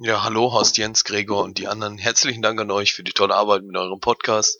[0.00, 1.98] Ja, hallo, Horst Jens, Gregor und die anderen.
[1.98, 4.56] Herzlichen Dank an euch für die tolle Arbeit mit eurem Podcast.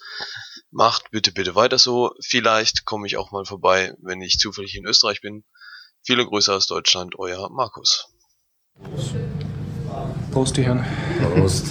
[0.72, 2.10] Macht bitte, bitte weiter so.
[2.20, 5.44] Vielleicht komme ich auch mal vorbei, wenn ich zufällig in Österreich bin.
[6.02, 8.08] Viele Grüße aus Deutschland, euer Markus.
[10.32, 10.84] Prost, die Herren.
[11.36, 11.68] Prost.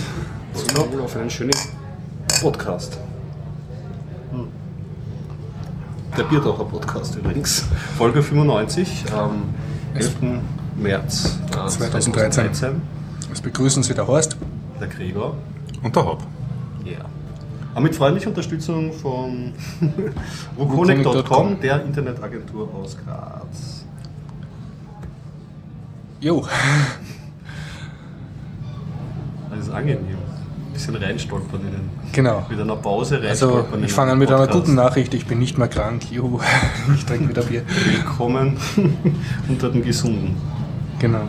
[0.54, 1.52] Zum auf einen schönen
[2.40, 2.98] Podcast.
[4.32, 4.50] Hm.
[6.18, 7.66] Der Bierdacher Podcast übrigens.
[7.98, 9.54] Folge 95 am
[9.94, 10.16] 11.
[10.78, 12.97] März 2013.
[13.38, 14.36] Es begrüßen Sie der Horst.
[14.82, 15.36] Der Gregor.
[15.84, 16.26] Und der Haupt.
[16.84, 17.06] Yeah.
[17.76, 19.54] Aber mit freundlicher Unterstützung von
[20.58, 23.86] wukonic.com, der Internetagentur aus Graz.
[26.20, 26.44] Jo.
[29.52, 30.00] Das ist angenehm.
[30.00, 31.90] Ein bisschen reinstolpern in den.
[32.14, 32.44] Genau.
[32.50, 33.84] Mit einer Pause Also, reinstolpern.
[33.84, 35.14] ich fange an mit einer guten Nachricht.
[35.14, 36.12] Ich bin nicht mehr krank.
[36.12, 36.40] Juhu.
[36.96, 37.62] Ich trinke wieder Bier.
[37.86, 38.58] Willkommen
[39.48, 40.36] unter den Gesunden.
[41.00, 41.22] Genau.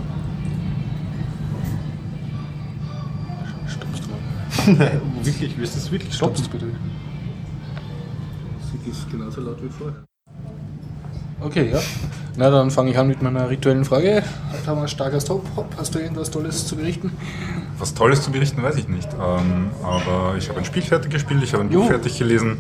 [5.22, 6.36] Wirklich, willst du es wirklich stoppen?
[6.36, 6.66] Stoppst bitte.
[8.60, 10.04] Musik ist genauso laut wie vorher.
[11.40, 11.80] Okay, ja.
[12.36, 14.22] Na, dann fange ich an mit meiner rituellen Frage.
[14.52, 15.44] Heute haben wir ein starkes Top.
[15.56, 17.12] Hopp, hast du irgendwas Tolles zu berichten?
[17.78, 19.08] Was Tolles zu berichten, weiß ich nicht.
[19.14, 21.70] Ähm, aber ich habe ein Spiel fertig gespielt, ich habe ein.
[21.70, 22.58] Buch fertig gelesen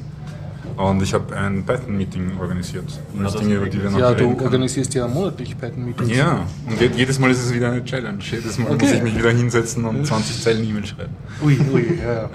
[0.78, 2.84] und ich habe ein Python-Meeting organisiert.
[3.14, 4.44] Na, Das Dinge, über die wir noch Ja, reden du können.
[4.46, 6.16] organisierst ja monatlich Python-Meetings.
[6.16, 8.18] Ja, und je- jedes Mal ist es wieder eine Challenge.
[8.20, 8.84] Jedes Mal Okay.
[8.84, 11.12] muss ich mich wieder hinsetzen und 20 Zeilen E-Mail schreiben.
[11.44, 12.12] Ui, ui, ja.
[12.22, 12.30] ja.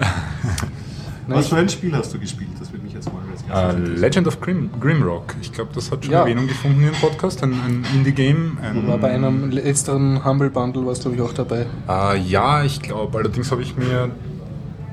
[1.28, 2.50] Was für ein Spiel hast du gespielt?
[2.60, 4.00] Das würde mich jetzt mal als Äh, erstes interessieren.
[4.00, 5.34] Legend of Grim, Grimrock.
[5.40, 6.20] Ich glaube, das hat schon Ja.
[6.20, 7.42] Erwähnung gefunden im Podcast.
[7.42, 8.58] Ein, ein Indie-Game.
[8.86, 11.66] War bei einem letzteren Humble Bundle warst du glaube ich auch dabei.
[11.88, 13.16] Äh, ja, ich glaube.
[13.18, 14.10] Allerdings habe ich mir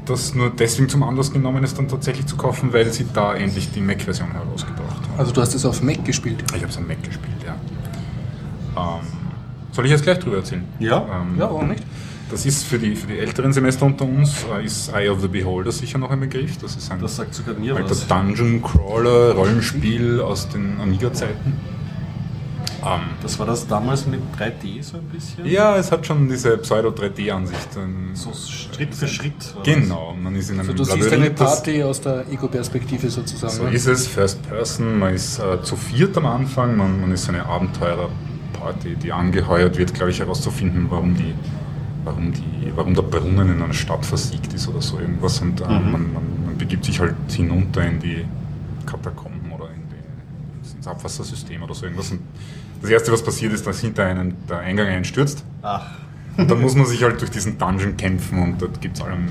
[0.05, 3.71] das nur deswegen zum Anlass genommen, es dann tatsächlich zu kaufen, weil sie da endlich
[3.71, 5.19] die Mac-Version herausgebracht haben.
[5.19, 6.43] Also du hast es auf Mac gespielt.
[6.55, 7.55] Ich habe es am Mac gespielt, ja.
[8.77, 9.07] Ähm,
[9.71, 10.63] soll ich jetzt gleich drüber erzählen?
[10.79, 10.97] Ja.
[11.01, 11.83] Ähm, Ja, warum nicht?
[12.31, 15.27] Das ist für die, für die älteren Semester unter uns, äh, ist Eye of the
[15.27, 16.57] Beholder sicher noch ein Begriff.
[16.59, 18.07] Das ist ein Das sagt sogar mir alter was.
[18.07, 21.53] Dungeon Crawler, Rollenspiel aus den Amiga-Zeiten.
[22.83, 25.45] Ähm, Das war das damals mit 3D so ein bisschen?
[25.45, 27.69] ja, es hat schon diese Pseudo-3D-Ansicht.
[27.77, 29.55] ähm, So Schritt für Schritt.
[29.55, 33.09] war Genau, man ist in einem Also du siehst eine Labyrinth, Party aus der Ego-Perspektive
[33.09, 33.53] sozusagen.
[33.53, 33.71] So ne?
[33.71, 37.31] ist es, First Person, man ist äh, zu viert am Anfang, man, man ist so
[37.31, 41.33] eine Abenteurerparty, die angeheuert wird, glaube ich, herauszufinden, warum, die,
[42.03, 45.39] warum, die, warum der Brunnen in einer Stadt versiegt ist oder so irgendwas.
[45.41, 45.69] Und äh, Mhm.
[45.91, 48.25] man, man, man begibt sich halt hinunter in die
[48.85, 52.11] Katakomben oder in die, ins Abwassersystem oder so irgendwas.
[52.11, 52.21] Und
[52.81, 55.43] das Erste, was passiert ist, dass hinter einem der Eingang einstürzt.
[55.61, 55.85] Ach,
[56.37, 59.29] Und dann muss man sich halt durch diesen Dungeon kämpfen und dort gibt es allerhand,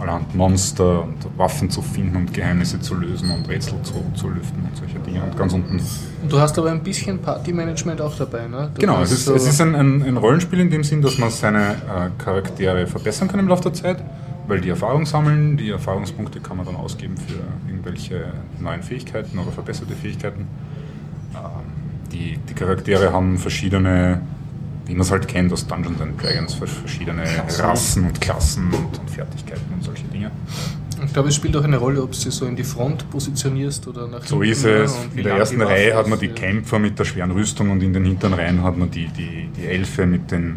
[0.00, 4.62] allerhand Monster und Waffen zu finden und Geheimnisse zu lösen und Rätsel zu, zu lüften
[4.62, 5.22] und solche Dinge.
[5.24, 5.74] Und ganz unten.
[6.22, 8.70] Und du hast aber ein bisschen Party-Management auch dabei, ne?
[8.74, 11.18] Du Genau, es ist, so- es ist ein, ein, ein Rollenspiel in dem Sinn, dass
[11.18, 14.02] man seine äh, Charaktere verbessern kann im Laufe der Zeit,
[14.46, 19.50] weil die Erfahrung sammeln, die Erfahrungspunkte kann man dann ausgeben für irgendwelche neuen Fähigkeiten oder
[19.50, 20.46] verbesserte Fähigkeiten.
[22.12, 24.20] Die, die Charaktere haben verschiedene,
[24.86, 27.22] wie man es halt kennt aus Dungeons and Dragons, verschiedene
[27.58, 30.30] Rassen und Klassen und, und Fertigkeiten und solche Dinge.
[31.04, 33.86] Ich glaube, es spielt auch eine Rolle, ob du sie so in die Front positionierst
[33.86, 34.50] oder nach So hinten.
[34.52, 34.70] ist ne?
[34.70, 34.98] es.
[35.14, 36.28] In der ersten Reihe hat man die.
[36.28, 39.66] Kämpfer mit der schweren Rüstung und in den hinteren Reihen hat man die, die, die
[39.66, 40.56] Elfe mit, den,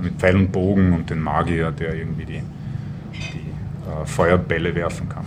[0.00, 2.42] mit Pfeil und Bogen und den Magier, der irgendwie die,
[3.12, 3.18] die
[3.90, 5.24] äh, Feuerbälle werfen kann.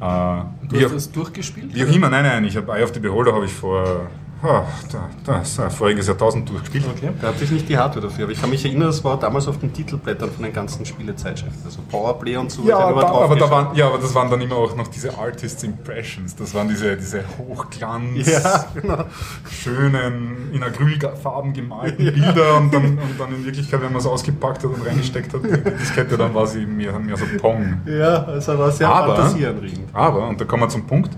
[0.00, 1.74] Äh, Du hast das durchgespielt?
[1.74, 4.08] wie auch immer, nein, nein, ich habe Eye of the Beholder habe ich vor
[4.44, 6.84] ah, da, das, voriges Jahrtausend durchgespielt.
[6.86, 7.10] okay.
[7.20, 9.48] Da hatte ich nicht die Hardware dafür, aber ich kann mich erinnern, das war damals
[9.48, 11.62] auf den Titelblättern von den ganzen Spielezeitschriften.
[11.64, 12.62] Also Powerplay und so.
[12.62, 15.62] Ja, da, aber, da waren, ja, aber das waren dann immer auch noch diese Artists
[15.62, 16.36] Impressions.
[16.36, 19.04] Das waren diese, diese Hochglanz, Ja, genau.
[19.50, 24.58] schönen, in Acrylfarben gemalten Bilder und dann, und dann in Wirklichkeit, wenn man es ausgepackt
[24.64, 27.80] hat und reingesteckt hat, die Diskette, dann war sie mehr, mehr so Pong.
[27.86, 29.88] Ja, also war sehr Aber, fantasieanregend.
[29.92, 31.10] aber, und da kommen wir zum Punkt,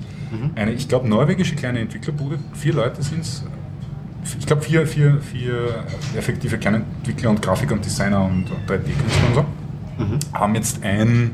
[0.55, 3.45] eine, ich glaube, norwegische kleine Entwicklerbude, vier Leute sind es,
[4.39, 5.85] ich glaube, vier, vier, vier
[6.17, 9.45] effektive kleine Entwickler und Grafiker und Designer und, und 3D-Künstler und so,
[10.39, 11.31] haben jetzt ein,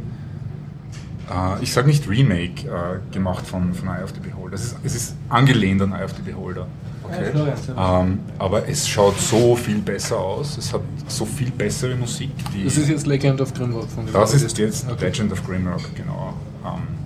[1.30, 4.54] äh, ich sage nicht Remake, äh, gemacht von, von Eye of the Beholder.
[4.54, 6.66] Es ist, es ist angelehnt an Eye of the Beholder.
[7.10, 8.00] Ja.
[8.00, 12.30] Ähm, aber es schaut so viel besser aus, es hat so viel bessere Musik.
[12.54, 15.06] Die Das ist jetzt Legend of Grimrock von dem das ist jetzt Okay.
[15.06, 16.34] Legend of Grimrock, genau.
[16.64, 17.01] Ähm,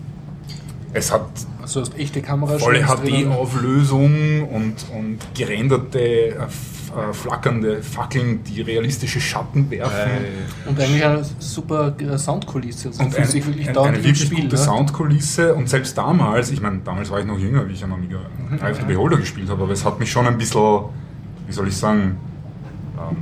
[0.97, 1.27] es hat
[1.61, 9.21] Also hast echte Kamera volle HD-Auflösung und, und gerenderte, äh, äh, flackernde Fackeln, die realistische
[9.21, 10.11] Schatten werfen.
[10.65, 12.89] Und eigentlich eine super äh, Soundkulisse.
[12.89, 14.63] Also und fühlst dich wirklich dauernd eine wirklich Spiel, gute ne?
[14.63, 18.19] Soundkulisse und selbst damals, ich meine, damals war ich noch jünger, wie ich am Amiga
[18.19, 20.85] of the Beholder gespielt habe, aber es hat mich schon ein bisschen,
[21.47, 22.17] wie soll ich sagen,
[22.99, 23.17] ähm,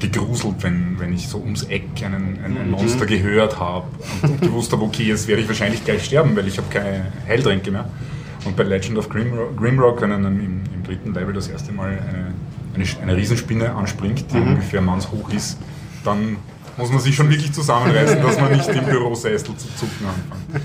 [0.00, 3.86] gegruselt, wenn, wenn ich so ums Eck einen, ein, ein Monster gehört habe
[4.22, 7.70] und, gewusst habe, okay, jetzt werde ich wahrscheinlich gleich sterben, weil ich habe keine Heiltränke
[7.70, 7.88] mehr.
[8.44, 11.90] Und bei Legend of Grimrock, Grimrock wenn einem im, im dritten Level das erste Mal
[11.90, 12.34] eine,
[12.74, 15.58] eine, eine Riesenspinne anspringt, die ungefähr mannshoch ist,
[16.04, 16.36] dann
[16.76, 20.64] muss man sich schon wirklich zusammenreißen, dass man nicht im Bürosessel zu zucken anfängt.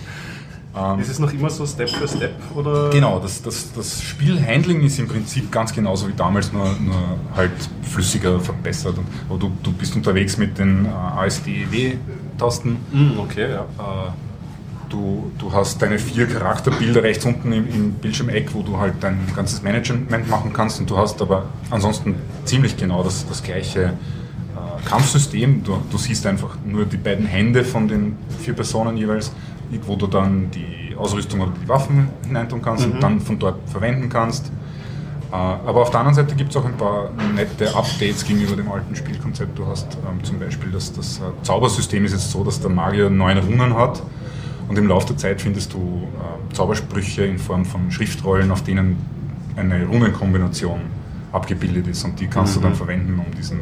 [0.76, 2.34] Ähm, Ist es noch immer so Step für Step?
[2.54, 2.90] Oder?
[2.90, 7.52] Genau, das, das, das Spielhandling ist im Prinzip ganz genauso wie damals, nur, nur halt
[7.84, 8.98] flüssiger verbessert.
[8.98, 12.78] Und, aber du, du bist unterwegs mit den äh, ASD-W-Tasten.
[12.92, 13.62] Mm, okay, ja.
[13.62, 14.12] Äh,
[14.90, 19.20] du, du hast deine vier Charakterbilder rechts unten im, im Bildschirmeck, wo du halt dein
[19.34, 20.82] ganzes Management machen kannst.
[20.82, 25.64] Und du hast aber ansonsten ziemlich genau das, das gleiche äh, Kampfsystem.
[25.64, 29.32] Du, du siehst einfach nur die beiden Hände von den vier Personen jeweils,
[29.86, 34.10] wo du dann die Ausrüstung oder die Waffen hineintun kannst und dann von dort verwenden
[34.10, 34.52] kannst.
[35.32, 38.72] Äh, Aber auf der anderen Seite gibt es auch ein paar nette Updates gegenüber dem
[38.72, 39.58] alten Spielkonzept.
[39.58, 43.10] Du hast ähm, zum Beispiel das, das äh, Zaubersystem ist jetzt so, dass der Magier
[43.10, 44.02] neun Runen hat
[44.68, 48.98] und im Laufe der Zeit findest du äh, Zaubersprüche in Form von Schriftrollen, auf denen
[49.56, 50.82] eine Runenkombination
[51.32, 53.60] abgebildet ist und die kannst du dann verwenden, um diesen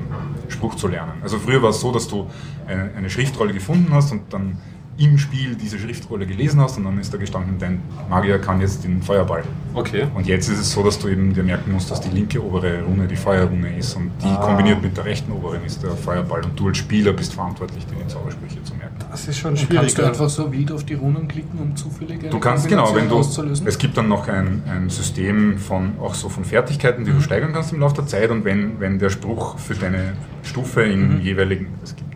[0.47, 1.13] Spruch zu lernen.
[1.23, 2.27] Also früher war es so, dass du
[2.67, 4.57] eine, eine Schriftrolle gefunden hast und dann
[4.97, 8.83] im Spiel diese Schriftrolle gelesen hast und dann ist da gestanden, dein Magier kann jetzt
[8.83, 9.43] den Feuerball.
[9.73, 10.05] Okay.
[10.13, 12.83] Und jetzt ist es so, dass du eben dir merken musst, dass die linke obere
[12.83, 14.35] Rune die Feuerrune ist und die Ah.
[14.35, 17.95] kombiniert mit der rechten oberen ist der Feuerball und du als Spieler bist verantwortlich, dir
[18.03, 18.93] die Zaubersprüche zu merken.
[19.09, 22.39] Das ist schon Kannst du einfach so wild auf die Runen klicken, um zufällige Du
[22.39, 23.65] kannst, genau, wenn du, auszulösen?
[23.65, 27.15] es gibt dann noch ein, ein System von, auch so von Fertigkeiten, die Mhm.
[27.15, 30.13] du steigern kannst im Laufe der Zeit und wenn, wenn der Spruch für deine
[30.43, 31.21] Stufe in Mhm.
[31.21, 32.12] jeweiligen, es gibt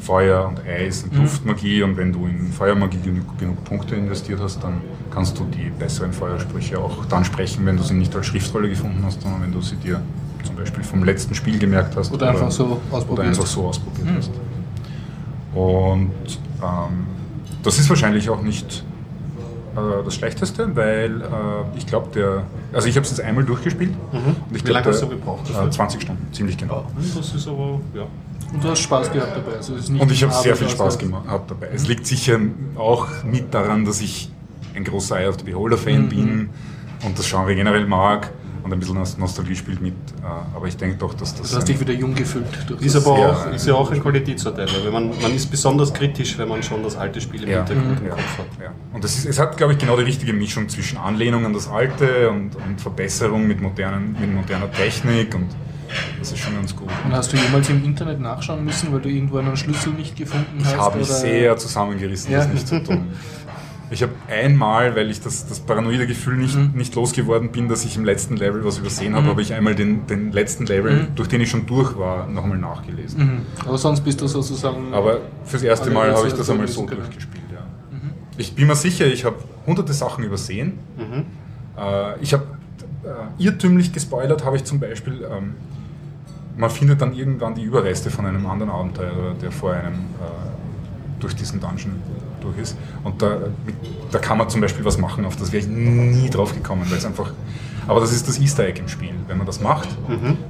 [0.00, 4.62] Feuer und Eis und Luftmagie und wenn du in Feuermagie genug, genug Punkte investiert hast,
[4.64, 4.80] dann
[5.10, 9.02] kannst du die besseren Feuersprüche auch dann sprechen, wenn du sie nicht als Schriftrolle gefunden
[9.04, 10.00] hast, sondern wenn du sie dir
[10.44, 12.12] zum Beispiel vom letzten Spiel gemerkt hast.
[12.12, 13.28] Oder einfach so Oder ausprobierst.
[13.28, 14.30] einfach so ausprobiert hast.
[15.54, 16.10] Und
[16.62, 17.06] ähm,
[17.62, 18.84] das ist wahrscheinlich auch nicht
[19.76, 21.24] äh, das Schlechteste, weil äh,
[21.76, 22.44] ich glaube, der.
[22.72, 23.92] Also ich habe es jetzt einmal durchgespielt.
[24.12, 25.70] Und ich Wie lange glaub, hast du der- gebraucht Äh, dafür?
[25.70, 26.86] 20 Stunden, ziemlich genau.
[26.96, 28.06] Das ist aber, ja.
[28.52, 29.56] Und du hast Spaß gehabt dabei.
[29.56, 31.68] Also es ist nicht Und ich habe sehr viel Spaß hab dabei.
[31.74, 32.38] Es liegt sicher
[32.76, 34.30] auch mit daran, dass ich
[34.74, 36.50] ein großer Eye of the Beholder-Fan bin
[37.04, 38.30] und das Genre generell mag
[38.62, 39.94] und ein bisschen Nos- Nostalgie spielt mit.
[40.22, 40.26] Äh,
[40.56, 41.50] aber ich denke doch, dass das.
[41.50, 42.44] Du hast dich wieder jung gefühlt.
[42.68, 43.06] Durch Ist das.
[43.06, 46.48] aber Ja, auch, ist ja auch ein Qualitätsurteil, weil man, man ist besonders kritisch, wenn
[46.48, 48.46] man schon das alte Spiel im Ja, Hintergrund im ja, Kopf hat.
[48.62, 48.70] ja.
[48.92, 51.68] Und das ist, es hat, glaube ich, genau die richtige Mischung zwischen Anlehnung an das
[51.68, 55.46] Alte und, und Verbesserung mit, modernen, mit moderner Technik und
[56.18, 56.88] das ist schon ganz gut.
[57.04, 60.58] Und hast du jemals im Internet nachschauen müssen, weil du irgendwo einen Schlüssel nicht gefunden
[60.64, 60.72] hast?
[60.72, 62.52] Ich habe mich sehr zusammengerissen, das Ja.
[62.52, 63.08] nicht zu tun.
[63.92, 66.70] Ich habe einmal, weil ich das, das paranoide Gefühl nicht, Mhm.
[66.76, 70.06] nicht losgeworden bin, dass ich im letzten Level was übersehen habe, habe ich einmal den,
[70.06, 71.06] den letzten Level, Mhm.
[71.16, 73.18] durch den ich schon durch war, nochmal nachgelesen.
[73.20, 73.40] Mhm.
[73.66, 74.94] Aber sonst bist du sozusagen.
[74.94, 77.00] Aber fürs erste Mal habe ich das einmal so können.
[77.00, 77.42] durchgespielt.
[77.52, 77.64] Ja.
[78.36, 80.78] Ich bin mir sicher, ich habe hunderte Sachen übersehen.
[81.76, 82.44] Äh, ich habe
[83.02, 85.26] äh, irrtümlich gespoilert, habe ich zum Beispiel.
[85.28, 85.54] Ähm,
[86.60, 89.96] man findet dann irgendwann die Überreste von einem anderen Abenteurer, der vor einem äh,
[91.18, 92.02] durch diesen Dungeon
[92.40, 92.76] durch ist.
[93.02, 93.74] Und da, mit,
[94.10, 96.98] da kann man zum Beispiel was machen, auf das wäre ich nie drauf gekommen, weil
[96.98, 97.32] es einfach.
[97.86, 99.14] Aber das ist das Easter Egg im Spiel.
[99.26, 99.88] Wenn man das macht,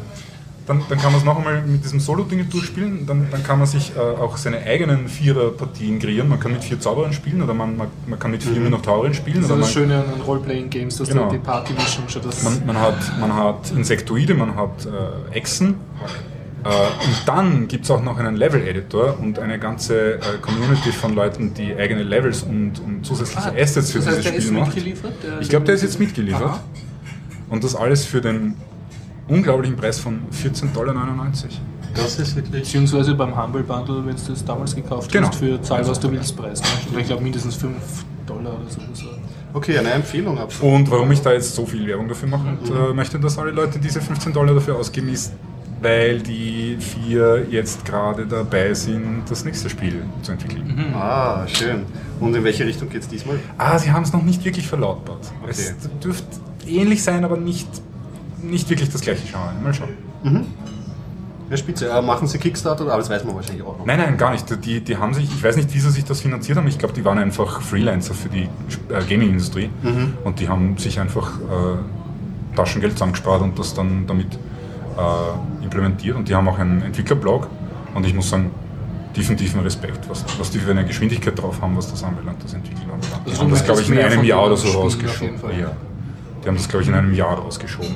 [0.68, 3.08] Dann, dann kann man es noch einmal mit diesem Solo-Ding durchspielen.
[3.08, 6.30] Dann, dann kann man sich äh, auch seine eigenen Vierer-Partien kreieren.
[6.30, 9.38] Man kann mit vier Zauberern spielen oder man, man, man kann mit vier Minotaurern spielen.
[9.38, 11.26] Das ist das man, Schöne an Roleplaying-Games, dass Genau.
[11.26, 12.44] du die Party-Mischung schon das.
[12.44, 15.76] man, man, hat, man hat Insektoide, man hat äh, Echsen.
[16.64, 21.14] Äh, und dann gibt es auch noch einen Level-Editor und eine ganze äh, Community von
[21.16, 24.44] Leuten, die eigene Levels und, und zusätzliche Assets für Ah, das heißt, dieses der ist
[24.46, 24.58] Spiel
[25.32, 25.42] macht.
[25.42, 26.42] Ich glaube, der ist jetzt mitgeliefert.
[26.44, 26.64] Aha.
[27.50, 28.56] Und das alles für den
[29.28, 30.96] unglaublichen Preis von 14,99 Dollar.
[31.96, 32.64] Das ist wirklich.
[32.64, 35.28] Beziehungsweise beim Humble Bundle, wenn du das damals gekauft Genau.
[35.30, 36.62] hast, für Zahl, was du willst, Preis.
[36.62, 36.68] Ne?
[36.92, 37.74] Oder ich glaube mindestens 5
[38.26, 39.06] Dollar oder so.
[39.54, 40.76] Okay, eine Empfehlung absolut.
[40.76, 43.52] Und warum ich da jetzt so viel Werbung dafür machen und, äh, möchte, dass alle
[43.52, 45.32] Leute diese 15 Dollar dafür ausgeben, ist,
[45.82, 50.94] weil die vier jetzt gerade dabei sind, das nächste Spiel zu entwickeln.
[50.96, 51.84] Ah, schön.
[52.20, 53.40] Und in welche Richtung geht es diesmal?
[53.58, 55.32] Ah, sie haben es noch nicht wirklich verlautbart.
[55.48, 55.90] Es Okay.
[56.04, 56.26] dürfte
[56.68, 57.68] ähnlich sein, aber nicht,
[58.42, 59.54] nicht wirklich das gleiche Genre.
[59.64, 59.90] Mal schauen.
[61.50, 61.88] Ja, spitze.
[61.90, 63.86] Äh, machen Sie Kickstarter, aber das weiß man wahrscheinlich auch noch.
[63.86, 64.46] Nein, nein, gar nicht.
[64.66, 66.68] Die, die haben sich, ich weiß nicht, wie sie sich das finanziert haben.
[66.68, 68.44] Ich glaube, die waren einfach Freelancer für die
[68.90, 69.70] äh, Gaming-Industrie
[70.26, 74.38] und die haben sich einfach äh, Taschengeld zusammengespart und das dann damit
[74.98, 76.16] äh, implementiert.
[76.16, 77.48] Und die haben auch einen Entwicklerblog
[77.94, 78.52] und ich muss sagen,
[79.16, 82.90] definitiven Respekt, was, was die für eine Geschwindigkeit drauf haben, was das anbelangt, das Entwickeln
[82.92, 83.26] anbelangt.
[83.26, 85.36] Die Also haben du das, glaube ich, in einem Jahr oder so rausgeschoben.
[85.60, 85.72] Ja.
[86.44, 87.96] Die haben das, glaube ich, in einem Jahr rausgeschoben.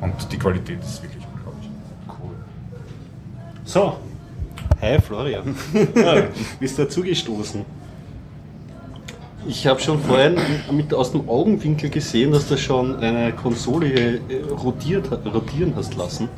[0.00, 1.70] Und die Qualität ist wirklich unglaublich.
[3.64, 3.96] So.
[4.80, 5.54] Hi Florian.
[6.60, 7.64] Bist dazugestoßen?
[9.46, 10.36] Ich habe schon vorhin
[10.70, 14.20] mit aus dem Augenwinkel gesehen, dass du schon eine Konsole äh,
[14.50, 16.28] rotiert, rotieren hast lassen.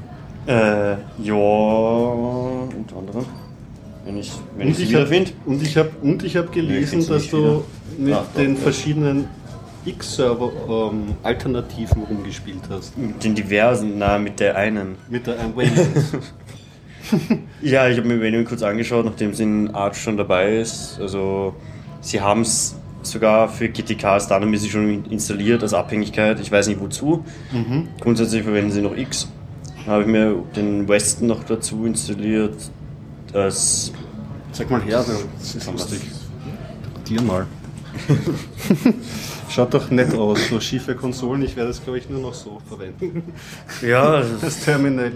[0.47, 0.93] Äh,
[1.23, 3.25] ja, unter anderem.
[4.05, 5.11] Wenn ich, wenn ich sie ich hab-
[5.47, 7.65] und ich habe und ich habe Nee, ich gelesen, find's dass du
[7.99, 8.61] mit Ah, doch, den ja.
[8.61, 9.29] verschiedenen
[9.87, 12.97] X-Server-Alternativen rumgespielt hast.
[12.99, 14.97] Mit den diversen, na, mit der einen.
[15.09, 15.79] Mit der Wayland.
[17.63, 20.99] Ja, ich habe mir Venom kurz angeschaut, nachdem es in Arch schon dabei ist.
[21.01, 21.55] Also,
[22.01, 26.41] sie haben es sogar für GTK standardmäßig schon installiert als Abhängigkeit.
[26.41, 27.25] Ich weiß nicht wozu.
[28.01, 29.29] Grundsätzlich verwenden sie noch X.
[29.85, 32.57] Dann habe ich mir den Weston noch dazu installiert.
[33.33, 33.93] Als
[34.53, 35.05] Sag mal her,
[35.39, 36.01] das ist lustig.
[37.09, 37.47] Dir mal.
[39.49, 41.43] Schaut doch nett aus, so schiefe Konsolen.
[41.43, 43.23] Ich werde es, glaube ich, nur noch so verwenden.
[43.83, 45.13] ja, Das Terminal.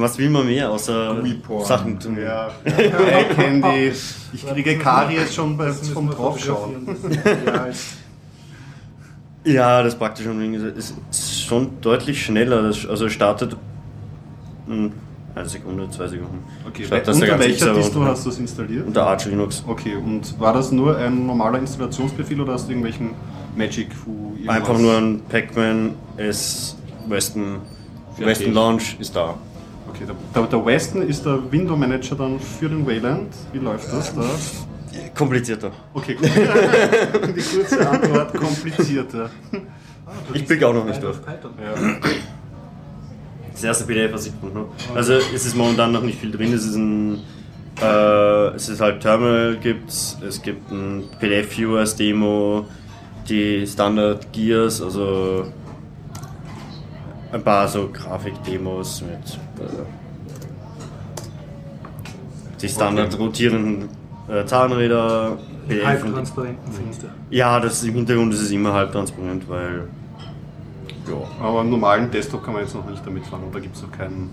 [0.00, 1.22] Was will man mehr, außer.
[1.64, 2.16] Sachen tun?
[2.18, 3.92] Ja, ich kenne die.
[4.32, 6.88] Ich kriege Karies schon bei, vom Draufschauen.
[9.44, 12.62] Ja, das praktisch schon ist ist schon deutlich schneller.
[12.62, 13.56] Das, also startet
[14.66, 14.92] hm,
[15.34, 16.44] eine Sekunde, zwei Sekunden.
[16.66, 18.86] Okay, das der unter welcher Distro hast du es installiert?
[18.86, 19.64] Unter Arch Linux.
[19.66, 23.10] Okay, und war das nur ein normaler Installationsbefehl oder hast du irgendwelchen
[23.56, 24.56] Magic Fu irgendwas?
[24.56, 26.76] Einfach nur ein Pac-Man S
[27.08, 27.60] Western.
[28.18, 29.34] Western Launch ist da.
[29.94, 33.28] Okay, der, der, Weston ist der Window Manager dann für den Wayland.
[33.52, 34.24] Wie läuft das da?
[35.14, 35.70] Komplizierter.
[35.92, 36.24] Okay, gut.
[37.36, 39.30] Die kurze Antwort komplizierter.
[40.32, 41.16] Ich blick auch noch nicht durch.
[41.18, 41.98] Ja.
[43.52, 44.68] Das erste PDF, was ich gefunden habe.
[44.94, 46.52] Also es ist momentan noch nicht viel drin.
[46.54, 47.20] Es ist ein
[47.80, 52.66] äh, es ist halt Terminal gibt's, es gibt ein PDF-Viewer als Demo,
[53.28, 55.46] die Standard Gears, also
[57.32, 59.84] ein paar so Grafik-Demos mit äh,
[62.60, 63.88] die Standard rotierenden
[64.28, 65.38] äh, Zahnräder,
[65.68, 67.08] und halbtransparenten Fenster.
[67.30, 69.88] ja, das ist, im Hintergrund ist es immer halbtransparent, weil
[71.08, 73.82] ja, Aber im normalen Desktop kann man jetzt noch nicht damit fahren, da gibt es
[73.82, 74.30] noch keinen.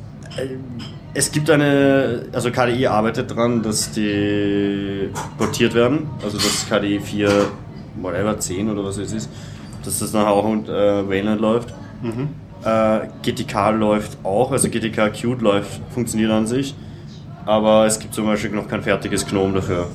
[1.13, 7.47] Es gibt eine, also KDE arbeitet daran, dass die portiert werden, also dass KDE 4,
[8.01, 9.29] whatever, 10 oder was es ist,
[9.83, 11.73] dass das nachher auch unter äh, Wayland läuft.
[12.63, 16.75] Äh, GTK läuft auch, also GTK Qt läuft, funktioniert an sich,
[17.45, 19.87] aber es gibt zum Beispiel noch kein fertiges GNOME dafür.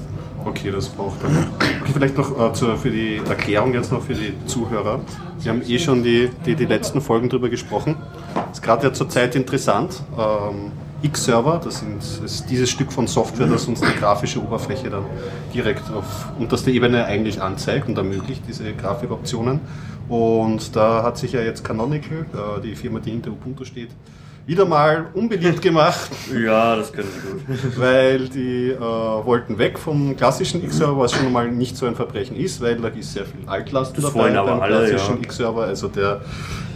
[0.44, 1.28] Okay, das braucht er.
[1.30, 5.00] Okay, vielleicht noch äh, zur, für die Erklärung jetzt noch für die Zuhörer.
[5.40, 7.97] Wir haben eh schon die, die, die letzten Folgen drüber gesprochen.
[8.52, 10.02] Ist gerade ja zurzeit interessant.
[10.18, 14.88] Ähm, X-Server, das, sind, das ist dieses Stück von Software, das uns die grafische Oberfläche
[14.88, 15.04] dann
[15.52, 19.61] direkt auf unterster Ebene eigentlich anzeigt und ermöglicht, diese Grafikoptionen.
[20.14, 23.88] Und da hat sich ja jetzt Canonical, äh, die Firma, die hinter Ubuntu steht,
[24.47, 27.76] wieder mal unbeliebt gemacht Ja, das können sie gut.
[27.78, 32.37] weil die äh, wollten weg vom klassischen X-Server, was schon mal nicht so ein Verbrechen
[32.37, 35.23] ist, weil da ist sehr viel Altlasten Das dabei beim alle, klassischen ja.
[35.23, 35.64] X-Server.
[35.64, 36.21] Also der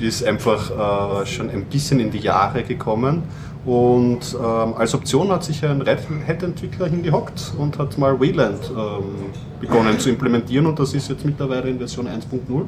[0.01, 3.23] ist einfach äh, schon ein bisschen in die Jahre gekommen.
[3.65, 9.31] Und ähm, als Option hat sich ein Red Hat-Entwickler hingehockt und hat mal Wayland ähm,
[9.61, 12.65] begonnen zu implementieren und das ist jetzt mittlerweile in Version 1.0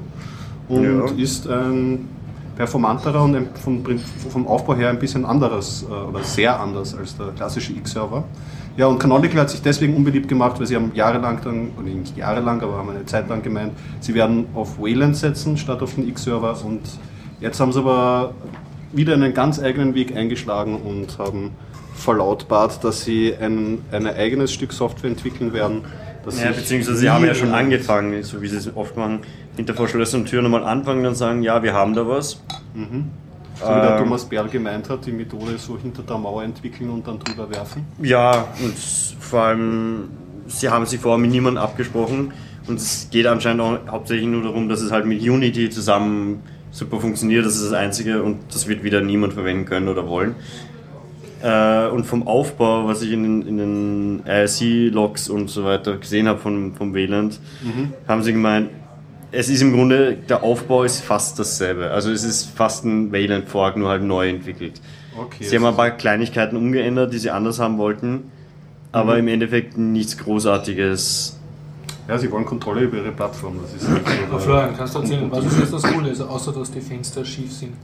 [0.70, 0.84] und
[1.18, 1.22] Ja.
[1.22, 2.08] ist ein
[2.56, 3.82] performanterer und ein- vom,
[4.28, 8.24] vom Aufbau her ein bisschen anderes äh, oder sehr anders als der klassische X-Server.
[8.76, 12.16] Ja, und Canonical hat sich deswegen unbeliebt gemacht, weil sie haben jahrelang dann, oder nicht
[12.16, 16.08] jahrelang, aber haben eine Zeit lang gemeint, sie werden auf Wayland setzen statt auf den
[16.08, 16.80] X-Server und
[17.40, 18.32] jetzt haben sie aber
[18.92, 21.50] wieder einen ganz eigenen Weg eingeschlagen und haben
[21.94, 25.82] verlautbart, dass sie ein, ein eigenes Stück Software entwickeln werden.
[26.42, 29.20] Ja, beziehungsweise sie haben ja schon angefangen, so wie sie es oft machen,
[29.60, 32.30] hinter verschlossenen Türen nochmal anfangen und sagen, ja, wir haben da was.
[32.32, 36.88] So wie der Ähm, Thomas Berl gemeint hat, die Methode so hinter der Mauer entwickeln
[36.88, 37.84] und dann drüber werfen.
[38.02, 38.74] Ja, und
[39.20, 40.08] vor allem,
[40.46, 42.32] sie haben sich vorher mit niemandem abgesprochen
[42.66, 46.98] und es geht anscheinend auch hauptsächlich nur darum, dass es halt mit Unity zusammen super
[47.00, 47.44] funktioniert.
[47.44, 50.36] Das ist das Einzige und das wird wieder niemand verwenden können oder wollen.
[51.42, 56.28] Äh, und vom Aufbau, was ich in den, in den IRC-Logs und so weiter gesehen
[56.28, 57.38] habe von, vom Wayland,
[58.08, 58.70] haben sie gemeint,
[59.32, 61.90] es ist im Grunde, der Aufbau ist fast dasselbe.
[61.90, 64.80] Also es ist fast ein Wayland-Fork, nur halt neu entwickelt.
[65.16, 68.30] Okay, sie haben ein paar Kleinigkeiten umgeändert, die sie anders haben wollten,
[68.92, 69.18] aber Mhm.
[69.20, 71.37] im Endeffekt nichts Großartiges.
[72.08, 73.58] Ja, sie wollen Kontrolle über ihre Plattform.
[73.62, 76.70] Das ist so Florian, kannst du erzählen, was ist jetzt das Coole, also außer dass
[76.70, 77.75] die Fenster schief sind?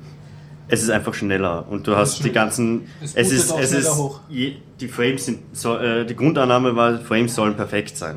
[0.69, 2.87] Es ist einfach schneller und du hast die ganzen.
[3.01, 4.19] Es Es ist, auch es ist, hoch.
[4.29, 8.17] je, die Frames sind, so, äh, die Grundannahme war, Frames sollen perfekt sein.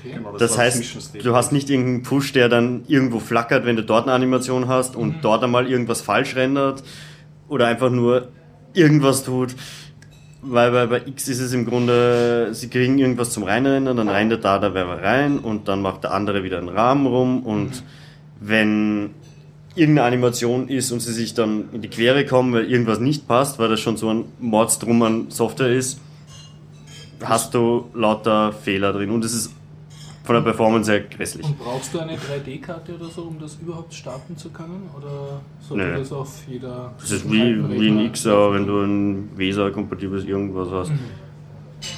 [0.00, 0.14] Okay.
[0.14, 3.82] Genau, Das war heißt, du hast nicht irgendeinen Push, der dann irgendwo flackert, wenn du
[3.84, 5.20] dort eine Animation hast und Mhm.
[5.22, 6.82] dort einmal irgendwas falsch rendert
[7.48, 8.28] oder einfach nur
[8.74, 9.54] irgendwas tut.
[10.42, 14.42] Weil bei, bei X ist es im Grunde, sie kriegen irgendwas zum Reinrendern, dann rendert
[14.44, 17.82] da der Werber rein und dann macht der andere wieder einen Rahmen rum und
[18.40, 19.10] wenn
[19.74, 23.58] irgendeine Animation ist und sie sich dann in die Quere kommen, weil irgendwas nicht passt,
[23.58, 26.00] weil das schon so ein Mordsdrum an Software ist,
[27.22, 29.52] hast du lauter Fehler drin und es ist
[30.30, 31.44] von der Performance her grässlich.
[31.44, 34.88] Und brauchst du eine 3D-Karte oder so, um das überhaupt starten zu können?
[34.96, 35.98] Oder sollte Nee.
[35.98, 36.94] das auf jeder.
[37.00, 40.92] Das ist wie, wie ein XR, wenn du ein VESA-kompatibles irgendwas hast.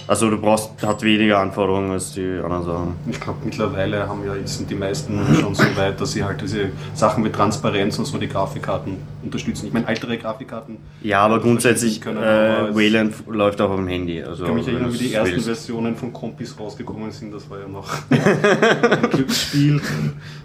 [0.06, 2.94] Also du brauchst, hat weniger Anforderungen als die anderen Sachen.
[3.10, 6.40] Ich glaube, mittlerweile haben ja jetzt sind die meisten schon so weit, dass sie halt
[6.40, 9.66] diese Sachen mit Transparenz und so die Grafikkarten unterstützen.
[9.66, 10.76] Ich meine, ältere Grafikkarten.
[11.02, 14.22] Ja, aber grundsätzlich, können, aber äh, Wayland läuft auch auf dem Handy.
[14.22, 15.46] Also, Ich kann mich erinnern, wie die ersten willst.
[15.46, 17.32] Versionen von Kompis rausgekommen sind.
[17.34, 19.80] Das war ja noch ein Glücksspiel.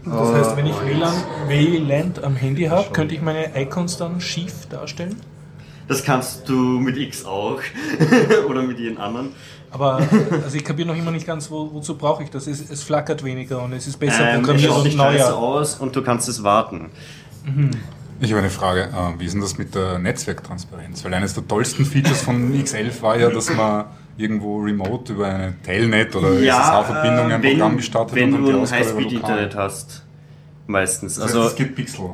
[0.05, 1.13] Das heißt, wenn ich Aber- WLAN,
[1.47, 5.15] WLAN am Handy habe, könnte ich meine Icons dann schief darstellen?
[5.87, 7.59] Das kannst du mit X auch.
[8.49, 9.29] Oder mit jedem anderen.
[9.71, 10.01] Aber
[10.43, 12.47] also ich kapiere noch immer nicht ganz, wo, wozu brauche ich das?
[12.47, 15.35] Es, es flackert weniger und es ist besser Ähm, es programmiert schaut und neuer.
[15.35, 16.89] aus und du kannst es warten.
[18.19, 18.83] Ich habe eine Frage.
[18.83, 21.03] Äh, Wie ist denn das mit der Netzwerktransparenz?
[21.03, 23.85] Weil eines der tollsten Features von X11 war ja, dass man
[24.17, 28.45] irgendwo remote über eine Telnet oder SSH-Verbindung ein äh, wenn, Programm gestartet wenn hat und
[28.45, 30.03] du die ein Highspeed-Internet hast.
[30.65, 31.19] Meistens.
[31.19, 32.11] Also, Also, es gibt Pixel.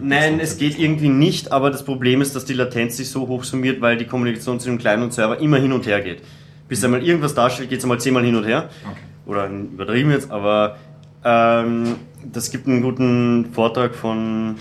[0.00, 3.44] Nein, es geht irgendwie nicht, aber das Problem ist, dass die Latenz sich so hoch
[3.44, 6.22] summiert, weil die Kommunikation zwischen dem Client und Server immer hin und her geht.
[6.68, 8.70] Bis einmal irgendwas darstellt, geht es einmal zehnmal hin und her.
[8.84, 9.00] Okay.
[9.26, 10.76] Oder übertrieben jetzt, aber
[11.24, 11.96] ähm,
[12.32, 14.56] das gibt einen guten Vortrag von,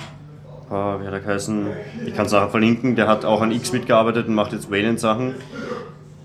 [0.69, 1.67] äh, wie hat er geheißen,
[2.05, 5.35] ich kann es nachher verlinken, der hat auch an X mitgearbeitet und macht jetzt Wayland-Sachen.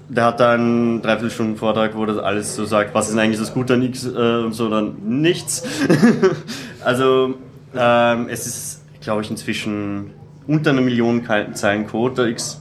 [0.08, 3.52] Der hat da einen Dreiviertelstunden Vortrag, wo das alles so sagt, was ist eigentlich das
[3.52, 5.64] Gute an X äh, und so, dann nichts.
[6.84, 7.34] also
[7.74, 8.77] ähm, es ist,
[9.08, 10.10] glaube ich, inzwischen
[10.46, 12.60] unter einer Million Zeilen Code X.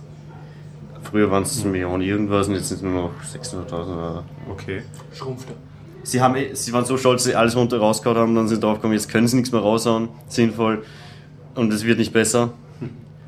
[1.04, 4.82] Früher waren es eine Million irgendwas und jetzt sind es nur noch 600.000 oder Okay.
[5.14, 5.56] Schrumpft er.
[6.04, 8.62] Sie, haben, eh- sie waren so stolz, dass sie alles runter rausgehauen haben, dann sind
[8.62, 10.84] sie draufgekommen, jetzt können sie nichts mehr raushauen, sinnvoll.
[11.54, 12.52] Und es wird nicht besser.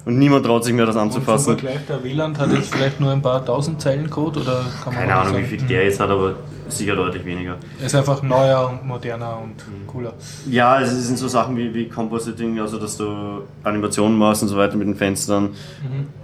[0.05, 1.57] Und niemand traut sich mehr, das Und zum anzufassen.
[1.57, 5.03] Vergleich, der WLAN hat jetzt vielleicht nur ein paar tausend Zeilen Code oder kann man
[5.03, 6.35] Keine Ahnung, wie sagen, viel der jetzt hat, aber
[6.69, 7.57] sicher deutlich weniger.
[7.79, 9.55] Er ist einfach neuer und moderner und
[9.87, 10.13] cooler.
[10.49, 14.57] Ja, es sind so Sachen wie, wie Compositing, also dass du Animationen machst und so
[14.57, 15.49] weiter mit den Fenstern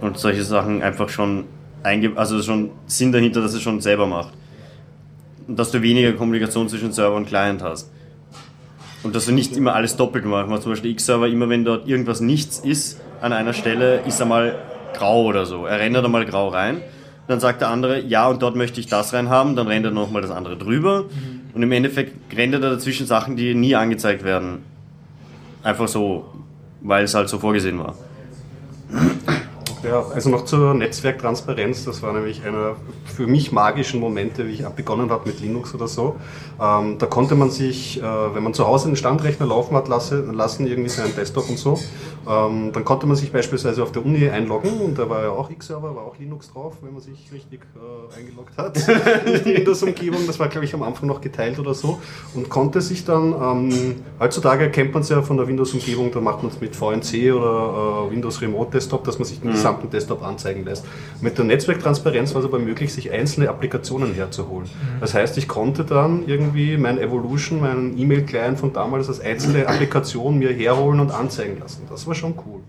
[0.00, 1.44] und solche Sachen einfach schon
[1.82, 4.32] einge also schon Sinn dahinter, dass es schon selber macht.
[5.46, 7.90] Und dass du weniger Kommunikation zwischen Server und Client hast.
[9.04, 10.50] Und dass du nicht immer alles doppelt machst.
[10.50, 14.56] Man zum Beispiel X-Server, immer wenn dort irgendwas nichts ist, an einer Stelle ist einmal
[14.94, 15.66] grau oder so.
[15.66, 16.80] Er rendert einmal grau rein.
[17.28, 19.56] Dann sagt der andere, ja, und dort möchte ich das rein haben.
[19.56, 21.04] Dann rendert er nochmal das andere drüber.
[21.54, 24.62] Und im Endeffekt rendert er dazwischen Sachen, die nie angezeigt werden.
[25.62, 26.26] Einfach so,
[26.80, 27.96] weil es halt so vorgesehen war.
[29.86, 34.66] Ja, also noch zur Netzwerktransparenz, das war nämlich einer für mich magischen Momente, wie ich
[34.66, 36.16] begonnen habe mit Linux oder so.
[36.60, 40.22] Ähm, da konnte man sich, äh, wenn man zu Hause einen Standrechner laufen hat lasse,
[40.22, 41.78] lassen, irgendwie seinen Desktop und so,
[42.28, 45.50] ähm, dann konnte man sich beispielsweise auf der Uni einloggen und da war ja auch
[45.50, 48.76] X-Server, war auch Linux drauf, wenn man sich richtig äh, eingeloggt hat
[49.26, 50.26] in die Windows-Umgebung.
[50.26, 52.00] Das war, glaube ich, am Anfang noch geteilt oder so
[52.34, 56.42] und konnte sich dann, ähm, heutzutage erkennt man es ja von der Windows-Umgebung, da macht
[56.42, 60.22] man es mit VNC oder äh, Windows Remote Desktop, dass man sich den gesamten Desktop
[60.22, 60.84] anzeigen lässt.
[61.20, 64.68] Mit der Netzwerktransparenz war es aber möglich, sich einzelne Applikationen herzuholen.
[65.00, 70.38] Das heißt, ich konnte dann irgendwie mein Evolution, meinen E-Mail-Client von damals als einzelne Applikation
[70.38, 71.82] mir herholen und anzeigen lassen.
[71.88, 72.60] Das war schon cool.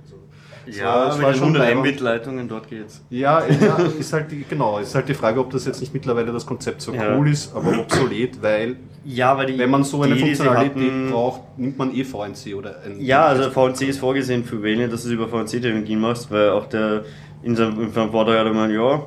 [0.68, 1.82] Also, war- es war schon 100 leibend.
[1.86, 3.04] Mbit-Leitungen, dort geht's.
[3.10, 6.32] ja, ja ist halt die, genau, ist halt die Frage, ob das jetzt nicht mittlerweile
[6.32, 7.16] das Konzept so Ja.
[7.18, 8.76] cool ist, aber obsolet, weil
[9.06, 12.54] Ja, weil die wenn man so eine die, Funktionalität hatten- braucht, nimmt man eh VNC
[12.56, 16.30] oder ein Ja, also VNC ist vorgesehen für Valiant, dass du es über VNC-Technologien machst,
[16.32, 17.04] weil auch der
[17.44, 19.06] in seinem, in seinem Vortrag hat er gemeint, ja,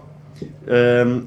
[0.68, 1.26] ähm,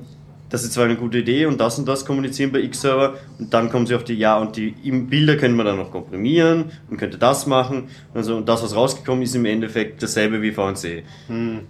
[0.53, 3.71] das ist zwar eine gute Idee und das und das kommunizieren bei X-Server und dann
[3.71, 7.17] kommen sie auf die, ja, und die Bilder können wir dann noch komprimieren und könnte
[7.17, 7.85] das machen.
[8.13, 11.05] Also, und das, was rausgekommen ist, im Endeffekt dasselbe wie VNC.
[11.29, 11.61] ähm,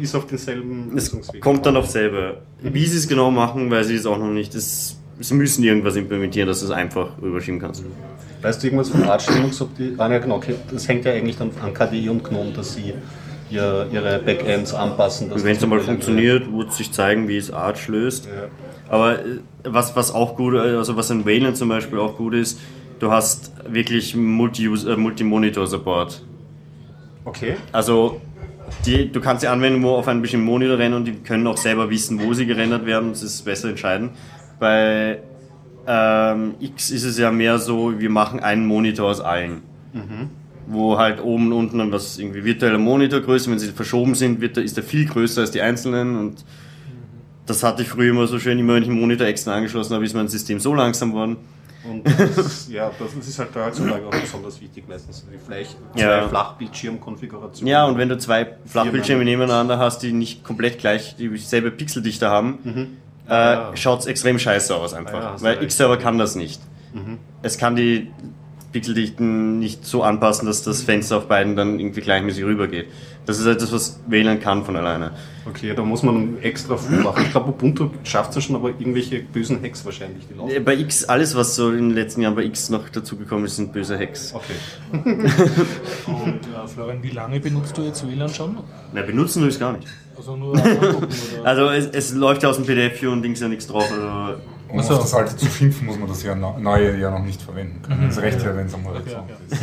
[0.00, 2.42] ist auf denselben Es kommt dann auf selber.
[2.62, 4.54] Wie sie es genau machen, weiß ich jetzt auch noch nicht.
[4.54, 7.82] Das, sie müssen irgendwas implementieren, dass du es einfach rüberschieben kannst.
[8.40, 9.60] Weißt du irgendwas von Arch Linux?
[9.98, 12.94] Ah, ja, genau, okay, das hängt ja eigentlich dann an KDE und GNOME, dass sie
[13.50, 15.30] ihr, ihre Backends anpassen.
[15.34, 18.26] Wenn es mit- funktioniert, wird sich zeigen, wie es Arch löst.
[18.26, 18.48] Ja.
[18.88, 22.60] Aber äh, was, was auch gut, also was in Wayland zum Beispiel auch gut ist,
[22.98, 26.24] du hast wirklich äh, Multi-Monitor-Support.
[27.24, 27.56] Okay.
[27.72, 28.20] Also
[28.86, 31.56] die, du kannst die Anwendung wo auf einem bestimmten Monitor rennen und die können auch
[31.56, 33.10] selber wissen, wo sie gerendert werden.
[33.10, 34.10] Das ist besser entscheiden.
[34.58, 35.18] Bei
[35.86, 39.62] ähm, X ist es ja mehr so, wir machen einen Monitor aus allen.
[40.72, 44.56] Wo halt oben und unten dann was irgendwie virtuelle Monitorgröße, wenn sie verschoben sind, wird,
[44.58, 46.44] ist der viel größer als die einzelnen und
[47.46, 50.04] das hatte ich früher immer so schön, immer wenn ich einen Monitor extra angeschlossen habe,
[50.04, 51.36] ist mein System so langsam geworden.
[51.82, 52.06] Und
[52.36, 56.28] das, ja, das ist halt heutzutage auch besonders wichtig, meistens die Flach, zwei Ja.
[56.28, 57.66] Flachbildschirmkonfigurationen.
[57.70, 62.58] Ja, und wenn du zwei Flachbildschirme nebeneinander hast, die nicht komplett gleich dieselbe Pixeldichte haben,
[63.28, 63.70] äh, Ja.
[63.74, 65.14] schaut es extrem scheiße aus einfach.
[65.14, 65.62] Ja, hast du weil.
[65.64, 66.60] X-Server kann das nicht.
[67.42, 68.10] Es kann die
[68.72, 72.86] Pixeldichten nicht so anpassen, dass das Fenster auf beiden dann irgendwie gleichmäßig rübergeht.
[73.26, 75.12] Das ist etwas, was WLAN kann von alleine.
[75.46, 77.22] Okay, da muss man extra viel machen.
[77.24, 80.50] Ich glaube, Ubuntu schafft es ja schon, aber irgendwelche bösen Hacks wahrscheinlich, die laufen.
[80.50, 83.56] Äh, Bei X, alles was so in den letzten Jahren bei X noch dazugekommen ist,
[83.56, 84.34] sind böse Hacks.
[84.34, 84.54] Okay.
[86.06, 88.58] Und äh, Florian, wie lange benutzt du jetzt WLAN schon?
[88.92, 89.88] Na, benutzen wir es gar nicht.
[90.16, 91.08] Also nur angucken
[91.40, 91.48] oder?
[91.48, 93.90] Also es, es läuft ja aus dem PDF und Dings ja nichts drauf.
[93.90, 94.40] Also
[94.72, 94.94] Um Ach so.
[94.94, 98.06] auf das alte zu schimpfen, muss man das ja neue ja noch nicht verwenden können.
[98.08, 99.62] Das reicht ja, wenn es einmal so ist.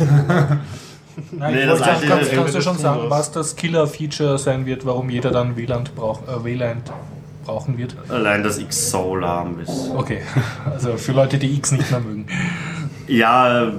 [1.32, 5.10] Nein, Nee, ich das kannst, kannst du schon sagen, was das Killer-Feature sein wird, warum
[5.10, 6.82] jeder dann WLAN, brauch, äh, WLAN
[7.44, 7.96] brauchen wird?
[8.08, 9.90] allein, dass X so lahm ist.
[9.96, 10.20] Okay,
[10.70, 12.26] also für Leute, die X nicht mehr mögen.
[13.08, 13.72] Ja,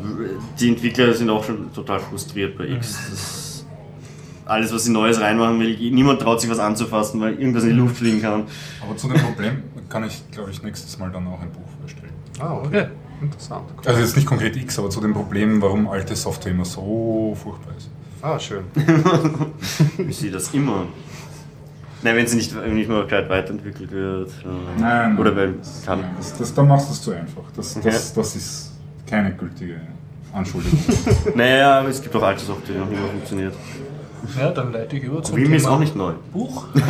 [0.60, 2.98] die Entwickler sind auch schon total frustriert bei X.
[3.10, 3.66] Das
[4.46, 7.76] alles, was sie Neues reinmachen will, niemand traut sich was anzufassen, weil irgendwas in die
[7.76, 8.46] Luft fliegen kann.
[8.82, 12.14] Aber zu dem Problem kann ich, glaube ich, nächstes Mal dann auch ein Buch erstellen.
[12.40, 12.68] Ah, okay.
[12.68, 12.88] Okay.
[13.22, 13.66] Interessant.
[13.86, 17.74] Also jetzt nicht konkret X, aber zu dem Problem, warum alte Software immer so furchtbar
[17.78, 17.90] ist.
[18.22, 18.64] Ah, schön.
[20.08, 20.86] Ich sehe das immer.
[22.02, 24.32] Nein, wenn sie nicht, nicht mal gescheit weiterentwickelt wird.
[24.46, 26.04] äh, Oder wenn kann.
[26.18, 27.44] Das, das, dann machst du es zu einfach.
[27.56, 28.72] Das, das, das ist
[29.06, 29.82] keine gültige
[30.34, 30.80] Anschuldigung.
[31.36, 33.54] Naja, aber es gibt auch alte Software, die noch immer funktioniert.
[34.38, 36.14] Ja, dann leite ich über zum Wim ist auch nicht neu.
[36.34, 36.68] Buch.
[36.76, 36.84] ja,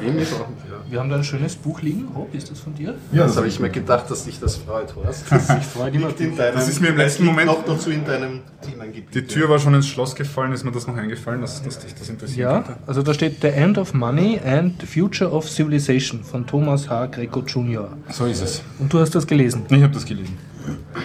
[0.00, 0.74] wem ist auch nicht, ja.
[0.90, 2.08] Wir haben da ein schönes Buch liegen.
[2.14, 2.94] Hopp, ist das von dir?
[3.12, 5.24] Ja, das habe ich mir gedacht, dass dich das freut, Horst.
[5.30, 9.14] Das deinem, Das ist mir im letzten Moment- noch dazu in deinem Themengebiet.
[9.14, 11.94] Die Tür war schon ins Schloss gefallen, ist mir das noch eingefallen, dass, dass dich
[11.94, 12.76] das interessiert Ja, hätte?
[12.86, 17.06] also da steht The End of Money and Future of Civilization von Thomas H.
[17.06, 17.88] Greco Jr.
[18.10, 18.62] So ist es.
[18.78, 19.62] Und du hast das gelesen.
[19.70, 20.36] Ich habe das gelesen.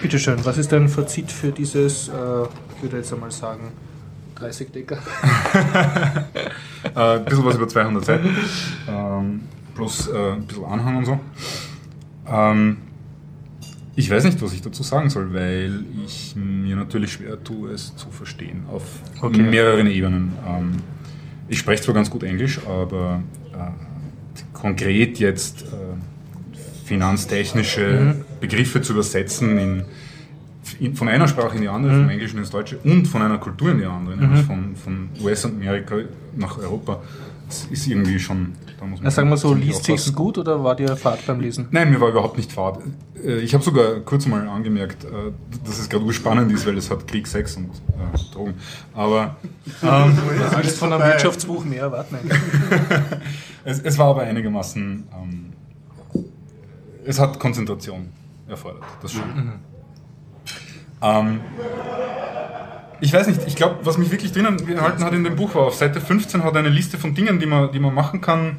[0.00, 2.12] Bitte schön, was ist dein Fazit für dieses, äh,
[2.76, 3.72] ich würde jetzt einmal sagen,
[4.40, 4.98] 30 Decker?
[6.82, 8.36] Äh, ein bisschen was über 200 Seiten,
[8.88, 9.40] ähm,
[9.74, 11.20] plus äh, ein bisschen Anhang und so.
[12.26, 12.78] Ähm,
[13.96, 17.94] ich weiß nicht, was ich dazu sagen soll, weil ich mir natürlich schwer tue, es
[17.96, 18.82] zu verstehen auf
[19.20, 19.42] Okay.
[19.42, 20.32] mehreren Ebenen.
[20.48, 20.72] Ähm,
[21.48, 23.22] ich spreche zwar ganz gut Englisch, aber
[23.52, 25.66] äh, konkret jetzt äh,
[26.86, 29.84] finanztechnische Begriffe zu übersetzen in,
[30.78, 33.70] in, von einer Sprache in die andere, vom Englischen ins Deutsche und von einer Kultur
[33.70, 35.96] in die andere, nämlich von, von US-Amerika
[36.36, 37.00] nach Europa,
[37.48, 38.52] das ist irgendwie schon.
[38.78, 41.40] Da muss man Na, sagen wir so, liest sich's gut oder war dir Fahrt beim
[41.40, 41.66] Lesen?
[41.70, 42.78] Nein, mir war überhaupt nicht fad.
[43.22, 45.08] Äh, Ich habe sogar kurz mal angemerkt, äh,
[45.64, 48.54] dass es gerade urspannend ist, weil es hat Krieg, Sex und äh, Drogen.
[48.94, 49.36] Aber
[49.82, 52.16] ähm, Du willst von einem Wirtschaftsbuch mehr erwarten.
[53.64, 55.04] es, es war aber einigermaßen.
[55.12, 55.46] Ähm,
[57.04, 58.08] es hat Konzentration
[58.46, 59.24] erfordert, das schon.
[61.02, 61.40] Ähm,
[63.00, 65.62] ich weiß nicht, ich glaube, was mich wirklich drinnen gehalten hat in dem Buch war,
[65.62, 68.58] auf Seite 15 hat eine Liste von Dingen, die man, die man machen kann,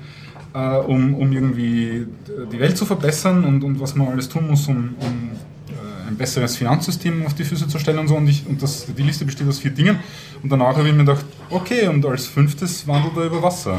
[0.53, 2.07] äh, um, um irgendwie
[2.51, 5.29] die Welt zu verbessern und, und was man alles tun muss, um, um
[5.69, 8.15] äh, ein besseres Finanzsystem auf die Füße zu stellen und so.
[8.15, 9.99] Und, ich, und das, die Liste besteht aus vier Dingen.
[10.41, 13.77] Und danach habe ich mir gedacht, okay, und als fünftes wandelt er über Wasser.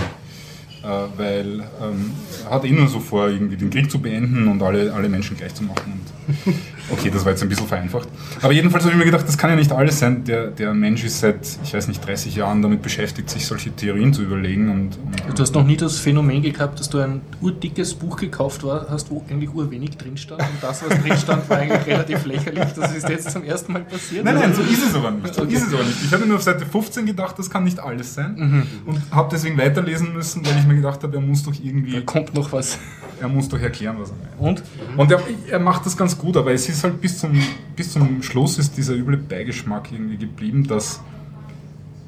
[0.82, 2.12] Äh, weil ähm,
[2.44, 5.36] er hat eh nur so vor, irgendwie den Krieg zu beenden und alle, alle Menschen
[5.36, 6.00] gleich zu machen.
[6.44, 6.54] Und
[6.92, 8.08] okay, das war jetzt ein bisschen vereinfacht.
[8.40, 10.24] Aber jedenfalls habe ich mir gedacht, das kann ja nicht alles sein.
[10.24, 14.12] Der, der Mensch ist seit, ich weiß nicht, 30 Jahren damit beschäftigt, sich solche Theorien
[14.14, 14.70] zu überlegen.
[14.70, 18.62] Und, und Du hast noch nie das Phänomen gehabt, dass du ein urdickes Buch gekauft
[18.64, 20.40] war, hast, wo eigentlich urwenig drin stand.
[20.42, 22.64] Und das, was drin stand, war eigentlich relativ lächerlich.
[22.76, 24.24] Das ist jetzt zum ersten Mal passiert.
[24.24, 25.34] Nein, nein, so ist es aber nicht.
[25.34, 25.54] So Okay.
[25.54, 25.98] ist es aber nicht.
[26.04, 28.66] Ich habe nur auf Seite 15 gedacht, das kann nicht alles sein.
[28.86, 32.00] Und habe deswegen weiterlesen müssen, weil ich mir gedacht habe, er muss doch Da irgendwie,
[32.04, 32.78] kommt noch was.
[33.20, 34.62] er muss doch erklären, was er meint.
[34.96, 34.98] Und?
[34.98, 37.32] Und er, er macht das ganz gut, aber es ist halt bis zum,
[37.76, 41.00] bis zum Schluss ist dieser üble Beigeschmack irgendwie geblieben, dass,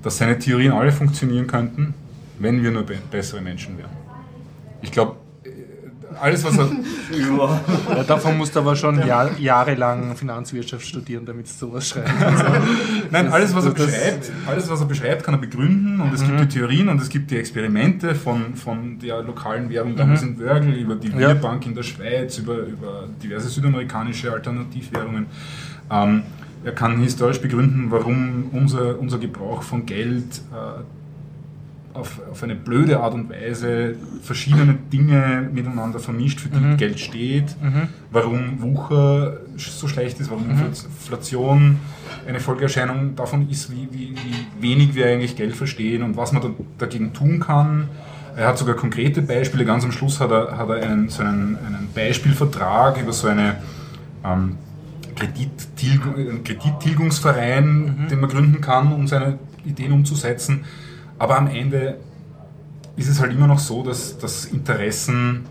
[0.03, 1.95] dass seine Theorien alle funktionieren könnten,
[2.39, 3.91] wenn wir nur be bessere Menschen wären.
[4.83, 5.17] Ich glaube,
[6.21, 6.69] alles, was er,
[7.89, 12.45] Ja, davon musst du aber schon Jahr, jahrelang Finanzwirtschaft studieren, damit du sowas schreiben kannst.
[13.11, 16.41] Nein, alles was, er beschreibt, alles, was er beschreibt, kann er begründen und es gibt
[16.41, 20.73] die Theorien und es gibt die Experimente von, von der lokalen Währung damals in Wörgl,
[20.73, 21.33] über die Ja.
[21.65, 25.27] In der Schweiz, über, über diverse südamerikanische Alternativwährungen.
[25.91, 26.23] Ähm,
[26.65, 30.83] er kann historisch begründen, warum unser, unser Gebrauch von Geld äh,
[31.95, 37.57] auf, auf eine blöde Art und Weise verschiedene Dinge miteinander vermischt, für die Geld steht,
[38.11, 41.79] warum Wucher so schlecht ist, warum Inflation
[42.27, 46.43] eine Folgeerscheinung davon ist, wie, wie, wie wenig wir eigentlich Geld verstehen und was man
[46.43, 47.89] da, dagegen tun kann.
[48.37, 49.65] Er hat sogar konkrete Beispiele.
[49.65, 53.57] Ganz am Schluss hat er, hat er einen, so einen, einen Beispielvertrag über so eine
[54.25, 54.57] ähm,
[55.15, 60.65] Kredittilgung, einen Kredittilgungsverein, den man gründen kann, um seine Ideen umzusetzen.
[61.19, 61.99] Aber am Ende
[62.97, 65.47] ist es halt immer noch so, dass, dass Interessen,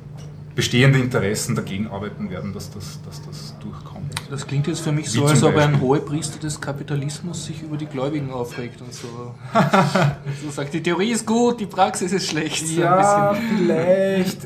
[0.56, 4.14] bestehende Interessen dagegen arbeiten werden, dass das, dass das durchkommt.
[4.30, 5.80] Das klingt jetzt für mich Wie so, als ob ein Beispiel?
[5.82, 9.08] Hohepriester des Kapitalismus sich über die Gläubigen aufregt und so.
[10.44, 12.68] so sagt, die Theorie ist gut, die Praxis ist schlecht.
[12.68, 14.40] So Ja, vielleicht.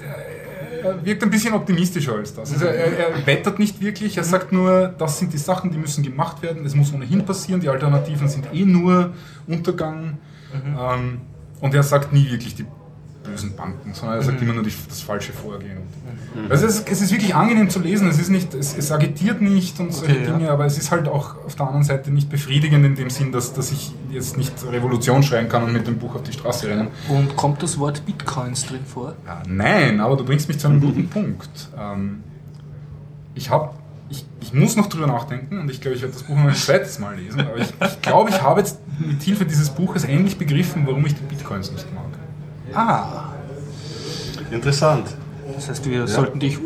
[0.83, 2.53] Er wirkt ein bisschen optimistischer als das.
[2.53, 6.03] Also er, er wettert nicht wirklich, er sagt nur, das sind die Sachen, die müssen
[6.03, 9.13] gemacht werden, es muss ohnehin passieren, die Alternativen sind eh nur
[9.47, 10.17] Untergang.
[10.65, 11.21] Ähm,
[11.61, 12.65] und er sagt nie wirklich die
[13.23, 15.79] bösen Banken, sondern er sagt immer nur die, das falsche Vorgehen.
[16.49, 19.41] Also es, ist- es ist wirklich angenehm zu lesen, es, ist nicht, es, es agitiert
[19.41, 20.37] nicht und solche Okay, ja.
[20.37, 23.33] Dinge, aber es ist halt auch auf der anderen Seite nicht befriedigend in dem Sinn,
[23.33, 26.67] dass, dass ich jetzt nicht Revolution schreien kann und mit dem Buch auf die Straße
[26.69, 26.87] rennen.
[27.09, 29.13] Und kommt das Wort Bitcoins drin vor?
[29.25, 31.69] Ja, nein, aber du bringst mich zu einem guten Punkt.
[31.77, 32.23] Ähm,
[33.35, 33.71] ich habe,
[34.09, 36.55] ich, ich muss noch drüber nachdenken und ich glaube, ich werde das Buch noch ein
[36.55, 40.37] zweites Mal lesen, aber ich, ich glaube, ich habe jetzt mit Hilfe dieses Buches endlich
[40.37, 42.03] begriffen, warum ich die Bitcoins nicht mag.
[42.73, 43.29] Ah,
[44.51, 45.07] Interessant.
[45.55, 46.57] das heißt, wir sollten dich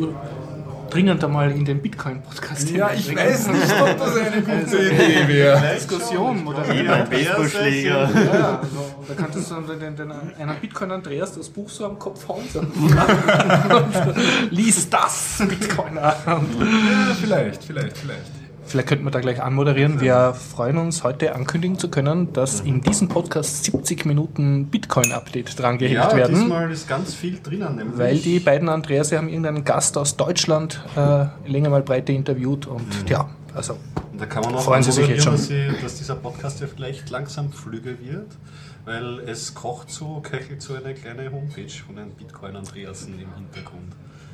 [0.90, 3.34] dringend einmal in den Bitcoin-Podcast Ja, ich hineinbringen.
[3.34, 5.74] weiß nicht, ob das eine gute Idee wäre.
[5.74, 8.10] Diskussion oder Baseballschläger.
[8.32, 11.98] Ja, also, da könntest du dann den, den, einen Bitcoin Andreas das Buch so am
[11.98, 12.44] Kopf hauen
[14.50, 16.14] lies das Bitcoiner.
[16.26, 16.40] Ja,
[17.20, 18.41] vielleicht, vielleicht, vielleicht.
[18.72, 20.00] Vielleicht könnten wir da gleich anmoderieren.
[20.00, 25.94] Wir freuen uns heute ankündigen zu können, dass in diesem Podcast 70 Minuten Bitcoin-Update drangehängt
[26.00, 26.34] Ja, werden.
[26.36, 27.76] diesmal ist ganz viel drinnen.
[27.76, 32.66] Nämlich Weil die beiden Andreas haben irgendeinen Gast aus Deutschland äh, länger mal breite interviewt
[32.66, 33.74] und ja, also
[34.10, 35.36] Und da kann man auch Freuen Sie sich jetzt moderieren,
[35.68, 38.30] Dass, sie, dass dieser Podcast ja vielleicht langsam flügge wird,
[38.86, 43.92] weil es kocht so, köchelt so eine kleine Homepage von einem Bitcoin-Andreasen im Hintergrund.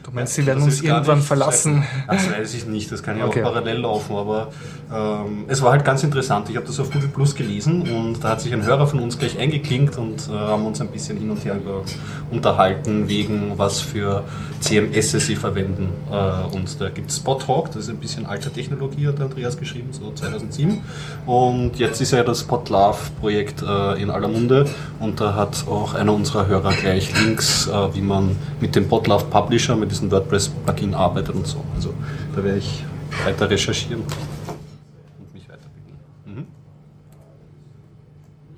[0.09, 1.85] Du meinst, sie werden uns irgendwann verlassen.
[2.07, 3.41] Das weiß ich nicht, das kann ja Okay.
[3.43, 4.49] auch parallel laufen, aber
[4.93, 6.49] ähm, es war halt ganz interessant.
[6.49, 9.19] Ich habe das auf Google Plus gelesen und da hat sich ein Hörer von uns
[9.19, 11.83] gleich eingeklinkt und äh, haben uns ein bisschen hin und her über,
[12.31, 14.25] unterhalten, wegen was für
[14.61, 15.91] CMS sie verwenden.
[16.11, 19.89] Äh, und da gibt es SpotHawk, das ist ein bisschen alter Technologie, hat Andreas geschrieben,
[19.93, 20.81] so 2007.
[21.27, 24.67] Und jetzt ist ja das SpotLove-Projekt äh, in aller Munde
[25.01, 29.25] und da hat auch einer unserer Hörer gleich Links, äh, wie man mit dem Potlove
[29.25, 31.65] Publisher, mit diesem WordPress-Plugin arbeitet und so.
[31.75, 31.93] Also
[32.35, 32.85] da werde ich
[33.25, 36.47] weiter recherchieren und mich weiterbilden.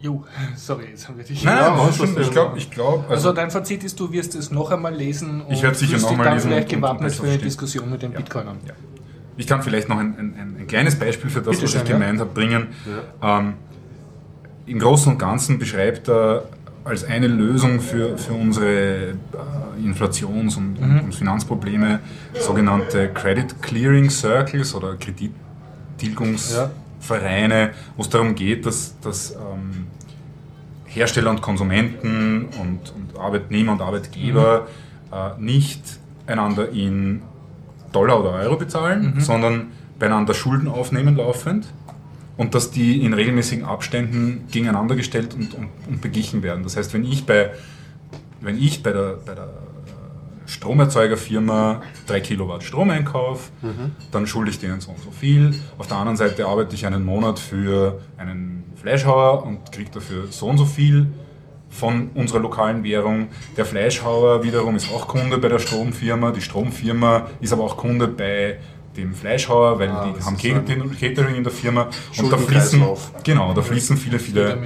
[0.01, 0.25] Jo,
[0.57, 1.45] sorry, jetzt haben wir dich.
[1.45, 4.11] Nein, Ja, nein, was das ich glaube, ich glaub, Also also, dein Fazit ist, du
[4.13, 7.13] wirst es noch einmal lesen und Ich werde sicher noch mal dann lesen vielleicht gewappnet
[7.13, 7.39] für eine.
[7.39, 8.59] Diskussion mit den Bitcoinern.
[8.67, 8.75] ja.
[9.37, 11.83] ich kann vielleicht noch ein, ein, ein, ein kleines Beispiel für das, Bitte was schön,
[11.83, 11.99] ich ja.
[11.99, 12.69] gemeint habe, bringen.
[13.23, 13.55] Ähm,
[14.67, 16.45] Im Großen und Ganzen beschreibt er
[16.85, 19.15] als eine Lösung für, für unsere äh,
[19.85, 21.01] Inflations- und, Mhm.
[21.01, 22.01] und Finanzprobleme
[22.39, 29.87] sogenannte Credit Clearing Circles oder Kredittilgungsvereine, wo es darum geht, dass, dass ähm,
[30.87, 34.67] Hersteller und Konsumenten und, und Arbeitnehmer und Arbeitgeber
[35.13, 35.83] äh, nicht
[36.27, 37.23] einander in
[37.93, 41.67] Dollar oder Euro bezahlen, sondern beieinander Schulden aufnehmen laufend
[42.41, 46.63] und dass die in regelmäßigen Abständen gegeneinander gestellt und, und, und beglichen werden.
[46.65, 47.51] Das heißt, wenn ich bei,
[48.41, 53.51] wenn ich bei der, bei der äh, Stromerzeugerfirma 3 Kilowatt Strom einkaufe,
[54.11, 55.55] dann schulde ich denen so und so viel.
[55.77, 60.47] Auf der anderen Seite arbeite ich einen Monat für einen Fleischhauer und kriege dafür so
[60.47, 61.09] und so viel
[61.69, 63.29] von unserer lokalen Währung.
[63.59, 66.31] Der Fleischhauer wiederum ist auch Kunde bei der Stromfirma.
[66.31, 68.57] Die Stromfirma ist aber auch Kunde bei
[69.03, 71.89] dem Fleischhauer, weil Ah, die haben Catering Catering in der Firma.
[72.19, 72.83] Und da fließen,
[73.25, 74.59] genau, da fließen viele, viele.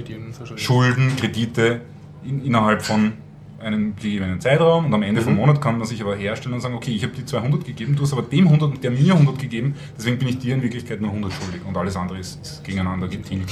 [0.56, 1.80] Schulden, Kredite
[2.24, 3.12] in, innerhalb von
[3.60, 5.24] einem gegebenen Zeitraum und am Ende Mhm.
[5.24, 7.96] vom Monat kann man sich aber herstellen und sagen, okay, ich habe die 200 gegeben,
[7.96, 10.62] du hast aber dem 100 und der mir 100 gegeben, deswegen bin ich dir in
[10.62, 13.48] Wirklichkeit nur 100 schuldig und alles andere ist, ist gegeneinander getilgt.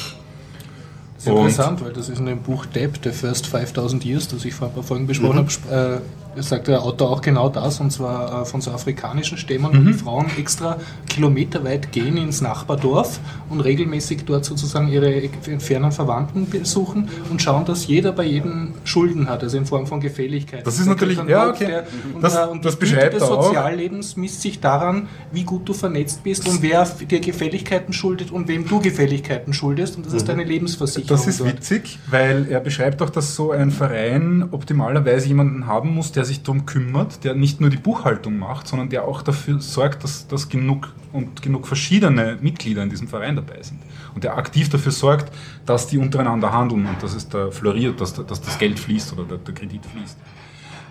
[1.16, 4.44] Das ist interessant, weil das ist in dem Buch Depp, The First 5000 Years, das
[4.44, 5.70] ich vor ein paar Folgen besprochen Mhm.
[5.70, 9.70] habe, äh, sagt der Autor auch genau das, und zwar äh, von so afrikanischen Stämmen,
[9.72, 16.48] wo die Frauen extra kilometerweit gehen ins Nachbardorf und regelmäßig dort sozusagen ihre fernen Verwandten
[16.48, 20.66] besuchen und schauen, dass jeder bei jedem Schulden hat, also in Form von Gefälligkeit.
[20.66, 21.66] Das ist natürlich- ja, okay.
[21.66, 23.22] der- Und, Das- äh, und das beschreibt des.
[23.26, 28.48] Soziallebens misst sich daran, wie gut du vernetzt bist und wer dir Gefälligkeiten schuldet und
[28.48, 29.96] wem du Gefälligkeiten schuldest.
[29.96, 31.08] Und das ist deine Lebensversicherung.
[31.08, 31.50] Das ist dort.
[31.52, 36.42] witzig, weil er beschreibt auch, dass so ein Verein optimalerweise jemanden haben muss, der sich
[36.42, 40.48] darum kümmert, der nicht nur die Buchhaltung macht, sondern der auch dafür sorgt, dass, dass
[40.48, 43.80] genug und genug verschiedene Mitglieder in diesem Verein dabei sind.
[44.14, 45.32] Und der aktiv dafür sorgt,
[45.66, 49.12] dass die untereinander handeln und dass es da floriert, dass, da- dass das Geld fließt
[49.14, 50.18] oder der, der Kredit fließt.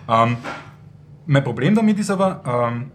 [0.08, 0.36] Ähm,
[1.26, 2.42] mein Problem damit ist aber,
[2.72, 2.90] ähm,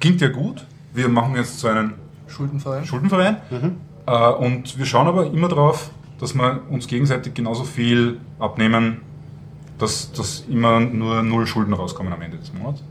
[0.00, 1.94] klingt ja gut, wir machen jetzt so einen
[2.26, 2.84] Schuldenverein.
[2.84, 3.36] Schuldenverein.
[4.06, 9.02] Äh, und wir schauen aber immer darauf, dass wir uns gegenseitig genauso viel abnehmen,
[9.78, 12.82] dass, dass immer nur null Schulden rauskommen am Ende des Monats.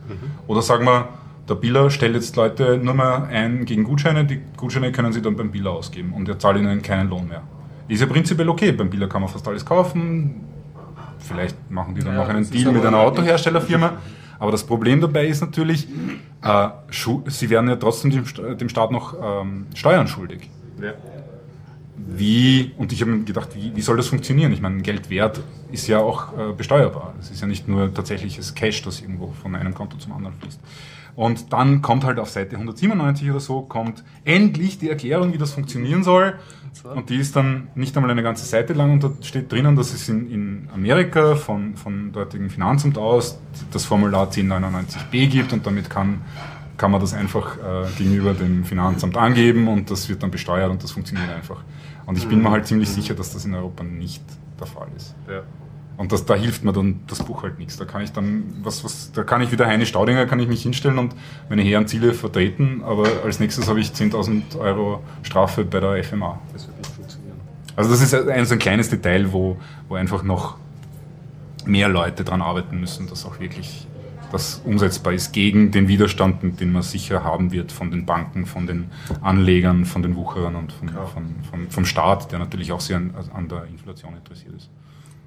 [0.47, 1.09] Oder sagen wir,
[1.47, 5.35] der Biller stellt jetzt Leute nur mehr ein gegen Gutscheine, die Gutscheine können sie dann
[5.35, 7.43] beim Biller ausgeben und er zahlt ihnen keinen Lohn mehr.
[7.87, 10.41] Ist ja prinzipiell okay, beim Biller kann man fast alles kaufen,
[11.19, 13.93] vielleicht machen die dann Ja, noch einen Deal mit einer Autoherstellerfirma.
[14.37, 15.87] Aber das Problem dabei ist natürlich,
[16.41, 16.69] äh,
[17.27, 20.49] sie werden ja trotzdem dem, dem Staat noch ähm, Steuern schuldig.
[20.81, 20.93] Ja.
[21.97, 24.51] Wie, und ich habe mir gedacht, wie, wie soll das funktionieren?
[24.51, 25.41] Ich meine, Geldwert
[25.75, 27.13] ist ja auch äh, besteuerbar.
[27.19, 30.59] Es ist ja nicht nur tatsächliches Cash, das irgendwo von einem Konto zum anderen fließt.
[31.15, 35.51] Und dann kommt halt auf Seite 197 oder so, kommt endlich die Erklärung, wie das
[35.53, 36.33] funktionieren soll.
[36.83, 39.93] Und die ist dann nicht einmal eine ganze Seite lang und da steht drinnen, dass
[39.93, 43.39] es in, in Amerika von, von dortigen Finanzamt aus
[43.71, 46.21] das Formular 1099b gibt und damit kann,
[46.75, 50.83] kann man das einfach äh, gegenüber dem Finanzamt angeben und das wird dann besteuert und
[50.83, 51.63] das funktioniert einfach.
[52.05, 54.23] Und ich bin mir halt ziemlich sicher, dass das in Europa nicht
[54.59, 55.15] der Fall ist.
[55.29, 55.43] Ja.
[55.97, 57.77] Und das, da hilft mir dann das Buch halt nichts.
[57.77, 60.61] Da kann ich dann, was, was, da kann ich wieder Heine Staudinger, kann ich mich
[60.61, 61.15] hinstellen und
[61.49, 66.39] meine hehren Ziele vertreten, aber als nächstes habe ich 10.000 Euro Strafe bei der FMA.
[66.51, 67.39] Das wird nicht funktionieren.
[67.75, 70.57] Also das ist ein, so ein kleines Detail, wo, wo einfach noch
[71.65, 73.87] mehr Leute dran arbeiten müssen, dass auch wirklich
[74.31, 78.67] das umsetzbar ist gegen den Widerstand, den man sicher haben wird von den Banken, von
[78.67, 78.89] den
[79.21, 83.13] Anlegern, von den Wucherern und von, von, von, vom Staat, der natürlich auch sehr an,
[83.33, 84.69] an der Inflation interessiert ist.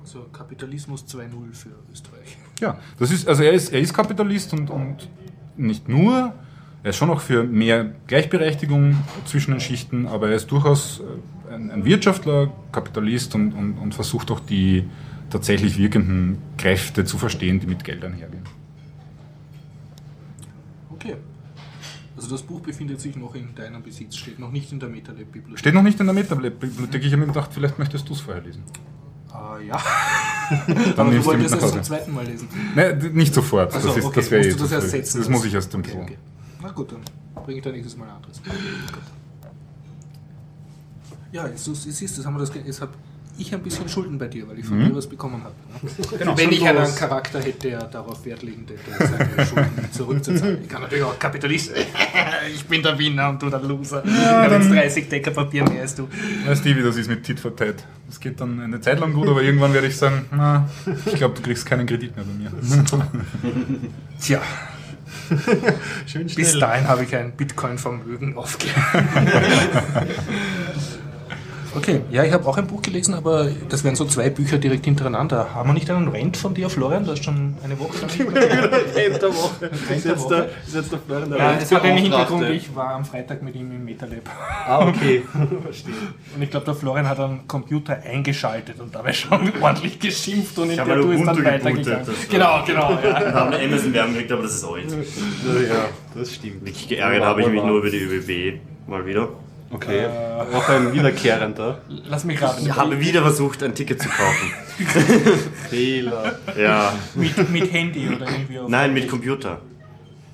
[0.08, 2.38] Also Kapitalismus 2.0 für Österreich.
[2.60, 5.06] Ja, das ist, also er ist, er ist Kapitalist und, und
[5.58, 6.32] nicht nur,
[6.82, 11.02] er ist schon auch für mehr Gleichberechtigung zwischen den Schichten, aber er ist durchaus
[11.50, 14.88] äh, ein, ein Wirtschaftler, Kapitalist und, und, und versucht auch die
[15.28, 18.44] tatsächlich wirkenden Kräfte zu verstehen, die mit Geld einhergehen.
[20.88, 21.16] Okay.
[22.16, 25.58] Also das Buch befindet sich noch in deinem Besitz, steht noch nicht in der MetaLab-Bibliothek.
[25.58, 28.42] Steht noch nicht in der Metabibliothek, ich habe mir gedacht, vielleicht möchtest du es vorher
[28.42, 28.62] lesen.
[29.38, 29.80] Ah ja.
[30.66, 32.48] Dann Aber du nimmst du wolltest es zum zweiten Mal lesen.
[32.74, 35.18] Nein, nicht sofort, Also, das, ist, okay, das wäre musst eh du das erst setzen
[35.18, 35.98] Das muss ich erst okay, so.
[35.98, 36.18] okay.
[36.60, 38.40] Na gut, dann bringe ich da nächstes Mal ein anderes.
[41.30, 42.92] Ja, jetzt, du siehst, das haben wir das, jetzt habe
[43.38, 45.54] ich ein bisschen Schulden bei dir, weil ich von dir was bekommen habe.
[45.82, 46.18] ne?
[46.18, 46.36] Genau.
[46.36, 50.58] Wenn ich einen Charakter hätte, der darauf Wert legen hätte, seine Schulden zurückzuzahlen.
[50.62, 51.72] Ich kann natürlich auch Kapitalist.
[52.54, 54.02] ich bin der Winner und du der Loser.
[54.04, 56.08] ich habe jetzt 30 Decker Papier mehr als du.
[56.46, 57.76] Weißt du, wie das ist mit Tit for Tat?
[58.06, 60.68] Das geht dann eine Zeit lang gut, aber irgendwann werde ich sagen, na,
[61.06, 62.50] ich glaube, du kriegst keinen Kredit mehr bei mir.
[64.20, 64.40] Tja,
[66.06, 69.04] Schön bis dahin habe ich ein Bitcoin-Vermögen aufgebaut.
[71.76, 74.84] Okay, ja, ich habe auch ein Buch gelesen, aber das wären so zwei Bücher direkt
[74.86, 75.54] hintereinander.
[75.54, 77.04] Haben wir nicht einen Rent von dir, Florian?
[77.04, 78.10] Du hast schon eine Woche lang
[78.96, 79.66] End der Woche.
[79.94, 80.34] Ist jetzt Woche.
[80.34, 81.98] der, ist jetzt der Florian der Ja, es hat einen.
[81.98, 84.28] Hintergrund, ich war am Freitag mit ihm im MetaLab.
[84.66, 85.22] Ah, okay.
[85.62, 85.94] Verstehe.
[86.34, 90.70] Und ich glaube, der Florian hat einen Computer eingeschaltet und dabei schon ordentlich geschimpft und
[90.70, 92.06] in der Tour ist dann weitergegangen.
[92.30, 92.92] Genau, genau.
[92.92, 93.20] Ja.
[93.20, 94.90] Wir haben eine Amazon-Werbung gekriegt, aber das ist alt.
[94.90, 96.64] Ja, das stimmt.
[96.64, 99.28] Wirklich geärgert habe ich mich nur über die ÖBB mal wieder.
[99.70, 100.06] Okay.
[100.54, 101.78] Auch ein wiederkehrender
[102.08, 102.62] Lass mich raten.
[102.66, 104.50] Ich habe wieder versucht, ein Ticket zu kaufen.
[105.68, 106.36] Fehler.
[106.56, 106.94] Ja.
[107.14, 109.58] mit, mit Handy oder irgendwie auf Nein, mit Computer.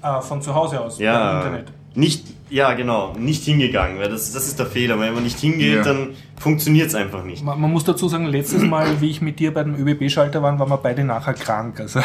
[0.03, 1.39] Ah, von zu Hause aus, Ja.
[1.39, 1.69] Internet.
[1.97, 4.99] Nicht, ja, genau, nicht hingegangen, weil das, das ist der Fehler.
[5.01, 5.83] Wenn man nicht hingeht, Ja.
[5.83, 7.43] dann funktioniert es einfach nicht.
[7.45, 10.59] Man, man muss dazu sagen, letztes Mal, wie ich mit dir bei dem ÖBB-Schalter waren,
[10.59, 11.81] waren wir beide nachher krank.
[11.81, 12.01] Also,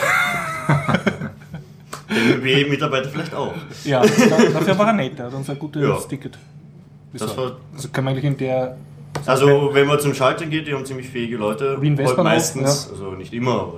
[2.09, 3.53] Der ÖBB-Mitarbeiter vielleicht auch.
[3.83, 5.95] ja, da- dafür war er nett, er hat uns ein gutes Ja.
[6.07, 6.37] Ticket
[7.13, 7.37] Das besorgt.
[7.37, 8.77] war, Also kann man eigentlich in der
[9.25, 11.81] also, wenn man zum Schalter geht, die haben ziemlich fähige Leute.
[11.81, 13.73] Wie in Halt meistens, also nicht immer, aber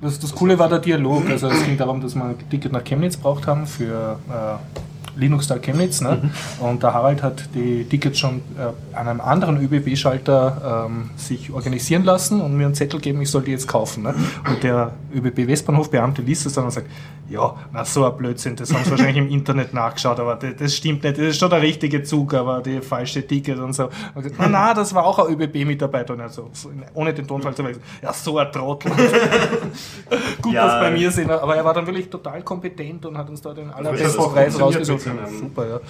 [0.00, 1.28] Das, das Coole war der Dialog.
[1.28, 5.62] Also es ging darum, dass wir ein Ticket nach Chemnitz braucht haben für äh, Linux-Tag
[5.62, 6.00] Chemnitz.
[6.00, 6.18] Ne?
[6.60, 6.64] Mhm.
[6.64, 12.04] Und der Harald hat die Tickets schon äh, an einem anderen ÖBB-Schalter ähm, sich organisieren
[12.04, 14.04] lassen und mir einen Zettel geben, ich soll die jetzt kaufen.
[14.04, 14.14] Ne?
[14.48, 16.86] Und der ÖBB-Westbahnhof-Beamte liest es dann und sagt,
[17.28, 20.74] ja, na so ein Blödsinn, das haben sie wahrscheinlich im Internet nachgeschaut, aber das, das
[20.74, 23.90] stimmt nicht, das ist schon der richtige Zug, aber die falsche Ticket und so.
[24.14, 26.48] Und gesagt, na, na, das war auch ein ÖBB-Mitarbeiter und er so,
[26.94, 28.90] ohne den Tonfall zu wechseln, ja, so ein Trottel.
[30.42, 30.66] Gut, Ja.
[30.66, 33.52] dass bei mir sind, aber er war dann wirklich total kompetent und hat uns da
[33.52, 35.07] den das allerbesten Preis rausgesucht.
[35.16, 35.80] Seinem Super, ja.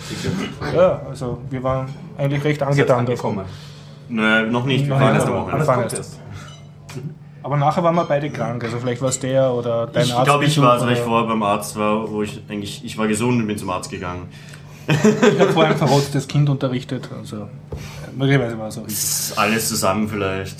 [0.74, 3.40] Ja, also wir waren eigentlich recht angetan davon.
[4.08, 4.84] Nö, noch nicht.
[4.86, 5.54] Wir Nein, fahren erst am Wochenende.
[5.54, 6.20] alle fahren erst.
[7.42, 10.24] Aber nachher waren wir beide krank, also vielleicht war es der oder dein Ich Arzt.
[10.24, 13.06] glaube, ich war es, weil ich vorher beim Arzt war, wo ich eigentlich, ich war
[13.06, 14.28] gesund und bin zum Arzt gegangen.
[14.88, 17.48] Ich habe vorher ein verrottetes Kind unterrichtet, also
[18.16, 20.56] möglicherweise war es auch ist alles zusammen vielleicht.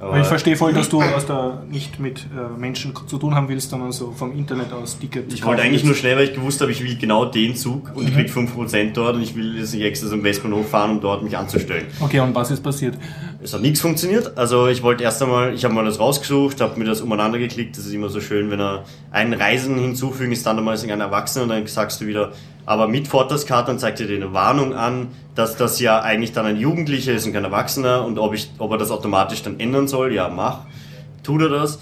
[0.00, 3.48] Aber ich verstehe voll, dass du aus der, nicht mit äh, Menschen zu tun haben
[3.48, 5.32] willst, sondern so vom Internet aus Ticket.
[5.32, 8.04] ich wollte eigentlich nur schnell, weil ich gewusst habe, ich will genau den Zug und
[8.08, 8.18] ich Mhm.
[8.18, 11.36] krieg 5% dort und ich will jetzt nicht extra zum Westbahnhof fahren, um dort mich
[11.36, 11.86] anzustellen.
[12.00, 12.94] Okay, und was ist passiert?
[13.42, 14.36] Es hat nichts funktioniert.
[14.38, 17.76] Also ich wollte erst einmal, ich habe mal das rausgesucht, habe mir das umeinander geklickt.
[17.76, 21.42] Das ist immer so schön, wenn er einen Reisen hinzufügen, ist dann einmal ein Erwachsener
[21.44, 22.32] und dann sagst du wieder,
[22.68, 26.58] aber mit Vorteilskarte und zeigt dir eine Warnung an, dass das ja eigentlich dann ein
[26.58, 30.12] Jugendlicher ist und kein Erwachsener und ob, ich, ob er das automatisch dann ändern soll.
[30.12, 30.66] Ja, mach.
[31.22, 31.78] Tut er das.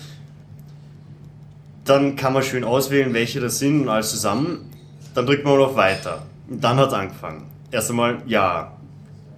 [1.84, 4.70] Dann kann man schön auswählen, welche das sind und alles zusammen.
[5.12, 6.22] Dann drückt man auf Weiter.
[6.48, 7.42] Und dann hat es angefangen.
[7.72, 8.70] Erst einmal, ja,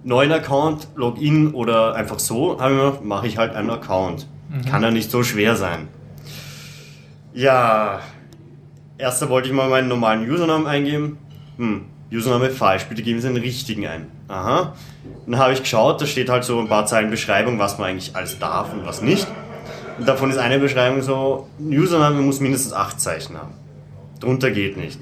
[0.03, 2.59] neuen Account, Login oder einfach so,
[3.01, 4.27] mache ich halt einen Account.
[4.69, 5.87] Kann ja nicht so schwer sein.
[7.33, 8.01] Ja,
[8.99, 11.17] erst wollte ich mal meinen normalen Username eingeben.
[11.59, 14.07] Hm, Username falsch, bitte geben Sie den richtigen ein.
[14.29, 14.73] Aha.
[15.25, 18.15] Dann habe ich geschaut, da steht halt so ein paar Zeilen Beschreibung, was man eigentlich
[18.15, 19.27] alles darf und was nicht.
[19.99, 23.53] Und davon ist eine Beschreibung so, Username muss mindestens acht Zeichen haben.
[24.21, 24.99] Drunter geht nicht.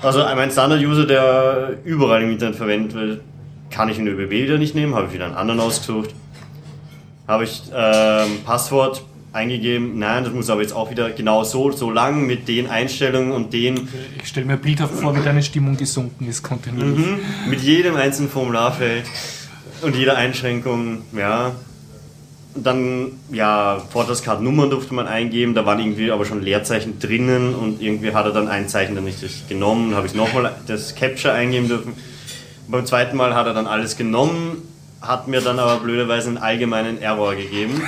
[0.00, 3.20] Also mein Standard-User, der überall im Internet verwendet wird,
[3.70, 6.14] kann ich in ÖBB wieder nicht nehmen, habe ich wieder einen anderen ausgesucht.
[7.26, 11.90] Habe ich ähm, Passwort eingegeben, nein, das muss aber jetzt auch wieder genau so, so
[11.90, 13.88] lang mit den Einstellungen und den,
[14.22, 17.06] Ich stelle mir bildhaft vor, wie deine Stimmung gesunken ist kontinuierlich.
[17.06, 17.50] Mhm.
[17.50, 19.04] mit jedem einzelnen Formularfeld
[19.82, 21.52] und jeder Einschränkung, ja.
[22.54, 28.12] Dann, ja, Vortragskartennummern durfte man eingeben, da waren irgendwie aber schon Leerzeichen drinnen und irgendwie
[28.12, 31.94] hat er dann ein Zeichen dann nicht genommen, habe ich nochmal das Capture eingeben dürfen.
[32.68, 34.58] Beim zweiten Mal hat er dann alles genommen,
[35.02, 37.82] hat mir dann aber blöderweise einen allgemeinen Error gegeben.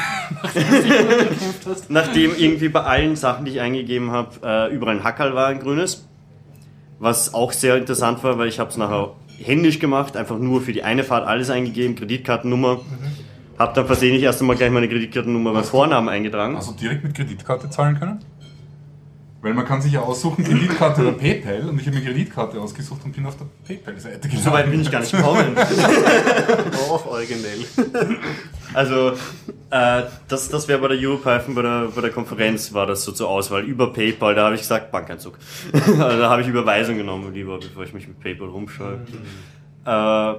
[1.89, 5.61] Nachdem irgendwie bei allen Sachen, die ich eingegeben habe, äh, überall ein Hackerl war, ein
[5.61, 6.07] grünes.
[6.99, 9.13] Was auch sehr interessant war, weil ich habe es nachher
[9.43, 12.81] händisch gemacht, einfach nur für die eine Fahrt alles eingegeben, Kreditkartennummer.
[13.59, 16.57] Hab dann versehentlich erst einmal gleich meine Kreditkartennummer beim Vornamen eingetragen.
[16.57, 18.21] Also direkt mit Kreditkarte zahlen können?
[19.45, 23.03] Weil man kann sich ja aussuchen, Kreditkarte oder PayPal und ich habe mir Kreditkarte ausgesucht
[23.05, 24.43] und bin auf der PayPal-Seite gelandet.
[24.43, 25.55] So weit bin ich gar nicht gekommen.
[26.89, 27.67] Auch originell.
[28.73, 29.13] Also,
[29.69, 33.13] äh, das, das wäre bei der Europython, bei der, bei der Konferenz war das so
[33.13, 33.65] zur Auswahl.
[33.65, 35.39] Über PayPal, da habe ich gesagt, Bankeinzug.
[35.75, 39.01] also, da habe ich Überweisung genommen lieber, bevor ich mich mit PayPal rumschaue.
[39.85, 40.35] Äh,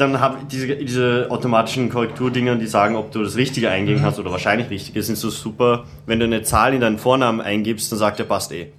[0.00, 4.18] dann habe ich diese, diese automatischen Korrekturdinger, die sagen, ob du das Richtige eingeben hast
[4.18, 5.84] oder wahrscheinlich richtig ist, sind so super.
[6.06, 8.72] Wenn du eine Zahl in deinen Vornamen eingibst, dann sagt er, passt eh.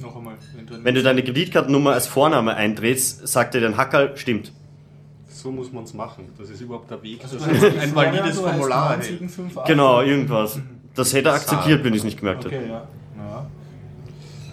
[0.00, 0.34] Noch einmal.
[0.54, 4.52] Wenn du Wenn du deine Kreditkartennummer als Vorname eindrehst, sagt er, dein Hackerl stimmt.
[5.28, 6.28] So muss man es machen.
[6.38, 7.20] Das ist überhaupt der Weg.
[7.22, 8.90] Also Das ist ein valides Formular.
[8.90, 9.12] hey.
[9.12, 9.64] 9758.
[9.66, 10.60] Genau, irgendwas.
[10.94, 12.56] Das hätte er akzeptiert, wenn ich es nicht gemerkt hätte.
[12.56, 12.74] Okay, ja.
[12.74, 12.88] ja.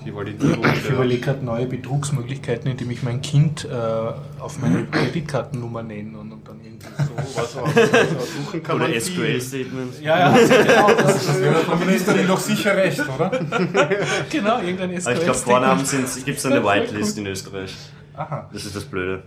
[0.10, 5.84] Die Validierung Ich überlege gerade neue Betrugsmöglichkeiten, indem ich mein Kind äh, auf meine Kreditkartennummer
[5.84, 7.16] nenne und, und dann irgendwie so.
[7.36, 8.82] was suchen kann.
[8.82, 9.00] Oder.
[9.00, 10.02] SQL-Statements.
[10.02, 10.88] Ja, ja, genau.
[10.94, 13.30] Das, Das wäre der Ministerin doch sicher recht, oder?
[14.32, 15.12] genau, irgendein SQL.
[15.12, 15.86] Aber ich glaube, Vornamen
[16.26, 17.76] gibt es eine Whitelist in Österreich.
[18.16, 18.50] Aha.
[18.52, 19.24] Das ist das Blöde.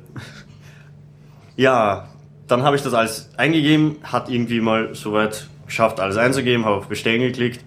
[1.56, 2.08] Ja,
[2.48, 6.88] dann habe ich das alles eingegeben, hat irgendwie mal soweit geschafft, alles einzugeben, habe auf
[6.88, 7.64] Bestellen geklickt.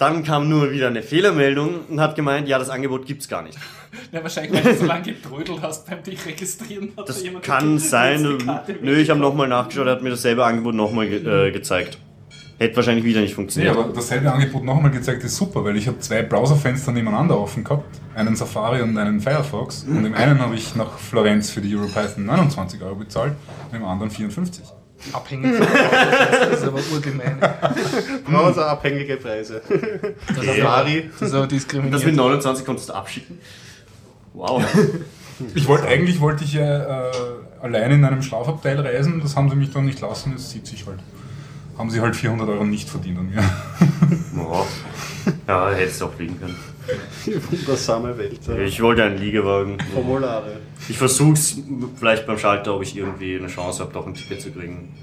[0.00, 3.56] Dann kam nur wieder eine Fehlermeldung und hat gemeint, ja, das Angebot gibt's gar nicht.
[4.12, 6.92] Ja, wahrscheinlich, weil du so lange getrödelt hast beim dich registrieren.
[6.96, 8.38] Hat Das da jemand kann sein.
[8.82, 11.98] Nö, ich habe nochmal nachgeschaut, er hat mir dasselbe Angebot nochmal ge äh, gezeigt.
[12.58, 13.76] Hätte wahrscheinlich wieder nicht Nee, funktioniert.
[13.76, 17.98] aber dasselbe Angebot nochmal gezeigt ist super, weil ich habe zwei Browserfenster nebeneinander offen gehabt,
[18.14, 19.84] einen Safari und einen Firefox.
[19.88, 23.32] Und im einen habe ich nach Florenz für die EuroPython 29 Euro bezahlt,
[23.72, 24.64] und im anderen 54.
[25.12, 27.38] Abhängig von Das ist aber urgemein.
[28.24, 29.62] Browser abhängige Preise.
[30.34, 31.10] Safari.
[31.18, 31.94] Das ist aber diskriminierend.
[31.94, 33.38] das mit 29 konntest du abschicken?
[34.34, 34.64] Wow.
[35.54, 37.12] Ich wollte eigentlich wollte ich ja äh,
[37.62, 40.86] allein in einem Schlafabteil reisen, das haben sie mich dann nicht lassen, das sieht sich
[40.86, 40.98] halt.
[41.78, 43.42] Haben sie halt 400 Euro nicht verdient an mir.
[44.34, 44.66] Boah.
[45.48, 46.56] Ja, hättest du auch fliegen können.
[47.26, 48.40] Die wundersame Welt.
[48.48, 49.78] äh, Ich wollte einen Liegewagen.
[49.94, 50.56] Formulare.
[50.88, 51.58] Ich versuch's
[51.98, 54.94] vielleicht beim Schalter, ob ich irgendwie eine Chance habe, doch ein Ticket zu kriegen.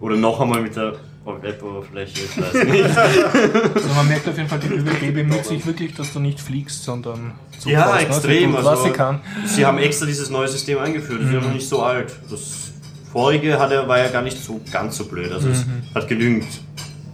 [0.00, 0.94] Oder noch einmal mit der
[1.24, 2.84] Web-Oberfläche, ich weiß nicht.
[3.74, 6.84] Also man merkt auf jeden Fall, die ÖBB bemüht sich wirklich, dass du nicht fliegst,
[6.84, 8.00] sondern Ja, zufährst, ne?
[8.00, 9.20] extrem, Du, also- was sie kann.
[9.46, 12.12] Sie haben extra dieses neue System eingeführt, das ist ja noch nicht so alt.
[12.30, 12.72] Das
[13.10, 15.32] vorige hatte, war ja gar nicht so ganz so blöd.
[15.32, 15.64] Also es
[15.94, 16.44] hat genügend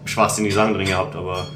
[0.07, 1.47] schwachsinnige Sachen drin gehabt, aber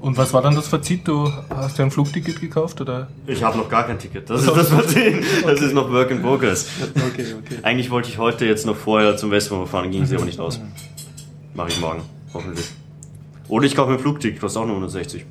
[0.00, 1.06] Und was war dann das Fazit?
[1.08, 3.08] Du hast dir ein Flugticket gekauft oder?
[3.26, 4.30] ich habe noch gar kein Ticket.
[4.30, 5.20] Das ist das Problem.
[5.44, 6.68] Das ist noch Work in Progress.
[6.94, 7.58] Okay, okay.
[7.62, 10.60] Eigentlich wollte ich heute jetzt noch vorher zum Westbahnhof fahren, ging sie aber nicht aus.
[11.54, 12.66] Mache ich morgen, hoffentlich.
[13.48, 15.24] Oder ich kaufe mir ein Flugticket, kostet auch nur 160.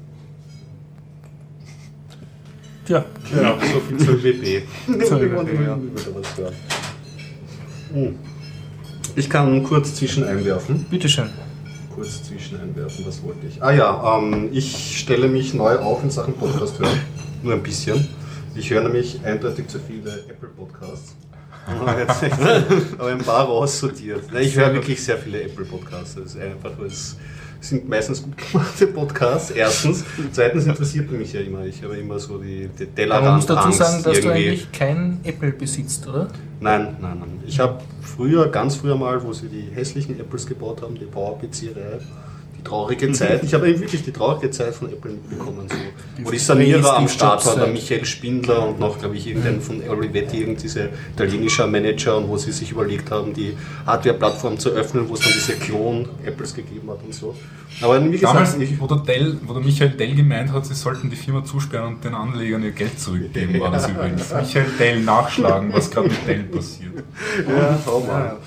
[2.85, 3.05] Tja,
[3.35, 4.61] Ja, so viel zur ja.
[5.59, 5.91] hören.
[7.93, 8.15] Hm.
[9.15, 10.85] Ich kann kurz zwischen einwerfen.
[10.89, 11.29] bitteschön.
[11.97, 13.61] Kurz zwischen einwerfen, was wollte ich?
[13.63, 16.99] Ah ja, ähm, ich stelle mich neu auf in Sachen Podcast hören.
[17.41, 18.07] Nur ein bisschen.
[18.53, 21.15] Ich höre nämlich eindeutig zu viele Apple Podcasts.
[21.65, 22.21] Aber echt-
[22.99, 24.25] aber ein paar raussortiert.
[24.39, 26.13] Ich höre wirklich sehr viele Apple Podcasts.
[26.13, 27.17] Das ist einfach, weil es
[27.59, 29.51] sind meistens gut gemachte Podcasts.
[29.51, 30.03] Erstens.
[30.31, 31.65] Zweitens interessiert mich ja immer.
[31.65, 34.47] Ich habe immer so die, die Aber man muss dazu Tellerrand-Angst sagen, dass du irgendwie.
[34.47, 36.27] eigentlich kein Apple besitzt, oder?
[36.59, 37.43] Nein, nein, nein.
[37.45, 41.99] Ich habe früher, ganz früher mal, wo sie die hässlichen Apples gebaut haben, die Power-PC-Reihe,
[42.57, 43.43] die traurige Zeit.
[43.43, 45.67] Ich habe eben wirklich die traurige Zeit von Apple mitbekommen.
[45.69, 46.25] So.
[46.25, 49.81] Wo die Sanierer am Start waren, der Michael Spindler und noch, glaube ich, irgendein von
[49.87, 53.55] Olivetti, irgend diese italienischer Manager und wo sie sich überlegt haben, die
[53.85, 57.35] Hardware-Plattform zu öffnen, wo es dann diese Klon-Apples gegeben hat und so.
[57.81, 60.73] Aber wie gesagt, Damals, ich, wo der, Dell, wo der Michael Dell gemeint hat, sie
[60.73, 64.33] sollten die Firma zusperren und den Anlegern ihr Geld zurückgeben, war das übrigens.
[64.33, 67.03] Michael Dell nachschlagen, was gerade mit Dell passiert.
[67.47, 68.37] Ja, schau mal.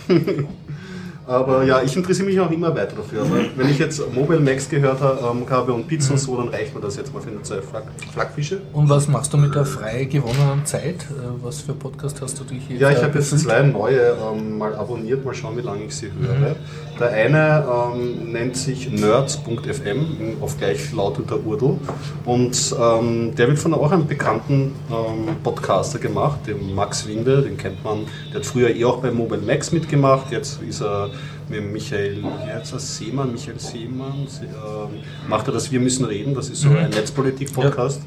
[1.27, 3.23] Aber ja, ich interessiere mich auch immer weiter dafür.
[3.23, 6.75] Aber wenn ich jetzt Mobile Max gehört ähm, habe und Pizza und so, dann reicht
[6.75, 8.61] mir das jetzt mal für eine zwei Flak Flakfische.
[8.73, 10.97] Und was machst du mit der frei gewonnenen Zeit?
[11.03, 14.17] Äh, Was für Podcast hast du dich jetzt Ja, ich äh, habe jetzt zwei neue
[14.33, 16.57] ähm, mal abonniert, mal schauen, wie lange ich sie höre.
[17.01, 21.79] Der eine ähm, nennt sich nerds.fm, auf gleich lauteter Urdu.
[22.27, 27.57] Und ähm, der wird von auch einem bekannten ähm, Podcaster gemacht, dem Max Winde, den
[27.57, 28.01] kennt man.
[28.33, 31.09] Der hat früher eh auch bei Mobile Max mitgemacht, jetzt ist er
[31.49, 36.35] mit Michael, heißt er, Seemann, Michael Seemann, Se- ähm, macht er das Wir müssen reden,
[36.35, 38.03] das ist so ein Netzpolitik-Podcast.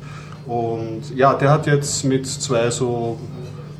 [0.46, 3.18] Und ja, der hat jetzt mit zwei so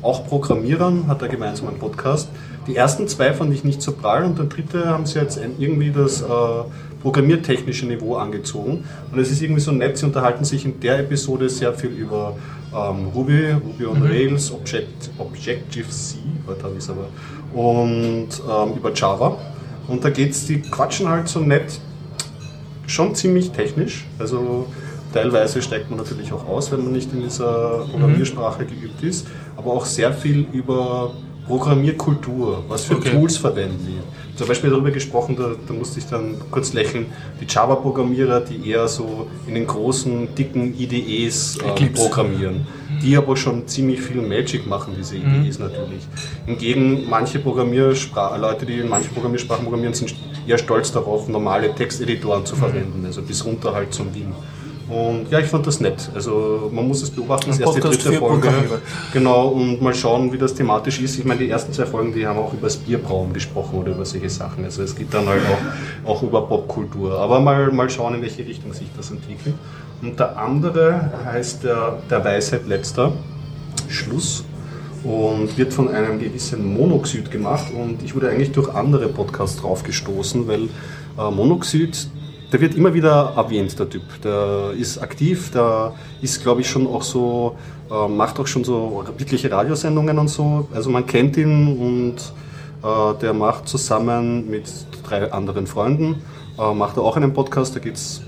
[0.02, 2.28] auch Programmierern hat er gemeinsam einen Podcast.
[2.66, 5.90] Die ersten zwei fand ich nicht so prall und der dritte haben sie jetzt irgendwie
[5.90, 6.26] das äh,
[7.02, 8.84] programmiertechnische Niveau angezogen.
[9.12, 12.36] Und es ist irgendwie so nett, sie unterhalten sich in der Episode sehr viel über
[12.74, 17.08] ähm, Ruby, Ruby on Rails, Object, Objective-C, heute habe ich es aber,
[17.52, 19.36] und ähm, über Java.
[19.86, 21.78] Und da geht's, die quatschen halt so nett
[22.86, 24.06] schon ziemlich technisch.
[24.18, 24.66] Also
[25.12, 29.72] teilweise steigt man natürlich auch aus, wenn man nicht in dieser Programmiersprache geübt ist, aber
[29.72, 31.12] auch sehr viel über
[31.46, 32.64] Programmierkultur.
[32.68, 33.10] Was für Okay.
[33.10, 34.36] Tools verwenden die?
[34.36, 37.06] Zum Beispiel darüber gesprochen, da, da musste ich dann kurz lächeln,
[37.40, 42.02] die Java-Programmierer, die eher so in den großen, dicken IDEs Eclipse.
[42.02, 42.66] programmieren,
[43.00, 46.02] die aber schon ziemlich viel Magic machen, diese IDEs natürlich.
[46.46, 50.14] Hingegen manche Programmiersprachen, Leute, die in manchen Programmiersprachen programmieren, sind
[50.48, 54.32] eher stolz darauf, normale Texteditoren zu verwenden, also bis runter halt zum Wien.
[54.88, 56.10] Und ja, ich fand das nett.
[56.14, 58.48] Also man muss es beobachten, das erste, Podcast dritte Folge.
[58.48, 58.78] Programmierer.
[59.12, 61.18] Genau, und mal schauen, wie das thematisch ist.
[61.18, 64.04] Ich meine, die ersten zwei Folgen, die haben auch über das Bierbrauen gesprochen oder über
[64.04, 64.64] solche Sachen.
[64.64, 67.18] Also es geht dann halt auch, auch über Popkultur.
[67.18, 69.54] Aber mal, mal schauen, in welche Richtung sich das entwickelt.
[70.02, 73.12] Und der andere heißt der, der Weisheit letzter
[73.88, 74.44] Schluss
[75.02, 77.66] und wird von einem gewissen Monoxid gemacht.
[77.74, 80.64] Und ich wurde eigentlich durch andere Podcasts drauf gestoßen, weil
[81.18, 82.08] äh, Monoxid,
[82.54, 84.02] der wird immer wieder erwähnt, der Typ.
[84.22, 85.92] Der ist aktiv, der
[86.22, 87.56] ist, glaube ich, schon auch so,
[87.90, 90.68] äh, macht auch schon so wirkliche Radiosendungen und so.
[90.72, 92.14] Also man kennt ihn und
[92.88, 94.70] äh, der macht zusammen mit
[95.02, 96.22] drei anderen Freunden,
[96.56, 98.22] äh, macht er auch einen Podcast, da geht es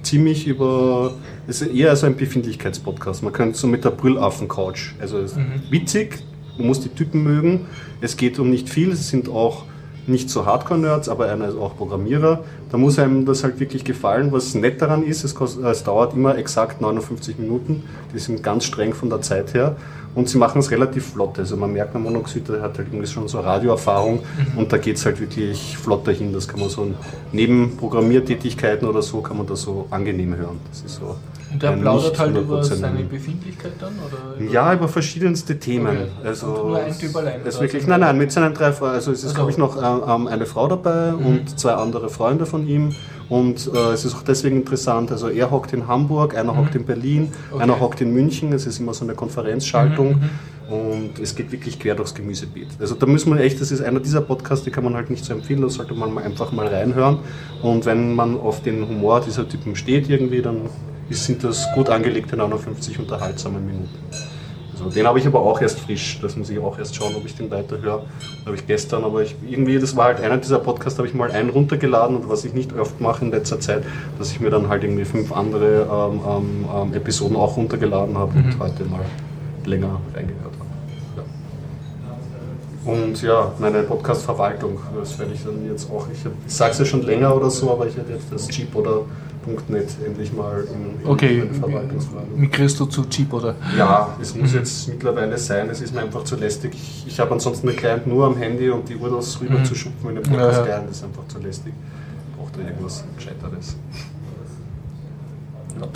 [0.00, 1.12] ziemlich über,
[1.46, 3.22] es ist eher so ein Befindlichkeitspodcast.
[3.24, 4.92] Man könnte so mit der Brüllaffen-Couch.
[5.02, 5.36] Also ist
[5.68, 6.24] witzig,
[6.56, 7.66] man muss die Typen mögen.
[8.00, 9.64] Es geht um nicht viel, es sind auch
[10.08, 12.40] nicht so Hardcore-Nerds, aber einer ist auch Programmierer.
[12.70, 14.32] Da muss einem das halt wirklich gefallen.
[14.32, 17.84] Was nett daran ist, es, kost, es dauert immer exakt 59 Minuten.
[18.14, 19.76] Die sind ganz streng von der Zeit her.
[20.14, 21.38] Und sie machen es relativ flott.
[21.38, 24.20] Also man merkt, der Monoxid der hat halt irgendwie schon so Radioerfahrung
[24.56, 26.32] und da geht es halt wirklich flott dahin.
[26.32, 26.90] Das kann man so
[27.32, 30.58] neben Programmiertätigkeiten oder so, kann man das so angenehm hören.
[30.70, 31.16] Das ist so
[31.56, 33.92] Und der ein plaudert halt über 100% seine Befindlichkeit dann?
[34.06, 35.86] Oder über ja, über verschiedenste Themen.
[35.96, 36.06] Okay.
[36.22, 38.90] Also Und nur ein Typ allein, ist wirklich, nein, nein, mit seinen drei Frauen.
[38.90, 41.26] Also es ist, Also- glaube ich, noch ähm, ähm, eine Frau dabei Mhm.
[41.26, 42.94] und zwei andere Freunde von ihm.
[43.30, 46.84] Und äh, es ist auch deswegen interessant, also er hockt in Hamburg, einer hockt in
[46.84, 47.62] Berlin, Okay.
[47.62, 50.20] einer hockt in München, es ist immer so eine Konferenzschaltung
[50.70, 52.68] und es geht wirklich quer durchs Gemüsebeet.
[52.78, 55.24] Also da müssen wir echt, das ist einer dieser Podcasts, die kann man halt nicht
[55.24, 57.18] so empfehlen, da sollte man mal einfach mal reinhören.
[57.62, 60.58] Und wenn man auf den Humor dieser Typen steht irgendwie, dann
[61.08, 63.88] ist- sind das gut angelegte 59 unterhaltsame Minuten.
[64.72, 67.24] Also den habe ich aber auch erst frisch, das muss ich auch erst schauen, ob
[67.24, 68.02] ich den weiterhöre.
[68.44, 71.30] Habe ich gestern, aber ich, irgendwie, das war halt einer dieser Podcasts, habe ich mal
[71.30, 73.84] einen runtergeladen und was ich nicht oft mache in letzter Zeit,
[74.18, 78.32] dass ich mir dann halt irgendwie fünf andere ähm, ähm, ähm, Episoden auch runtergeladen habe
[78.36, 79.00] und heute mal
[79.64, 80.66] länger reingehört habe.
[82.84, 86.84] Und ja, meine Podcast-Verwaltung, das werde ich dann jetzt auch, ich, ich sage es ja
[86.84, 89.00] schon länger oder so, aber ich werde jetzt das Jeep oder
[89.46, 91.44] .net endlich mal in, in Okay,
[92.36, 93.54] migrierst du zu Jeep oder?
[93.78, 96.72] Ja, es muss jetzt mittlerweile sein, es ist mir einfach zu lästig.
[96.74, 100.10] Ich, ich habe ansonsten einen Client nur am Handy und die URLs rüber zu schupfen
[100.10, 100.38] in den Ja, ja.
[100.46, 101.72] Podcast-Client ist einfach zu lästig.
[102.36, 103.76] Braucht da irgendwas Gescheiteres.
[105.80, 105.86] Ja.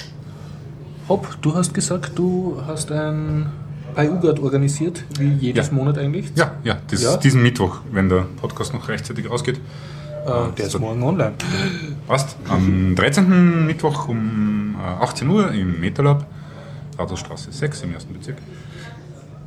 [1.09, 3.47] Hopp, du hast gesagt, du hast ein
[3.97, 5.73] Pi-UGAT organisiert, wie jedes Ja.
[5.73, 6.31] Monat eigentlich.
[6.37, 7.17] Ja, ja, das, Ja?
[7.17, 9.61] diesen Mittwoch, wenn der Podcast noch rechtzeitig rausgeht.
[10.27, 11.33] Äh, der ist morgen online.
[12.07, 12.37] Passt.
[12.49, 13.67] Am 13.
[13.67, 16.27] Mittwoch um äh, 18 Uhr im MetaLab,
[16.99, 18.37] Rathausstraße 6 im ersten Bezirk.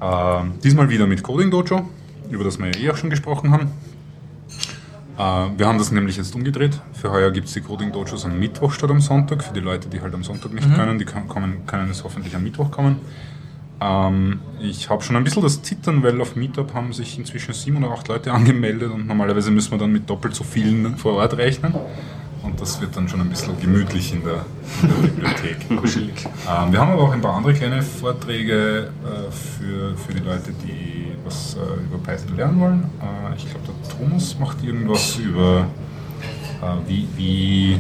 [0.02, 1.88] Ähm, diesmal wieder mit Coding Dojo,
[2.30, 3.72] über das wir ja eh auch schon gesprochen haben.
[5.18, 6.82] Äh, wir haben das nämlich jetzt umgedreht.
[6.94, 9.44] Für heuer gibt es die Coding Dojos am Mittwoch statt am Sonntag.
[9.44, 12.36] Für die Leute, die halt am Sonntag nicht können, die kann, kommen, können es hoffentlich
[12.36, 13.00] am Mittwoch kommen.
[13.82, 17.84] Ähm, ich habe schon ein bisschen das Zittern, weil auf Meetup haben sich inzwischen sieben
[17.84, 21.38] oder acht Leute angemeldet und normalerweise müssen wir dann mit doppelt so vielen vor Ort
[21.38, 21.74] rechnen.
[22.44, 24.46] Und das wird dann schon ein bisschen gemütlich in der,
[24.82, 25.58] in der Bibliothek.
[25.70, 30.52] ähm, wir haben aber auch ein paar andere kleine Vorträge äh, für, für die Leute,
[30.66, 32.84] die was äh, über Python lernen wollen.
[33.02, 35.68] Äh, ich glaube, der Thomas macht irgendwas über,
[36.62, 37.80] äh, wie, wie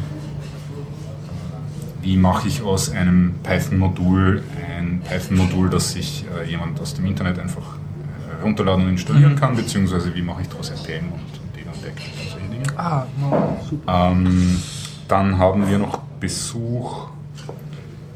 [2.03, 4.43] wie mache ich aus einem Python-Modul
[4.83, 9.55] ein Python-Modul, das sich äh, jemand aus dem Internet einfach äh, runterladen und installieren kann,
[9.55, 12.77] beziehungsweise wie mache ich daraus NPM und, Data und Deck und solche Dinge.
[12.77, 14.11] Ah, no, super.
[14.11, 14.61] Ähm,
[15.07, 17.07] dann haben wir noch Besuch.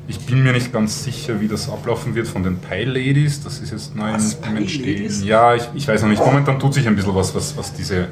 [0.08, 3.44] Ich bin mir nicht ganz sicher, wie das ablaufen wird von den Pi-Ladies.
[3.44, 5.24] Das ist jetzt neu Was, im Entstehen.
[5.24, 6.24] Ja, ich, ich weiß noch nicht.
[6.24, 8.08] Momentan tut sich ein bisschen was, was, was diese äh,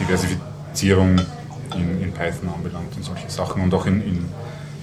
[0.00, 1.20] Diversifizierung
[1.76, 3.62] in, in Python anbelangt und solche Sachen.
[3.62, 4.24] Und auch in, in,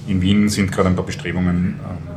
[0.06, 2.10] in Wien sind gerade ein paar Bestrebungen, ähm,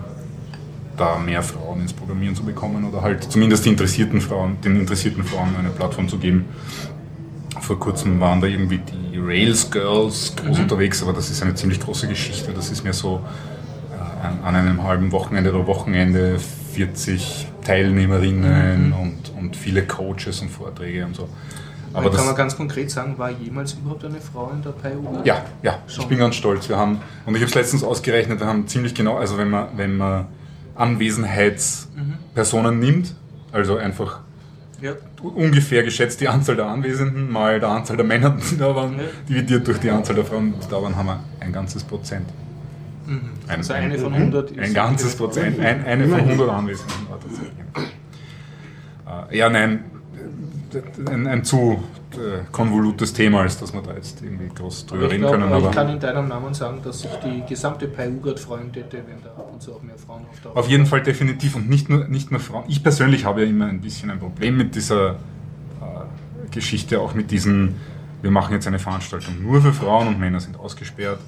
[0.97, 5.23] da mehr Frauen ins Programmieren zu bekommen oder halt zumindest die interessierten Frauen, den interessierten
[5.23, 6.45] Frauen eine Plattform zu geben.
[7.59, 11.79] Vor kurzem waren da irgendwie die Rails Girls groß unterwegs, aber das ist eine ziemlich
[11.79, 12.51] große Geschichte.
[12.53, 13.21] Das ist mehr so
[13.91, 16.37] äh, an, einem halben Wochenende oder Wochenende
[16.73, 21.29] 40 Teilnehmerinnen und, und viele Coaches und Vorträge und so.
[21.93, 25.25] Aber kann man ganz konkret sagen, war jemals überhaupt eine Frau in der Pi-UGAT?
[25.25, 26.07] ja, ja, ich Schon.
[26.07, 26.67] bin ganz stolz.
[26.67, 29.67] Wir haben, und ich habe es letztens ausgerechnet, wir haben ziemlich genau, also wenn man,
[29.75, 30.25] wenn man
[30.75, 33.15] Anwesenheitspersonen nimmt,
[33.51, 34.19] also einfach
[34.81, 34.93] Ja.
[35.21, 39.03] ungefähr geschätzt die Anzahl der Anwesenden mal der Anzahl der Männer, die da waren, Ja.
[39.29, 42.25] dividiert durch die Anzahl der Frauen, die da waren, haben wir ein ganzes Prozent.
[43.47, 47.19] Ein, Also eine von 100 ist- Ein ganzes Prozent, ein, eine von 100 Anwesenden war
[47.19, 47.51] tatsächlich.
[49.31, 49.83] Ja, nein,
[51.11, 51.83] ein, ein zu
[52.17, 55.47] äh, konvolutes Thema, als dass wir da jetzt irgendwie groß drüber Ich, reden glaub, können.
[55.47, 59.21] ich Aber kann in deinem Namen sagen, dass sich die gesamte Pi-UGAT freuen täte, wenn
[59.23, 60.57] da ab und zu auch mehr Frauen auftauchen.
[60.57, 62.65] Auf jeden Fall definitiv und nicht nur, nicht nur Frauen.
[62.67, 65.15] Ich persönlich habe ja immer ein bisschen ein Problem mit dieser äh,
[66.51, 67.75] Geschichte, auch mit diesen,
[68.21, 71.19] wir machen jetzt eine Veranstaltung nur für Frauen und Männer sind ausgesperrt.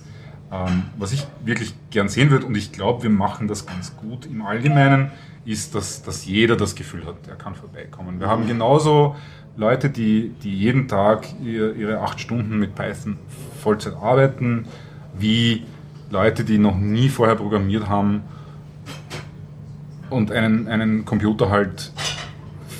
[0.51, 4.25] Ähm, was ich wirklich gern sehen würde, und ich glaube, wir machen das ganz gut
[4.27, 5.11] im Allgemeinen,
[5.45, 8.19] ist, dass, dass jeder das Gefühl hat, er kann vorbeikommen.
[8.19, 9.15] Wir haben genauso
[9.58, 13.18] Leute, die, die jeden Tag ihr, ihre acht Stunden mit Python
[13.62, 14.66] Vollzeit arbeiten,
[15.18, 15.64] wie
[16.10, 18.24] Leute, die noch nie vorher programmiert haben
[20.10, 21.91] und einen, einen Computer halt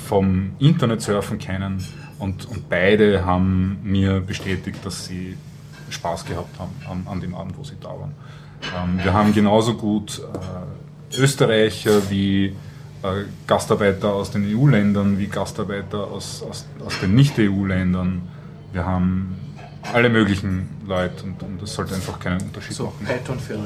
[0.06, 1.84] vom Internet surfen kennen.
[2.18, 5.36] Und, und beide haben mir bestätigt, dass sie
[5.90, 8.14] Spaß gehabt haben an, an dem Abend, wo sie da waren.
[8.76, 12.54] Ähm, wir haben genauso gut äh, Österreicher wie
[13.46, 18.22] Gastarbeiter aus den EU-Ländern, wie Gastarbeiter aus, aus, aus den Nicht-EU-Ländern.
[18.72, 19.36] Wir haben
[19.92, 23.06] alle möglichen Leute und, und das sollte einfach keinen Unterschied so, machen.
[23.06, 23.58] Python für.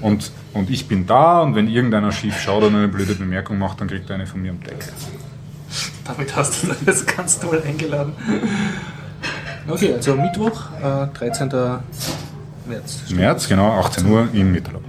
[0.00, 3.80] Und, und ich bin da und wenn irgendeiner schief schaut oder eine blöde Bemerkung macht,
[3.80, 4.92] dann kriegt er eine von mir am Deckel.
[6.04, 8.12] Damit hast du das ganz toll eingeladen.
[9.68, 11.48] Okay, also Mittwoch, äh, 13.
[12.66, 13.10] März.
[13.10, 14.82] März, genau, 18 Uhr im Metalab.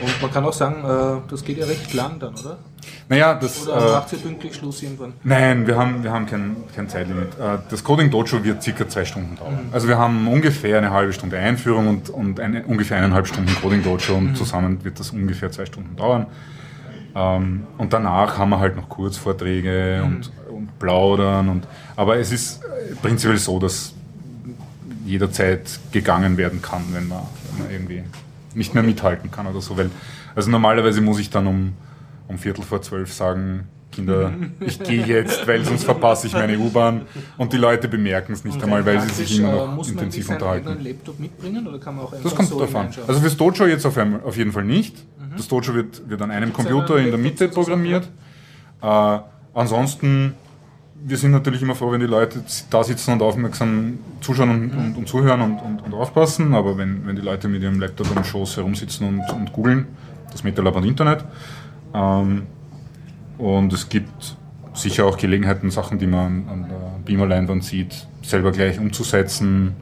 [0.00, 2.58] Und man kann auch sagen, äh, das geht ja recht lang dann, oder?
[3.08, 3.66] Naja, das.
[3.66, 5.12] Oder äh, macht ihr pünktlich Schluss irgendwann?
[5.24, 7.38] Nein, wir haben, wir haben kein, kein Zeitlimit.
[7.38, 9.68] Äh, Das Coding Dojo wird circa zwei Stunden dauern.
[9.72, 13.82] Also wir haben ungefähr eine halbe Stunde Einführung und, und eine, ungefähr eineinhalb Stunden Coding
[13.82, 16.26] Dojo und zusammen wird das ungefähr zwei Stunden dauern.
[17.14, 21.48] Ähm, und danach haben wir halt noch Kurzvorträge und, und Plaudern.
[21.48, 22.60] Und, aber es ist
[23.02, 23.94] prinzipiell so, dass
[25.04, 28.04] jederzeit gegangen werden kann, wenn man, wenn man irgendwie
[28.54, 29.76] nicht mehr mithalten kann oder so.
[29.76, 29.90] Weil,
[30.34, 31.74] also normalerweise muss ich dann um,
[32.28, 37.02] um Viertel vor zwölf sagen, Kinder, ich gehe jetzt, weil sonst verpasse ich meine U-Bahn
[37.38, 39.86] und die Leute bemerken es nicht einmal, weil sie sich immer Praktisch, äh, noch muss
[39.88, 40.84] man intensiv eigenen unterhalten.
[40.84, 42.90] Laptop mitbringen oder kann man auch Das kommt so drauf an.
[43.06, 44.96] Also fürs Dojo jetzt auf, einem, auf jeden Fall nicht.
[45.36, 48.08] Das Dojo wird, wird an einem Computer in der Mitte programmiert.
[48.82, 49.18] Äh,
[49.54, 50.34] ansonsten,
[51.04, 54.96] wir sind natürlich immer froh, wenn die Leute da sitzen und aufmerksam zuschauen und, und,
[54.96, 56.54] und zuhören und, und, und aufpassen.
[56.54, 59.86] Aber wenn, wenn die Leute mit ihrem Laptop am Schoß herumsitzen und, und googeln,
[60.30, 61.24] das MetaLab und Internet.
[61.94, 62.46] Ähm,
[63.38, 64.36] und es gibt
[64.74, 69.76] sicher auch Gelegenheiten, Sachen, die man an der Beamer-Leinwand sieht, selber gleich umzusetzen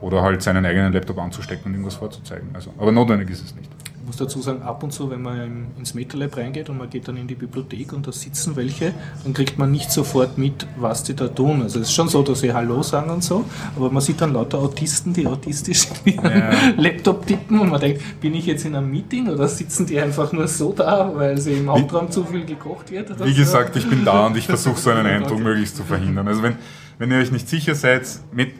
[0.00, 2.48] oder halt seinen eigenen Laptop anzustecken und irgendwas vorzuzeigen.
[2.54, 3.70] Also, aber notwendig ist es nicht.
[4.10, 7.06] Ich muss dazu sagen, ab und zu, wenn man ins MetaLab reingeht und man geht
[7.06, 8.92] dann in die Bibliothek und da sitzen welche,
[9.22, 11.62] dann kriegt man nicht sofort mit, was die da tun.
[11.62, 13.44] Also es ist schon so, dass sie Hallo sagen und so,
[13.76, 16.42] aber man sieht dann lauter Autisten, die autistisch ihren
[16.76, 20.32] Laptop tippen und man denkt, bin ich jetzt in einem Meeting oder sitzen die einfach
[20.32, 23.24] nur so da, weil sie im Hauptraum zu viel gekocht wird?
[23.24, 26.26] Wie gesagt, ich bin da und ich versuche so einen Eindruck möglichst zu verhindern.
[26.26, 26.56] Also wenn,
[26.98, 28.54] wenn ihr euch nicht sicher seid, mit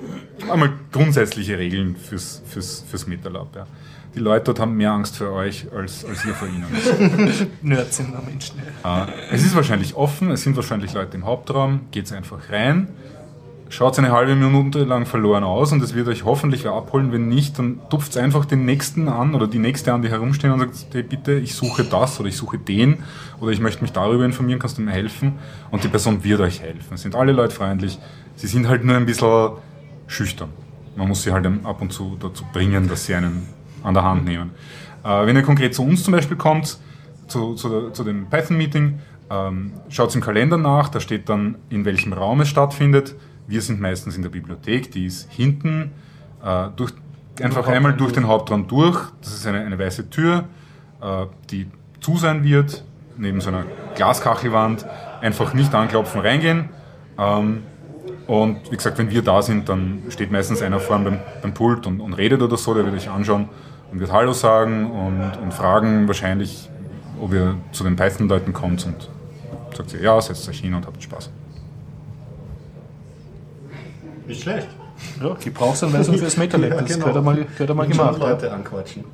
[0.48, 3.57] einmal grundsätzliche Regeln fürs, fürs, fürs MetaLab.
[3.57, 3.66] Ja.
[4.14, 6.66] Die Leute dort haben mehr Angst für euch, als, als ihr vor ihnen.
[7.62, 8.58] Nerds sind wir Menschen.
[8.58, 12.88] Äh, es ist wahrscheinlich offen, es sind wahrscheinlich Leute im Hauptraum, geht einfach rein,
[13.68, 17.12] schaut eine halbe Minute lang verloren aus und es wird euch hoffentlich wer abholen.
[17.12, 20.58] Wenn nicht, dann tupft einfach den Nächsten an oder die Nächste an, die herumstehen und
[20.58, 23.04] sagt, hey, bitte, ich suche das oder ich suche den
[23.40, 25.34] oder ich möchte mich darüber informieren, kannst du mir helfen?
[25.70, 26.94] Und die Person wird euch helfen.
[26.94, 27.96] Es sind alle Leute freundlich,
[28.34, 29.52] sie sind halt nur ein bisschen
[30.08, 30.48] schüchtern.
[30.96, 33.46] Man muss sie halt ab und zu dazu bringen, dass sie einen
[33.82, 34.50] an der Hand nehmen.
[35.04, 36.78] Äh, wenn ihr konkret zu uns zum Beispiel kommt,
[37.26, 38.98] zu, zu, zu dem Python-Meeting,
[39.30, 43.14] ähm, schaut im Kalender nach, da steht dann, in welchem Raum es stattfindet.
[43.46, 45.92] Wir sind meistens in der Bibliothek, die ist hinten,
[46.44, 46.92] äh, durch,
[47.40, 48.98] einfach einmal durch den Hauptraum durch.
[49.20, 50.44] Das ist eine, eine weiße Tür,
[51.00, 51.68] äh, die
[52.00, 52.84] zu sein wird,
[53.16, 53.64] neben so einer
[53.94, 54.84] Glaskachelwand.
[55.20, 56.70] Einfach nicht anklopfen, reingehen.
[57.18, 57.62] Ähm,
[58.26, 61.86] und wie gesagt, wenn wir da sind, dann steht meistens einer vorne beim, beim Pult
[61.86, 63.48] und, und redet oder so, der wird euch anschauen
[63.91, 66.68] und wird Hallo sagen und, und fragen wahrscheinlich,
[67.20, 69.09] ob ihr zu den Python-Leuten kommt und
[69.76, 71.30] sagt ihr, ja, setzt euch hin und habt Spaß.
[74.26, 74.68] Nicht schlecht.
[75.22, 76.99] Ja, Gebrauchsanweisung fürs MetaLab, Ja, das genau.
[77.07, 78.18] gehört einmal, gehört einmal gemacht.
[78.18, 79.05] Leute anquatschen.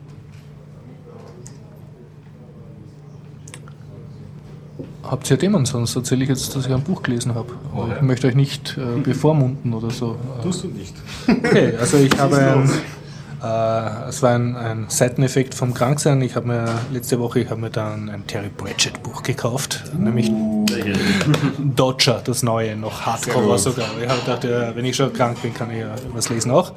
[5.03, 5.65] Habt ihr Themen?
[5.65, 7.53] Sonst erzähle ich jetzt, dass ich ein Buch gelesen habe.
[7.73, 10.17] Aber ich möchte euch nicht äh, bevormunden oder so.
[10.43, 10.95] Tust du nicht.
[11.29, 12.71] Okay, also ich habe ein,
[13.47, 16.21] äh, es war ein, ein Seiteneffekt vom Kranksein.
[16.23, 20.31] Ich habe mir letzte Woche, ich habe mir dann ein Terry Pratchett Buch gekauft, nämlich
[21.59, 23.89] Dodger, das neue, noch Hardcover sogar.
[24.03, 26.73] Ich habe gedacht, ja, wenn ich schon krank bin, kann ich ja was lesen auch.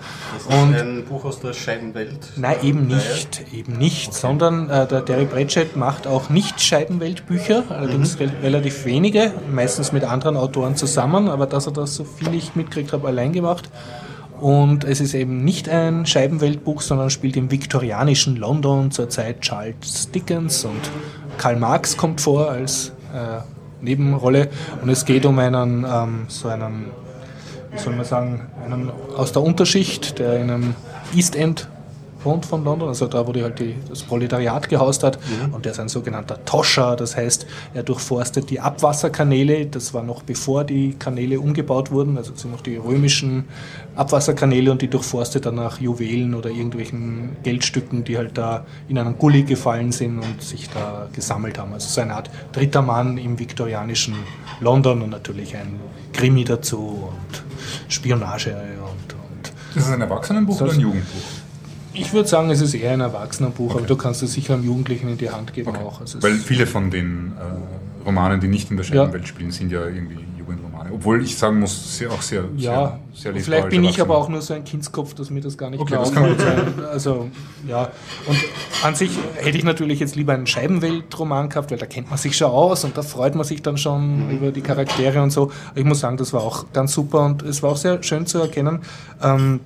[0.48, 2.20] Und Ein Buch aus der Scheibenwelt.
[2.36, 8.20] Nein, eben nicht, eben nicht, sondern äh, der Terry Pratchett macht auch nicht Scheibenweltbücher, allerdings
[8.20, 12.56] re relativ wenige, meistens mit anderen Autoren zusammen, aber dass er das, so viel ich
[12.56, 13.70] mitkriegt habe, allein gemacht.
[14.42, 20.12] Und es ist eben nicht ein Scheibenweltbuch, sondern spielt im viktorianischen London zur Zeit Charles
[20.12, 20.80] Dickens und
[21.38, 23.42] Karl Marx kommt vor als äh,
[23.82, 24.50] Nebenrolle.
[24.82, 26.86] Und es geht um einen, ähm, so einen
[27.72, 30.76] wie soll man sagen, einen aus der Unterschicht, der in einem
[31.16, 31.68] East End
[32.24, 35.20] wohnt von London, also da, wo die halt die, das Proletariat gehaust hat.
[35.52, 39.66] Und der ist ein sogenannter Toscher, das heißt, er durchforstet die Abwasserkanäle.
[39.68, 43.46] Das war noch bevor die Kanäle umgebaut wurden, also sind noch die römischen
[43.96, 49.18] Abwasserkanäle und die durchforstet dann nach Juwelen oder irgendwelchen Geldstücken, die halt da in einen
[49.18, 51.74] Gully gefallen sind und sich da gesammelt haben.
[51.74, 54.16] Also so eine Art dritter Mann im viktorianischen
[54.60, 55.80] London und natürlich ein
[56.14, 57.44] Krimi dazu und
[57.88, 61.39] Spionage und, und Das ist ein Erwachsenenbuch oder ein Jugendbuch?
[62.00, 65.10] Ich würde sagen, es ist eher ein Erwachsenenbuch, aber du kannst es sicher einem Jugendlichen
[65.10, 66.02] in die Hand geben auch.
[66.02, 69.86] Also Weil viele von den äh, Romanen, die nicht in der Scheibenwelt spielen, sind ja
[69.86, 70.92] irgendwie Jugendromane.
[70.94, 74.18] Obwohl ich sagen muss, sehr, auch sehr, ja, sehr, sehr lesbar vielleicht bin ich aber
[74.18, 76.40] auch nur so ein Kindskopf, dass mir das gar nicht Okay, mehr das kann gut
[76.40, 76.86] auffällt.
[76.92, 77.30] Also,
[77.68, 77.92] ja.
[78.28, 78.38] Und
[78.84, 82.36] an sich hätte ich natürlich jetzt lieber einen Scheibenweltroman gehabt, weil da kennt man sich
[82.38, 85.52] schon aus und da freut man sich dann schon über die Charaktere und so.
[85.76, 88.40] Ich muss sagen, das war auch ganz super und es war auch sehr schön zu
[88.40, 88.80] erkennen.
[89.22, 89.60] Ähm,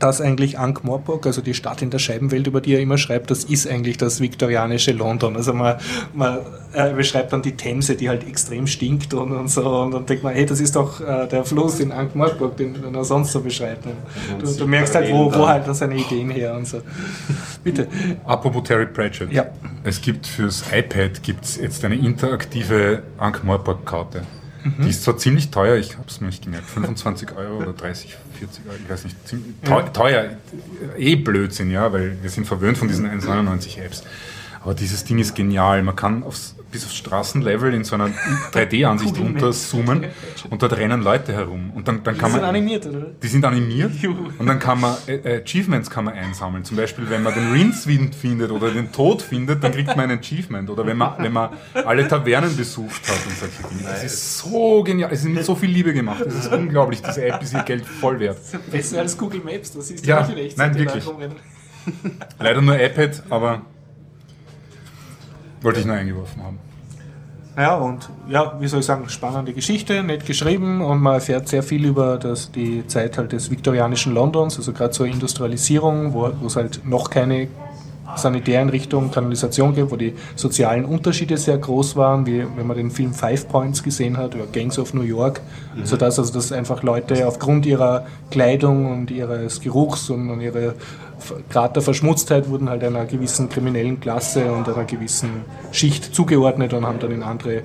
[0.00, 3.44] dass eigentlich Ankh-Morpork, also die Stadt in der Scheibenwelt, über die er immer schreibt, das
[3.44, 5.36] ist eigentlich das viktorianische London.
[5.36, 5.76] Also man,
[6.12, 6.38] man
[6.72, 10.24] er beschreibt dann die Themse, die halt extrem stinkt und, und so und dann denkt
[10.24, 13.40] man, hey, das ist doch äh, der Fluss in Ankh-Morpork, den, den er sonst so
[13.40, 13.86] beschreibt.
[13.86, 16.80] Und du, du merkst halt, wo, wo halt seine Ideen her und so.
[17.62, 17.86] Bitte.
[18.24, 19.32] Apropos Terry Pratchett.
[19.32, 19.46] Ja.
[19.84, 24.22] Es gibt fürs iPad gibt's jetzt eine interaktive Ankh-Morpork-Karte.
[24.62, 24.84] Mhm.
[24.84, 28.16] Die ist zwar ziemlich teuer, ich habe es mir nicht gemerkt, 25 Euro oder 30,
[28.38, 30.30] 40 Euro, ich weiß nicht, ziemlich teuer, teuer,
[30.96, 34.02] eh Blödsinn, ja, weil wir sind verwöhnt von diesen 1,99 Apps.
[34.62, 35.82] Aber dieses Ding ist genial.
[35.82, 38.08] Man kann aufs, bis aufs Straßenlevel in so einer
[38.52, 39.42] 3D-Ansicht Google Maps.
[39.72, 40.04] runterzoomen
[40.50, 41.70] und dort rennen Leute herum.
[41.74, 42.50] Und dann, dann Die kann sind man.
[42.50, 43.06] animiert, oder?
[43.22, 43.92] Die sind animiert
[44.38, 46.64] und dann kann man äh, äh, Achievements kann man einsammeln.
[46.64, 50.18] Zum Beispiel, wenn man den Rindswind findet oder den Tod findet, dann kriegt man ein
[50.18, 50.70] Achievement.
[50.70, 53.90] Oder wenn man, wenn man alle Tavernen besucht hat und solche Dinge.
[53.90, 55.10] Das ist so genial.
[55.12, 56.22] Es ist mit so viel Liebe gemacht.
[56.24, 57.02] Das ist unglaublich.
[57.02, 58.38] Diese App ist ihr Geld voll wert.
[58.70, 61.04] Besser als Google Maps, das ist Ja, nicht in Echtzeit, nein, die wirklich.
[62.38, 63.62] Leider nur iPad, aber
[65.62, 66.58] wollte ich nur eingeworfen haben.
[67.56, 71.62] Ja, und ja, wie soll ich sagen, spannende Geschichte, nett geschrieben und man erfährt sehr
[71.62, 76.46] viel über das, die Zeit halt des viktorianischen Londons, also gerade zur Industrialisierung, wo, wo
[76.46, 77.48] es halt noch keine
[78.16, 83.12] Sanitäreinrichtung, Kanalisation gibt, wo die sozialen Unterschiede sehr groß waren, wie wenn man den Film
[83.12, 85.40] Five Points gesehen hat über Gangs of New York,
[85.84, 90.74] sodass also dass einfach Leute aufgrund ihrer Kleidung und ihres Geruchs und, und ihrer
[91.50, 96.86] Grad der Verschmutztheit wurden halt einer gewissen kriminellen Klasse und einer gewissen Schicht zugeordnet und
[96.86, 97.62] haben dann in andere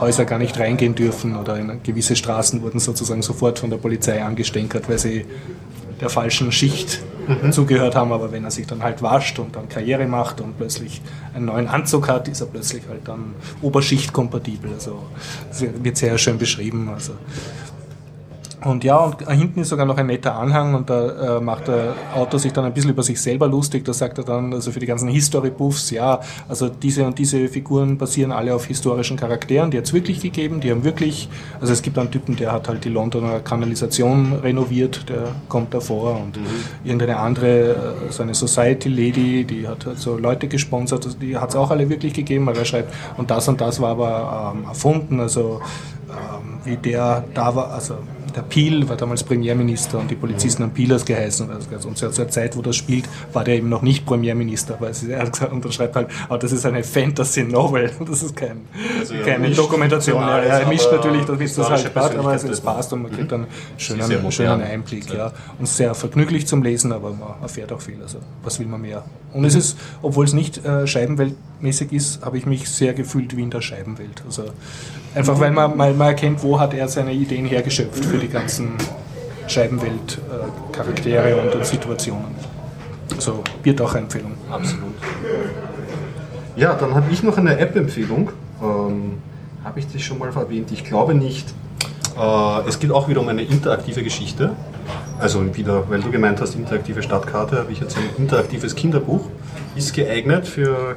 [0.00, 4.22] Häuser gar nicht reingehen dürfen oder in gewisse Straßen wurden sozusagen sofort von der Polizei
[4.22, 5.26] angestänkert, weil sie
[6.00, 7.02] der falschen Schicht
[7.50, 11.00] zugehört haben, aber wenn er sich dann halt wascht und dann Karriere macht und plötzlich
[11.34, 14.72] einen neuen Anzug hat, ist er plötzlich halt dann Oberschicht-kompatibel.
[14.72, 15.02] Also
[15.82, 16.90] wird sehr schön beschrieben.
[16.92, 17.12] Also.
[18.64, 21.94] Und ja, und hinten ist sogar noch ein netter Anhang und da äh, macht der
[22.14, 23.84] Autor sich dann ein bisschen über sich selber lustig.
[23.84, 27.98] Da sagt er dann, also für die ganzen History-Buffs, ja, also diese und diese Figuren
[27.98, 31.28] basieren alle auf historischen Charakteren, die hat es wirklich gegeben, die haben wirklich,
[31.60, 36.20] also es gibt einen Typen, der hat halt die Londoner Kanalisation renoviert, der kommt davor
[36.20, 36.38] und
[36.84, 37.76] irgendeine andere, äh,
[38.10, 41.88] so eine Society-Lady, die hat halt so Leute gesponsert, also die hat es auch alle
[41.88, 45.60] wirklich gegeben, aber er schreibt, und das und das war aber ähm, erfunden, also
[46.08, 47.94] ähm, wie der da war, also
[48.36, 51.48] der Peel war damals Premierminister und die Polizisten haben Peelers geheißen.
[51.84, 54.76] Und zur zur Zeit, wo das spielt, war der eben noch nicht Premierminister.
[54.80, 57.90] Weil sie- er hat gesagt, und er schreibt halt, aber das ist eine Fantasy-Novel.
[58.12, 58.60] Das ist kein,
[59.00, 60.16] Also keine Dokumentation.
[60.18, 63.02] Fiktionales, er mischt aber natürlich, das ist das halt passt, aber es, es passt und
[63.02, 65.12] man kriegt dann einen sehr schönen, schönen Einblick.
[65.12, 65.32] Ja.
[65.58, 68.00] Und sehr vergnüglich zum Lesen, aber man erfährt auch viel.
[68.02, 69.04] Also was will man mehr?
[69.32, 73.42] Und es ist, obwohl es nicht äh, scheibenweltmäßig ist, habe ich mich sehr gefühlt wie
[73.42, 74.22] in der Scheibenwelt.
[74.26, 74.44] Also
[75.14, 78.72] einfach weil man, weil man erkennt, wo hat er seine Ideen hergeschöpft für die ganzen
[79.46, 82.34] Scheibenwelt-Charaktere und, und Situationen.
[83.14, 84.32] Also Biertaucher-Empfehlung.
[84.50, 84.94] Absolut.
[86.56, 88.30] Ja, dann habe ich noch eine App-Empfehlung.
[88.62, 89.18] Ähm,
[89.64, 90.70] habe ich das schon mal erwähnt?
[90.72, 91.52] Ich glaube nicht.
[92.18, 94.52] Äh, es geht auch wieder um eine interaktive Geschichte.
[95.18, 99.28] Also wieder, weil du gemeint hast, interaktive Stadtkarte, habe ich jetzt ein interaktives Kinderbuch.
[99.76, 100.96] Ist geeignet für,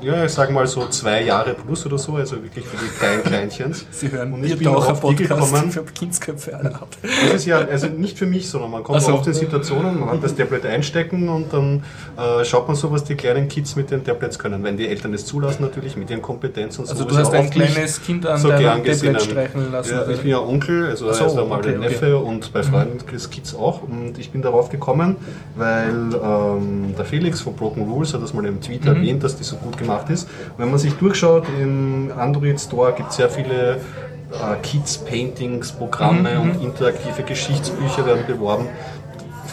[0.00, 3.22] ja, ich sage mal so zwei Jahre plus oder so, also wirklich für die kleinen
[3.22, 3.86] Kleinchens.
[3.90, 6.88] Sie hören Und ich bin auf die gekommen, für Kindsköpfe alle ab.
[7.02, 9.14] das ist ja also nicht für mich, sondern man kommt so.
[9.14, 11.82] oft in Situationen, man hat das Tablet einstecken und dann
[12.16, 15.14] äh, schaut man so, was die kleinen Kids mit den Tablets können, wenn die Eltern
[15.14, 16.92] es zulassen natürlich, mit ihren Kompetenzen und so.
[16.92, 18.84] Also du hast ein kleines Kind an so deinem.
[18.84, 19.92] Tablet streichen lassen.
[19.92, 21.88] Ja, ich bin ja Onkel, also so, erst einmal okay, der okay.
[21.88, 23.82] Neffe und bei Freunden des Kids auch.
[23.82, 25.16] Und ich bin darauf gekommen,
[25.56, 25.92] weil
[26.22, 29.56] ähm, der Felix von Broken Rules hat das mal im Tweet erwähnt, dass die so
[29.56, 30.28] gut gemacht ist.
[30.56, 33.80] Wenn man sich durchschaut, im Android Store gibt es sehr viele
[34.32, 38.66] äh, Kids-Paintings-Programme und interaktive Geschichtsbücher werden beworben.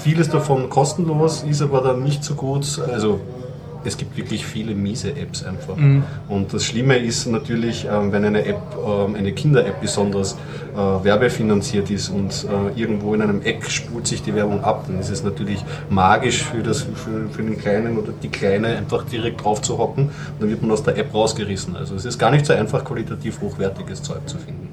[0.03, 2.79] Vieles davon kostenlos, ist aber dann nicht so gut.
[2.91, 3.19] Also
[3.85, 5.75] es gibt wirklich viele miese Apps einfach.
[6.27, 10.33] Und das Schlimme ist natürlich, ähm, wenn eine App, ähm, eine Kinder-App besonders
[10.73, 14.99] äh, werbefinanziert ist und äh, irgendwo in einem Eck spult sich die Werbung ab, dann
[14.99, 19.43] ist es natürlich magisch für, das, für, für den Kleinen oder die Kleine einfach direkt
[19.43, 20.11] drauf zu hocken und
[20.41, 21.75] dann wird man aus der App rausgerissen.
[21.75, 24.69] Also es ist gar nicht so einfach, qualitativ hochwertiges Zeug zu finden.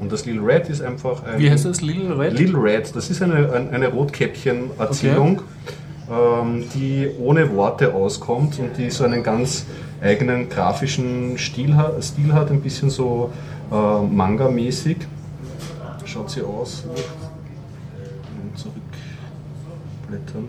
[0.00, 1.38] Und das Little Red ist einfach ein...
[1.38, 1.80] Wie heißt das?
[1.80, 2.36] Little Red?
[2.38, 5.42] Little Red, das ist eine, ein- eine Rotkäppchen-Erzählung,
[6.10, 9.66] ähm, die ohne Worte auskommt und die so einen ganz
[10.02, 13.30] eigenen grafischen Stil hat, Stil hat ein bisschen so
[13.70, 14.98] äh, Manga-mäßig.
[16.04, 16.84] Schaut sie aus.
[18.54, 20.48] Zurückblättern.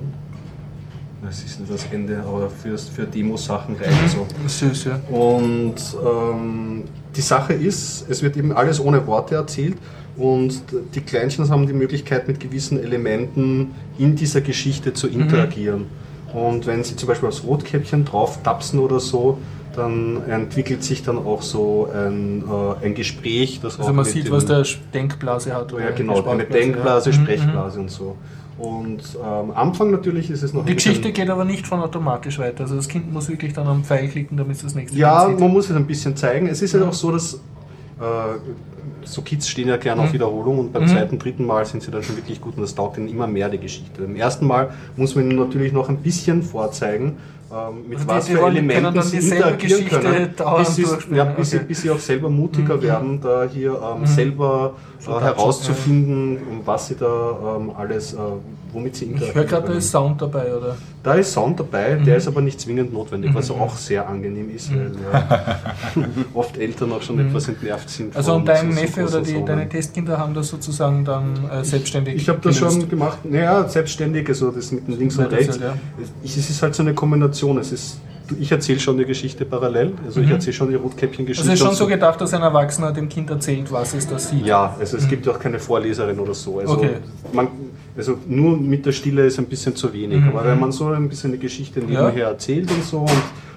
[1.24, 4.28] Das ist nicht das Ende, aber für, für Demo-Sachen reicht so.
[4.46, 5.00] Süß, ja.
[5.10, 5.76] Und
[6.06, 6.84] ähm,
[7.16, 9.78] die Sache ist, es wird eben alles ohne Worte erzählt
[10.18, 10.62] und
[10.94, 15.86] die Kleinchen haben die Möglichkeit, mit gewissen Elementen in dieser Geschichte zu interagieren.
[16.34, 19.38] Und wenn sie zum Beispiel aufs Rotkäppchen drauf tapsen oder so,
[19.76, 23.60] dann entwickelt sich dann auch so ein, äh, ein Gespräch.
[23.62, 25.72] Das Also man sieht, was der Denkblase hat.
[25.72, 27.18] ja, oder genau, eine Denkblase, ja.
[27.18, 28.16] Mhm, Sprechblase und so.
[28.58, 32.64] Und am Anfang natürlich ist es noch Die Geschichte geht aber nicht von automatisch weiter.
[32.64, 35.52] Also das Kind muss wirklich dann am Pfeil klicken, damit es das nächste Ja, man
[35.52, 36.48] muss es ein bisschen zeigen.
[36.48, 37.38] Es ist ja auch so, dass äh,
[39.06, 40.88] so Kids stehen ja gerne auf Wiederholung und beim Mhm.
[40.88, 43.50] zweiten, dritten Mal sind sie dann schon wirklich gut und das taugt ihnen immer mehr
[43.50, 44.02] die Geschichte.
[44.02, 47.18] Beim ersten Mal muss man ihnen natürlich noch ein bisschen vorzeigen,
[47.52, 50.76] ähm, mit Also die- was die für wollen- können Elementen sie interagieren Geschichte können, bis,
[50.76, 50.86] sie,
[51.16, 51.66] ja, bis, sie, okay.
[51.68, 56.88] bis sie auch selber mutiger werden, da hier ähm, selber äh, Touch, herauszufinden, um was
[56.88, 58.18] sie da ähm, alles, äh,
[58.76, 60.76] womit sie Ich interagieren höre gerade, da ist Sound dabei, oder?
[61.02, 62.04] Da ist Sound dabei, Mhm.
[62.06, 65.60] der ist aber nicht zwingend notwendig, was auch sehr angenehm ist, weil ja,
[66.34, 68.12] oft Eltern auch schon etwas entnervt sind.
[68.12, 68.18] Mhm.
[68.18, 72.30] Also und dein Neffe oder die, deine Testkinder haben das sozusagen dann äh, selbstständig Ich
[72.30, 72.80] habe das gelöst.
[72.82, 75.60] schon gemacht, naja, selbstständig, also das mit den links und rechts.
[75.60, 75.74] halt, ja.
[76.24, 77.58] Es ist halt so eine Kombination.
[77.58, 78.00] Es ist,
[78.40, 81.42] ich erzähle schon die Geschichte parallel, also ich erzähle schon die Rotkäppchen-Geschichte.
[81.50, 84.18] Also es ist schon so gedacht, dass ein Erwachsener dem Kind erzählt, was es da
[84.20, 84.46] sieht.
[84.46, 86.60] Ja, also es gibt ja auch keine Vorleserin oder so.
[86.60, 86.92] Also, Okay.
[87.34, 87.48] man,
[87.98, 90.24] also nur mit der Stille ist ein bisschen zu wenig.
[90.26, 92.18] Aber wenn man so ein bisschen die Geschichte nebenher Mhm.
[92.18, 92.28] Ja.
[92.30, 93.12] erzählt und so und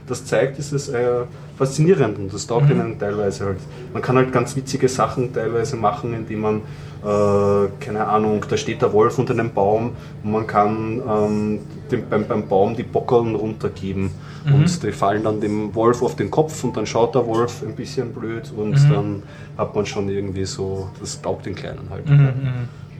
[0.07, 1.23] das zeigt, ist es äh,
[1.59, 2.81] faszinierend und das taugt Mhm.
[2.81, 3.59] ihnen teilweise halt.
[3.93, 6.57] Man kann halt ganz witzige Sachen teilweise machen, indem man,
[7.05, 9.91] äh, keine Ahnung, da steht der Wolf unter einem Baum
[10.25, 11.59] und man kann ähm,
[11.91, 14.11] dem, beim, beim Baum die Bockeln runtergeben
[14.49, 14.55] Mhm.
[14.55, 17.75] und die fallen dann dem Wolf auf den Kopf und dann schaut der Wolf ein
[17.75, 18.93] bisschen blöd und Mhm.
[18.93, 19.23] dann
[19.57, 22.09] hat man schon irgendwie so, das taugt den Kleinen halt.
[22.09, 22.33] Mhm,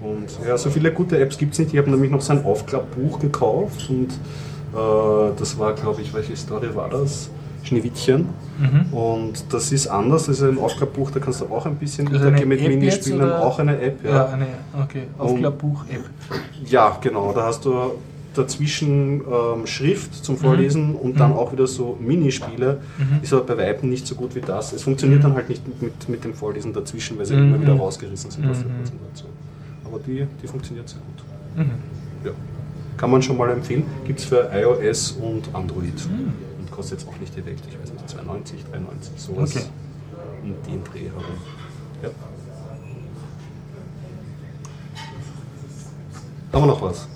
[0.01, 1.73] Und ja, so viele gute Apps gibt es nicht.
[1.73, 6.37] Ich habe nämlich noch so ein Aufklappbuch gekauft und äh, das war, glaube ich, welche
[6.37, 7.31] Story war das?
[7.65, 8.27] Schneewittchen.
[8.59, 8.93] Mhm.
[8.97, 12.49] Und das ist anders, das ist ein Aufklappbuch, da kannst du auch ein bisschen interagieren
[12.49, 14.27] mit Minispielen, auch eine App, Ja, ja.
[14.27, 14.47] eine,
[14.83, 16.05] okay, Aufklappbuch-App.
[16.67, 17.73] Ja, genau, da hast du
[18.39, 20.41] dazwischen ähm, Schrift zum Mhm.
[20.41, 22.81] Vorlesen und dann auch wieder so Minispiele.
[23.23, 24.73] Ist aber bei Weitem nicht so gut wie das.
[24.73, 27.55] Es funktioniert dann halt nicht mit, mit dem Vorlesen dazwischen, weil sie Mhm.
[27.55, 29.31] immer wieder rausgerissen sind aus der Präsentation.
[29.85, 31.67] Aber die, die funktioniert sehr gut.
[31.67, 31.71] Mhm.
[32.25, 32.31] Ja.
[32.97, 33.85] Kann man schon mal empfehlen.
[34.07, 35.95] Gibt es für iOS und Android.
[36.09, 36.33] Mhm.
[36.61, 39.57] Und kostet jetzt auch nicht die Welt, ich weiß nicht, 92, 93, sowas.
[39.57, 39.65] Okay.
[40.45, 41.23] In den Dreh herum.
[42.03, 42.09] Ja.
[46.53, 47.07] Haben wir noch was?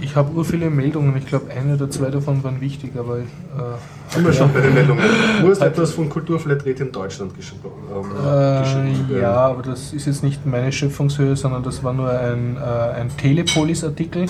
[0.00, 3.22] Ich habe ur viele Meldungen, ich glaube eine oder zwei davon waren wichtig, aber äh,
[4.08, 5.02] Sind wir schon bei den Meldungen.
[5.40, 7.64] Du hast etwas von Kulturflatrate in Deutschland geschrieben.
[7.94, 12.56] Ähm, äh, ja, aber das ist jetzt nicht meine Schöpfungshöhe, sondern das war nur ein,
[12.56, 14.26] äh, ein Telepolis-Artikel,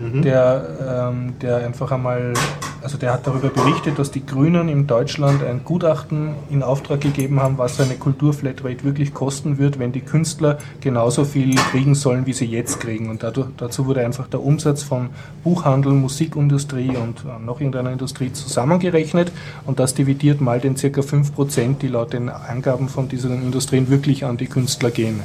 [0.00, 2.34] der, ähm, der einfach einmal,
[2.82, 7.40] also der hat darüber berichtet, dass die Grünen in Deutschland ein Gutachten in Auftrag gegeben
[7.40, 12.32] haben, was eine Kulturflatrate wirklich kosten wird, wenn die Künstler genauso viel kriegen sollen, wie
[12.32, 13.08] sie jetzt kriegen.
[13.08, 15.10] Und dadurch, dazu wurde einfach der Umsatz von
[15.44, 19.30] Buchhandel, Musikindustrie und äh, noch irgendeiner Industrie zusammengerechnet
[19.64, 20.88] und das dividiert mal den ca.
[20.88, 25.20] 5%, die laut den Angaben von diesen Industrien wirklich an die Künstler gehen.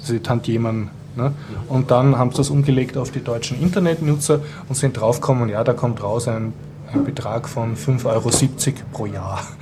[0.00, 1.01] Also die Tantiemen.
[1.16, 1.32] Ne?
[1.68, 5.72] Und dann haben sie das umgelegt auf die deutschen Internetnutzer und sind draufgekommen, ja, da
[5.72, 6.52] kommt raus ein,
[6.92, 8.30] ein Betrag von 5,70 Euro
[8.92, 9.42] pro Jahr.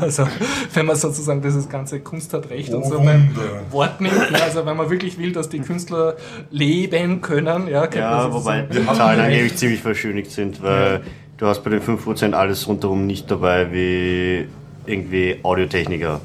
[0.00, 0.26] Also
[0.72, 3.30] wenn man sozusagen dieses ganze Kunst hat Recht und so beim
[3.70, 6.16] Wort nimmt, ja, also wenn man wirklich will, dass die Künstler
[6.50, 11.02] leben können, ja, Ja, wobei die Zahlen eigentlich ziemlich verschönigt sind, weil
[11.36, 14.48] du hast bei den 5% alles rundherum nicht dabei wie
[14.84, 16.20] irgendwie Audiotechniker.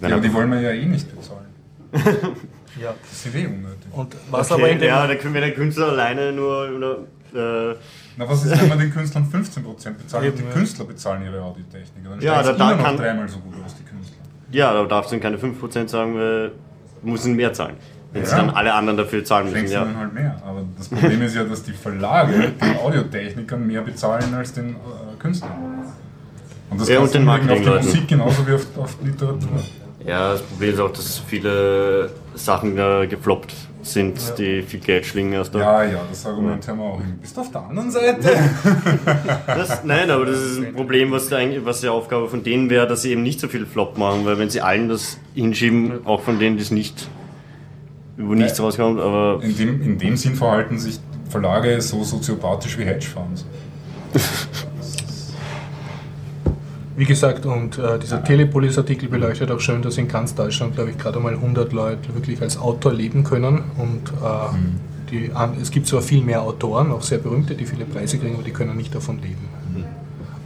[0.00, 1.46] Die Ja, aber die wollen wir ja eh nicht bezahlen.
[2.80, 2.94] ja.
[3.08, 3.86] Das sind eh unnötig.
[3.92, 6.92] Und was aber in Okay, dem, ja, dann können wir den Künstler alleine nur oder,
[7.72, 7.76] äh,
[8.16, 9.62] Na, was ist, wenn man den Künstlern 15%
[9.98, 10.50] bezahlt und Eben, die ja.
[10.50, 12.10] Künstler bezahlen ihre Audiotechniker?
[12.10, 14.16] Dann Ja, da- da immer noch kann- dreimal so gut aus, die Künstler.
[14.52, 16.52] ja, da darfst du dann keine 5% sagen, weil
[17.02, 17.76] du musst mehr zahlen.
[18.12, 18.38] Wenn sie Ja.
[18.38, 19.84] dann alle anderen dafür zahlen müssen, ja.
[19.84, 20.40] dann halt mehr.
[20.46, 24.76] Aber das Problem ist ja, dass die Verlage den Audiotechnikern mehr bezahlen als den äh,
[25.18, 25.50] Künstlern.
[26.70, 27.86] Und das Ja, kannst und den auf die.
[27.86, 29.48] Musik genauso wie auf, auf Literatur.
[30.06, 35.32] Ja, das Problem ist auch, dass viele Sachen äh, gefloppt sind, die viel Geld schlingen
[35.34, 35.58] erst da.
[35.60, 36.98] Ja, ja, das Argument haben wir auch.
[37.00, 37.18] hin.
[37.20, 38.30] Bist du auf der anderen Seite?
[39.46, 42.86] Das, nein, aber das ist ein Problem, was, eigentlich, was die Aufgabe von denen wäre,
[42.86, 46.20] dass sie eben nicht so viel Flop machen, weil wenn sie allen das hinschieben, auch
[46.20, 47.08] von denen, die es nicht,
[48.16, 50.98] wo nichts rauskommt, aber In dem, in dem Sinn verhalten sich
[51.30, 53.46] Verlage so soziopathisch wie Hedgefonds.
[56.96, 60.98] Wie gesagt, und äh, dieser Telepolis-Artikel beleuchtet auch schön, dass in ganz Deutschland, glaube ich,
[60.98, 63.64] gerade mal 100 Leute wirklich als Autor leben können.
[63.76, 67.84] Und äh, die, an- es gibt zwar viel mehr Autoren, auch sehr berühmte, die viele
[67.84, 69.46] Preise kriegen, aber die können nicht davon leben.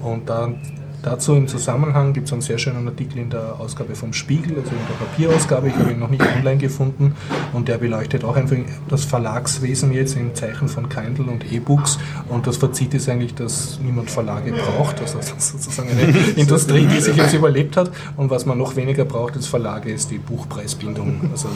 [0.02, 0.56] Und dann
[1.02, 4.70] Dazu im Zusammenhang gibt es einen sehr schönen Artikel in der Ausgabe vom Spiegel, also
[4.70, 5.68] in der Papierausgabe.
[5.68, 7.14] Ich habe ihn noch nicht online gefunden
[7.52, 8.56] und der beleuchtet auch einfach
[8.88, 11.98] das Verlagswesen jetzt im Zeichen von Kindle und E-Books.
[12.28, 15.00] Und das Fazit ist eigentlich, dass niemand Verlage braucht.
[15.00, 16.02] Also das ist sozusagen eine
[16.36, 17.90] Industrie, die sich jetzt überlebt hat.
[18.16, 21.30] Und was man noch weniger braucht als Verlage, ist die Buchpreisbindung.
[21.32, 21.48] Also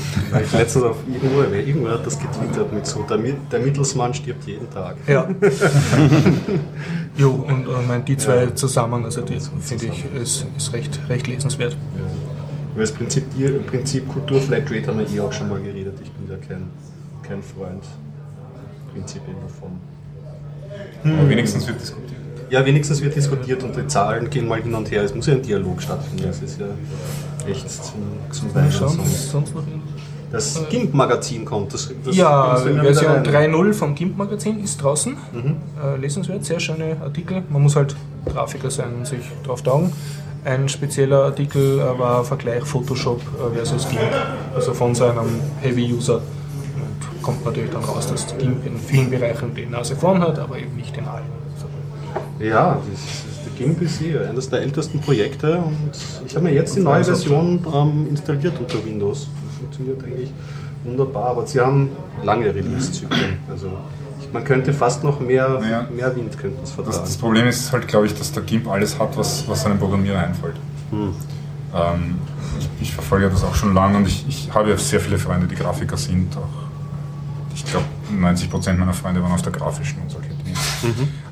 [0.42, 4.46] ich letztens auf irgendwo, weil irgendwo hat das getwittert mit so, der, der Mittelsmann stirbt
[4.46, 4.96] jeden Tag.
[5.06, 5.28] Ja.
[7.16, 11.26] jo, und äh, mein, die zwei zusammen, also die finde ich, ist, ist recht, recht
[11.26, 11.76] lesenswert.
[12.72, 15.94] Über das Prinzip, Tier- Prinzip Kultur Flatrate haben wir eh auch schon mal geredet.
[16.02, 16.64] Ich bin da kein,
[17.22, 17.84] kein Freund
[18.92, 19.70] prinzipiell davon.
[21.18, 22.10] Aber wenigstens wird diskutiert.
[22.50, 25.02] Ja, wenigstens wird diskutiert und die Zahlen gehen mal hin und her.
[25.02, 26.24] Es muss ja ein Dialog stattfinden.
[26.26, 26.66] Das ist ja
[27.48, 27.94] echt zum,
[28.30, 28.70] zum Weinen.
[28.70, 29.93] sonst- sonst noch irgendwas?
[30.32, 31.72] Das GIMP-Magazin kommt.
[31.72, 33.52] Das, das Ja, Version rein.
[33.52, 35.16] 3.0 vom GIMP-Magazin ist draußen.
[35.82, 37.42] Äh, lesenswert, sehr schöne Artikel.
[37.50, 37.94] Man muss halt
[38.26, 39.92] Grafiker sein und sich drauf taugen.
[40.44, 44.02] Ein spezieller Artikel äh, war Vergleich Photoshop äh, versus GIMP,
[44.54, 46.16] also von seinem Heavy-User.
[46.16, 50.58] Und kommt natürlich dann raus, dass GIMP in vielen Bereichen die Nase vorn hat, aber
[50.58, 51.24] eben nicht in allen.
[52.40, 55.90] Ja, das ist, GIMP ist eh eines der ältesten Projekte und
[56.26, 59.28] ich habe mir jetzt die neue Version ähm, installiert unter Windows.
[59.64, 60.30] Funktioniert eigentlich
[60.84, 61.90] wunderbar, aber sie haben
[62.22, 63.38] lange Release-Zyklen.
[63.50, 63.70] Also
[64.32, 65.86] man könnte fast noch mehr, Ja.
[65.94, 66.98] mehr Wind könnte es Das, vertragen.
[67.04, 70.18] das Problem ist halt, glaube ich, dass der GIMP alles hat, was, was einem Programmierer
[70.18, 70.56] einfällt.
[70.92, 72.16] Ähm,
[72.58, 75.46] ich, ich verfolge das auch schon lange und ich, ich habe ja sehr viele Freunde,
[75.46, 76.36] die Grafiker sind.
[76.36, 76.42] Auch,
[77.54, 80.56] ich glaube, 90% meiner Freunde waren auf der grafischen und solche Dinge.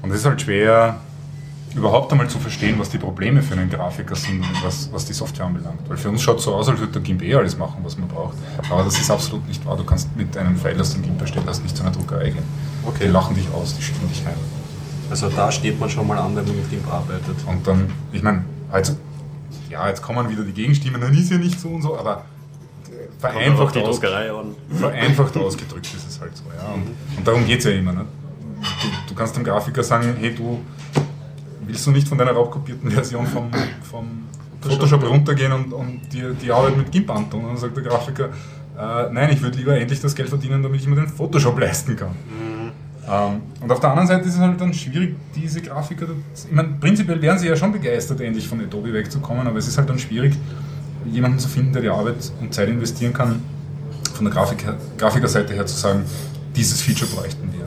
[0.02, 0.96] Und es ist halt schwer,
[1.74, 5.12] überhaupt einmal zu verstehen, was die Probleme für einen Grafiker sind und was, was die
[5.12, 5.80] Software anbelangt.
[5.88, 7.96] Weil für uns schaut es so aus, als würde der GIMP eh alles machen, was
[7.96, 8.36] man braucht.
[8.70, 9.76] Aber das ist absolut nicht wahr.
[9.76, 12.44] Du kannst mit einem File, das den GIMP erstellt hast, nicht zu einer Druckerei gehen.
[12.84, 13.06] Okay.
[13.06, 14.34] Die lachen dich aus, die stimmen dich heim.
[15.10, 17.36] Also da steht man schon mal an, wenn man mit GIMP arbeitet.
[17.46, 18.94] Und dann, ich meine, also,
[19.70, 22.24] ja, jetzt kommen wieder die Gegenstimmen, dann ist ja nicht so und so, aber
[22.86, 24.54] äh, vereinfacht, die aus, Druckerei an.
[24.70, 26.44] vereinfacht ausgedrückt ist es halt so.
[26.56, 26.74] Ja.
[26.74, 27.92] Und, und darum geht es ja immer.
[27.92, 28.04] Ne?
[28.60, 30.60] Du, du kannst dem Grafiker sagen, hey, du
[31.66, 33.50] willst du nicht von deiner raubkopierten Version vom,
[33.90, 34.06] vom
[34.60, 37.42] Photoshop runtergehen und, und dir die Arbeit mit GIMP antun?
[37.42, 38.30] Und dann sagt der Grafiker,
[38.78, 41.96] äh, nein, ich würde lieber endlich das Geld verdienen, damit ich mir den Photoshop leisten
[41.96, 42.14] kann.
[43.08, 46.68] Ähm, und auf der anderen Seite ist es halt dann schwierig, diese Grafiker, ich meine,
[46.80, 49.98] prinzipiell wären sie ja schon begeistert, endlich von Adobe wegzukommen, aber es ist halt dann
[49.98, 50.34] schwierig,
[51.10, 53.42] jemanden zu finden, der die Arbeit und Zeit investieren kann,
[54.14, 56.04] von der Grafik her, Grafikerseite her zu sagen,
[56.54, 57.66] dieses Feature bräuchten wir.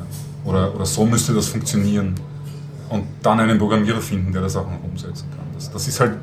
[0.49, 2.15] Oder, oder so müsste das funktionieren.
[2.89, 5.45] Und dann einen Programmierer finden, der das auch noch umsetzen kann.
[5.55, 6.13] Das, das ist halt.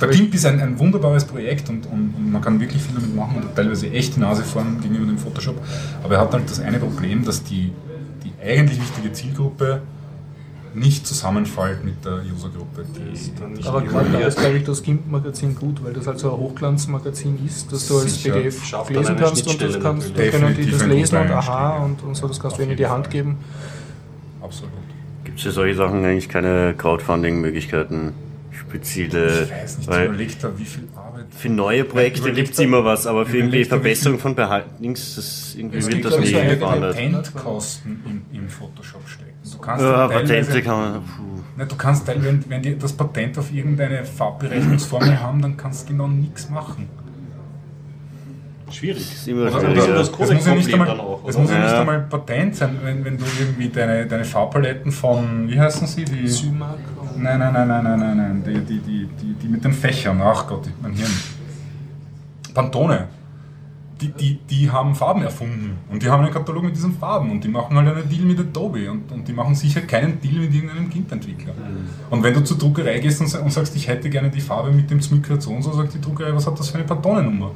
[0.00, 3.16] Der GIMP ist ein, ein wunderbares Projekt und, und, und man kann wirklich viel damit
[3.16, 5.56] machen und teilweise echt die Nase vorn gegenüber dem Photoshop.
[6.04, 7.72] Aber er hat halt das eine Problem, dass die,
[8.22, 9.82] die eigentlich wichtige Zielgruppe
[10.74, 12.84] nicht zusammenfällt mit der Usergruppe.
[13.64, 17.38] Aber gerade da ist, glaube ich, das GIMP-Magazin gut, weil das halt so ein Hochglanzmagazin
[17.44, 18.34] ist, dass du als Sicher.
[18.34, 22.14] PDF Schafft lesen kannst und das kannst, können die das lesen und aha und, und
[22.14, 23.38] so, das kannst Auf du ihnen in die Hand geben.
[24.40, 24.72] absolut.
[25.38, 28.12] Gibt es für solche Sachen eigentlich keine Crowdfunding-Möglichkeiten?
[28.50, 29.44] Spezielle.
[29.44, 31.26] Ich weiß nicht, weil da, wie viel Arbeit.
[31.30, 35.76] für neue Projekte gibt es immer was, aber für irgendwie Verbesserung von Behaltnings, das irgendwie
[35.86, 36.96] wird das glaub ich, nie so eine gefahndet.
[36.96, 39.30] Patentkosten im, im Photoshop stecken.
[39.52, 41.02] Du kannst Ja, Patente kann man.
[41.02, 41.42] Puh.
[41.56, 45.92] Na, du kannst, wenn, wenn die das Patent auf irgendeine Farbberechnungsformel haben, dann kannst du
[45.92, 46.88] genau nichts machen.
[48.70, 49.00] Schwierig.
[49.00, 50.00] Ist immer das schwieriger.
[50.00, 51.42] ist das es muss ja nicht einmal, dann auch, es oder?
[51.42, 51.80] muss ja nicht Ja.
[51.80, 56.04] einmal Patent sein, wenn, wenn du irgendwie deine, deine Farbpaletten von, wie heißen sie?
[56.04, 56.78] Die, Symark
[57.16, 60.20] nein, nein, nein, nein, nein, nein, nein, die, die, die, die, die mit den Fächern,
[60.22, 61.10] ach Gott, mein Hirn.
[62.54, 63.08] Pantone.
[64.00, 67.42] Die, die, die haben Farben erfunden und die haben einen Katalog mit diesen Farben und
[67.42, 70.54] die machen halt einen Deal mit Adobe und, und die machen sicher keinen Deal mit
[70.54, 71.52] irgendeinem GIMP-Entwickler.
[72.08, 74.70] Und wenn du zur Druckerei gehst und, sa- und sagst, ich hätte gerne die Farbe
[74.70, 77.50] mit dem Zmycker so und so, sagt die Druckerei, was hat das für eine Pantonennummer?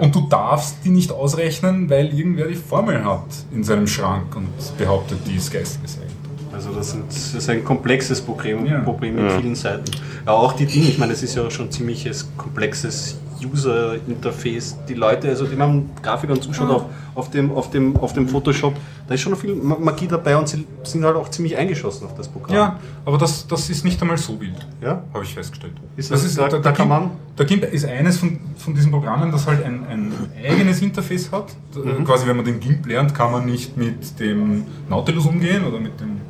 [0.00, 4.48] Und du darfst die nicht ausrechnen, weil irgendwer die Formel hat in seinem Schrank und
[4.76, 6.17] behauptet, die ist geistiges Eigentum.
[6.58, 8.80] Also das, sind, das ist ein komplexes Problem, Ja.
[8.80, 9.38] Problem mit Ja.
[9.38, 9.84] vielen Seiten.
[10.26, 14.76] Ja, auch die Dinge, ich meine, es ist ja schon ziemliches komplexes User-Interface.
[14.88, 18.74] Die Leute, also die man Grafikern zuschaut auf, auf, dem, auf, dem, auf dem Photoshop,
[19.06, 22.14] da ist schon viel Ma- Magie dabei und sie sind halt auch ziemlich eingeschossen auf
[22.16, 22.56] das Programm.
[22.56, 25.04] Ja, aber das, das ist nicht einmal so wild, Ja?
[25.14, 25.74] habe ich festgestellt.
[25.96, 29.30] Ist das- da- da kann GIMP, man- Der GIMP ist eines von, von diesen Programmen,
[29.30, 30.12] das halt ein, ein
[30.44, 31.46] eigenes Interface hat.
[31.76, 32.04] Mhm.
[32.04, 36.00] Quasi, wenn man den GIMP lernt, kann man nicht mit dem Nautilus umgehen oder mit
[36.00, 36.20] dem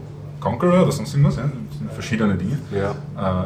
[0.41, 1.37] Conqueror oder sonst irgendwas.
[1.37, 1.43] Ja?
[1.43, 2.59] Das sind verschiedene Dinge.
[2.73, 2.95] Ja.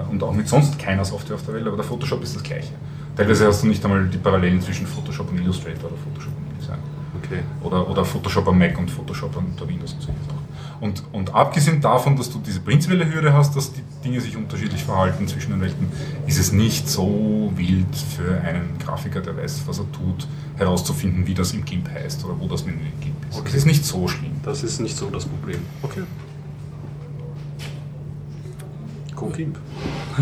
[0.05, 2.43] Äh, und auch mit sonst keiner Software auf der Welt, aber der Photoshop ist das
[2.43, 2.73] gleiche.
[3.17, 6.79] Teilweise hast du nicht einmal die Parallelen zwischen Photoshop und Illustrator oder Photoshop und InDesign.
[7.23, 7.43] Okay.
[7.63, 10.43] Oder, oder Photoshop am Mac und Photoshop unter Windows und solche Sachen.
[10.83, 14.83] Und, und abgesehen davon, dass du diese prinzipielle Hürde hast, dass die Dinge sich unterschiedlich
[14.83, 15.87] verhalten zwischen den Welten,
[16.27, 21.35] ist es nicht so wild für einen Grafiker, der weiß, was er tut, herauszufinden, wie
[21.35, 23.39] das im GIMP heißt oder wo das Menü im GIMP ist.
[23.39, 23.49] Okay.
[23.51, 24.33] Es ist nicht so schlimm.
[24.43, 25.61] Das ist nicht so das Problem.
[25.83, 26.03] Okay.
[29.23, 29.59] GoGimp.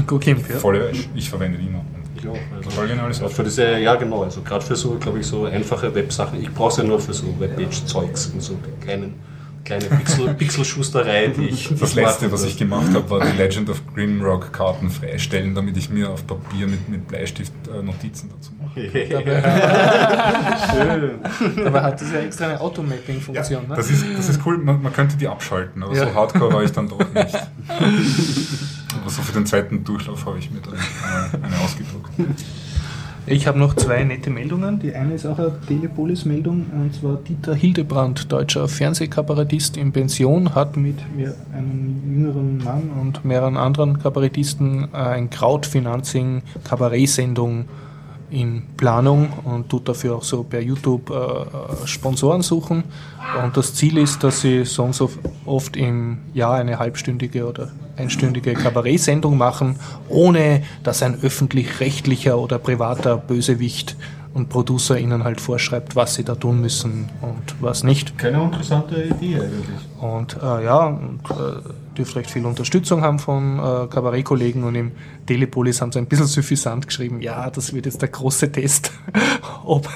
[0.06, 0.56] GoGimp, ja.
[0.58, 1.84] Voll, ich verwende die immer.
[2.16, 2.36] Ich auch.
[2.56, 6.40] Also Voll für diese, ja genau, also gerade für so, glaube ich, so einfache Websachen.
[6.40, 9.14] Ich brauche es ja nur für so Webpage-Zeugs und so kleinen,
[9.64, 11.70] kleine Pixel, Pixelschusterei, die ich.
[11.78, 12.32] Das letzte, mache.
[12.34, 16.26] was ich gemacht habe, war die Legend of Grimrock Karten freistellen, damit ich mir auf
[16.26, 18.60] Papier mit, mit Bleistift äh, Notizen dazu mache.
[20.70, 21.64] Schön.
[21.64, 23.68] Dabei hat das ja extra eine Automapping-Funktion.
[23.68, 23.74] ne?
[23.76, 26.06] Das ist, das ist cool, man, man könnte die abschalten, aber Ja.
[26.06, 27.38] so hardcore war ich dann doch nicht.
[28.94, 30.62] Aber für den zweiten Durchlauf habe ich mir äh,
[31.42, 32.10] eine ausgedruckt.
[33.26, 34.80] Ich habe noch zwei nette Meldungen.
[34.80, 40.76] Die eine ist auch eine Telepolis-Meldung, und zwar Dieter Hildebrand, deutscher Fernsehkabarettist in Pension, hat
[40.76, 40.98] mit
[41.52, 47.66] einem jüngeren Mann und mehreren anderen Kabarettisten ein Crowdfinancing-Kabarettsendung
[48.30, 52.84] in Planung und tut dafür auch so per YouTube äh, äh, Sponsoren suchen.
[53.44, 55.10] Und das Ziel ist, dass sie so und so
[55.44, 59.76] oft im Jahr eine halbstündige oder einstündige Kabarettsendung machen,
[60.08, 63.96] ohne dass ein öffentlich-rechtlicher oder privater Bösewicht
[64.32, 68.16] und Producer ihnen halt vorschreibt, was sie da tun müssen und was nicht.
[68.16, 70.00] Keine interessante Idee eigentlich.
[70.00, 71.60] Und äh, ja, und, äh,
[72.00, 74.92] dürfte recht viel Unterstützung haben von äh, Kabarettkollegen und im
[75.26, 78.92] Telepolis haben sie ein bisschen suffisant geschrieben, ja, das wird jetzt der große Test.
[79.64, 79.86] Ob,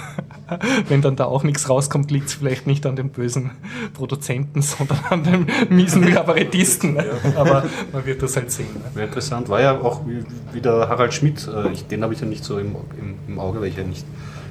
[0.88, 3.52] wenn dann da auch nichts rauskommt, liegt es vielleicht nicht an dem bösen
[3.94, 6.94] Produzenten, sondern an dem miesen Kabarettisten.
[6.94, 7.06] Ne?
[7.36, 8.74] Aber man wird das halt sehen.
[8.74, 8.82] Ne?
[8.92, 9.48] Wäre interessant.
[9.48, 10.22] War ja auch wie,
[10.52, 13.38] wie der Harald Schmidt, äh, ich, den habe ich ja nicht so im, im, im
[13.38, 14.04] Auge, weil ich ja nicht,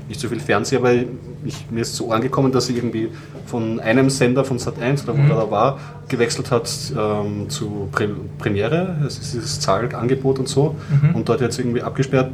[0.08, 3.10] nicht so viel Fernsehe, aber ich, mir ist zu Ohren gekommen, dass er irgendwie
[3.46, 8.10] von einem Sender von Sat1 oder wo er da war, gewechselt hat ähm, zu Pre
[8.38, 10.76] Premiere, das ist dieses Zahlangebot und so,
[11.14, 12.32] und dort jetzt irgendwie abgesperrt,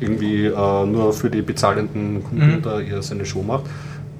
[0.00, 3.64] irgendwie äh, nur für die bezahlenden Kunden da er seine Show macht.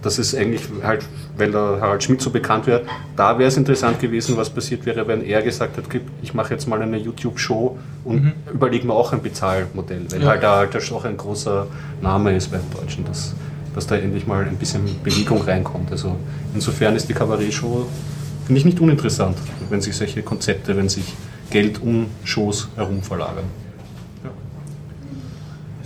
[0.03, 1.05] Das ist eigentlich halt,
[1.37, 2.83] weil der Harald Schmidt so bekannt wäre,
[3.17, 6.69] da wäre es interessant gewesen, was passiert wäre, wenn er gesagt hätte, ich mache jetzt
[6.69, 10.29] mal eine YouTube-Show und überlege mir auch ein Bezahlmodell, weil Ja.
[10.29, 11.67] halt da halt auch ein großer
[12.03, 13.35] Name ist beim Deutschen, dass,
[13.75, 15.91] dass da endlich mal ein bisschen Bewegung reinkommt.
[15.91, 16.15] Also
[16.55, 17.87] insofern ist die Kabarett-Show,
[18.47, 19.37] finde ich nicht uninteressant,
[19.71, 21.15] wenn sich solche Konzepte, wenn sich
[21.51, 23.45] Geld um Shows herum verlagern.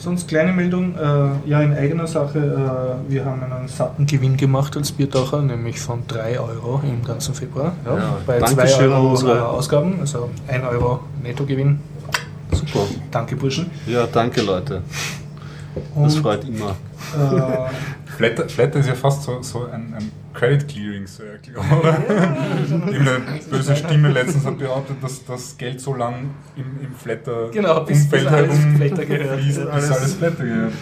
[0.03, 4.75] Sonst kleine Meldung, äh, ja in eigener Sache, äh, wir haben einen satten Gewinn gemacht
[4.75, 7.73] als Biertaucher, nämlich von 3 Euro im ganzen Februar.
[7.85, 11.81] Ja, Ja, bei danke 2 schön an Euro unsere- äh, Ausgaben, also 1 Euro Nettogewinn.
[12.51, 12.87] Super.
[13.11, 13.71] Danke Burschen.
[13.87, 14.81] Ja, danke Leute.
[15.95, 16.71] Das Und, freut immer.
[16.71, 21.99] äh, Flatter, Flatter ist ja fast so, so ein, ein Credit Clearing Circle, oder?
[22.69, 23.21] Irgendeine
[23.51, 28.09] böse Stimme letztens hat behauptet, dass das Geld so lang im, im Flatter Genau, bis-
[28.09, 29.41] bis alles Flatter gehört.
[29.41, 30.73] fließt, Ja, bis alles- Flatter gehört.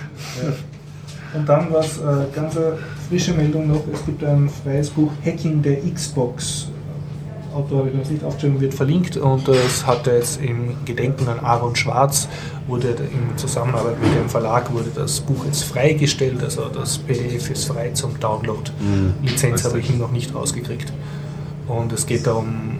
[1.34, 2.02] Und dann was, äh,
[2.34, 2.78] ganz eine
[3.08, 6.68] frische Meldung noch, es gibt ein freies Buch Hacking der Xbox.
[7.54, 11.40] Autor habe ich noch nicht aufgeschrieben, wird verlinkt und es hatte jetzt im Gedenken an
[11.40, 12.28] Aaron Schwarz,
[12.66, 17.64] wurde in Zusammenarbeit mit dem Verlag wurde das Buch jetzt freigestellt, also das PDF ist
[17.64, 18.70] frei zum Download.
[19.22, 20.92] Lizenz habe ich noch nicht rausgekriegt.
[21.66, 22.78] Und es geht darum,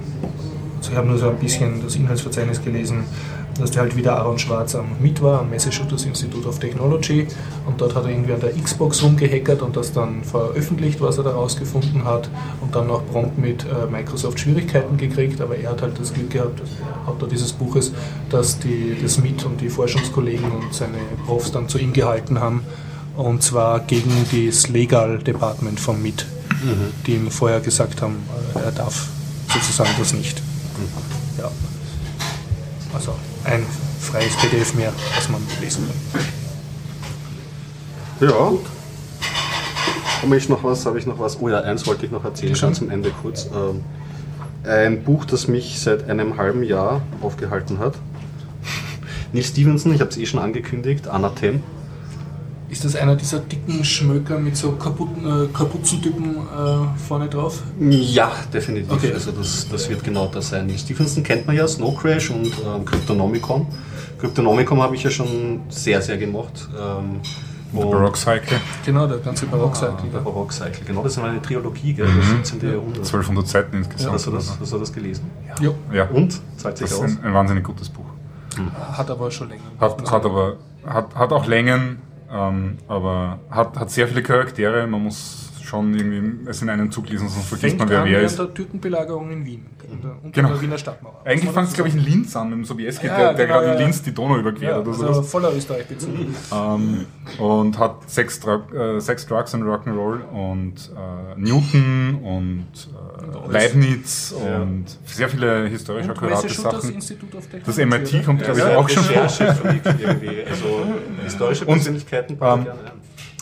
[0.79, 3.05] also ich habe nur so ein bisschen das Inhaltsverzeichnis gelesen,
[3.59, 7.27] dass der halt wieder Aaron Schwarz am Mit war, am Massachusetts Institute of Technology.
[7.67, 11.25] Und dort hat er irgendwie an der Xbox rumgehackert und das dann veröffentlicht, was er
[11.25, 12.31] da rausgefunden hat.
[12.61, 15.41] Und dann noch prompt mit äh, Microsoft Schwierigkeiten gekriegt.
[15.41, 17.93] Aber er hat halt das Glück gehabt, der Autor dieses Buches,
[18.31, 22.63] dass die, das Mit und die Forschungskollegen und seine Profs dann zu ihm gehalten haben.
[23.17, 26.25] Und zwar gegen das Legal Department vom MIT,
[27.07, 28.17] die ihm vorher gesagt haben,
[28.55, 29.09] äh, er darf
[29.53, 30.41] sozusagen das nicht.
[31.37, 31.51] Ja.
[32.95, 33.13] Also
[33.45, 33.65] ein
[34.01, 38.29] freies PDF mehr, was man lesen kann.
[38.29, 38.53] Ja.
[40.23, 40.87] Habe ich noch was?
[40.87, 41.41] Habe ich noch was?
[41.41, 43.49] Oh ja, eins wollte ich noch erzählen, ganz am Ende kurz.
[43.55, 43.85] Ähm,
[44.65, 47.95] ein Buch, das mich seit einem halben Jahr aufgehalten hat.
[49.33, 51.63] Neil Stevenson, ich habe es eh schon angekündigt, Anathem.
[52.71, 57.63] Ist das einer dieser dicken Schmöker mit so kaputten, äh, Kapuzentypen äh, vorne drauf?
[57.81, 58.93] Ja, definitiv.
[58.93, 59.13] Okay.
[59.15, 60.67] Also das, das wird genau das sein.
[60.67, 63.67] Neil Stevenson kennt man ja, Snow Crash und ähm, Cryptonomicon.
[64.19, 66.69] Cryptonomicon habe ich ja schon sehr, sehr gemocht.
[66.79, 67.21] Ähm,
[67.73, 70.11] und- Baroque Cycle, Genau, der ganze Ah, Barockcycle.
[70.13, 70.85] der Barock Cycle.
[70.87, 72.07] Genau, das ist eine Trilogie, gell?
[72.19, 72.71] Das 17.
[72.71, 72.97] Jahrhundert.
[73.05, 74.15] 1200 Seiten Ja, insgesamt.
[74.15, 75.31] hast, du das, hast du das gelesen?
[75.61, 76.39] Jo, Ja, Und?
[76.57, 77.11] Zahlt sich das ist aus?
[77.11, 78.05] ein, ein wahnsinnig gutes Buch.
[78.93, 79.63] hat aber schon länger.
[79.81, 81.99] Hat, hat aber hat, hat auch Längen,
[82.31, 84.87] ähm, aber hat, hat sehr viele Charaktere.
[84.87, 88.09] Man muss schon irgendwie es in einen Zug lesen, sonst vergisst Fängt man, wer an
[88.09, 88.39] wer ist.
[88.39, 89.67] der Türkenbelagerung in Wien.
[89.91, 90.49] Unter, unter Genau.
[90.51, 91.21] der Wiener Stadtmauer.
[91.25, 93.59] Eigentlich fängt es, glaube ich, in Linz an, mit dem Sobieski, Ja, der, der genau,
[93.61, 95.31] gerade in ja, Linz die Donau überquert Ja, oder also sowas.
[95.31, 96.11] voller Österreich-Bezug.
[96.53, 97.07] Ähm,
[97.39, 102.67] und hat Sex, Drug, äh, Sex Drugs and Rock'n'Roll und äh, Newton und
[103.49, 106.81] äh, Leibniz und sehr viele historisch Und akkurate Sachen.
[107.01, 107.63] Technology.
[107.65, 109.23] Das MIT kommt, glaube ich, Ja, auch schon vor.
[109.23, 110.87] Also
[111.25, 112.73] historische Und, Persönlichkeiten bauen ähm.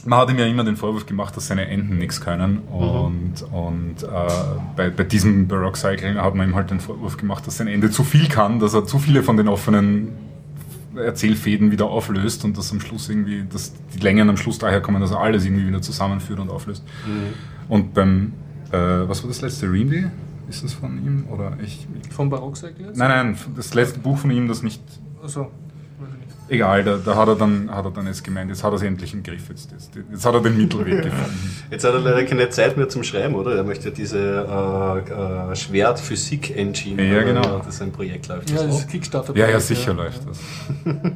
[0.06, 2.58] Man hat ihm ja immer den Vorwurf gemacht, dass seine Enden nichts können.
[2.58, 4.06] Und, und äh,
[4.76, 7.90] bei, bei diesem Baroque Cycling hat man ihm halt den Vorwurf gemacht, dass sein Ende
[7.90, 10.12] zu viel kann, dass er zu viele von den offenen
[10.96, 15.00] Erzählfäden wieder auflöst und dass am Schluss irgendwie, dass die Längen am Schluss daher kommen,
[15.00, 16.84] dass er alles irgendwie wieder zusammenführt und auflöst.
[17.68, 18.32] Und beim,
[18.70, 19.66] äh, was war das letzte?
[19.66, 20.06] Remedy?
[20.48, 21.26] Ist das von ihm?
[21.30, 21.86] Oder ich.
[22.10, 22.96] Vom Barockcycle jetzt?
[22.96, 24.80] Nein, nein, das letzte Buch von ihm, das nicht.
[25.26, 25.50] Ich nicht.
[26.48, 28.82] Egal, da, da hat er dann hat er dann jetzt gemeint, jetzt hat er es
[28.82, 29.48] endlich im Griff.
[29.48, 31.56] Jetzt, jetzt, jetzt hat er den Mittelweg gefunden.
[31.70, 33.56] Jetzt hat er leider keine Zeit mehr zum Schreiben, oder?
[33.56, 37.58] Er möchte diese äh, äh, Schwert-Physik-Engine, Ja, genau.
[37.58, 38.50] äh, das ein Projekt läuft.
[38.50, 38.78] Ja, das das auch?
[38.80, 39.36] ist Kickstarter.
[39.36, 40.38] Ja, ja, sicher läuft das.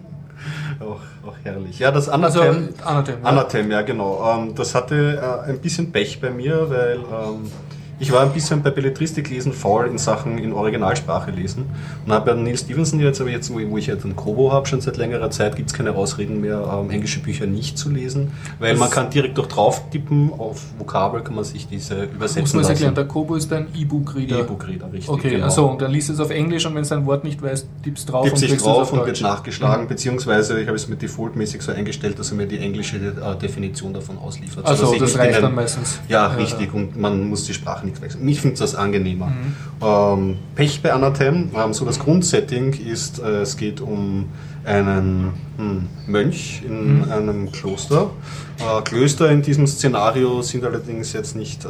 [0.80, 1.78] Auch, auch herrlich.
[1.78, 2.70] Ja, das Also, Anathem.
[2.82, 3.14] Anathem.
[3.22, 3.28] ja.
[3.28, 4.38] Anathem, ja genau.
[4.38, 7.50] Ähm, das hatte äh, ein bisschen Pech bei mir, weil ähm,
[8.00, 11.66] ich war ein bisschen bei Belletristik lesen faul in Sachen in Originalsprache lesen
[12.06, 14.80] und habe bei Neil Stevenson jetzt, aber jetzt, wo ich jetzt einen Kobo habe, schon
[14.80, 18.76] seit längerer Zeit, gibt es keine Ausreden mehr, ähm, englische Bücher nicht zu lesen, weil
[18.76, 22.62] man kann direkt durch drauf tippen, auf Vokabel kann man sich diese übersetzen Muss man
[22.62, 24.40] es erklären, der Kobo ist ein E-Book-Reader.
[24.40, 25.10] E-Book-Reader, richtig.
[25.10, 25.44] Okay, genau.
[25.44, 28.10] also und dann liest es auf Englisch und wenn es ein Wort nicht weiß, tippst
[28.10, 31.62] drauf Gibt und sich drauf auf und wird nachgeschlagen, beziehungsweise ich habe es mit defaultmäßig
[31.62, 34.64] so eingestellt, dass er mir die englische äh, Definition davon ausliefert.
[34.64, 36.00] Also, ich das reicht dann meistens.
[36.08, 38.26] Ja, Ja, richtig, und man muss die Sprache nicht wechseln.
[38.28, 39.26] Ich finde das angenehmer.
[39.26, 39.54] Mhm.
[39.82, 44.26] Ähm, Pech bei Anathem, ähm, so das Grundsetting ist, äh, es geht um
[44.64, 47.10] einen hm, Mönch in Mhm.
[47.10, 48.10] einem Kloster.
[48.58, 51.68] Äh, Klöster in diesem Szenario sind allerdings jetzt nicht, äh,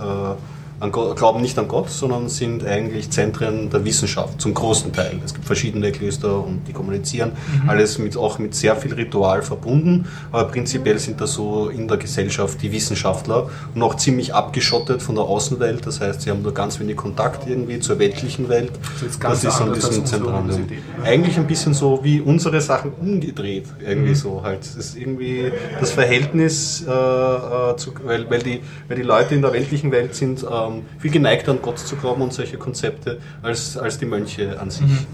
[0.81, 5.21] an Gott, glauben nicht an Gott, sondern sind eigentlich Zentren der Wissenschaft zum großen Teil.
[5.25, 7.33] Es gibt verschiedene Klöster und die kommunizieren,
[7.67, 11.99] alles mit, auch mit sehr viel Ritual verbunden, aber prinzipiell sind das so in der
[11.99, 16.55] Gesellschaft die Wissenschaftler und auch ziemlich abgeschottet von der Außenwelt, das heißt, sie haben nur
[16.55, 18.73] ganz wenig Kontakt irgendwie zur weltlichen Welt.
[19.21, 20.35] das ist diesem unsere Zentrum.
[20.35, 20.79] Universität.
[21.05, 24.63] Eigentlich ein bisschen so wie unsere Sachen umgedreht, irgendwie so halt.
[24.63, 29.43] Es ist irgendwie das Verhältnis, äh, äh, zu, weil, weil, die, weil die Leute in
[29.43, 33.77] der weltlichen Welt sind ähm, viel geneigter an Gott zu glauben und solche Konzepte als,
[33.77, 35.07] als die Mönche an sich.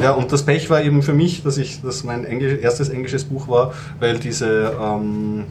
[0.00, 3.24] Ja, und das Pech war eben für mich, dass ich, dass mein Englisch, erstes englisches
[3.24, 5.44] Buch war, weil diese ähm,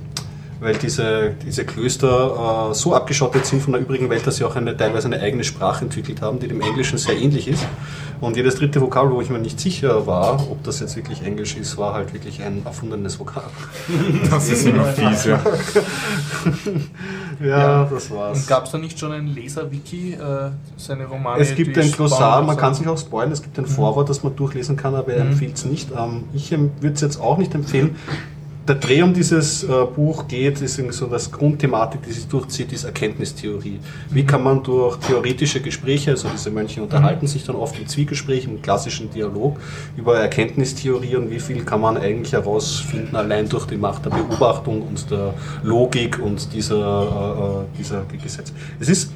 [0.60, 4.56] weil diese, diese Klöster äh, so abgeschottet sind von der übrigen Welt, dass sie auch
[4.56, 7.66] eine, teilweise eine eigene Sprache entwickelt haben, die dem Englischen sehr ähnlich ist.
[8.22, 11.56] Und jedes dritte Vokabel, wo ich mir nicht sicher war, ob das jetzt wirklich Englisch
[11.56, 13.50] ist, war halt wirklich ein erfundenes Vokabel.
[14.30, 15.40] Das ist immer fies, ja.
[17.42, 18.40] Ja, das war's.
[18.40, 20.18] Und gab es da nicht schon ein Leser-Wiki, äh,
[20.78, 21.42] seine Romane?
[21.42, 22.84] Es gibt ein Glossar, man kann sind?
[22.84, 25.32] sich auch spoilern, es gibt ein Vorwort, das man durchlesen kann, aber er Mhm.
[25.32, 25.90] empfiehlt es nicht.
[25.98, 27.96] Ähm, ich würde es jetzt auch nicht empfehlen.
[28.70, 32.84] Der Dreh um dieses äh, Buch geht, ist so das Grundthematik, die sich durchzieht, ist
[32.84, 33.80] Erkenntnistheorie.
[34.12, 38.46] Wie kann man durch theoretische Gespräche, also diese Mönche unterhalten sich dann oft im Zwiegespräch,
[38.46, 39.60] im klassischen Dialog
[39.98, 44.84] über Erkenntnistheorie und wie viel kann man eigentlich herausfinden, allein durch die Macht der Beobachtung
[44.84, 45.34] und der
[45.64, 48.54] Logik und dieser, äh, äh, dieser Gesetze.
[48.80, 49.10] Es ist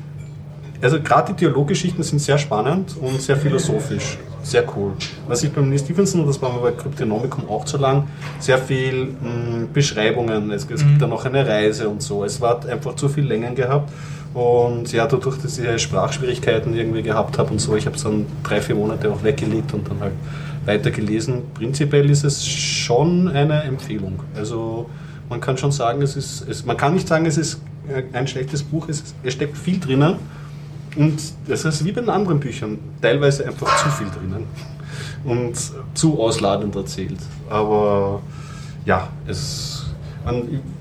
[0.84, 4.18] also gerade die Dialoggeschichten sind sehr spannend und sehr philosophisch.
[4.44, 4.92] Sehr cool.
[5.28, 8.58] Was ich beim Neil Stevenson, und das war mir bei Cryptonomicum auch zu lang, sehr
[8.58, 10.52] viel mh, Beschreibungen.
[10.52, 12.26] Es, es gibt da noch eine Reise und so.
[12.26, 13.90] Es war einfach zu viel Längen gehabt.
[14.34, 18.26] Und ja, dadurch, dass ich Sprachschwierigkeiten irgendwie gehabt habe und so, ich habe es dann
[18.44, 20.14] drei, vier Monate auch weggelegt und dann halt
[20.66, 21.44] weitergelesen.
[21.54, 24.20] Prinzipiell ist es schon eine Empfehlung.
[24.36, 24.90] Also
[25.30, 27.62] man kann schon sagen, es ist, es, man kann nicht sagen, es ist
[28.12, 30.16] ein schlechtes Buch, es, es steckt viel drinnen.
[30.96, 34.46] Und das ist wie bei den anderen Büchern, teilweise einfach zu viel drinnen
[35.24, 35.56] und
[35.94, 37.20] zu ausladend erzählt.
[37.50, 38.22] Aber
[38.86, 39.86] ja, es,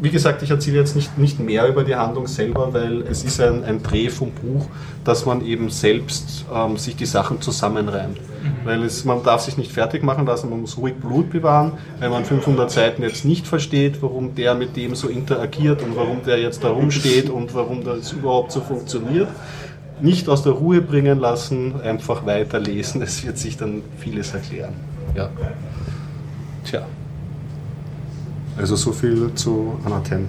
[0.00, 3.40] wie gesagt, ich erzähle jetzt nicht, nicht mehr über die Handlung selber, weil es ist
[3.40, 4.66] ein, ein Dreh vom Buch,
[5.04, 8.18] dass man eben selbst ähm, sich die Sachen zusammenreimt.
[8.64, 11.72] Weil es, man darf sich nicht fertig machen lassen, man muss ruhig Blut bewahren.
[11.98, 16.22] Wenn man 500 Seiten jetzt nicht versteht, warum der mit dem so interagiert und warum
[16.24, 19.28] der jetzt da rumsteht und warum das überhaupt so funktioniert,
[20.00, 23.02] nicht aus der Ruhe bringen lassen, einfach weiterlesen.
[23.02, 24.74] Es wird sich dann vieles erklären.
[25.14, 25.30] Ja.
[26.64, 26.86] Tja.
[28.56, 30.28] Also so viel zu Anathem.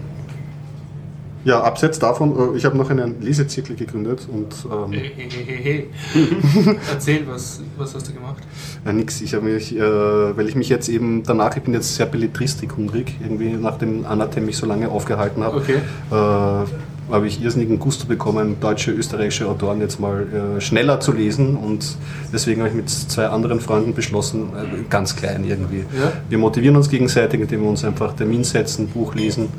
[1.45, 5.89] Ja, abseits davon, äh, ich habe noch einen Lesezirkel gegründet und ähm, Hey, hey, hey,
[6.13, 6.77] hey.
[6.91, 8.43] Erzähl, was, was hast du gemacht?
[8.85, 9.19] Ja, nix.
[9.19, 12.77] Ich habe mich, äh, weil ich mich jetzt eben danach, ich bin jetzt sehr Belletristik
[12.77, 15.57] hungrig, irgendwie nach dem Anathem mich so lange aufgehalten habe.
[15.57, 15.79] Okay.
[16.11, 16.69] Äh,
[17.11, 20.25] habe ich irrsinnigen Gusto bekommen, deutsche, österreichische Autoren jetzt mal
[20.57, 21.97] äh, schneller zu lesen und
[22.31, 25.79] deswegen habe ich mit zwei anderen Freunden beschlossen, äh, ganz klein irgendwie.
[25.97, 26.11] Ja.
[26.29, 29.49] Wir motivieren uns gegenseitig, indem wir uns einfach Termin setzen, Buch lesen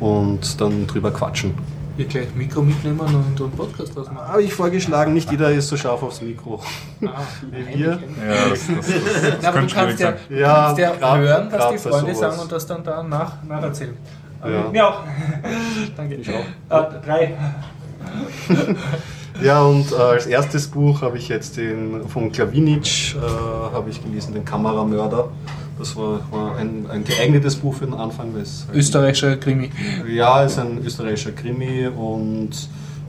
[0.00, 1.52] und dann drüber quatschen.
[1.96, 4.26] Ihr gleich Mikro mitnehmen und einen Podcast draus machen.
[4.26, 6.60] Habe ich vorgeschlagen, nicht jeder ist so scharf aufs Mikro
[7.06, 7.20] Ah,
[7.52, 7.86] wie wir.
[7.90, 11.70] Ja, das, das, das, das aber du kannst ja, Ja, kannst ja grad- hören, was
[11.70, 13.94] die Freunde sagen und das dann da nach, nacherzählen.
[14.44, 14.70] Ja.
[14.70, 15.00] Mir auch.
[15.96, 16.14] Danke.
[16.16, 16.34] Ich auch.
[16.78, 17.34] Äh, drei.
[19.42, 24.02] Ja, und äh, als erstes Buch habe ich jetzt den von Klavinic äh, habe ich
[24.02, 25.28] gelesen, den Kameramörder.
[25.76, 28.32] Das war, war ein, ein geeignetes Buch für den Anfang.
[28.34, 29.70] halt- Österreichischer Krimi.
[30.08, 32.50] Ja, ist ein österreichischer Krimi und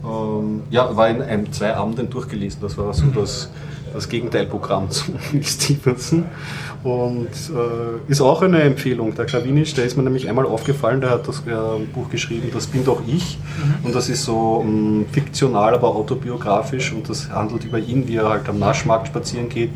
[0.04, 2.60] ähm, ja, war in einem, zwei Abenden durchgelesen.
[2.60, 3.50] Das war so das,
[3.96, 5.12] das Gegenteilprogramm zu
[5.42, 6.26] Stevenson.
[6.84, 9.12] Und äh, ist auch eine Empfehlung.
[9.16, 12.68] Der Klavinic, der ist mir nämlich einmal aufgefallen, der hat das äh, Buch geschrieben, das
[12.68, 13.38] bin doch ich.
[13.82, 18.28] Und das ist so ähm, fiktional, aber autobiografisch und das handelt über ihn, wie er
[18.28, 19.70] halt am Naschmarkt spazieren geht,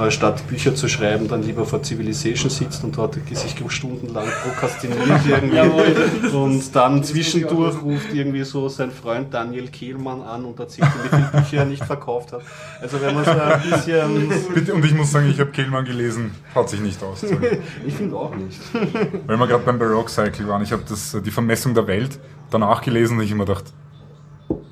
[0.00, 5.20] äh, statt Bücher zu schreiben, dann lieber vor Civilization sitzt und dort sich stundenlang prokrastiniert
[5.28, 6.36] irgendwie.
[6.36, 11.16] und dann zwischendurch ruft irgendwie so sein Freund Daniel Kehlmann an und erzählt ihm, wie
[11.16, 12.42] viele Bücher er nicht verkauft hat.
[12.80, 13.30] Also wenn man so
[13.64, 14.28] ein bisschen...
[14.54, 17.24] Bitte, und ich muss sagen, ich habe Kehlmann gelesen, haut sich nicht aus.
[17.86, 18.60] Ich finde auch nicht.
[19.26, 22.18] Weil wir gerade beim Baroque Cycle waren, ich habe das, äh, die Vermessung der Welt
[22.50, 23.64] danach gelesen und ich immer gedacht,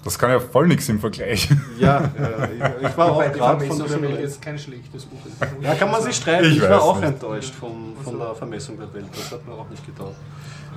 [0.04, 1.48] das kann ja voll nichts im Vergleich.
[1.78, 4.20] Ja, äh, ich war auch gerade von Vermessung der Welt.
[4.20, 5.36] jetzt kein schlechtes Buch ist.
[5.62, 6.46] Ja, kann man sich streiten.
[6.46, 7.08] Ich Ich, war auch nicht.
[7.08, 9.06] enttäuscht von, von der Vermessung der Welt.
[9.12, 10.12] Das hat mir auch nicht getan.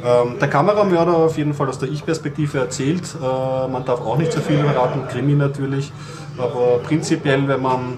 [0.04, 3.04] Ähm, der Kameramörder auf jeden Fall aus der Ich-Perspektive erzählt.
[3.22, 5.92] Äh, man darf auch nicht so viel verraten, Krimi natürlich.
[6.38, 7.98] Aber prinzipiell, wenn man.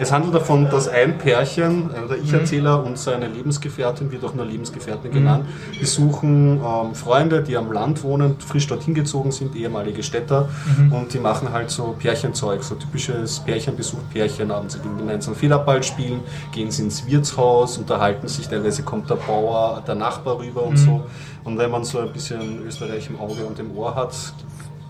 [0.00, 4.44] Es handelt davon, dass ein Pärchen, äh, der Ich-Erzähler und seine Lebensgefährtin, wird auch nur
[4.44, 5.46] Lebensgefährtin genannt,
[5.78, 10.48] besuchen ähm, Freunde, die am Land wohnen, frisch dorthin gezogen sind, ehemalige Städter.
[10.90, 14.74] Und die machen halt so Pärchenzeug, so typisches Pärchenbesuch, Pärchen abends.
[14.74, 19.80] Sie gehen gemeinsam Federball spielen, gehen sie ins Wirtshaus, unterhalten sich, teilweise kommt der Bauer,
[19.86, 21.06] der Nachbar rüber und so.
[21.44, 24.12] Und wenn man so ein bisschen Österreich im Auge und im Ohr hat,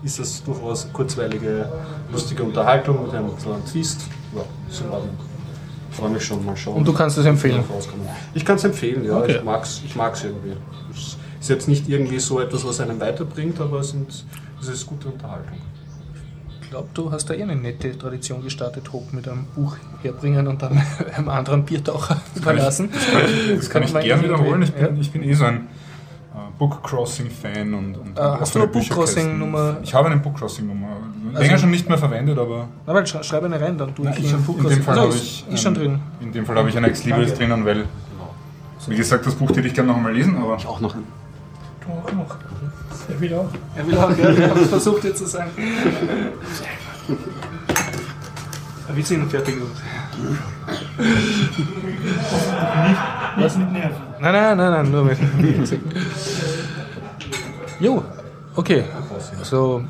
[0.05, 1.67] ist es durchaus kurzweilige,
[2.11, 4.01] lustige Unterhaltung mit einem kleinen Twist.
[4.35, 5.17] Ja, ist in Ordnung.
[5.89, 6.75] Ich freue mich schon mal schauen.
[6.75, 7.63] Und du kannst es empfehlen?
[8.33, 9.17] Ich kann es empfehlen, ja.
[9.17, 9.37] Okay.
[9.37, 10.53] Ich mag es ich mag's irgendwie.
[10.93, 14.25] Es ist jetzt nicht irgendwie so etwas, was einen weiterbringt, aber es, sind,
[14.61, 15.57] es ist gute Unterhaltung.
[16.61, 20.47] Ich glaube, du hast da eh eine nette Tradition gestartet, Hopp mit einem Buch herbringen
[20.47, 20.81] und dann
[21.15, 22.89] einem anderen Biertaucher überlassen.
[23.55, 24.61] Das kann ich man gern irgendwie- wiederholen.
[24.63, 25.01] Ich bin, ja.
[25.01, 25.67] ich bin eh so ein
[26.57, 29.77] Bookcrossing-Fan und, und Äh, hast du eine Bookcrossing-Nummer?
[29.83, 30.87] Ich habe eine Bookcrossing-Nummer.
[31.33, 34.09] Länger Also- schon nicht mehr verwendet, aber Na, weil sch schreib eine rein, dann tue
[34.09, 35.99] ich ich in in dem Fall Also, habe ich, ist schon drin.
[36.21, 37.45] In dem Fall habe ich ein Ex Libris Danke.
[37.47, 37.83] drinnen, weil,
[38.87, 41.03] wie gesagt, das Buch hätte ich gerne noch einmal lesen, aber Auch noch ein.
[41.85, 42.37] Du auch noch.
[43.09, 43.49] Er will auch.
[43.75, 45.51] Er will auch, ja, ich habe es versucht jetzt zu sagen.
[48.93, 49.55] Wir sind fertig.
[53.37, 53.57] Was?
[53.57, 53.91] Nein,
[54.21, 55.17] nein, nein, nein, nur mit.
[57.79, 58.03] Jo,
[58.55, 58.85] okay.
[59.43, 59.83] So,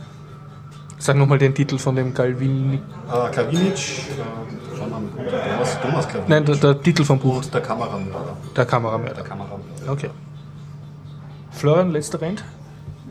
[0.97, 2.73] sag nochmal den Titel von dem Galvin.
[2.73, 6.29] Äh, Klavinic, äh, Thomas, Thomas Klavinic.
[6.29, 7.37] Nein, der, der Titel vom Buch.
[7.37, 8.37] Und der Kameramörder.
[8.55, 9.15] Der Kameramörder.
[9.15, 9.63] Der Kameramörder.
[9.87, 10.09] Okay.
[11.51, 12.43] Florian, letzter Rent?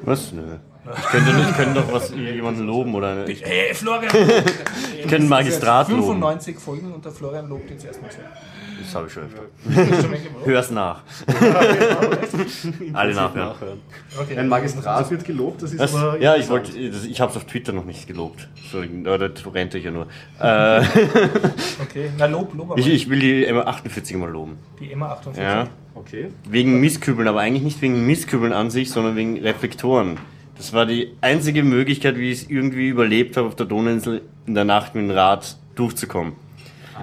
[0.05, 0.32] Was?
[0.32, 0.43] Nö.
[0.97, 4.11] Ich könnte, ich könnte doch was jemanden loben oder eine, ich Hey, Florian!
[5.01, 6.02] könnte einen Magistrat loben.
[6.02, 8.19] 95 Folgen und der Florian lobt jetzt erstmal so.
[8.82, 9.43] Das habe ich schon öfter.
[10.44, 11.01] Hör's nach.
[12.93, 13.81] Alle nachhören.
[14.20, 14.36] Okay.
[14.36, 15.94] Ein Magistrat wird gelobt, das ist Was?
[15.94, 16.20] aber.
[16.20, 18.47] Ja, ich wollte, das- ich habe es auf Twitter noch nicht gelobt.
[18.70, 20.06] Sorry, oder rente ich ja nur.
[20.40, 20.82] Äh,
[21.82, 22.78] Okay, na Lob, Lob aber.
[22.78, 24.59] ich, ich will die Emma 48 mal loben.
[24.81, 25.43] Die Emma 48.
[25.43, 25.66] Ja.
[25.94, 26.28] Okay.
[26.48, 30.19] Wegen Mistkübeln, aber eigentlich nicht wegen Mistkübeln an sich, sondern wegen Reflektoren.
[30.56, 34.55] Das war die einzige Möglichkeit, wie ich es irgendwie überlebt habe, auf der Donauinsel in
[34.55, 36.35] der Nacht mit dem Rad durchzukommen.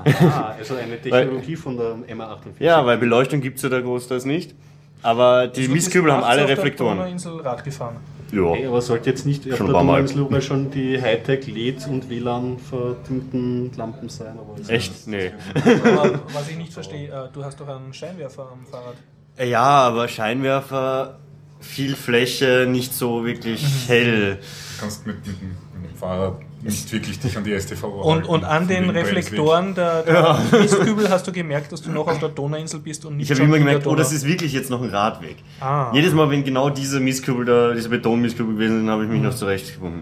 [0.05, 2.37] Aha, also eine Technologie von der MA48.
[2.59, 4.55] Ja, weil Beleuchtung gibt's ja da großteils nicht.
[5.03, 6.97] Aber die Also, Mistkübel haben alle nachts auf Reflektoren.
[6.97, 7.95] Der Donauinsel Rad gefahren.
[8.31, 8.69] Hey, Ja.
[8.69, 9.81] aber sollte jetzt nicht auf Schon der Mal.
[9.81, 14.37] Donauinsel überall schon die Hightech LED und WLAN verdimmten Lampen sein?
[14.39, 15.07] Aber Echt?
[15.07, 15.31] Nee.
[15.55, 18.95] Aber was ich nicht verstehe, äh, du hast doch einen Scheinwerfer am Fahrrad.
[19.43, 21.19] Ja, aber Scheinwerfer,
[21.61, 24.35] viel Fläche, nicht so wirklich hell.
[24.38, 28.67] du kannst mit, mit, dem- Fahrrad nicht wirklich dich an die STV Und, und an
[28.67, 33.05] den Reflektoren der, der Mistkübel hast du gemerkt, dass du noch auf der Donauinsel bist
[33.05, 35.38] und nicht Ich habe immer gemerkt, oh, das ist wirklich jetzt noch ein Radweg.
[35.59, 35.91] Ah.
[35.93, 39.35] Jedes Mal, wenn genau diese Mistkübel da, diese Betonmistkübel gewesen sind, habe ich mich noch
[39.35, 40.01] zurechtgefunden.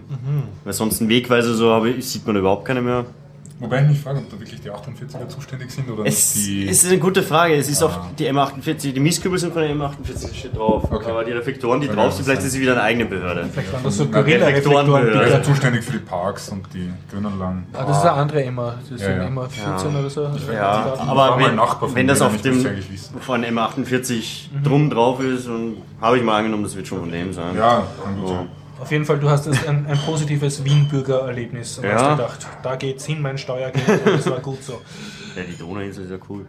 [0.64, 3.04] Weil sonst ein Wegweiser so habe, ich- sieht man überhaupt keine mehr.
[3.60, 6.66] Wobei ich mich frage, ob da wirklich die 48er zuständig sind oder Es, die.
[6.66, 7.54] es ist eine gute Frage.
[7.56, 7.86] Es ist Ah.
[7.86, 10.84] auch die M48, die Mistkübel sind von der M48 steht drauf.
[10.90, 11.10] Okay.
[11.10, 13.46] Aber die Reflektoren, die drauf ja sind, vielleicht ist sie wieder eine eigene Behörde.
[13.52, 14.86] Vielleicht waren das so Gorilla-Reflektoren.
[15.08, 15.42] Ist ja bitte.
[15.42, 17.66] zuständig für die Parks und die Grünanlagen.
[17.74, 18.76] Ah, das ist eine andere Emma.
[18.90, 19.24] Das Ja, sind ja.
[19.26, 20.22] Emma 14 oder so.
[20.52, 22.64] Ja, war aber wenn, wenn das auf ich dem
[23.20, 27.32] von M48 drum drauf ist, und habe ich mal angenommen, das wird schon von dem
[27.32, 27.54] sein.
[27.56, 28.48] Ja, kann gut sein.
[28.80, 31.92] Auf jeden Fall, du hast ein, ein positives Wien-Bürger-Erlebnis und Ja.
[31.94, 34.80] hast gedacht, da geht's hin, mein Steuergeld, das war gut so.
[35.36, 36.46] Ja, die Donauinsel ist ja cool.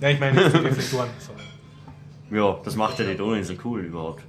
[0.00, 1.08] Ja, ich meine, die Reflektoren.
[1.18, 2.36] So.
[2.36, 4.22] Ja, das macht ja die Donauinsel cool überhaupt.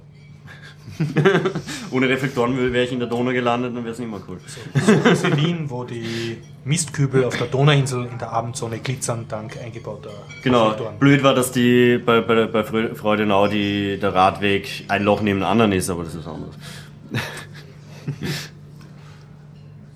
[1.92, 4.38] Ohne Reflektoren wäre ich in der Donau gelandet, dann wäre es nicht mehr cool.
[4.74, 10.10] Suchen Sie Wien, wo die Mistkübel auf der Donauinsel in der Abendsonne glitzern, dank eingebauter
[10.42, 10.64] Genau.
[10.70, 10.98] Reflektoren.
[10.98, 12.64] Blöd war, dass die bei, bei, bei
[12.94, 16.54] Freudenau die, der Radweg ein Loch neben dem anderen ist, aber das ist anders.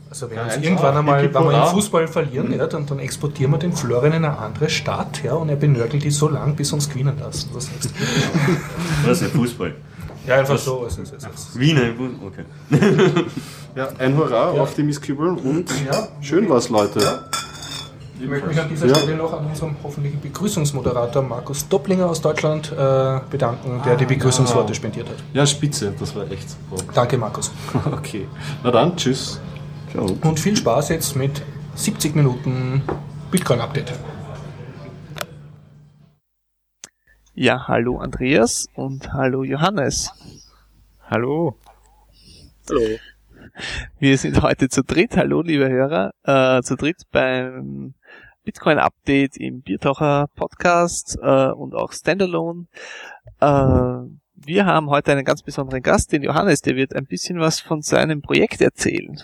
[0.09, 3.53] Also wenn Ja, uns irgendwann einmal, wenn wir im Fußball verlieren, ja, dann, dann exportieren
[3.53, 6.73] wir den Florian in eine andere Stadt ja, und er benörgelt die so lang, bis
[6.73, 7.51] uns gewinnen lassen.
[7.53, 7.89] Was du?
[9.07, 9.75] Das ist ja Fußball.
[10.27, 10.87] Ja, einfach so.
[10.87, 11.59] Es ist, es ist.
[11.59, 11.83] Wiener,
[12.25, 12.45] okay.
[13.77, 16.09] Ja, ein Hurra auf die Mistkübel und Ja.
[16.23, 17.25] schön was, Leute.
[18.19, 18.95] Ich möchte mich an dieser Ja.
[18.95, 24.75] Stelle noch an unserem hoffentlichen Begrüßungsmoderator Markus Dopplinger aus Deutschland äh, bedanken, der die Begrüßungsworte
[24.75, 25.17] spendiert hat.
[25.35, 26.83] Ja, spitze, das war echt super.
[26.95, 27.53] Danke, Markus.
[27.93, 28.27] Okay,
[28.63, 29.39] na dann, tschüss.
[29.91, 30.07] Ciao.
[30.23, 31.43] Und viel Spaß jetzt mit
[31.75, 32.83] 70 Minuten
[33.31, 33.93] Bitcoin-Update.
[37.35, 40.11] Ja, hallo Andreas und hallo Johannes.
[41.11, 41.59] Hallo.
[42.71, 42.81] Hallo.
[43.99, 47.95] Wir sind heute zu dritt, hallo liebe Hörer, äh, zu dritt beim
[48.47, 52.67] Bitcoin Update im Biertaucher Podcast äh, und auch Standalone.
[53.41, 53.47] Äh,
[54.37, 57.83] wir haben heute einen ganz besonderen Gast, den Johannes, der wird ein bisschen was von
[57.83, 59.21] seinem Projekt erzählen.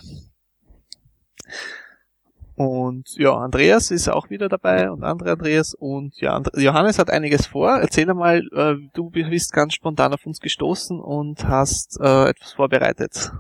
[2.57, 7.09] Und ja, Andreas ist auch wieder dabei und andere Andreas und ja, And Johannes hat
[7.09, 7.79] einiges vor.
[7.79, 13.31] Erzähl einmal, äh, du bist ganz spontan auf uns gestoßen und hast äh, etwas vorbereitet.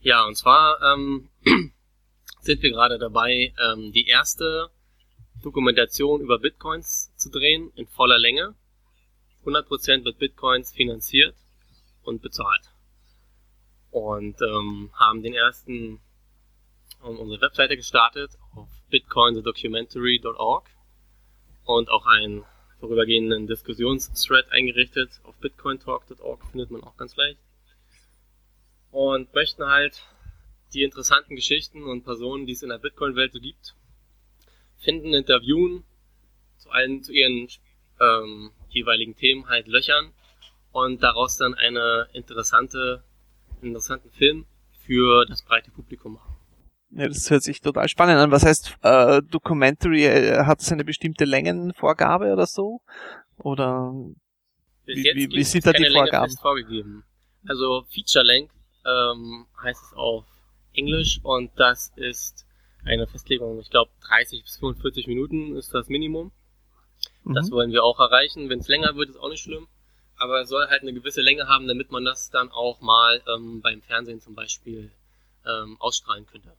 [0.00, 1.28] Ja, und zwar ähm,
[2.42, 4.70] sind wir gerade dabei, ähm, die erste
[5.42, 8.54] Dokumentation über Bitcoins zu drehen in voller Länge.
[9.44, 11.34] 100% mit Bitcoins finanziert
[12.02, 12.70] und bezahlt.
[13.90, 16.00] Und ähm, haben den ersten
[17.00, 20.70] um, unsere Webseite gestartet auf bitcointhedocumentary.org
[21.64, 22.44] und auch einen
[22.80, 27.38] vorübergehenden Diskussionsthread eingerichtet auf bitcointalk.org, findet man auch ganz leicht
[28.90, 30.04] und möchten halt
[30.74, 33.74] die interessanten Geschichten und Personen, die es in der Bitcoin-Welt so gibt,
[34.78, 35.84] finden, interviewen,
[36.58, 37.48] zu allen, zu ihren
[38.00, 40.12] ähm, jeweiligen Themen halt löchern
[40.72, 43.02] und daraus dann eine interessante,
[43.60, 44.46] einen interessanten Film
[44.84, 46.36] für das breite Publikum machen.
[46.90, 48.30] Ja, das hört sich total spannend an.
[48.30, 50.04] Was heißt äh, Documentary?
[50.04, 52.80] Äh, Hat es eine bestimmte Längenvorgabe oder so?
[53.38, 53.94] Oder
[54.84, 56.36] Bis Wie- wie- wie sind da die Vorgaben?
[56.36, 57.04] vorgegeben.
[57.46, 58.52] Also Feature Length
[58.84, 60.24] ähm, heißt es auf
[60.74, 62.46] Englisch und das ist
[62.84, 63.60] eine Festlegung.
[63.60, 66.32] Ich glaube 30 bis 45 Minuten ist das Minimum.
[67.24, 67.52] Das Mhm.
[67.54, 68.48] wollen wir auch erreichen.
[68.48, 69.68] Wenn es länger wird, ist auch nicht schlimm.
[70.16, 73.60] Aber es soll halt eine gewisse Länge haben, damit man das dann auch mal ähm,
[73.60, 74.90] beim Fernsehen zum Beispiel
[75.46, 76.52] ähm, ausstrahlen könnte.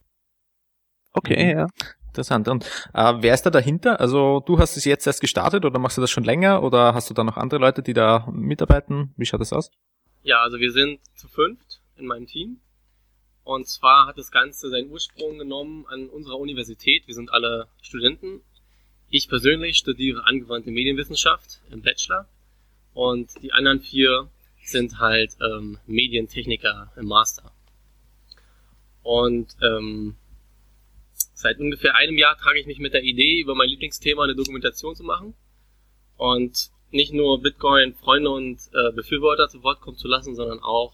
[1.14, 1.68] okay, ja.
[2.08, 2.48] Interessant.
[2.48, 4.00] Und äh, wer ist da dahinter?
[4.00, 7.10] Also du hast es jetzt erst gestartet oder machst du das schon länger oder hast
[7.10, 9.14] du da noch andere Leute, die da mitarbeiten?
[9.18, 9.72] Wie schaut das aus?
[10.22, 12.60] Ja, also wir sind zu fünft in meinem Team.
[13.44, 17.08] Und zwar hat das Ganze seinen Ursprung genommen an unserer Universität.
[17.08, 18.42] Wir sind alle Studenten.
[19.10, 22.28] Ich persönlich studiere angewandte Medienwissenschaft im Bachelor.
[22.94, 24.30] Und die anderen vier
[24.64, 27.52] sind halt ähm, Medientechniker im Master.
[29.02, 30.16] Und ähm,
[31.34, 34.96] seit ungefähr einem Jahr trage ich mich mit der Idee, über mein Lieblingsthema eine Dokumentation
[34.96, 35.34] zu machen.
[36.16, 40.94] Und nicht nur Bitcoin-Freunde und äh, Befürworter zu Wort kommen zu lassen, sondern auch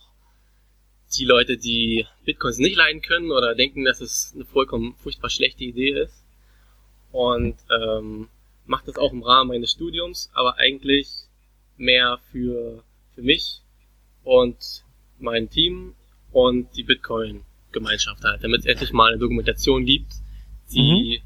[1.18, 5.64] die Leute, die Bitcoins nicht leiden können oder denken, dass es eine vollkommen furchtbar schlechte
[5.64, 6.23] Idee ist.
[7.11, 8.27] Und ähm,
[8.65, 11.10] mache das auch im Rahmen meines Studiums, aber eigentlich
[11.77, 12.84] mehr für,
[13.15, 13.61] für mich
[14.23, 14.84] und
[15.18, 15.95] mein Team
[16.31, 20.14] und die Bitcoin-Gemeinschaft halt, damit es endlich mal eine Dokumentation gibt,
[20.72, 21.22] die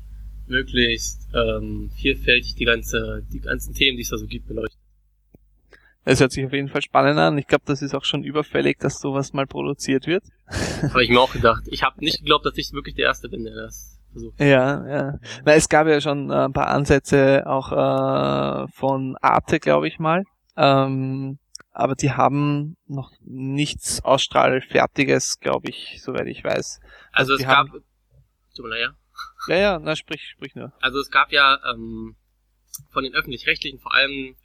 [0.48, 4.73] möglichst ähm, vielfältig die ganze, die ganzen Themen, die es da so gibt, beleuchtet.
[6.06, 7.38] Es hört sich auf jeden Fall spannend an.
[7.38, 10.24] Ich glaube, das ist auch schon überfällig, dass sowas mal produziert wird.
[10.82, 11.64] Habe ich mir auch gedacht.
[11.68, 14.40] Ich habe nicht geglaubt, dass ich wirklich der Erste bin, der das versucht.
[14.40, 15.20] Ja, ja.
[15.46, 20.00] Na, es gab ja schon äh, ein paar Ansätze auch äh, von Arte, glaube ich
[20.00, 20.24] mal.
[20.58, 21.40] Ähm,
[21.72, 26.80] aber die haben noch nichts Ausstrahlfertiges, glaube ich, soweit ich weiß.
[27.12, 27.68] Also die es gab,
[28.56, 28.96] Tut mir leid, ja.
[29.48, 30.74] Ja, ja, na sprich, sprich nur.
[30.80, 32.16] Also es gab ja ähm,
[32.92, 34.36] von den öffentlich-rechtlichen vor allem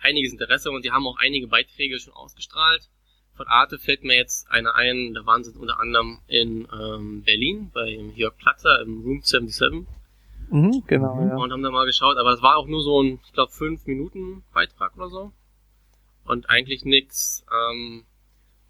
[0.00, 2.88] einiges Interesse und die haben auch einige Beiträge schon ausgestrahlt.
[3.34, 7.70] Von Arte fällt mir jetzt einer ein, da waren sie unter anderem in ähm, Berlin
[7.72, 9.86] beim Jörg Platzer im Room 77
[10.50, 11.36] Mhm, genau, ja.
[11.36, 13.86] und haben da mal geschaut, aber das war auch nur so ein, ich glaube, 5
[13.86, 15.32] Minuten Beitrag oder so.
[16.24, 18.04] Und eigentlich nix, ähm,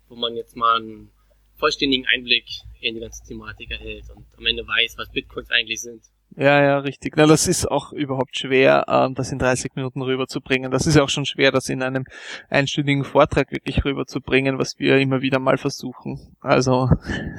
[0.08, 1.10] wo man jetzt mal einen
[1.56, 2.46] vollständigen Einblick
[2.80, 6.02] in die ganze Thematik erhält und am Ende weiß, was Bitcoins eigentlich sind.
[6.36, 7.16] Ja, ja, richtig.
[7.16, 10.70] Na, das ist auch überhaupt schwer, ähm, das in 30 Minuten rüberzubringen.
[10.70, 12.04] Das ist ja auch schon schwer, das in einem
[12.48, 16.36] einstündigen Vortrag wirklich rüberzubringen, was wir immer wieder mal versuchen.
[16.40, 16.90] Also,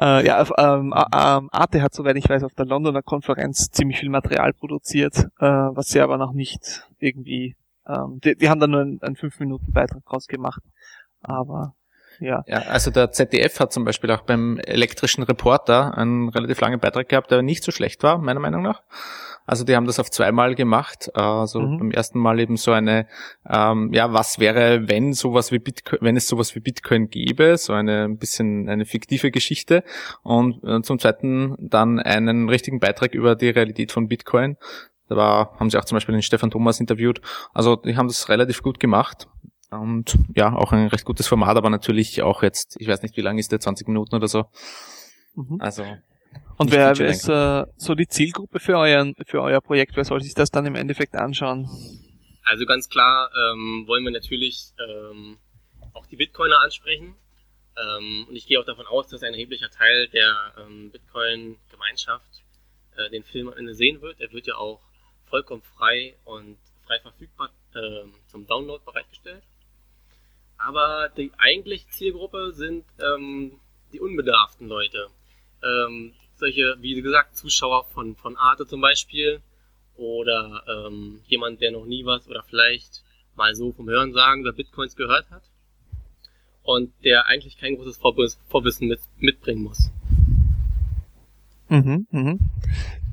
[0.00, 4.10] äh, ja, ähm, ähm, Arte hat, soweit ich weiß, auf der Londoner Konferenz ziemlich viel
[4.10, 7.56] Material produziert, äh, was sie aber noch nicht irgendwie,
[7.86, 10.62] ähm, die, die haben da nur einen, einen 5-Minuten-Beitrag draus gemacht.
[11.20, 11.74] Aber,
[12.20, 12.44] ja.
[12.46, 17.08] Ja, also der ZDF hat zum Beispiel auch beim elektrischen Reporter einen relativ langen Beitrag
[17.08, 18.82] gehabt, der nicht so schlecht war, meiner Meinung nach.
[19.44, 21.10] Also die haben das auf zweimal gemacht.
[21.14, 21.78] Also Mhm.
[21.78, 23.06] beim ersten Mal eben so eine,
[23.48, 27.72] ähm, ja, was wäre, wenn sowas wie Bitcoin, wenn es sowas wie Bitcoin gäbe, so
[27.72, 29.82] eine ein bisschen eine fiktive Geschichte.
[30.22, 34.56] Und äh, zum zweiten dann einen richtigen Beitrag über die Realität von Bitcoin.
[35.08, 37.20] Da war, haben sie auch zum Beispiel den Stefan Thomas interviewt.
[37.52, 39.26] Also die haben das relativ gut gemacht.
[39.72, 43.22] Und ja, auch ein recht gutes Format, aber natürlich auch jetzt, ich weiß nicht, wie
[43.22, 44.44] lang ist der, 20 Minuten oder so.
[45.34, 45.60] Mhm.
[45.60, 45.84] Also
[46.58, 49.96] Und wer, ist äh, so die Zielgruppe für, euren, für euer Projekt?
[49.96, 51.68] Wer soll sich das dann im Endeffekt anschauen?
[52.44, 55.38] Also ganz klar ähm, wollen wir natürlich ähm,
[55.94, 57.14] auch die Bitcoiner ansprechen.
[57.76, 62.44] Ähm, und ich gehe auch davon aus, dass ein erheblicher Teil der ähm, Bitcoin-Gemeinschaft
[62.96, 64.20] äh, den Film am Ende sehen wird.
[64.20, 64.80] Er wird ja auch
[65.24, 69.42] vollkommen frei und frei verfügbar ähm, zum Download bereitgestellt.
[70.64, 73.58] Aber die eigentliche Zielgruppe sind ähm,
[73.92, 75.08] die unbedarften Leute.
[75.62, 79.42] Ähm, solche, wie gesagt, Zuschauer von, von Arte zum Beispiel
[79.96, 83.02] oder ähm, jemand, der noch nie was oder vielleicht
[83.34, 85.42] mal so vom Hören sagen über Bitcoins gehört hat
[86.62, 89.90] und der eigentlich kein großes Vorwiss- Vorwissen mit, mitbringen muss.
[91.72, 92.38] Mhm, mhm.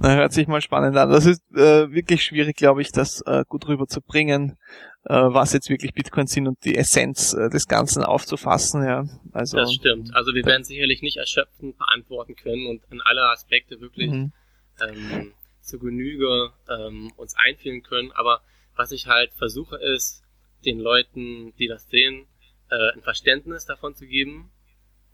[0.01, 1.09] Na, hört sich mal spannend an.
[1.09, 4.57] Das ist äh, wirklich schwierig, glaube ich, das äh, gut rüberzubringen,
[5.05, 8.83] äh, was jetzt wirklich Bitcoins sind und die Essenz äh, des Ganzen aufzufassen.
[8.83, 10.13] Ja, also Das stimmt.
[10.13, 14.33] Also wir werden sicherlich nicht erschöpfend beantworten können und an alle Aspekte wirklich Mhm.
[14.81, 15.31] ähm,
[15.61, 18.11] zu Genüge ähm, uns einfühlen können.
[18.11, 18.41] Aber
[18.75, 20.21] was ich halt versuche ist,
[20.65, 22.25] den Leuten, die das sehen,
[22.69, 24.51] äh, ein Verständnis davon zu geben,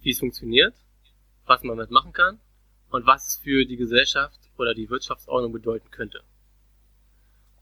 [0.02, 0.74] wie es funktioniert,
[1.46, 2.40] was man damit machen kann
[2.96, 6.22] und was es für die Gesellschaft oder die Wirtschaftsordnung bedeuten könnte.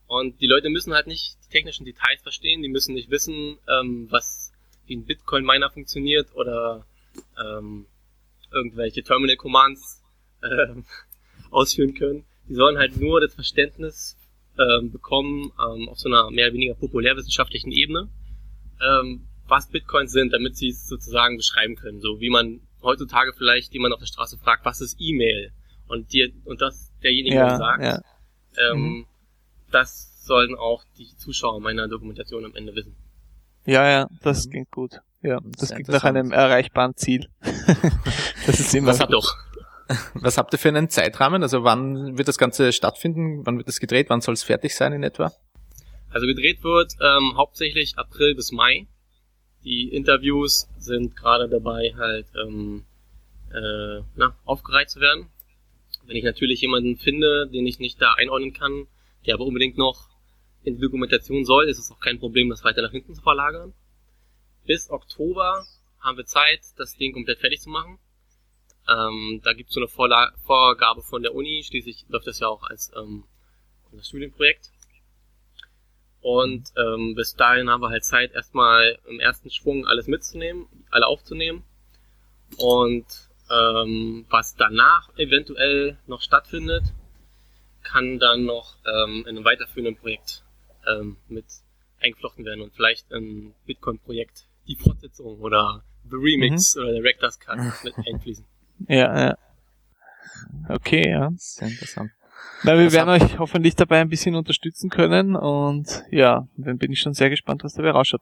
[0.07, 4.07] Und die Leute müssen halt nicht die technischen Details verstehen, die müssen nicht wissen, ähm,
[4.11, 4.51] was
[4.85, 6.85] wie ein Bitcoin-Miner funktioniert oder
[7.39, 7.85] ähm,
[8.51, 10.01] irgendwelche Terminal-Commands
[10.43, 10.85] ähm,
[11.51, 12.25] ausführen können.
[12.47, 14.17] Die sollen halt nur das Verständnis
[14.59, 18.09] ähm, bekommen ähm, auf so einer mehr oder weniger populärwissenschaftlichen Ebene,
[18.81, 22.01] ähm, was Bitcoins sind, damit sie es sozusagen beschreiben können.
[22.01, 25.51] So wie man heutzutage vielleicht jemand auf der Straße fragt, was ist E-Mail?
[25.87, 28.01] Und dir und das derjenige Ja, sagt, ja.
[28.71, 29.05] ähm, Mhm.
[29.71, 32.95] das sollen auch die Zuschauer meiner Dokumentation am Ende wissen.
[33.65, 34.51] ja, ja, das Mhm.
[34.51, 34.99] klingt gut.
[35.21, 37.27] Ja, das Sehr klingt nach einem erreichbaren Ziel.
[38.45, 39.33] das ist immer Was habt- Doch.
[40.15, 41.43] Was habt ihr für einen Zeitrahmen?
[41.43, 43.45] Also wann wird das Ganze stattfinden?
[43.45, 44.09] Wann wird es gedreht?
[44.09, 45.31] Wann soll es fertig sein in etwa?
[46.09, 48.87] Also gedreht wird ähm, hauptsächlich April bis Mai.
[49.63, 52.85] Die Interviews sind gerade dabei, halt ähm,
[53.51, 55.29] äh, na, aufgereiht zu werden.
[56.05, 58.87] Wenn ich natürlich jemanden finde, den ich nicht da einordnen kann,
[59.25, 60.09] der aber unbedingt noch
[60.63, 63.73] in die Dokumentation soll, ist es auch kein Problem, das weiter nach hinten zu verlagern.
[64.65, 65.65] Bis Oktober
[65.99, 67.99] haben wir Zeit, das Ding komplett fertig zu machen.
[68.89, 72.47] Ähm, da gibt es so eine Vorla Vorgabe von der Uni, schließlich läuft das ja
[72.47, 73.23] auch als ähm,
[73.91, 74.72] unser Studienprojekt.
[76.23, 81.05] Und ähm, bis dahin haben wir halt Zeit, erstmal im ersten Schwung alles mitzunehmen, alle
[81.05, 81.63] aufzunehmen.
[82.57, 83.05] Und
[83.51, 86.85] ähm, was danach eventuell noch stattfindet,
[87.83, 90.43] kann dann noch ähm, in einem weiterführenden Projekt
[90.87, 91.45] ähm, mit
[91.99, 97.59] eingeflochten werden und vielleicht ein Bitcoin-Projekt, die Fortsetzung oder The Remix oder der Director's Cut
[97.83, 98.45] mit einfließen.
[98.87, 99.37] Ja, ja.
[100.69, 101.31] Okay, ja.
[101.35, 102.11] Sehr interessant.
[102.65, 106.93] Na, wir Was werden euch hoffentlich dabei ein bisschen unterstützen können und ja, dann bin
[106.93, 108.21] ich schon sehr gespannt, was dabei rausschaut.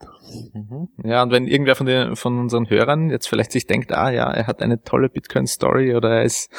[0.54, 0.88] Mhm.
[1.04, 4.32] Ja, und wenn irgendwer von den, von unseren Hörern jetzt vielleicht sich denkt, ah ja,
[4.32, 6.52] er hat eine tolle Bitcoin-Story oder er ist,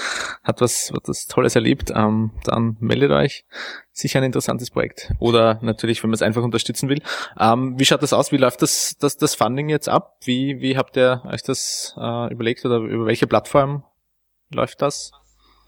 [0.44, 3.44] hat was, was Tolles erlebt, ähm, dann meldet euch.
[3.90, 5.12] Sicher ein interessantes Projekt.
[5.18, 7.02] Oder natürlich, wenn man es einfach unterstützen will.
[7.38, 8.30] Ähm, wie schaut das aus?
[8.30, 10.18] Wie läuft das, das, das Funding jetzt ab?
[10.22, 13.82] Wie, wie habt ihr euch das äh, überlegt oder über welche Plattform
[14.50, 15.10] läuft das?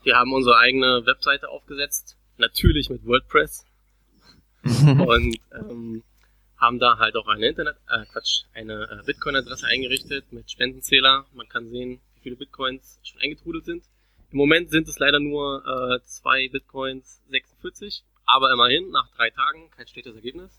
[0.04, 3.64] Wir haben unsere eigene Webseite aufgesetzt, natürlich mit WordPress
[4.64, 6.02] und ähm,
[6.56, 11.26] haben da halt auch eine Internet, äh, Quatsch, eine äh, Bitcoin-Adresse eingerichtet mit Spendenzähler.
[11.34, 13.84] Man kann sehen, wie viele Bitcoins schon eingetrudelt sind.
[14.30, 19.70] Im Moment sind es leider nur äh, zwei Bitcoins 46, aber immerhin nach drei Tagen
[19.76, 20.50] kein schlechtes Ergebnis.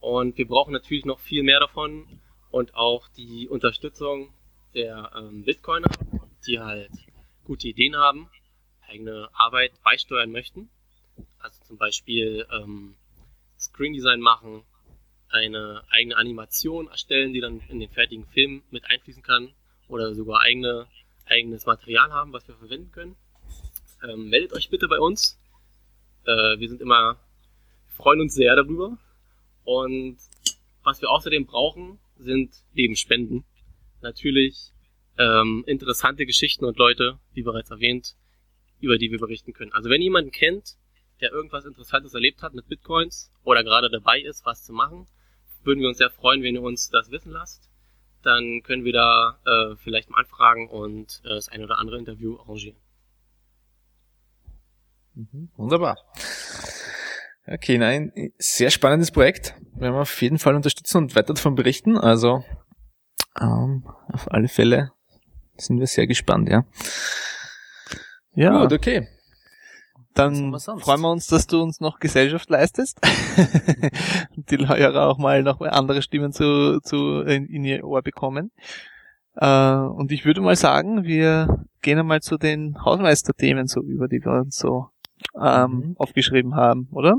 [0.00, 2.06] Und wir brauchen natürlich noch viel mehr davon
[2.50, 4.32] und auch die Unterstützung
[4.74, 5.88] der ähm, Bitcoiner,
[6.46, 6.90] die halt
[7.44, 8.28] gute Ideen haben,
[8.88, 10.70] eigene Arbeit beisteuern möchten.
[11.38, 12.94] Also zum Beispiel ähm,
[13.58, 14.62] Screen Design machen,
[15.28, 19.52] eine eigene Animation erstellen, die dann in den fertigen Film mit einfließen kann
[19.88, 20.86] oder sogar eigene,
[21.26, 23.16] eigenes Material haben, was wir verwenden können.
[24.02, 25.38] Ähm, meldet euch bitte bei uns.
[26.24, 27.18] Äh, wir sind immer,
[27.96, 28.98] freuen uns sehr darüber.
[29.64, 30.18] Und
[30.82, 33.44] was wir außerdem brauchen, sind Lebensspenden.
[34.00, 34.71] Natürlich
[35.22, 38.16] ähm, interessante Geschichten und Leute, wie bereits erwähnt,
[38.80, 39.72] über die wir berichten können.
[39.72, 40.76] Also wenn jemanden kennt,
[41.20, 45.06] der irgendwas Interessantes erlebt hat mit Bitcoins oder gerade dabei ist, was zu machen,
[45.62, 47.70] würden wir uns sehr freuen, wenn ihr uns das wissen lasst.
[48.22, 52.38] Dann können wir da äh, vielleicht mal anfragen und äh, das ein oder andere Interview
[52.38, 52.76] arrangieren.
[55.14, 55.96] Mhm, wunderbar.
[57.46, 59.54] Okay, nein, sehr spannendes Projekt.
[59.74, 61.98] Wir werden auf jeden Fall unterstützen und weiter davon berichten.
[61.98, 62.44] Also
[63.40, 64.92] ähm, auf alle Fälle
[65.66, 66.64] sind wir sehr gespannt, ja.
[68.34, 69.08] Ja, Gut, okay.
[70.14, 73.00] Dann freuen wir uns, dass du uns noch Gesellschaft leistest.
[74.36, 78.50] die Hörer auch mal noch andere Stimmen zu, zu in, in ihr Ohr bekommen.
[79.36, 84.22] Äh, und ich würde mal sagen, wir gehen einmal zu den Hausmeisterthemen so über, die
[84.22, 84.88] wir uns so
[85.40, 85.94] ähm, mhm.
[85.96, 87.16] aufgeschrieben haben, oder?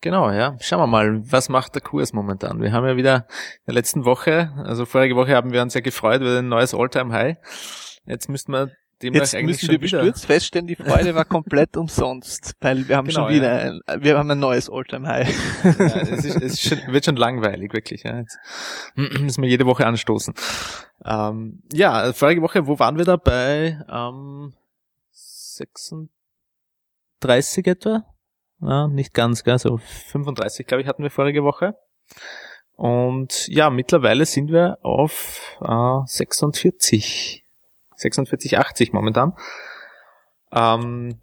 [0.00, 0.56] Genau, ja.
[0.60, 2.60] Schauen wir mal, was macht der Kurs momentan?
[2.60, 3.26] Wir haben ja wieder
[3.60, 6.72] in der letzten Woche, also vorige Woche haben wir uns ja gefreut über ein neues
[6.72, 7.36] Alltime high
[8.06, 8.70] Jetzt müssten wir
[9.00, 13.36] Jetzt müssen wir bestürzt feststellen, die Freude war komplett umsonst, weil wir haben genau, schon
[13.36, 13.78] wieder, ja.
[13.86, 15.28] ein, wir haben ein neues Alltime High.
[15.78, 18.02] Ja, es, ist, es schon, wird schon langweilig, wirklich.
[18.02, 18.18] Ja.
[18.18, 18.36] Jetzt
[18.96, 20.34] müssen wir jede Woche anstoßen.
[21.04, 23.16] Ähm, ja, vorige Woche, wo waren wir da?
[23.16, 24.52] Bei ähm,
[25.12, 28.04] 36 etwa?
[28.60, 29.58] Ja, nicht ganz, gell?
[29.58, 31.76] so 35, glaube ich, hatten wir vorige Woche.
[32.74, 37.44] Und ja, mittlerweile sind wir auf äh, 46
[37.98, 39.34] 46,80 momentan.
[40.52, 41.20] Ähm,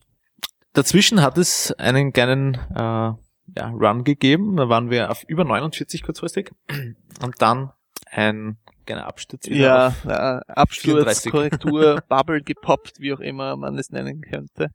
[0.73, 3.17] dazwischen hat es einen kleinen äh, ja,
[3.57, 4.57] Run gegeben.
[4.57, 6.51] Da waren wir auf über 49 kurzfristig.
[7.23, 7.71] Und dann
[8.11, 11.31] ein kleiner Absturz ja, äh, Absturz, 34.
[11.31, 14.71] Korrektur, Bubble gepoppt, wie auch immer man es nennen könnte.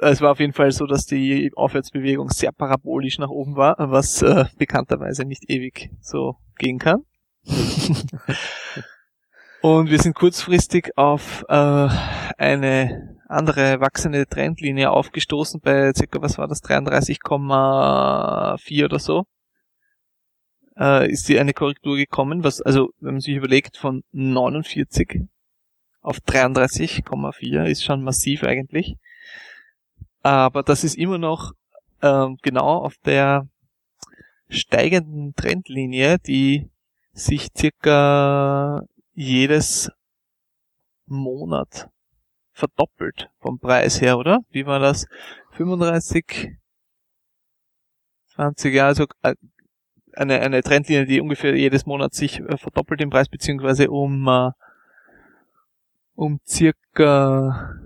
[0.00, 4.22] Es war auf jeden Fall so, dass die Aufwärtsbewegung sehr parabolisch nach oben war, was
[4.22, 7.02] äh, bekannterweise nicht ewig so gehen kann.
[9.62, 11.88] Und wir sind kurzfristig auf äh,
[12.38, 19.24] eine andere wachsende Trendlinie aufgestoßen bei circa, was war das, 33,4 oder so.
[20.78, 25.22] Äh, ist die eine Korrektur gekommen, was, also, wenn man sich überlegt, von 49
[26.02, 28.96] auf 33,4 ist schon massiv eigentlich.
[30.26, 31.52] Aber das ist immer noch
[32.00, 33.46] äh, genau auf der
[34.48, 36.68] steigenden Trendlinie, die
[37.12, 38.82] sich circa
[39.14, 39.88] jedes
[41.06, 41.88] Monat
[42.50, 44.40] verdoppelt vom Preis her, oder?
[44.50, 45.06] Wie war das?
[45.52, 46.56] 35,
[48.34, 49.36] 20 Jahre, also äh,
[50.14, 54.50] eine, eine Trendlinie, die ungefähr jedes Monat sich äh, verdoppelt im Preis, beziehungsweise um, uh,
[56.16, 57.85] um circa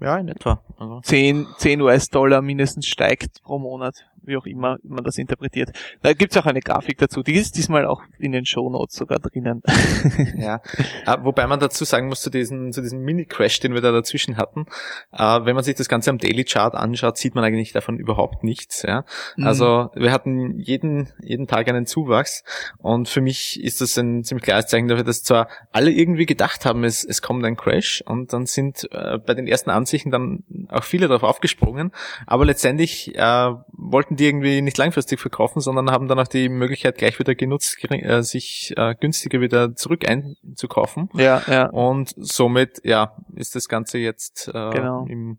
[0.00, 0.60] ja, in etwa.
[0.78, 1.00] Also.
[1.02, 5.70] 10, 10 US-Dollar mindestens steigt pro Monat wie auch immer man das interpretiert.
[6.02, 9.18] Da gibt's auch eine Grafik dazu, die ist diesmal auch in den Show Notes sogar
[9.18, 9.62] drinnen.
[10.36, 10.60] ja,
[11.06, 14.36] ah, wobei man dazu sagen muss, zu diesem, zu diesem Mini-Crash, den wir da dazwischen
[14.36, 14.66] hatten,
[15.12, 18.44] äh, wenn man sich das Ganze am Daily Chart anschaut, sieht man eigentlich davon überhaupt
[18.44, 18.82] nichts.
[18.82, 19.04] Ja?
[19.36, 19.46] Mhm.
[19.46, 22.44] Also wir hatten jeden, jeden Tag einen Zuwachs
[22.78, 26.64] und für mich ist das ein ziemlich klares Zeichen dafür, dass zwar alle irgendwie gedacht
[26.64, 30.44] haben, es, es kommt ein Crash und dann sind äh, bei den ersten Ansichten dann
[30.68, 31.92] auch viele darauf aufgesprungen,
[32.26, 36.98] aber letztendlich äh, wollten die irgendwie nicht langfristig verkaufen, sondern haben dann auch die Möglichkeit
[36.98, 41.10] gleich wieder genutzt, äh, sich äh, günstiger wieder zurück einzukaufen.
[41.14, 41.66] Ja, ja.
[41.70, 45.06] Und somit, ja, ist das Ganze jetzt äh, genau.
[45.08, 45.38] im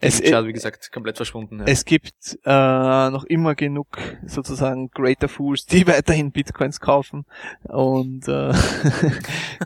[0.00, 1.58] es ist, wie gesagt, komplett verschwunden.
[1.58, 1.64] Ja.
[1.66, 3.86] Es gibt äh, noch immer genug
[4.26, 7.26] sozusagen Greater Fools, die weiterhin Bitcoins kaufen
[7.64, 8.52] und äh,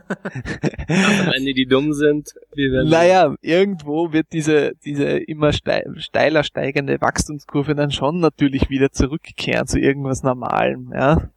[0.07, 6.99] wenn die, die dumm sind, wir werden naja, irgendwo wird diese diese immer steiler steigende
[6.99, 11.29] Wachstumskurve dann schon natürlich wieder zurückkehren zu irgendwas Normalem, ja.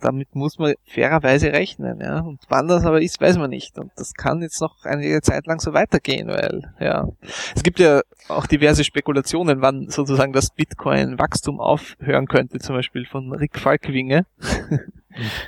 [0.00, 2.20] Damit muss man fairerweise rechnen, ja.
[2.20, 3.78] Und wann das aber ist, weiß man nicht.
[3.78, 7.08] Und das kann jetzt noch eine Zeit lang so weitergehen, weil, ja.
[7.56, 13.32] Es gibt ja auch diverse Spekulationen, wann sozusagen das Bitcoin-Wachstum aufhören könnte, zum Beispiel von
[13.32, 14.26] Rick Falkwinge.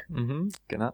[0.09, 0.93] Mhm, genau.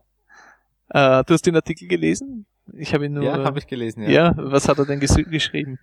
[0.91, 2.45] Äh, du hast den Artikel gelesen?
[2.75, 3.25] Ich habe ihn nur.
[3.25, 4.11] Ja, habe ich gelesen, ja.
[4.11, 5.79] Ja, was hat er denn ges- geschrieben?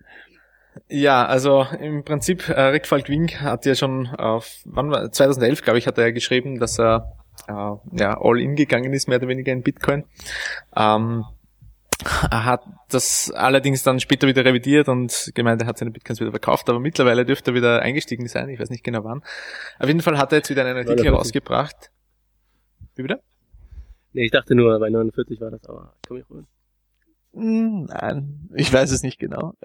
[0.88, 5.78] Ja, also im Prinzip, äh, Rick Falk-Wink hat ja schon auf, wann war, 2011, glaube
[5.78, 7.12] ich, hat er ja geschrieben, dass er
[7.48, 10.04] äh, ja, all in gegangen ist, mehr oder weniger in Bitcoin.
[10.76, 11.24] Ähm,
[12.30, 16.30] er hat das allerdings dann später wieder revidiert und gemeint, er hat seine Bitcoins wieder
[16.30, 19.22] verkauft, aber mittlerweile dürfte er wieder eingestiegen sein, ich weiß nicht genau wann.
[19.78, 21.12] Auf jeden Fall hat er jetzt wieder einen Artikel 49.
[21.12, 21.90] rausgebracht.
[22.96, 23.20] Wie bitte?
[24.12, 26.46] Nee, ich dachte nur, bei 49 war das, aber ich komme nicht rühren.
[27.86, 29.54] Nein, ich weiß es nicht genau.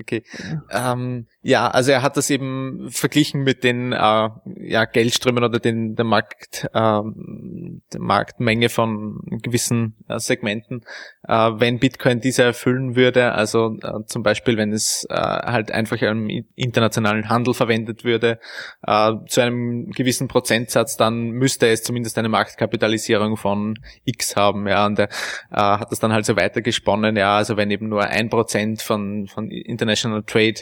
[0.00, 0.22] Okay.
[0.70, 5.96] Ähm, ja, also er hat das eben verglichen mit den äh, ja, Geldströmen oder den
[5.96, 10.84] der Markt ähm, der Marktmenge von gewissen äh, Segmenten,
[11.26, 16.02] äh, wenn Bitcoin diese erfüllen würde, also äh, zum Beispiel wenn es äh, halt einfach
[16.02, 18.40] im internationalen Handel verwendet würde,
[18.86, 24.84] äh, zu einem gewissen Prozentsatz, dann müsste es zumindest eine Marktkapitalisierung von X haben, ja,
[24.84, 25.08] und er
[25.50, 29.28] äh, hat das dann halt so weitergesponnen, ja, also wenn eben nur ein Prozent von,
[29.28, 30.60] von International Trade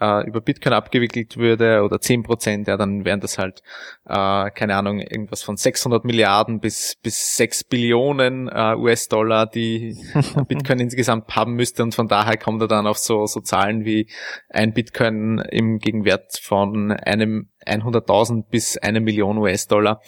[0.00, 3.62] äh, über Bitcoin abgewickelt würde oder zehn Prozent, ja, dann wären das halt,
[4.06, 9.96] äh, keine Ahnung, irgendwas von 600 Milliarden bis, bis 6 Billionen äh, US-Dollar, die
[10.48, 14.08] Bitcoin insgesamt haben müsste und von daher kommt er dann auf so, so Zahlen wie
[14.48, 20.00] ein Bitcoin im Gegenwert von einem 100.000 bis eine Million US-Dollar.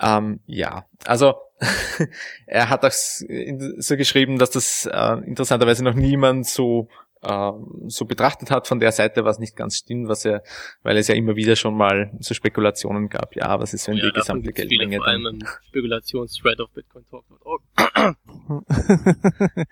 [0.00, 1.34] Ähm, ja, also
[2.46, 6.88] er hat auch so geschrieben, dass das äh, interessanterweise noch niemand so
[7.22, 10.42] so betrachtet hat von der Seite, was nicht ganz stimmt, was er,
[10.82, 13.36] weil es ja immer wieder schon mal so Spekulationen gab.
[13.36, 17.62] Ja, was ist, wenn ja, die gesamte Geldmenge vor allem dann Spekulationsthread auf bitcointalk.org.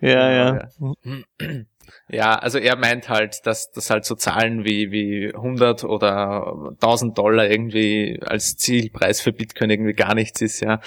[0.00, 0.68] ja, ja.
[2.08, 7.18] Ja, also er meint halt, dass das halt so Zahlen wie, wie 100 oder 1000
[7.18, 10.80] Dollar irgendwie als Zielpreis für Bitcoin irgendwie gar nichts ist, ja.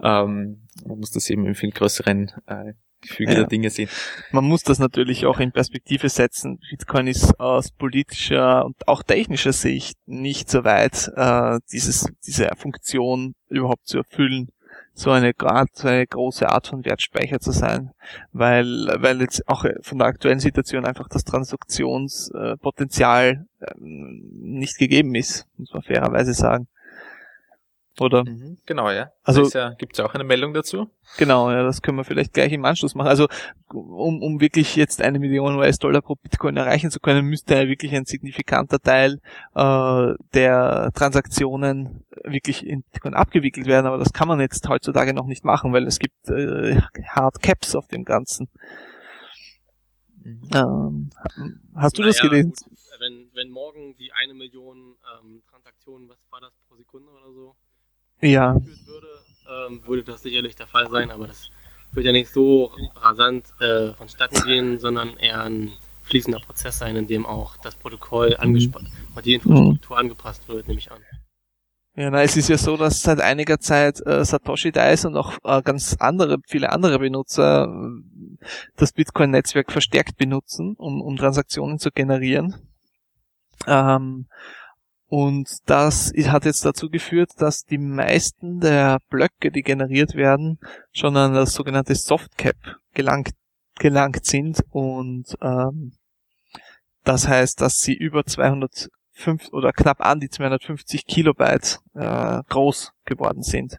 [0.00, 2.72] Ähm, man muss das eben im viel größeren äh,
[3.08, 3.38] Gefüge Ja.
[3.40, 3.88] der Dinge sehen.
[4.32, 6.58] Man muss das natürlich auch in Perspektive setzen.
[6.70, 13.34] Bitcoin ist aus politischer und auch technischer Sicht nicht so weit, äh, dieses, diese Funktion
[13.48, 14.48] überhaupt zu erfüllen,
[14.96, 15.32] so eine,
[15.72, 17.90] so eine große Art von Wertspeicher zu sein,
[18.32, 25.46] weil, weil jetzt auch von der aktuellen Situation einfach das Transaktionspotenzial ähm, nicht gegeben ist,
[25.56, 26.68] muss man fairerweise sagen.
[28.00, 28.24] Oder?
[28.24, 29.12] Mhm, genau, ja.
[29.22, 30.90] Also- Also ja, gibt's ja auch eine Meldung dazu.
[31.16, 33.06] Genau, ja, das können wir vielleicht gleich im Anschluss machen.
[33.06, 33.28] Also
[33.72, 37.94] um, um wirklich jetzt eine Million US-Dollar pro Bitcoin erreichen zu können, müsste ja wirklich
[37.94, 39.20] ein signifikanter Teil
[39.54, 45.26] äh, der Transaktionen wirklich in Bitcoin abgewickelt werden, aber das kann man jetzt heutzutage noch
[45.26, 48.48] nicht machen, weil es gibt äh, Hard Caps auf dem Ganzen.
[50.24, 51.10] Ähm,
[51.74, 52.52] hast du das Naja, gelesen?
[52.52, 57.32] gut, wenn, wenn morgen die eine Million ähm, Transaktionen, was war das pro Sekunde oder
[57.32, 57.54] so,
[58.24, 59.06] Ja, würde,
[59.68, 61.50] ähm, würde das sicherlich der Fall sein, aber das
[61.92, 65.72] wird ja nicht so rasant äh, vonstatten gehen, sondern eher ein
[66.04, 70.78] fließender Prozess sein, in dem auch das Protokoll angespannt und die Infrastruktur angepasst wird, nehme
[70.78, 71.00] ich an.
[71.96, 75.16] Ja, na, es ist ja so, dass seit einiger Zeit äh, Satoshi da ist und
[75.16, 78.46] auch äh, ganz andere, viele andere Benutzer äh,
[78.76, 82.56] das Bitcoin-Netzwerk verstärkt benutzen, um, um Transaktionen zu generieren.
[83.66, 84.26] Ähm,
[85.08, 90.58] und das hat jetzt dazu geführt, dass die meisten der Blöcke, die generiert werden,
[90.92, 92.56] schon an das sogenannte Softcap
[92.94, 93.30] gelangt,
[93.78, 95.92] gelangt sind und ähm,
[97.04, 98.88] das heißt, dass sie über 205
[99.52, 103.76] oder knapp an die 250 Kilobyte äh, groß geworden sind.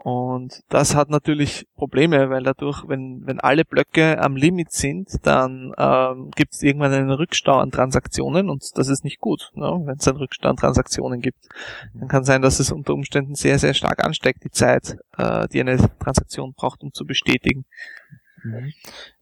[0.00, 5.72] Und das hat natürlich Probleme, weil dadurch, wenn, wenn alle Blöcke am Limit sind, dann
[5.76, 9.82] ähm, gibt es irgendwann einen Rückstau an Transaktionen und das ist nicht gut, ne?
[9.84, 11.48] wenn es einen Rückstau an Transaktionen gibt.
[11.94, 15.60] Dann kann sein, dass es unter Umständen sehr, sehr stark ansteigt, die Zeit, äh, die
[15.60, 17.64] eine Transaktion braucht, um zu bestätigen.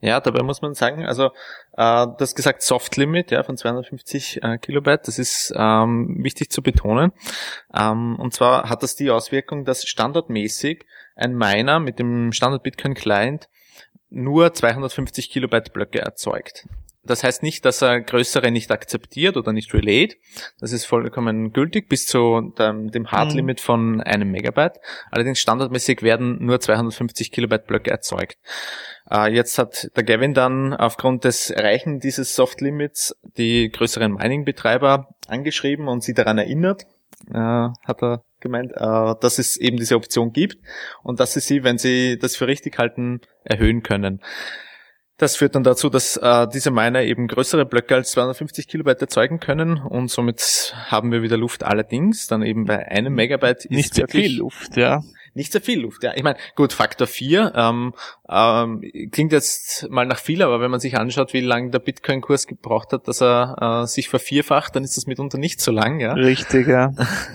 [0.01, 1.31] Ja, dabei muss man sagen, also
[1.77, 6.63] äh, das gesagt Soft Limit ja, von 250 äh, Kilobyte, das ist ähm, wichtig zu
[6.63, 7.13] betonen.
[7.75, 10.85] Ähm, und zwar hat das die Auswirkung, dass standardmäßig
[11.15, 13.49] ein Miner mit dem Standard Bitcoin Client
[14.11, 16.67] nur 250 Kilobyte Blöcke erzeugt.
[17.07, 20.17] Das heißt nicht, dass er größere nicht akzeptiert oder nicht relate.
[20.61, 23.37] Das ist vollkommen gültig bis zu dem, dem Hard Mhm.
[23.37, 24.79] Limit von einem Megabyte.
[25.11, 28.39] Allerdings standardmäßig werden nur 250 Kilobyte Blöcke erzeugt.
[29.11, 35.09] Äh, jetzt hat der Gavin dann aufgrund des Erreichen dieses Soft Limits die größeren Mining-Betreiber
[35.29, 36.87] angeschrieben und sie daran erinnert,
[37.31, 40.59] äh, hat er gemeint, äh, dass es eben diese Option gibt
[41.03, 44.21] und dass sie sie, wenn sie das für richtig halten, erhöhen können.
[45.19, 49.41] Das führt dann dazu, dass äh, diese Miner eben größere Blöcke als 250 Kilobyte erzeugen
[49.41, 51.65] können und somit haben wir wieder Luft.
[51.65, 55.03] Allerdings dann eben bei einem Megabyte ist Nicht sehr viel Luft, ja.
[55.33, 56.03] nicht sehr viel Luft.
[56.03, 57.95] Ja, ich meine, gut, Faktor 4 ähm,
[58.29, 62.47] ähm, klingt jetzt mal nach viel, aber wenn man sich anschaut, wie lange der Bitcoin-Kurs
[62.47, 65.99] gebraucht hat, dass er äh, sich vervierfacht, dann ist das mitunter nicht so lang.
[65.99, 66.13] Ja.
[66.13, 66.93] Richtig, ja.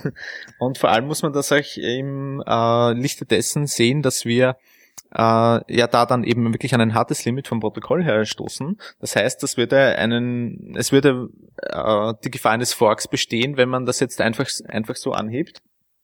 [0.60, 4.56] Und vor allem muss man das auch im äh, Lichte dessen sehen, dass wir
[5.16, 8.78] äh, ja da dann eben wirklich an ein hartes Limit vom Protokoll herstoßen.
[9.00, 13.86] Das heißt, das würde einen, es würde äh, die Gefahr eines Forks bestehen, wenn man
[13.86, 15.62] das jetzt einfach einfach so anhebt.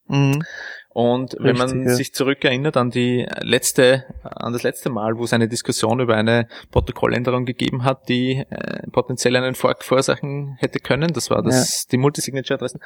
[0.08, 0.44] Mhm.
[0.90, 1.94] Und wenn man Richtig, ja.
[1.96, 6.48] sich zurückerinnert an die letzte, an das letzte Mal, wo es eine Diskussion über eine
[6.72, 11.98] Protokolländerung gegeben hat, die äh, potenziell einen Fork verursachen hätte können, das war das, die
[11.98, 12.80] Multisignature-Adressen,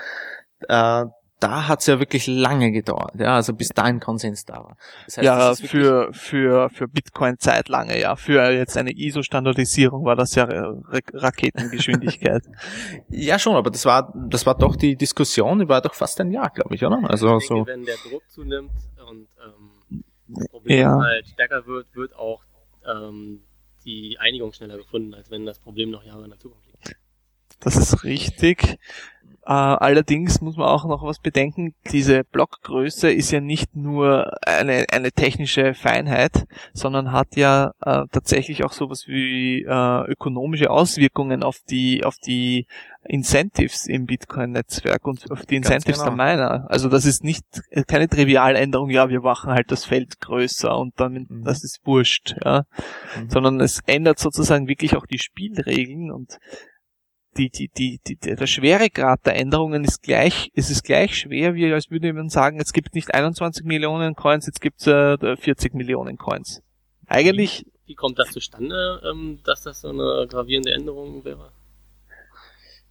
[0.68, 1.06] äh,
[1.42, 4.78] da hat es ja wirklich lange gedauert, ja, also bis da ein Konsens da war.
[5.06, 8.16] Das heißt, ja, für, für, für Bitcoin Zeit lange, ja.
[8.16, 12.44] Für jetzt eine ISO-Standardisierung war das ja Ra Raketengeschwindigkeit.
[13.10, 16.32] Ja, schon, aber das war, das war doch die Diskussion, die war doch fast ein
[16.32, 17.00] Jahr, glaube ich, oder?
[17.10, 17.68] Also denke, so.
[17.68, 18.72] wenn der Druck zunimmt
[19.10, 20.98] und ähm, das Problem Ja.
[21.00, 22.44] halt stärker wird, wird auch
[22.88, 23.42] ähm,
[23.84, 26.96] die Einigung schneller gefunden, als wenn das Problem noch Jahre in der Zukunft liegt.
[27.60, 28.80] Das ist richtig.
[29.46, 34.86] Äh, allerdings muss man auch noch was bedenken, diese Blockgröße ist ja nicht nur eine,
[34.92, 41.58] eine technische Feinheit, sondern hat ja äh, tatsächlich auch sowas wie äh, ökonomische Auswirkungen auf
[41.70, 42.68] die, auf die
[43.04, 46.16] Incentives im Bitcoin-Netzwerk und auf die Incentives genau.
[46.16, 46.68] der Miner.
[46.70, 47.44] Also das ist nicht
[47.88, 51.44] keine Trivialänderung, ja, wir machen halt das Feld größer und dann Mhm.
[51.44, 52.66] das ist wurscht, ja.
[53.18, 53.30] Mhm.
[53.30, 56.38] Sondern es ändert sozusagen wirklich auch die Spielregeln und
[57.38, 61.72] die, die, die, die, der Schweregrad der Änderungen ist gleich, es ist gleich schwer, wie
[61.72, 66.18] als würde man sagen, jetzt gibt nicht 21 Millionen Coins, jetzt gibt's äh, 40 Millionen
[66.18, 66.62] Coins.
[67.08, 71.52] Eigentlich, Wie kommt das zustande, ähm, dass das so eine gravierende Änderung wäre?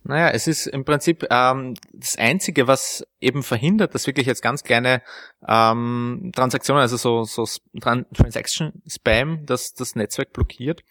[0.02, 4.62] Naja, es ist im Prinzip ähm, das Einzige, was eben verhindert, dass wirklich jetzt ganz
[4.62, 5.02] kleine
[5.46, 7.44] ähm, Transaktionen, also so, so
[7.80, 10.82] Tran Transaction Spam, das das Netzwerk blockiert,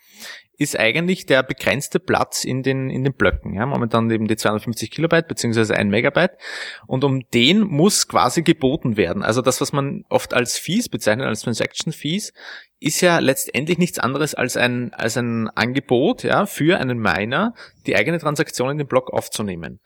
[0.59, 3.53] ist eigentlich der begrenzte Platz in den in den Blöcken.
[3.53, 6.37] Ja, momentan eben die 250 Kilobyte beziehungsweise ein Megabyte.
[6.85, 9.23] Und um den muss quasi geboten werden.
[9.23, 12.33] Also das, was man oft als Fees bezeichnet, als Transaction Fees,
[12.81, 17.53] ist ja letztendlich nichts anderes als ein, als ein Angebot ja, für einen Miner,
[17.85, 19.79] die eigene Transaktion in den Block aufzunehmen.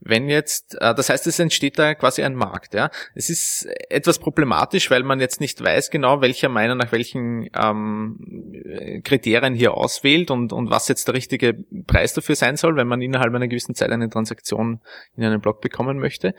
[0.00, 2.72] Wenn jetzt, äh, das heißt, es entsteht da quasi ein Markt.
[2.72, 2.90] Ja.
[3.14, 8.18] Es ist etwas problematisch, weil man jetzt nicht weiß genau, welcher Miner nach welchen ähm,
[8.64, 11.54] äh, Kriterien hier auswählt und, und was jetzt der richtige
[11.86, 14.80] Preis dafür sein soll, wenn man innerhalb einer gewissen Zeit eine Transaktion
[15.16, 16.34] in einen Block bekommen möchte.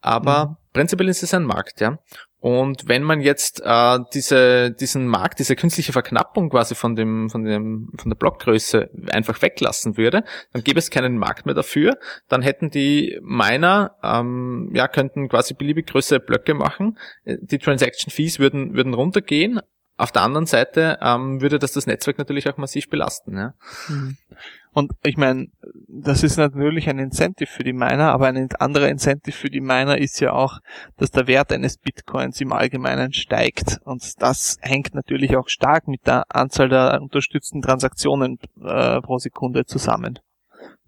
[0.00, 1.98] Aber prinzipiell ist es ein Markt, ja.
[2.44, 7.42] Und wenn man jetzt äh, diese, diesen Markt, diese künstliche Verknappung quasi von dem, von
[7.42, 11.96] dem, von der Blockgröße einfach weglassen würde, dann gäbe es keinen Markt mehr dafür.
[12.28, 16.98] Dann hätten die Miner, ähm, ja, könnten quasi beliebig größere Blöcke machen.
[17.24, 19.60] Äh, Die Transaction Fees würden, würden runtergehen.
[19.96, 23.36] Auf der anderen Seite ähm, würde das das Netzwerk natürlich auch massiv belasten.
[23.36, 23.54] Ja.
[24.72, 25.48] und ich meine,
[25.86, 29.96] das ist natürlich ein Incentive für die Miner, aber ein anderer Incentive für die Miner
[29.98, 30.58] ist ja auch,
[30.96, 33.78] dass der Wert eines Bitcoins im Allgemeinen steigt.
[33.84, 39.64] Und das hängt natürlich auch stark mit der Anzahl der unterstützten Transaktionen äh, pro Sekunde
[39.64, 40.18] zusammen.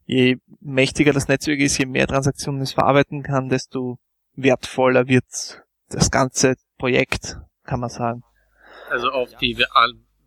[0.05, 3.99] Je mächtiger das Netzwerk ist, je mehr Transaktionen es verarbeiten kann, desto
[4.35, 8.23] wertvoller wird das ganze Projekt, kann man sagen.
[8.91, 9.57] Also auf die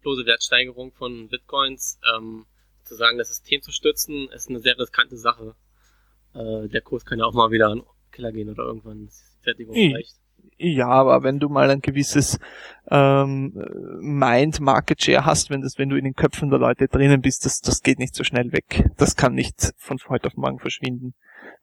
[0.01, 2.45] bloße Wertsteigerung von Bitcoins ähm,
[2.83, 5.55] zu sagen, das System zu stützen, ist eine sehr riskante Sache.
[6.33, 9.43] Äh, der Kurs kann ja auch mal wieder an Killer gehen oder irgendwann ist die
[9.43, 10.15] Fertigung reicht.
[10.57, 12.39] Ja, aber wenn du mal ein gewisses
[12.89, 13.53] ähm,
[14.01, 17.45] Mind Market Share hast, wenn das, wenn du in den Köpfen der Leute drinnen bist,
[17.45, 18.89] das, das geht nicht so schnell weg.
[18.97, 21.13] Das kann nicht von heute auf morgen verschwinden.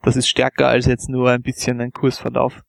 [0.03, 2.63] Das ist stärker als jetzt nur ein bisschen ein Kursverlauf.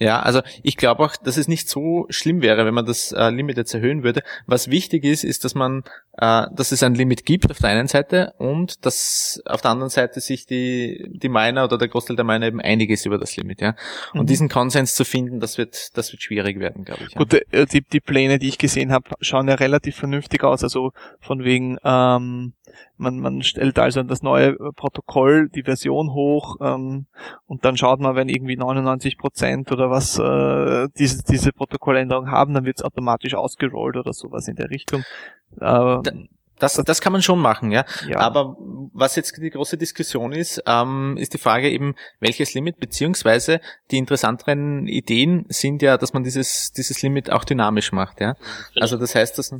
[0.00, 3.30] Ja, also ich glaube auch, dass es nicht so schlimm wäre, wenn man das äh,
[3.30, 4.22] Limit jetzt erhöhen würde.
[4.46, 5.82] Was wichtig ist, ist, dass man,
[6.16, 9.90] äh, dass es ein Limit gibt auf der einen Seite und dass auf der anderen
[9.90, 13.36] Seite sich die die Miner oder der Großteil der Miner eben einig ist über das
[13.36, 13.74] Limit, ja.
[14.12, 14.26] Und Mhm.
[14.26, 17.14] diesen Konsens zu finden, das wird das wird schwierig werden, glaube ich.
[17.14, 17.18] Ja.
[17.18, 20.62] Gut, äh, die, die Pläne, die ich gesehen habe, schauen ja relativ vernünftig aus.
[20.62, 22.52] Also von wegen, ähm,
[22.96, 27.06] man, man stellt also das neue äh, Protokoll, die Version hoch ähm,
[27.46, 32.54] und dann schaut man, wenn irgendwie 99 Prozent oder was äh, diese, diese Protokolländerung haben,
[32.54, 35.04] dann wird es automatisch ausgerollt oder sowas in der Richtung.
[35.60, 35.98] Äh,
[36.58, 37.84] Das, das kann man schon machen, ja.
[38.08, 38.18] Ja.
[38.18, 38.56] Aber
[38.92, 43.60] was jetzt die große Diskussion ist, ähm, ist die Frage eben, welches Limit, beziehungsweise
[43.92, 48.34] die interessanteren Ideen sind ja, dass man dieses, dieses Limit auch dynamisch macht, ja.
[48.80, 49.52] Also das heißt, dass,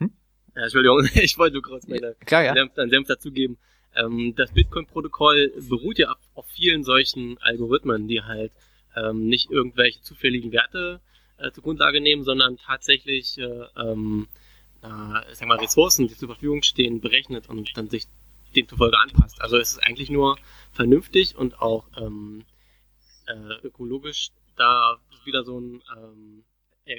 [0.00, 2.54] Ja, Entschuldigung, ich wollte nur kurz meine klar, ja.
[2.54, 3.58] Senf, Senf dazugeben.
[3.96, 8.52] Ähm, das Bitcoin-Protokoll beruht ja auf, auf vielen solchen Algorithmen, die halt
[8.96, 11.00] ähm, nicht irgendwelche zufälligen Werte
[11.38, 14.28] äh, zur Grundlage nehmen, sondern tatsächlich äh, ähm,
[14.82, 18.06] äh, sag mal, Ressourcen, die zur Verfügung stehen, berechnet und dann sich
[18.54, 19.40] demzufolge anpasst.
[19.40, 20.38] Also es ist eigentlich nur
[20.72, 22.44] vernünftig und auch ähm,
[23.26, 26.44] äh, ökologisch, da wieder so ein ähm,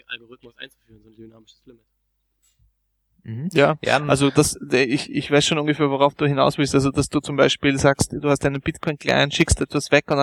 [0.07, 1.85] Algorithmus einzuführen, so ein dynamisches Limit.
[3.29, 3.49] Mhm.
[3.53, 6.73] Ja, Ja, also das, ich, ich weiß schon ungefähr, worauf du hinaus willst.
[6.73, 10.17] Also, dass du zum Beispiel sagst, du hast einen Bitcoin-Client, schickst etwas weg und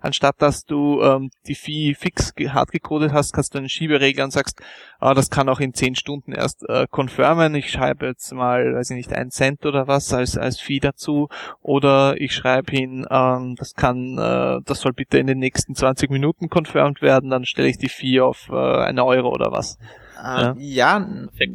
[0.00, 4.32] anstatt dass du ähm, die Fee fix hart gecodet hast, kannst du einen Schieberegler und
[4.32, 4.60] sagst,
[4.98, 7.54] ah, das kann auch in 10 Stunden erst äh, confirmen.
[7.54, 11.28] Ich schreibe jetzt mal, weiß ich nicht, einen Cent oder was als, als Fee dazu.
[11.62, 16.10] Oder ich schreibe hin, ähm, das kann, äh, das soll bitte in den nächsten 20
[16.10, 19.78] Minuten confirmed werden, dann stelle ich die Fee auf äh, eine Euro oder was.
[20.22, 21.06] Äh, ja,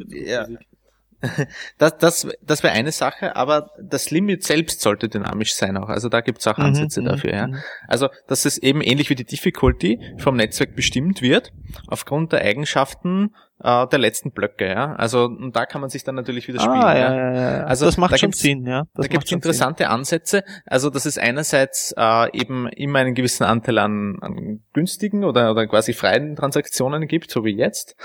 [0.08, 0.46] ja,
[1.78, 5.88] das, das, das wäre eine Sache, aber das Limit selbst sollte dynamisch sein auch.
[5.88, 7.46] Also da gibt's auch Mhm, Ansätze mhm, dafür, ja.
[7.46, 7.56] mhm.
[7.86, 11.52] Also, dass es eben ähnlich wie die Difficulty vom Netzwerk bestimmt wird,
[11.86, 14.94] aufgrund der Eigenschaften äh, der letzten Blöcke, ja.
[14.94, 16.76] Also, und da kann man sich dann natürlich wieder spielen.
[16.82, 17.14] Ah, ja.
[17.14, 17.64] ja, ja, ja.
[17.64, 18.84] Also, das macht da schon Sinn, ja.
[18.94, 20.42] Das da gibt es interessante Ansätze.
[20.66, 25.66] Also, dass es einerseits äh, eben immer einen gewissen Anteil an, an günstigen oder, oder
[25.66, 27.96] quasi freien Transaktionen gibt, so wie jetzt.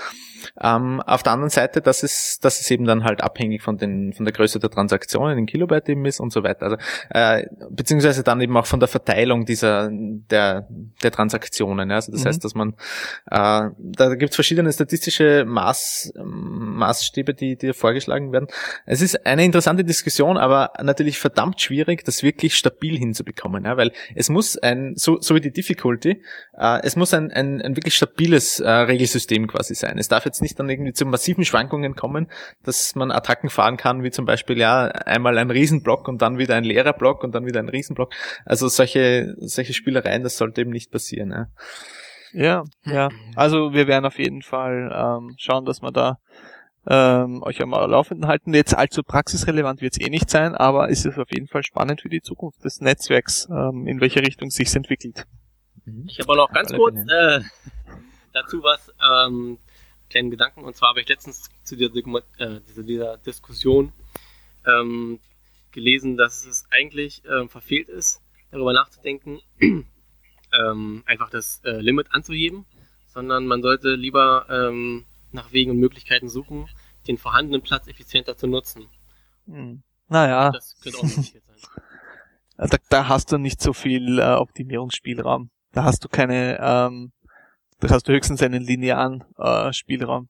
[0.60, 4.12] Ähm, auf der anderen Seite, dass es, dass es eben dann halt abhängig von den
[4.12, 6.62] von der Größe der Transaktionen in Kilobyte eben ist und so weiter.
[6.66, 6.76] Also
[7.10, 10.68] äh, beziehungsweise dann eben auch von der Verteilung dieser der
[11.02, 11.90] der Transaktionen.
[11.90, 11.96] Ja?
[11.96, 12.28] Also das Mhm.
[12.28, 12.74] heißt, dass man
[13.30, 18.48] äh, da gibt es verschiedene statistische Maß, Maßstäbe, die, die vorgeschlagen werden.
[18.86, 23.76] Es ist eine interessante Diskussion, aber natürlich verdammt schwierig, das wirklich stabil hinzubekommen, ja?
[23.76, 26.22] weil es muss ein, so, so wie die Difficulty,
[26.56, 29.98] äh, es muss ein, ein, ein wirklich stabiles äh, Regelsystem quasi sein.
[29.98, 32.28] Es darf jetzt nicht dann irgendwie zu massiven Schwankungen kommen,
[32.64, 36.54] dass man Attacken fahren kann, wie zum Beispiel ja einmal ein Riesenblock und dann wieder
[36.54, 38.12] ein leerer Block und dann wieder ein Riesenblock.
[38.44, 41.30] Also solche, solche Spielereien, das sollte eben nicht passieren.
[41.30, 41.48] Ja.
[42.32, 43.08] Ja, ja.
[43.34, 46.18] Also wir werden auf jeden Fall ähm, schauen, dass wir da
[46.86, 48.54] ähm, euch am Laufenden halten.
[48.54, 52.00] Jetzt allzu praxisrelevant wird es eh nicht sein, aber es ist auf jeden Fall spannend
[52.00, 55.26] für die Zukunft des Netzwerks, ähm, in welche Richtung sich entwickelt.
[56.06, 57.40] Ich habe auch noch ganz kurz äh,
[58.32, 59.58] dazu was, ähm,
[60.10, 60.64] kleinen Gedanken.
[60.64, 63.92] Und zwar habe ich letztens zu dieser, äh, dieser, dieser Diskussion
[64.66, 65.20] ähm,
[65.72, 69.40] gelesen, dass es eigentlich ähm, verfehlt ist, darüber nachzudenken,
[70.52, 72.64] ähm, einfach das äh, Limit anzuheben,
[73.06, 76.68] sondern man sollte lieber ähm, nach Wegen und Möglichkeiten suchen,
[77.06, 78.86] den vorhandenen Platz effizienter zu nutzen.
[79.46, 79.82] Hm.
[80.08, 81.42] Naja, Das könnte auch sein.
[82.70, 85.50] da, da hast du nicht so viel äh, Optimierungsspielraum.
[85.72, 87.12] Da hast du keine, ähm,
[87.80, 90.28] da hast du höchstens einen linearen äh, Spielraum.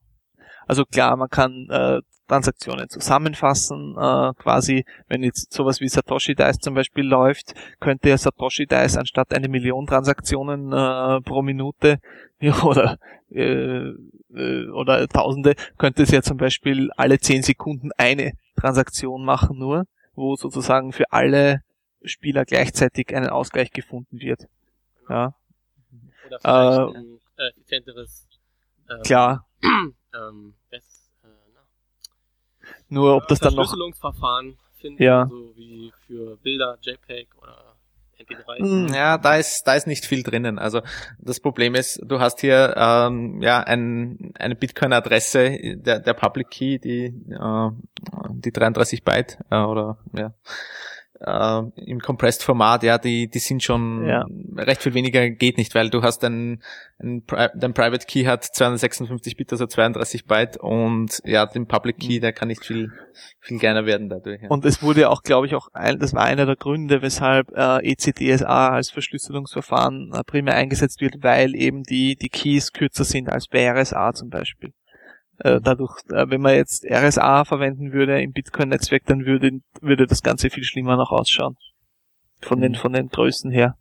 [0.69, 6.59] Also klar, man kann äh, Transaktionen zusammenfassen, äh, quasi, wenn jetzt sowas wie Satoshi Dice
[6.59, 12.01] zum Beispiel läuft, könnte ja Satoshi Dice anstatt eine Million Transaktionen äh, pro Minute
[12.63, 12.99] oder
[13.31, 13.93] äh,
[14.35, 19.87] äh, oder Tausende, könnte es ja zum Beispiel alle zehn Sekunden eine Transaktion machen nur,
[20.15, 21.63] wo sozusagen für alle
[22.05, 24.47] Spieler gleichzeitig einen Ausgleich gefunden wird.
[25.09, 25.35] Ja,
[26.27, 28.29] Oder vielleicht ein äh, effizienteres
[28.91, 29.47] ähm, klar.
[30.19, 31.61] ähm, das, äh, na,
[32.89, 35.27] Nur ob das dann noch Verschlüsselungsverfahren finden, Ja.
[35.31, 37.77] so wie für Bilder, JPEG oder
[38.19, 38.59] MP3.
[38.59, 38.89] Hm.
[38.95, 40.59] Ja, da ist, da ist nicht viel drinnen.
[40.59, 40.83] Also
[41.19, 46.79] das Problem ist, du hast hier ähm, ja ein, eine Bitcoin-Adresse, der, der Public Key,
[46.79, 47.71] die, äh,
[48.31, 50.35] die 33 Byte äh, oder ja
[51.21, 54.25] äh, im Compressed Format, ja, die, die sind schon Ja.
[54.57, 56.63] recht viel weniger geht nicht, weil du hast ein,
[56.99, 61.99] ein Pri dein Private Key hat 256 Bit, also 32 Byte und ja, den Public
[61.99, 62.93] Key, der kann nicht viel,
[63.41, 64.43] viel kleiner werden dadurch.
[64.43, 64.49] Ja.
[64.49, 67.79] Und es wurde auch, glaube ich, auch ein, das war einer der Gründe, weshalb äh,
[67.93, 73.49] ECDSA als Verschlüsselungsverfahren äh, primär eingesetzt wird, weil eben die, die Keys kürzer sind als
[73.49, 74.73] bei RSA zum Beispiel.
[75.39, 80.23] Äh, dadurch, äh, wenn man jetzt RSA verwenden würde im Bitcoin-Netzwerk, dann würde, würde das
[80.23, 81.57] Ganze viel schlimmer noch ausschauen.
[82.41, 82.77] Von den, Mhm.
[82.77, 83.77] von den Größen her.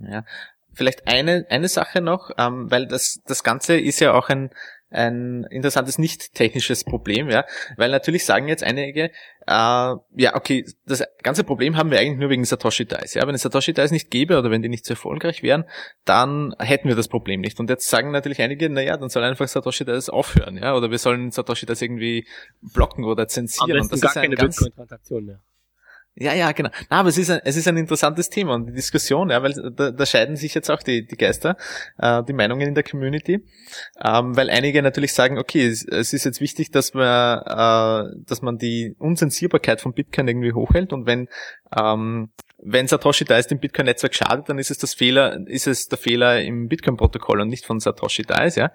[0.00, 0.24] Ja.
[0.72, 4.50] Vielleicht eine, eine Sache noch, ähm, weil das, das Ganze ist ja auch ein,
[4.90, 7.44] ein interessantes nicht technisches Problem, ja,
[7.76, 9.10] weil natürlich sagen jetzt einige, äh,
[9.46, 13.42] ja, okay, das ganze Problem haben wir eigentlich nur wegen Satoshi Dice, ja, wenn es
[13.42, 15.64] Satoshi Dice nicht gäbe oder wenn die nicht so erfolgreich wären,
[16.04, 17.60] dann hätten wir das Problem nicht.
[17.60, 20.98] Und jetzt sagen natürlich einige, naja, dann soll einfach Satoshi Dice aufhören, ja, oder wir
[20.98, 22.26] sollen Satoshi Dice irgendwie
[22.60, 23.78] blocken oder zensieren.
[23.78, 25.40] Am Und das gar ist ein keine ganz, Bitcoin-Transaktion mehr.
[26.16, 26.70] Ja, ja, genau.
[26.90, 29.54] Na, aber es ist ein, es ist ein interessantes Thema und die Diskussion, ja, weil
[29.74, 31.56] da, da scheiden sich jetzt auch die, die Geister,
[31.98, 33.44] äh, die Meinungen in der Community,
[34.04, 38.42] ähm, weil einige natürlich sagen, okay, es, es ist jetzt wichtig, dass man, äh, dass
[38.42, 41.28] man die Unzensierbarkeit von Bitcoin irgendwie hochhält und wenn
[41.76, 42.30] ähm,
[42.62, 46.42] wenn Satoshi Dice dem Bitcoin-Netzwerk schadet, dann ist es das Fehler, ist es der Fehler
[46.42, 48.72] im Bitcoin-Protokoll und nicht von Satoshi Dice, ja.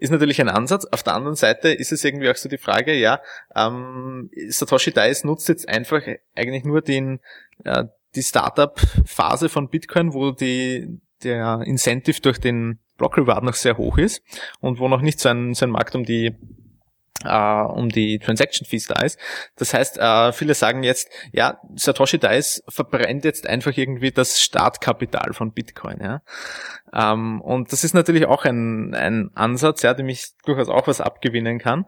[0.00, 0.84] Ist natürlich ein Ansatz.
[0.84, 3.20] Auf der anderen Seite ist es irgendwie auch so die Frage, ja,
[3.54, 6.02] ähm, Satoshi Dice nutzt jetzt einfach
[6.36, 7.20] eigentlich nur den,
[7.64, 7.84] äh,
[8.14, 13.98] die Startup-Phase von Bitcoin, wo die, der Incentive durch den Block Reward noch sehr hoch
[13.98, 14.22] ist
[14.60, 16.34] und wo noch nicht so ein, so ein Markt um die
[17.24, 19.18] äh, um die Transaction Fees da ist.
[19.56, 25.32] Das heißt, äh, viele sagen jetzt, ja, Satoshi Dice verbrennt jetzt einfach irgendwie das Startkapital
[25.32, 25.98] von Bitcoin.
[26.00, 26.22] Ja?
[26.92, 31.00] Ähm, und das ist natürlich auch ein, ein Ansatz, ja, dem ich durchaus auch was
[31.00, 31.86] abgewinnen kann.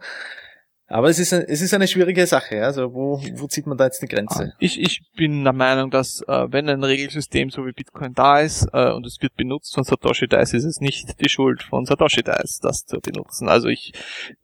[0.90, 2.64] Aber es ist, es ist eine schwierige Sache.
[2.64, 4.54] Also wo, wo zieht man da jetzt die Grenze?
[4.58, 8.66] Ich, ich bin der Meinung, dass äh, wenn ein Regelsystem so wie Bitcoin da ist
[8.72, 12.24] äh, und es wird benutzt von Satoshi Dice, ist es nicht die Schuld von Satoshi
[12.24, 13.48] Dice, das zu benutzen.
[13.48, 13.92] Also ich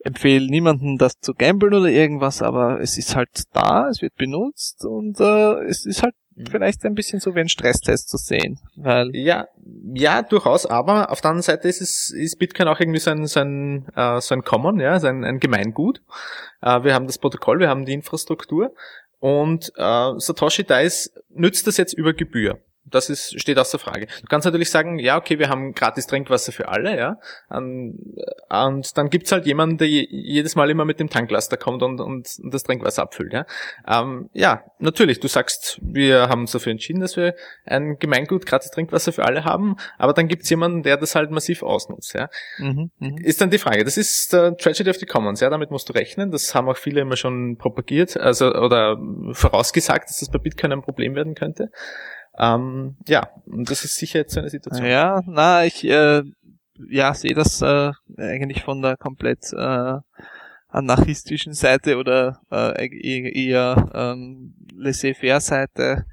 [0.05, 4.85] empfehle niemandem, das zu gamblen oder irgendwas, aber es ist halt da, es wird benutzt
[4.85, 6.15] und äh, es ist halt
[6.51, 9.49] vielleicht ein bisschen so wie ein Stresstest zu sehen, weil Ja,
[9.95, 13.27] ja, durchaus, aber auf der anderen Seite ist es, ist Bitcoin auch irgendwie so ein,
[13.27, 16.03] so ein, äh, so ein Common, ja, so ein, ein Gemeingut.
[16.61, 18.75] Äh, wir haben das Protokoll, wir haben die Infrastruktur
[19.19, 22.61] und äh, Satoshi Dice nützt das jetzt über Gebühr.
[22.89, 24.07] Das ist, steht außer Frage.
[24.07, 27.19] Du kannst natürlich sagen, ja, okay, wir haben gratis Trinkwasser für alle, ja.
[27.49, 28.17] Und,
[28.49, 32.01] und dann gibt's halt jemanden, der je- jedes Mal immer mit dem Tanklaster kommt und,
[32.01, 33.45] und, und das Trinkwasser abfüllt, ja.
[33.89, 37.35] Ähm, ja, natürlich, du sagst, wir haben uns dafür entschieden, dass wir
[37.65, 41.63] ein Gemeingut gratis Trinkwasser für alle haben, aber dann gibt's jemanden, der das halt massiv
[41.65, 42.29] ausnutzt, ja.
[42.59, 43.19] mhm, mhm.
[43.19, 45.93] Ist dann die Frage, das ist der Tragedy of the Commons, ja, damit musst du
[45.93, 48.97] rechnen, das haben auch viele immer schon propagiert, also, oder
[49.33, 51.71] vorausgesagt, dass das bei Bitcoin ein Problem werden könnte.
[52.39, 54.87] Ähm, ja, und das ist sicher jetzt so eine Situation.
[54.87, 56.23] Ja, na, ich äh,
[56.89, 59.99] ja, sehe das äh, eigentlich von der komplett äh,
[60.69, 66.05] anarchistischen Seite oder äh, eher, eher ähm, laissez-faire-Seite.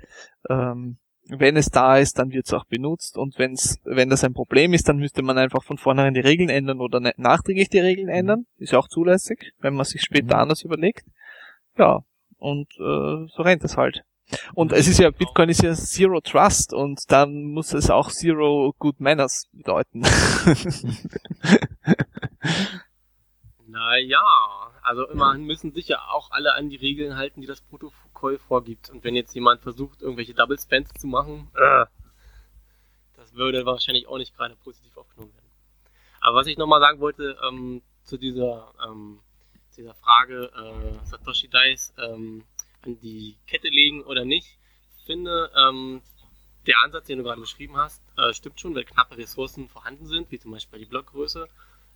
[0.50, 0.98] Ähm,
[1.28, 4.74] wenn es da ist, dann wird es auch benutzt und wenn's, wenn das ein Problem
[4.74, 8.10] ist, dann müsste man einfach von vornherein die Regeln ändern oder ne- nachträglich die Regeln
[8.10, 8.46] ändern.
[8.58, 11.06] Ist auch zulässig, wenn man sich später anders überlegt.
[11.78, 12.02] Ja,
[12.38, 14.04] und äh, so rennt es halt.
[14.54, 18.74] Und es ist ja, Bitcoin ist ja Zero Trust und dann muss es auch Zero
[18.80, 20.04] Good Manners bedeuten.
[23.74, 24.22] Naja,
[24.84, 28.92] also immerhin müssen sich ja auch alle an die Regeln halten, die das Protokoll vorgibt.
[28.92, 31.86] Und wenn jetzt jemand versucht, irgendwelche Double Spends zu machen, äh,
[33.16, 35.50] das würde wahrscheinlich auch nicht gerade positiv aufgenommen werden.
[36.22, 39.20] Aber was ich nochmal sagen wollte, ähm, zu dieser, ähm,
[39.76, 42.44] dieser Frage, äh, Satoshi Dice ähm,
[42.86, 44.58] an die Kette legen oder nicht,
[45.06, 46.02] finde, ähm,
[46.68, 50.32] der Ansatz, den du gerade beschrieben hast, äh, stimmt schon, weil knappe Ressourcen vorhanden sind,
[50.32, 51.48] wie zum Beispiel die Blockgröße,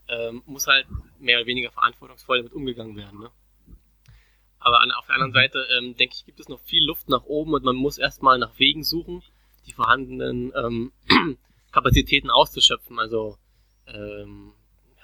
[0.10, 0.88] ähm, muss halt
[1.20, 3.20] mehr oder weniger verantwortungsvoll damit umgegangen werden.
[3.20, 3.32] Ne?
[4.60, 7.24] Aber an, auf der anderen Seite ähm, denke ich, gibt es noch viel Luft nach
[7.24, 9.24] oben und man muss erstmal nach Wegen suchen,
[9.66, 10.92] die vorhandenen ähm,
[11.72, 13.00] Kapazitäten auszuschöpfen.
[13.00, 13.38] Also
[13.86, 14.54] ähm,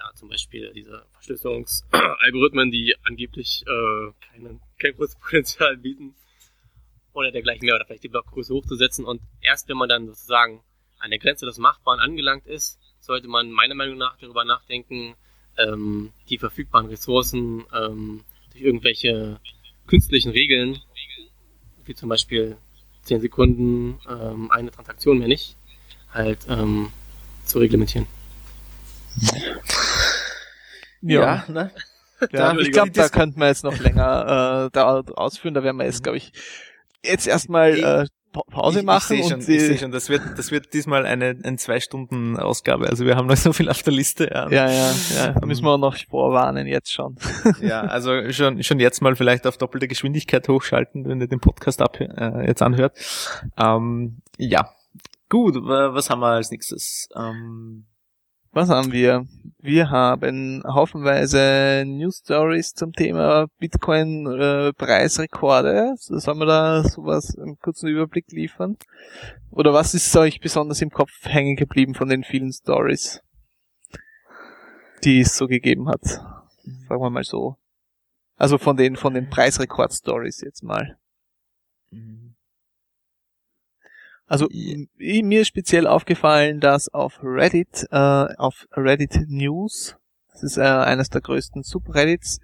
[0.04, 6.14] ja, zum Beispiel diese Verschlüsselungsalgorithmen, die angeblich äh, keine, kein großes Potenzial bieten
[7.12, 10.62] oder dergleichen mehr oder vielleicht die Blockgröße hochzusetzen und erst wenn man dann sozusagen
[10.98, 15.14] an der Grenze des Machbaren angelangt ist, sollte man meiner Meinung nach darüber nachdenken,
[15.58, 19.40] ähm, die verfügbaren Ressourcen ähm, durch irgendwelche
[19.86, 20.80] künstlichen Regeln,
[21.84, 22.56] wie zum Beispiel
[23.02, 25.56] 10 Sekunden ähm, eine Transaktion mehr nicht,
[26.12, 26.90] halt ähm,
[27.44, 28.06] zu reglementieren.
[31.08, 31.70] Ja ne?
[32.32, 35.52] Ja, ich glaube, da könnten wir jetzt noch länger äh, da ausführen.
[35.54, 36.32] Da werden wir jetzt, glaube ich,
[37.04, 40.08] jetzt erstmal äh, Pa- Pause ich, machen ich sehe und schon, ich seh schon, das
[40.08, 42.88] wird, das wird diesmal eine, eine zwei Stunden Ausgabe.
[42.88, 44.28] Also wir haben noch so viel auf der Liste.
[44.32, 47.16] Ja, ja, ja, ja, da müssen wir auch noch vorwarnen jetzt schon.
[47.60, 51.82] ja also schon, schon jetzt mal vielleicht auf doppelte Geschwindigkeit hochschalten, wenn ihr den Podcast
[51.82, 52.96] ab, äh, jetzt anhört.
[53.58, 54.70] Ähm, ja,
[55.28, 55.56] gut.
[55.56, 57.08] wa- Was haben wir als nächstes?
[57.14, 57.84] Ähm,
[58.54, 59.26] Was haben wir?
[59.58, 65.94] Wir haben haufenweise News Stories zum Thema Bitcoin äh, Preisrekorde.
[65.98, 68.76] So, Sollen wir da sowas einen kurzen Überblick liefern?
[69.50, 73.20] Oder was ist euch besonders im Kopf hängen geblieben von den vielen Stories?
[75.04, 76.02] die es so gegeben hat.
[76.02, 77.56] Sagen wir mal so.
[78.36, 80.98] Also von den, von den Preisrekord-Stories jetzt mal.
[84.34, 87.96] Also mir ist speziell aufgefallen, dass auf Reddit, äh,
[88.36, 89.94] auf Reddit News,
[90.32, 92.40] das ist äh, eines der größten Subreddits,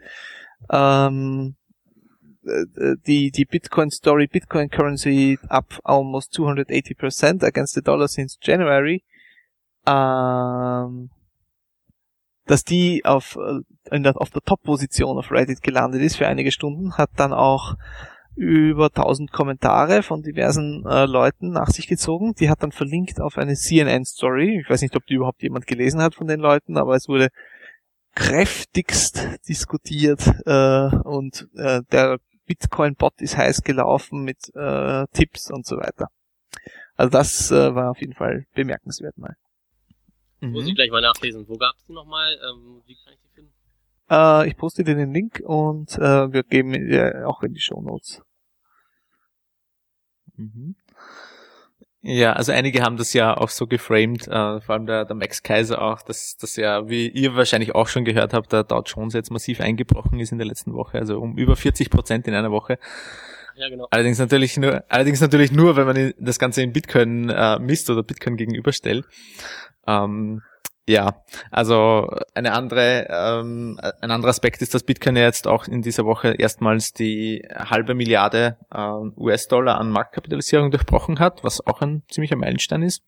[0.71, 1.57] ähm,
[2.45, 9.03] äh, die, die Bitcoin Story, Bitcoin Currency up almost 280% against the dollar since January,
[9.85, 11.11] ähm,
[12.47, 16.53] dass die auf, äh, in der, auf der Top-Position auf Reddit gelandet ist für einige
[16.53, 17.75] Stunden, hat dann auch
[18.36, 22.35] über 1000 Kommentare von diversen äh, Leuten nach sich gezogen.
[22.35, 24.61] Die hat dann verlinkt auf eine CNN-Story.
[24.62, 27.28] Ich weiß nicht, ob die überhaupt jemand gelesen hat von den Leuten, aber es wurde
[28.15, 35.77] kräftigst diskutiert äh, und äh, der Bitcoin-Bot ist heiß gelaufen mit äh, Tipps und so
[35.77, 36.09] weiter.
[36.97, 39.36] Also das äh, war auf jeden Fall bemerkenswert mal.
[40.40, 41.47] Muss ich gleich mal nachlesen.
[41.48, 42.32] Wo gab's die nochmal?
[42.35, 43.52] Ähm, wie kann ich die finden?
[44.11, 47.81] Äh, ich poste dir den Link und äh, wir geben ihn auch in die Show
[47.81, 48.23] Notes.
[50.37, 50.74] Mhm.
[52.03, 55.43] Ja, also einige haben das ja auch so geframed, äh, vor allem der, der Max
[55.43, 59.12] Kaiser auch, dass das ja, wie ihr wahrscheinlich auch schon gehört habt, der Dow Jones
[59.12, 62.51] jetzt massiv eingebrochen ist in der letzten Woche, also um über 40 Prozent in einer
[62.51, 62.78] Woche.
[63.55, 63.87] Ja, genau.
[63.91, 68.03] Allerdings natürlich nur, allerdings natürlich nur, wenn man das Ganze in Bitcoin äh, misst oder
[68.03, 69.05] Bitcoin gegenüberstellt.
[69.87, 70.41] Ähm,
[70.91, 71.23] ja,
[71.53, 76.05] also eine andere, ähm, ein anderer Aspekt ist, dass Bitcoin ja jetzt auch in dieser
[76.05, 82.37] Woche erstmals die halbe Milliarde ähm, US-Dollar an Marktkapitalisierung durchbrochen hat, was auch ein ziemlicher
[82.37, 83.05] Meilenstein ist.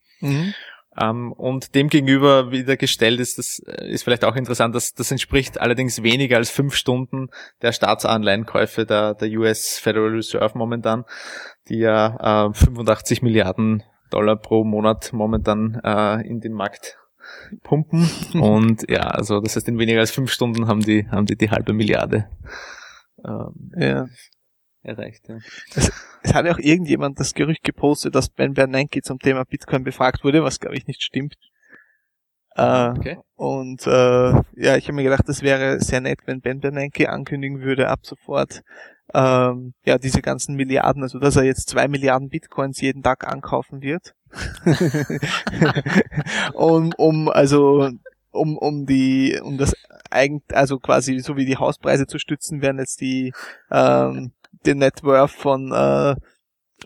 [0.97, 5.11] Ähm, und dem gegenüber wieder gestellt ist, das äh, ist vielleicht auch interessant, dass das
[5.11, 7.29] entspricht allerdings weniger als fünf Stunden
[7.61, 11.03] der Staatsanleihenkäufe der, der US Federal Reserve momentan,
[11.67, 16.99] die ja äh, 85 Milliarden Dollar pro Monat momentan äh, in den Markt
[17.63, 18.09] pumpen.
[18.33, 21.49] Und ja, also das heißt, in weniger als fünf Stunden haben die, haben die die
[21.51, 22.29] halbe Milliarde
[23.25, 24.07] ähm, Ja.
[24.81, 25.27] erreicht.
[25.29, 25.37] Ja.
[26.23, 30.23] Es hat ja auch irgendjemand das Gerücht gepostet, dass Ben Bernanke zum Thema Bitcoin befragt
[30.23, 31.35] wurde, was glaube ich nicht stimmt.
[32.55, 33.17] Äh, Okay.
[33.35, 37.61] Und äh, ja, ich habe mir gedacht, das wäre sehr nett, wenn Ben Bernanke ankündigen
[37.61, 38.61] würde, ab sofort
[39.13, 43.81] ähm, ja diese ganzen Milliarden, also dass er jetzt zwei Milliarden Bitcoins jeden Tag ankaufen
[43.81, 44.15] wird.
[46.53, 47.89] um, um also
[48.31, 49.73] um um die um das
[50.09, 53.33] eigen also quasi so wie die Hauspreise zu stützen, werden jetzt die
[53.69, 54.31] ähm,
[54.65, 56.15] den Net Worth von äh,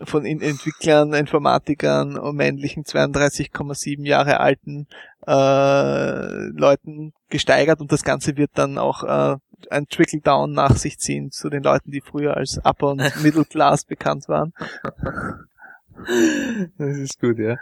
[0.04, 4.86] von Entwicklern, Informatikern und männlichen 32,7 Jahre alten
[5.28, 9.36] äh, Leuten gesteigert und das Ganze wird dann auch äh,
[9.70, 13.84] ein Trickle-Down nach sich ziehen zu den Leuten, die früher als Upper und Middle Class
[13.84, 14.54] bekannt waren.
[16.78, 17.56] Das ist gut, ja.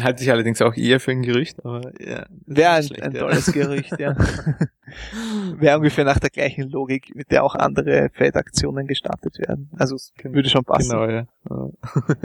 [0.00, 2.24] Halte ich allerdings auch eher für ein Gerücht, aber ja.
[2.46, 3.20] Wäre ein, schlecht, ein ja.
[3.20, 4.16] tolles Gerücht, ja.
[5.56, 9.70] Wäre ungefähr nach der gleichen Logik, mit der auch andere Fed-Aktionen gestartet werden.
[9.76, 10.90] Also es würde schon passen.
[10.90, 11.26] Genau, ja.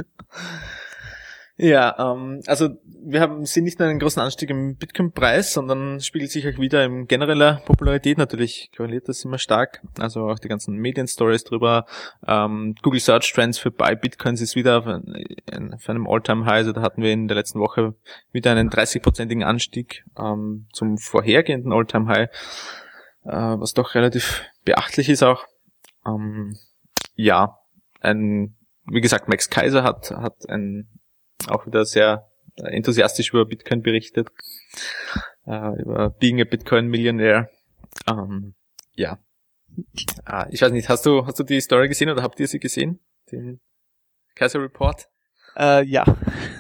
[1.61, 2.69] Ja, ähm, also
[3.03, 6.83] wir haben sehen nicht nur einen großen Anstieg im Bitcoin-Preis, sondern spiegelt sich auch wieder
[6.83, 8.17] in genereller Popularität.
[8.17, 9.79] Natürlich korreliert das immer stark.
[9.99, 11.85] Also auch die ganzen Medien-Stories drüber.
[12.25, 16.55] Ähm, Google Search Trends für Buy Bitcoins ist wieder auf, ein, auf einem All-Time-High.
[16.55, 17.93] Also da hatten wir in der letzten Woche
[18.31, 22.27] wieder einen 30-prozentigen Anstieg ähm, zum vorhergehenden All-Time-High,
[23.25, 25.45] äh, was doch relativ beachtlich ist auch.
[26.07, 26.57] Ähm,
[27.13, 27.59] ja,
[27.99, 28.55] ein,
[28.87, 30.89] wie gesagt, Max Kaiser hat, hat ein
[31.47, 32.27] auch wieder sehr
[32.57, 34.29] enthusiastisch über Bitcoin berichtet,
[35.45, 37.49] äh, über Being a Bitcoin Millionaire.
[38.09, 38.53] Ähm,
[38.93, 39.17] ja.
[40.25, 42.59] Ah, ich weiß nicht, hast du, hast du die Story gesehen oder habt ihr sie
[42.59, 42.99] gesehen?
[43.31, 43.61] Den
[44.35, 45.07] Kaiser Report?
[45.55, 46.03] Äh, ja.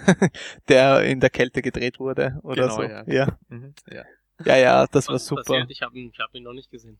[0.69, 2.83] der in der Kälte gedreht wurde oder Genau, so.
[2.83, 3.03] ja.
[3.07, 3.37] Ja.
[3.49, 4.03] Mhm, ja.
[4.45, 5.43] ja, ja, das war Was super.
[5.43, 5.69] passiert?
[5.71, 6.97] Ich habe ihn, ich hab ihn noch nicht gesehen.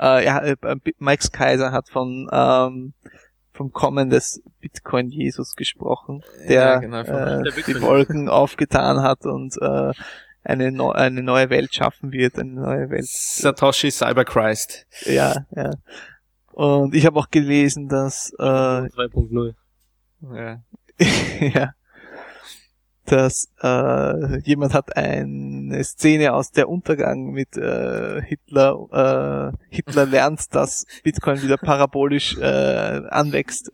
[0.00, 0.56] Äh, ja, äh,
[0.98, 2.94] Max Kaiser hat von ähm,
[3.58, 7.82] vom Kommen des Bitcoin Jesus gesprochen, der Ja, genau, äh, der die Bitcoin.
[7.82, 9.92] Wolken aufgetan hat und äh,
[10.44, 13.06] eine, neu, eine neue Welt schaffen wird, eine neue Welt.
[13.08, 14.86] Satoshi Cyberchrist.
[15.06, 15.72] Ja, ja.
[16.52, 19.54] Und ich habe auch gelesen, dass äh, 2.0.
[20.34, 20.60] Ja.
[21.40, 21.70] ja,
[23.10, 29.52] dass äh, jemand hat eine Szene aus der Untergang mit äh, Hitler.
[29.52, 33.72] Äh, Hitler lernt, dass Bitcoin wieder parabolisch äh, anwächst.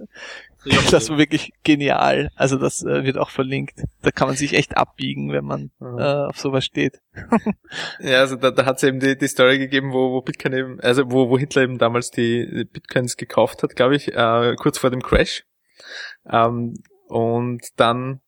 [0.90, 2.30] Das war wirklich genial.
[2.36, 3.82] Also das äh, wird auch verlinkt.
[4.00, 5.98] Da kann man sich echt abbiegen, wenn man Mhm.
[5.98, 7.00] äh, auf sowas steht.
[8.00, 10.80] Ja, also da, da hat es eben die, die Story gegeben, wo, wo Bitcoin eben,
[10.80, 14.78] also wo, wo Hitler eben damals die die Bitcoins gekauft hat, glaube ich, äh, kurz
[14.78, 15.44] vor dem Crash.
[16.30, 16.74] Ähm,
[17.08, 18.20] und dann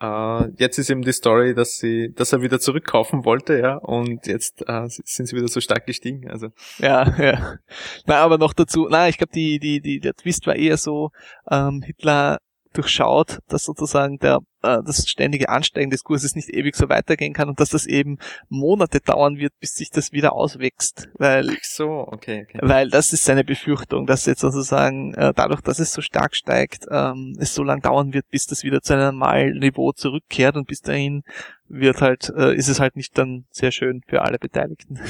[0.00, 4.26] Äh, jetzt ist eben die Story, dass sie, dass er wieder zurückkaufen wollte, ja, und
[4.26, 6.30] jetzt äh, sind sie wieder so stark gestiegen.
[6.30, 6.48] Also
[6.78, 7.58] Ja, ja.
[8.06, 11.10] Na, aber noch dazu, na, ich glaube, die, die, die, der Twist war eher so,
[11.50, 12.38] ähm, Hitler
[12.74, 17.48] durchschaut, dass sozusagen der, äh, das ständige Ansteigen des Kurses nicht ewig so weitergehen kann
[17.48, 18.18] und dass das eben
[18.48, 22.58] Monate dauern wird, bis sich das wieder auswächst, weil ach so, okay, okay.
[22.62, 26.86] weil das ist seine Befürchtung, dass jetzt sozusagen äh, dadurch, dass es so stark steigt,
[26.90, 30.66] ähm, es so lange dauern wird, bis das wieder zu einem normalen Niveau zurückkehrt und
[30.66, 31.22] bis dahin
[31.68, 35.00] wird halt, äh, ist es halt nicht dann sehr schön für alle Beteiligten.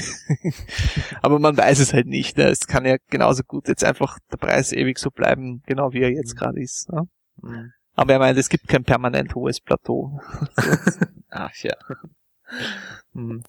[1.22, 2.38] Aber man weiß es halt nicht.
[2.38, 2.44] Ne?
[2.44, 6.10] Es kann ja genauso gut jetzt einfach der Preis ewig so bleiben, genau wie er
[6.10, 6.90] jetzt gerade ist.
[6.90, 7.08] Ne?
[7.42, 7.72] Mhm.
[7.96, 10.20] Aber er meint, es gibt kein permanent hohes Plateau.
[11.30, 11.74] Ach ja.
[13.14, 13.42] Hm.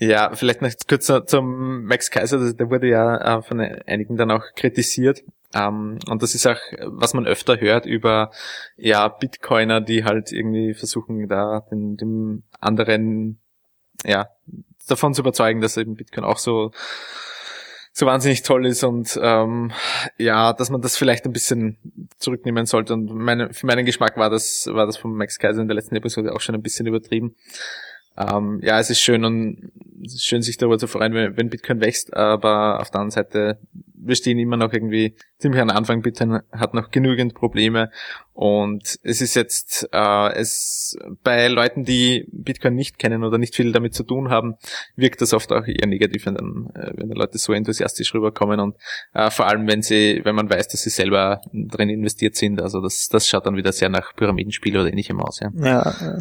[0.00, 4.30] Ja, vielleicht noch kurz zu- zum Max Kaiser, der wurde ja äh, von einigen dann
[4.30, 5.22] auch kritisiert.
[5.54, 8.30] Ähm, und das ist auch, was man öfter hört über
[8.76, 13.38] ja Bitcoiner, die halt irgendwie versuchen, da den, dem anderen
[14.04, 14.28] ja
[14.88, 16.72] davon zu überzeugen, dass eben Bitcoin auch so
[17.92, 19.70] so wahnsinnig toll ist und ähm,
[20.18, 21.76] ja, dass man das vielleicht ein bisschen
[22.18, 22.94] zurücknehmen sollte.
[22.94, 25.96] Und meine, für meinen Geschmack war das, war das von Max Kaiser in der letzten
[25.96, 27.36] Episode auch schon ein bisschen übertrieben.
[28.16, 29.72] Ähm, ja, es ist schön und
[30.04, 33.10] es ist schön, sich darüber zu freuen, wenn, wenn Bitcoin wächst, aber auf der anderen
[33.10, 33.58] Seite,
[33.94, 36.02] wir stehen immer noch irgendwie ziemlich am Anfang.
[36.02, 37.90] Bitcoin hat noch genügend Probleme
[38.32, 43.70] und es ist jetzt äh, es bei Leuten, die Bitcoin nicht kennen oder nicht viel
[43.72, 44.56] damit zu tun haben,
[44.96, 48.58] wirkt das oft auch eher negativ, wenn dann, äh, wenn die Leute so enthusiastisch rüberkommen
[48.58, 48.76] und
[49.14, 52.60] äh, vor allem, wenn sie, wenn man weiß, dass sie selber drin investiert sind.
[52.60, 55.50] Also das, das schaut dann wieder sehr nach Pyramidenspiel oder ähnlichem aus, ja.
[55.54, 56.18] Ja, ja.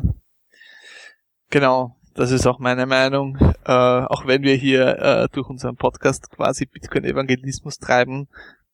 [1.52, 3.38] Genau, das ist auch meine Meinung.
[3.66, 8.28] Äh, auch wenn wir hier äh, durch unseren Podcast quasi Bitcoin-Evangelismus treiben,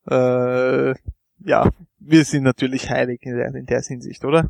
[0.10, 0.94] äh,
[1.40, 4.50] ja, wir sind natürlich heilig in der, in der Hinsicht, oder?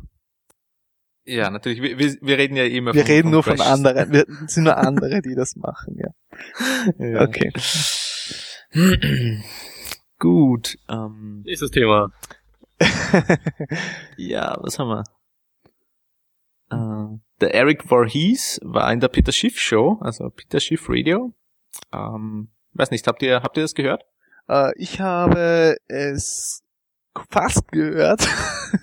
[1.24, 1.82] Ja, natürlich.
[1.82, 3.72] Wir, wir, wir reden ja immer Wir von, reden nur von Crashes.
[3.72, 4.12] anderen.
[4.12, 6.10] Wir es sind nur andere, die das machen, ja.
[6.98, 7.22] Ja.
[7.22, 7.52] Okay.
[10.18, 10.78] Gut.
[10.88, 12.10] Ähm, Nächstes Thema.
[14.16, 15.04] ja, was haben wir?
[16.70, 21.32] Äh, der Eric Voorhees war in der Peter Schiff Show, also Peter Schiff Radio.
[21.92, 24.02] Ähm, weiß nicht, habt ihr, habt ihr das gehört?
[24.48, 26.62] Äh, ich habe es
[27.30, 28.26] fast gehört.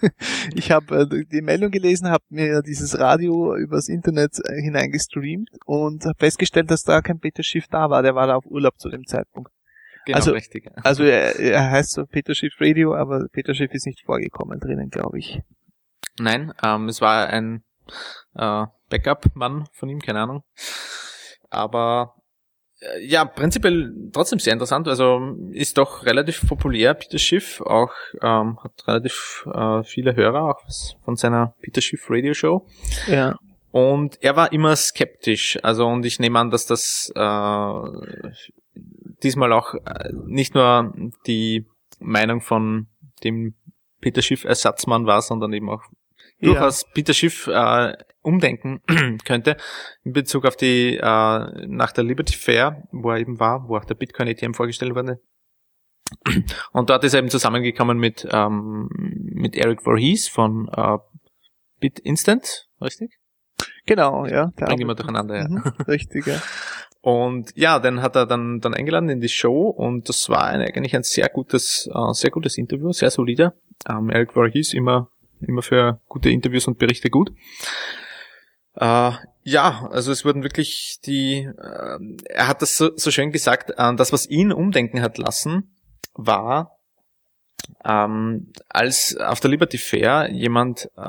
[0.55, 6.03] ich habe äh, die Meldung gelesen, habe mir dieses Radio übers Internet äh, hineingestreamt und
[6.05, 8.03] habe festgestellt, dass da kein Peter Schiff da war.
[8.03, 9.51] Der war da auf Urlaub zu dem Zeitpunkt.
[10.05, 10.69] Genau, Also- richtig.
[10.83, 14.89] Also er, er heißt so Peter Schiff Radio, aber Peter Schiff ist nicht vorgekommen drinnen,
[14.89, 15.41] glaube ich.
[16.19, 17.63] Nein, ähm, es war ein
[18.35, 20.43] äh, Backup-Mann von ihm, keine Ahnung.
[21.49, 22.15] Aber
[22.79, 24.87] äh, ja, prinzipiell trotzdem sehr interessant.
[24.87, 27.61] Also ist doch relativ populär, Peter Schiff.
[27.61, 27.91] Auch
[28.21, 30.61] ähm, hat relativ äh, viele Hörer, auch
[31.03, 32.67] von seiner Peter Schiff Radio Show.
[33.07, 33.37] Ja.
[33.71, 35.59] Und er war immer skeptisch.
[35.63, 38.31] Also und ich nehme an, dass das äh,
[39.23, 40.93] diesmal auch äh, nicht nur
[41.27, 41.65] die
[41.99, 42.87] Meinung von
[43.23, 43.55] dem
[44.01, 45.83] Peter Schiff Ersatzmann war, sondern eben auch
[46.45, 48.81] durchaus Peter Schiff äh, umdenken
[49.25, 49.57] könnte
[50.03, 50.99] in Bezug auf die äh,
[51.67, 55.19] nach der Liberty Fair, wo er eben war, wo auch der Bitcoin ATM vorgestellt wurde.
[56.71, 60.97] Und dort ist er eben zusammengekommen mit ähm, mit Eric Voorhees von äh,
[61.79, 63.19] BitInstant, richtig?
[63.85, 64.51] Genau, ja.
[64.55, 65.47] Bringen wir durcheinander, ja.
[65.47, 66.41] Mhm, richtig, ja.
[67.01, 70.59] Und ja, dann hat er dann, dann eingeladen in die Show und das war ein,
[70.61, 73.53] eigentlich ein sehr gutes, äh, sehr gutes Interview, sehr solider.
[73.87, 75.11] Ähm, Eric Voorhees immer,
[75.41, 77.31] immer für gute Interviews und Berichte gut.
[78.75, 79.11] Äh,
[79.43, 83.95] ja, also es wurden wirklich die, äh, er hat das so, so schön gesagt, äh,
[83.95, 85.75] das, was ihn umdenken hat lassen,
[86.13, 86.75] war,
[87.83, 91.01] ähm, als auf der Liberty Fair jemand äh,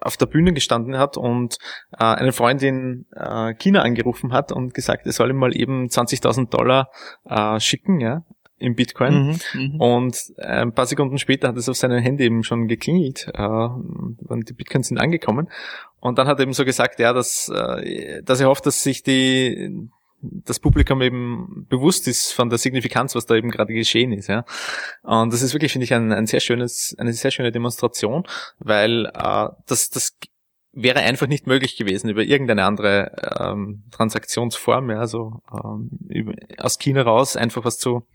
[0.00, 1.58] auf der Bühne gestanden hat und
[1.92, 6.50] äh, eine Freundin äh, China angerufen hat und gesagt, er soll ihm mal eben 20.000
[6.50, 6.90] Dollar
[7.24, 8.24] äh, schicken, ja,
[8.58, 9.38] im Bitcoin.
[9.54, 9.80] Mhm, mhm.
[9.80, 13.42] Und äh, ein paar Sekunden später hat es auf seinem Handy eben schon geklingelt äh,
[13.42, 15.48] und die Bitcoins sind angekommen.
[16.00, 19.02] Und dann hat er eben so gesagt, ja, dass, äh, dass er hofft, dass sich
[19.02, 19.88] die
[20.20, 24.44] das Publikum eben bewusst ist von der Signifikanz, was da eben gerade geschehen ist, ja.
[25.02, 28.24] Und das ist wirklich, finde ich, ein, ein sehr schönes, eine sehr schöne Demonstration,
[28.58, 30.16] weil äh, das, das
[30.72, 36.78] wäre einfach nicht möglich gewesen über irgendeine andere ähm, Transaktionsform, ja, also ähm, über, aus
[36.78, 38.06] China raus einfach was zu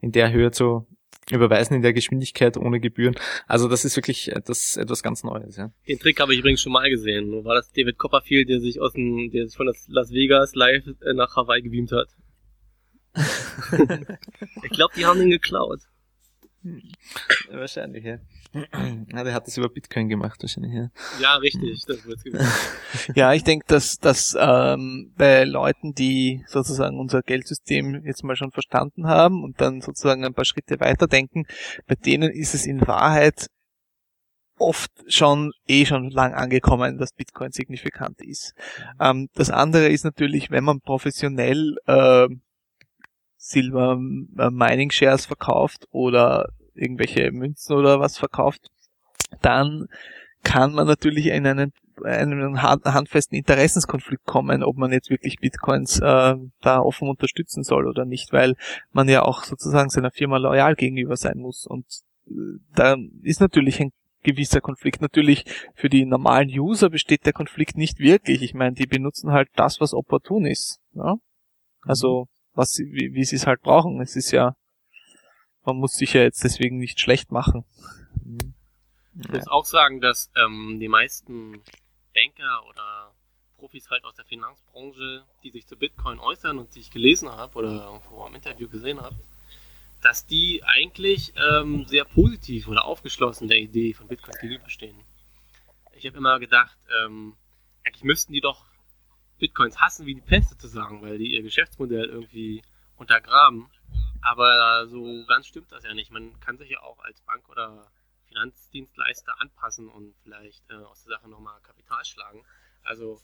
[0.00, 0.86] in der Höhe zu
[1.30, 3.14] überweisen, in der Geschwindigkeit, ohne Gebühren.
[3.46, 5.72] Also das ist wirklich etwas, etwas ganz Neues, ja.
[5.86, 7.44] Den Trick habe ich übrigens schon mal gesehen.
[7.44, 11.14] War das David Copperfield, der sich aus dem, der sich von Las Vegas live äh,
[11.14, 12.08] nach Hawaii gebeamt hat?
[14.62, 15.80] ich glaube, die haben den geklaut.
[17.50, 18.18] Wahrscheinlich, ja.
[19.12, 20.90] Ja, der hat das über Bitcoin gemacht wahrscheinlich, ja.
[21.20, 22.46] Ja, richtig, das wird's gewesen.
[23.14, 28.52] Ja, ich denke, dass, dass ähm, bei Leuten, die sozusagen unser Geldsystem jetzt mal schon
[28.52, 31.46] verstanden haben und dann sozusagen ein paar Schritte weiterdenken,
[31.86, 33.48] bei denen ist es in Wahrheit
[34.58, 38.54] oft schon eh schon lang angekommen, dass Bitcoin signifikant ist.
[39.00, 42.28] Ähm, das andere ist natürlich, wenn man professionell äh,
[43.36, 43.98] Silber
[44.38, 48.70] äh, Mining Shares verkauft oder irgendwelche Münzen oder was verkauft,
[49.40, 49.88] dann
[50.42, 51.72] kann man natürlich in einen,
[52.02, 58.04] einen handfesten Interessenskonflikt kommen, ob man jetzt wirklich Bitcoins äh, da offen unterstützen soll oder
[58.04, 58.54] nicht, weil
[58.92, 61.66] man ja auch sozusagen seiner Firma loyal gegenüber sein muss.
[61.66, 61.86] Und
[62.28, 63.92] äh, da ist natürlich ein
[64.22, 65.00] gewisser Konflikt.
[65.00, 65.44] Natürlich
[65.74, 68.42] für die normalen User besteht der Konflikt nicht wirklich.
[68.42, 70.80] Ich meine, die benutzen halt das, was opportun ist.
[70.94, 71.16] Ja?
[71.82, 74.00] Also was sie, wie, wie sie es halt brauchen.
[74.00, 74.54] Es ist ja
[75.64, 77.64] man muss sich ja jetzt deswegen nicht schlecht machen.
[79.18, 81.62] Ich muss auch sagen, dass ähm, die meisten
[82.14, 83.12] Banker oder
[83.56, 87.58] Profis halt aus der Finanzbranche, die sich zu Bitcoin äußern und die ich gelesen habe
[87.58, 89.16] oder irgendwo im Interview gesehen habe,
[90.00, 94.96] dass die eigentlich ähm, sehr positiv oder aufgeschlossen der Idee von Bitcoin gegenüberstehen.
[95.94, 97.36] Ich habe immer gedacht, ähm,
[97.84, 98.64] eigentlich müssten die doch
[99.38, 102.62] Bitcoins hassen wie die Pest sozusagen, weil die ihr Geschäftsmodell irgendwie
[102.96, 103.68] untergraben.
[104.22, 106.10] Aber so ganz stimmt das ja nicht.
[106.10, 107.90] Man kann sich ja auch als Bank oder
[108.28, 112.44] Finanzdienstleister anpassen und vielleicht äh, aus der Sache nochmal Kapital schlagen.
[112.82, 113.20] Also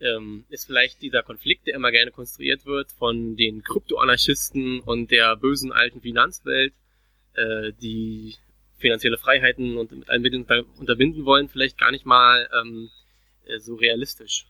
[0.00, 5.36] ähm, ist vielleicht dieser Konflikt, der immer gerne konstruiert wird von den Kryptoanarchisten und der
[5.36, 6.74] bösen alten Finanzwelt,
[7.34, 8.36] äh, die
[8.78, 10.46] finanzielle Freiheiten und mit allen Mitteln
[10.78, 12.90] unterbinden wollen, vielleicht gar nicht mal ähm,
[13.44, 14.46] äh, so realistisch.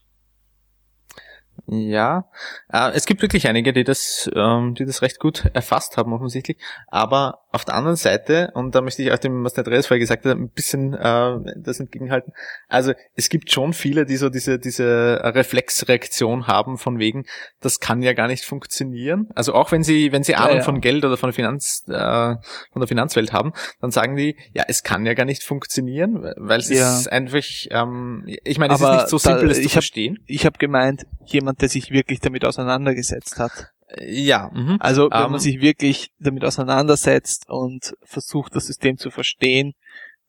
[1.67, 2.29] Ja,
[2.73, 6.59] äh, es gibt wirklich einige, die das, ähm, die das recht gut erfasst haben offensichtlich.
[6.89, 9.99] Aber auf der anderen Seite, und da möchte ich auch dem, was der Andreas vorher
[10.01, 12.33] gesagt hat, ein bisschen äh, das entgegenhalten.
[12.69, 17.25] Also es gibt schon viele, die so diese, diese Reflexreaktion haben von wegen,
[17.61, 19.29] das kann ja gar nicht funktionieren.
[19.35, 20.63] Also auch wenn sie, wenn sie Ahnung ja, ja.
[20.63, 24.65] von Geld oder von der Finanz, äh, von der Finanzwelt haben, dann sagen die, ja,
[24.69, 26.99] es kann ja gar nicht funktionieren, weil es ja.
[26.99, 30.19] ist einfach, ähm, ich meine, es Aber ist nicht so simpel, es zu hab, verstehen.
[30.27, 33.73] Ich habe gemeint, jemand, der sich wirklich damit auseinandergesetzt hat.
[33.99, 34.51] Ja.
[34.53, 34.77] Mhm.
[34.81, 39.75] Also wenn um, man ähm, sich wirklich damit auseinandersetzt und versucht, das System zu verstehen,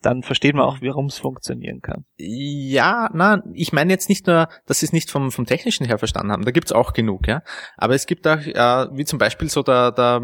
[0.02, 2.06] dann versteht man auch, warum es funktionieren kann.
[2.18, 6.00] Ja, na, ich meine jetzt nicht nur, dass sie es nicht vom, vom Technischen her
[6.00, 7.44] verstanden haben, da gibt's auch genug, ja.
[7.78, 10.20] Aber es gibt auch, äh, wie zum Beispiel so der, der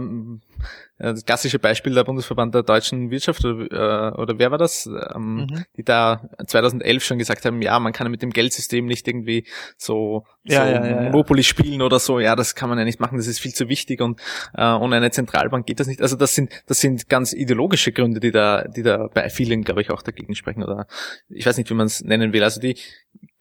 [0.99, 5.35] das klassische Beispiel der Bundesverband der deutschen Wirtschaft oder, äh, oder wer war das, ähm,
[5.35, 5.65] mhm.
[5.75, 9.45] die da 2011 schon gesagt haben, ja, man kann mit dem Geldsystem nicht irgendwie
[9.77, 12.99] so, ja, so ja, ja, Monopoly spielen oder so, ja, das kann man ja nicht
[12.99, 14.19] machen, das ist viel zu wichtig und
[14.55, 16.01] äh, ohne eine Zentralbank geht das nicht.
[16.01, 19.81] Also das sind das sind ganz ideologische Gründe, die da die da bei vielen, glaube
[19.81, 20.88] ich, auch dagegen sprechen oder
[21.29, 22.43] ich weiß nicht, wie man es nennen will.
[22.43, 22.75] Also die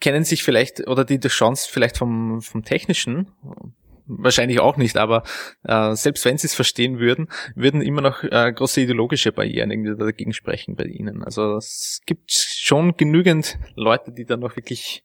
[0.01, 3.29] kennen sich vielleicht oder die, die Chance vielleicht vom vom technischen
[4.07, 5.23] wahrscheinlich auch nicht, aber
[5.65, 9.97] äh, selbst wenn sie es verstehen würden, würden immer noch äh, große ideologische Barrieren irgendwie
[9.97, 11.23] dagegen sprechen bei ihnen.
[11.23, 15.05] Also es gibt schon genügend Leute, die da noch wirklich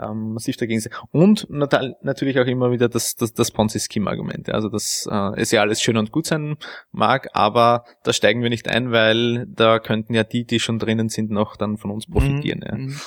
[0.00, 0.94] ähm, massiv dagegen sind.
[1.10, 4.50] Und nat natürlich auch immer wieder das, das, das Ponzi-Scheme-Argument.
[4.50, 6.56] Also dass äh, es ja alles schön und gut sein
[6.92, 11.08] mag, aber da steigen wir nicht ein, weil da könnten ja die, die schon drinnen
[11.08, 12.60] sind, noch dann von uns profitieren.
[12.60, 12.66] Mhm.
[12.66, 12.76] Ja.
[12.76, 13.00] Mhm.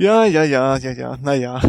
[0.00, 1.60] Ja, ja, ja, ja, ja, naja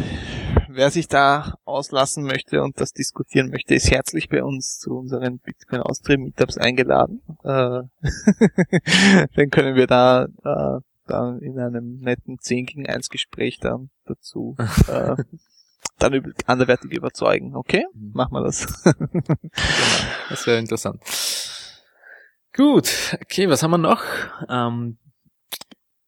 [0.70, 5.40] wer sich da auslassen möchte und das diskutieren möchte, ist herzlich bei uns zu unseren
[5.40, 7.22] Bitcoin Austria Meetups eingeladen.
[7.44, 7.82] Äh,
[9.36, 14.56] dann können wir da, äh, da in einem netten 10 gegen 1 Gespräch dann dazu
[14.88, 15.16] äh,
[15.98, 17.56] dann über, anderweitig überzeugen.
[17.56, 17.86] Okay?
[17.94, 18.12] Mhm.
[18.14, 18.66] Machen wir das.
[18.84, 19.36] genau,
[20.30, 21.02] das wäre interessant.
[22.56, 24.04] Gut, okay, was haben wir noch?
[24.50, 24.98] Ähm,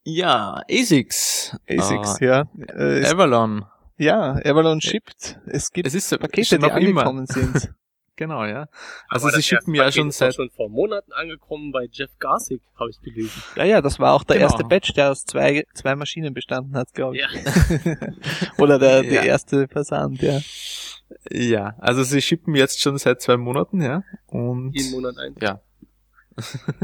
[0.03, 1.57] ja, ASICS.
[1.69, 2.45] ASICS, äh, ja.
[2.75, 3.65] Äh, Avalon.
[3.97, 5.39] Ja, Avalon shippt.
[5.45, 7.51] Es gibt es ist, Pakete, die angekommen immer.
[7.51, 7.73] sind.
[8.15, 8.67] genau, ja.
[9.07, 12.99] Also sie schippen ja schon seit schon vor Monaten angekommen bei Jeff Garsig, habe ich
[13.01, 13.43] gelesen.
[13.55, 14.49] Ja, ja, das war auch der genau.
[14.49, 17.21] erste Batch, der aus zwei zwei Maschinen bestanden hat, glaube ich.
[17.21, 17.95] Ja.
[18.57, 19.23] Oder der, der ja.
[19.23, 20.39] erste Versand, ja.
[21.29, 24.03] Ja, also sie schippen jetzt schon seit zwei Monaten, ja.
[24.27, 25.35] Und jeden Monat ein.
[25.41, 25.61] Ja,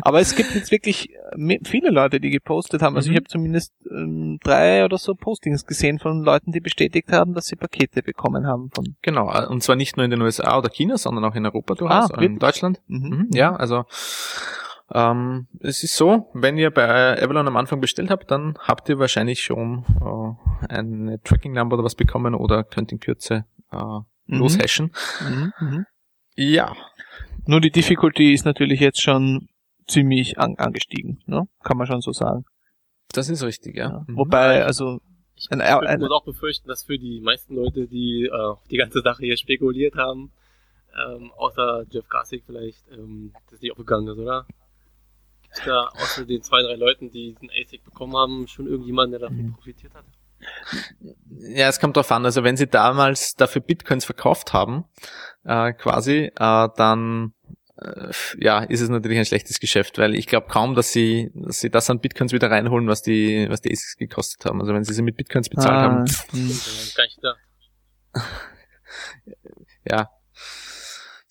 [0.02, 2.96] aber es gibt jetzt wirklich äh, viele Leute, die gepostet haben.
[2.96, 3.14] Also mhm.
[3.14, 7.46] ich habe zumindest ähm, drei oder so Postings gesehen von Leuten, die bestätigt haben, dass
[7.46, 8.70] sie Pakete bekommen haben.
[8.74, 11.46] Von genau, äh, und zwar nicht nur in den USA oder China, sondern auch in
[11.46, 12.82] Europa durchaus, ah, in Deutschland.
[12.88, 13.10] Mhm.
[13.10, 13.28] Mhm.
[13.34, 13.86] Ja, also
[14.94, 19.00] ähm, es ist so, wenn ihr bei Avalon am Anfang bestellt habt, dann habt ihr
[19.00, 24.40] wahrscheinlich schon äh, eine Tracking Number oder was bekommen oder könnt in Kürze äh, mhm.
[24.40, 24.92] loshashen.
[25.28, 25.54] Mhm.
[25.60, 25.86] Mhm.
[26.38, 26.76] Ja,
[27.46, 29.50] nur die Difficulty ist natürlich jetzt schon
[29.88, 31.48] ziemlich an, angestiegen, ne?
[31.64, 32.46] Kann man schon so sagen.
[33.14, 33.90] Das ist richtig, ja.
[33.90, 34.06] Ja.
[34.08, 34.18] Mhm.
[34.18, 35.00] Wobei, also
[35.36, 38.60] Ich Ein- ein, ein- muss auch befürchten, dass für die meisten Leute, die äh, auf
[38.70, 40.32] die ganze Sache hier spekuliert haben,
[41.08, 44.46] ähm, außer Jeff Gassig vielleicht, ähm, das nicht aufgegangen ist, oder?
[45.44, 49.30] Gibt's da außer den zwei, drei Leuten, die diesen ASIC bekommen haben, schon irgendjemanden, der
[49.30, 49.54] davon Mhm.
[49.54, 50.06] profitiert hat?
[51.30, 52.26] Ja, es kommt drauf an.
[52.26, 54.86] Also wenn sie damals dafür Bitcoins verkauft haben,
[55.48, 57.34] äh, quasi, äh, dann
[57.82, 61.62] äh, ja, ist es natürlich ein schlechtes Geschäft, weil ich glaube kaum, dass sie, dass
[61.62, 64.60] sie das an Bitcoins wieder reinholen, was die, was die ASICs gekostet haben.
[64.60, 66.06] Also wenn sie sie mit Bitcoins bezahlt ah, haben,
[69.90, 70.10] ja.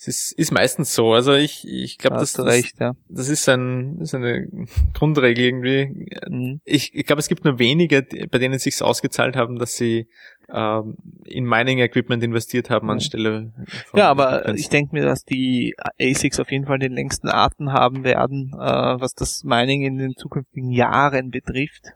[0.09, 1.13] Es ist, ist meistens so.
[1.13, 2.93] Also ich, ich glaube, da das, das, ja.
[3.09, 4.47] das ist ein, das ist eine
[4.95, 6.07] Grundregel irgendwie.
[6.29, 6.61] Mhm.
[6.65, 10.09] Ich, ich glaube, es gibt nur wenige, bei denen es sich ausgezahlt haben, dass sie
[10.49, 12.93] ähm, in Mining Equipment investiert haben Ja.
[12.95, 13.53] anstelle
[13.87, 17.73] von Ja, aber ich denke mir, dass die ASICs auf jeden Fall den längsten Atem
[17.73, 18.57] haben werden, äh,
[19.01, 21.95] was das Mining in den zukünftigen Jahren betrifft.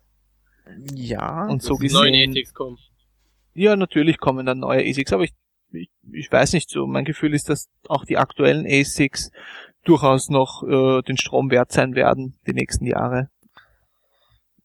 [0.95, 2.77] ja, Und so gesehen, ASICs kommen.
[3.55, 5.33] ja, natürlich kommen dann neue ASICs, aber ich,
[6.13, 6.87] ich, weiß nicht so.
[6.87, 9.31] Mein Gefühl ist, dass auch die aktuellen ASICs
[9.85, 13.29] durchaus noch äh, den Strom wert sein werden, die nächsten Jahre.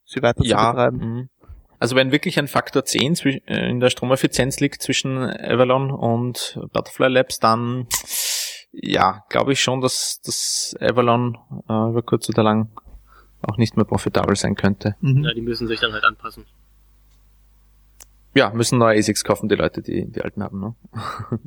[0.05, 0.71] Sie weiter zu ja.
[0.71, 0.97] betreiben.
[0.97, 1.29] mhm.
[1.77, 6.57] Also wenn wirklich ein Faktor 10 zwi- äh, in der Stromeffizienz liegt zwischen Avalon und
[6.71, 7.87] Butterfly Labs, dann
[8.71, 11.37] ja, glaube ich schon, dass das Avalon
[11.69, 12.69] äh, über kurz oder lang
[13.41, 14.95] auch nicht mehr profitabel sein könnte.
[15.01, 15.23] Mhm.
[15.25, 16.45] Ja, die müssen sich dann halt anpassen.
[18.35, 20.59] Ja, müssen neue ASICs kaufen, die Leute, die die alten haben.
[20.59, 20.75] Ne?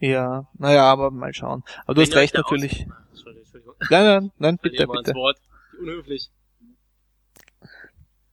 [0.00, 1.64] Ja, naja, aber mal schauen.
[1.84, 2.86] Aber du hast Wenn ihr recht natürlich.
[2.88, 2.94] Aus...
[3.10, 3.74] Entschuldigung, Entschuldigung.
[3.90, 5.16] Nein, nein, nein, Bitte, bitte, mal ins bitte.
[5.18, 5.38] Wort.
[5.80, 6.30] Unhöflich.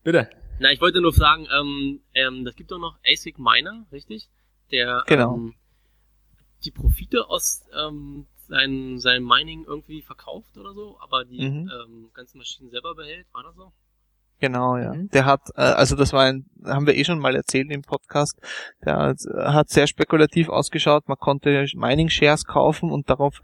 [0.03, 0.29] Bitte.
[0.59, 4.29] Na, ich wollte nur sagen, ähm, ähm, das gibt doch noch ASIC Miner, richtig?
[4.71, 5.33] Der Genau.
[5.35, 5.55] ähm,
[6.63, 11.71] die Profite aus ähm, seinem seinem Mining irgendwie verkauft oder so, aber die Mhm.
[11.73, 13.73] ähm, ganzen Maschinen selber behält, war das so?
[14.39, 14.93] Genau, ja.
[14.93, 15.09] Mhm.
[15.09, 18.39] Der hat, äh, also das war ein, haben wir eh schon mal erzählt im Podcast,
[18.83, 21.07] der hat, hat sehr spekulativ ausgeschaut.
[21.07, 23.39] Man konnte Mining Shares kaufen und darauf,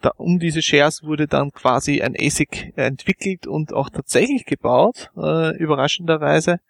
[0.00, 5.56] da, um diese Shares wurde dann quasi ein ASIC entwickelt und auch tatsächlich gebaut, äh,
[5.56, 6.60] überraschenderweise.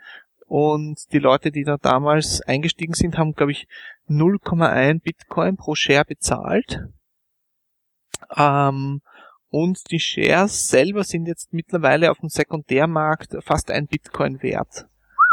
[0.47, 3.69] Und die Leute, die da damals eingestiegen sind, haben, glaube ich,
[4.09, 6.81] 0,1 Bitcoin pro Share bezahlt.
[8.35, 9.03] Ähm,
[9.51, 14.87] und die Shares selber sind jetzt mittlerweile auf dem Sekundärmarkt fast ein Bitcoin wert.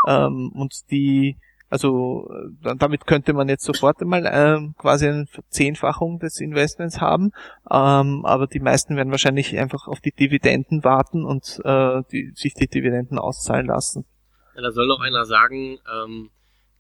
[0.08, 1.38] Ähm, und die,
[1.70, 2.30] also
[2.64, 7.32] äh, damit könnte man jetzt sofort einmal ähm, quasi eine Verzehnfachung des Investments haben.
[7.70, 12.54] Ähm, aber die meisten werden wahrscheinlich einfach auf die Dividenden warten und äh, die, sich
[12.54, 14.06] die Dividenden auszahlen lassen.
[14.56, 16.30] Ja, da soll noch einer sagen, ähm,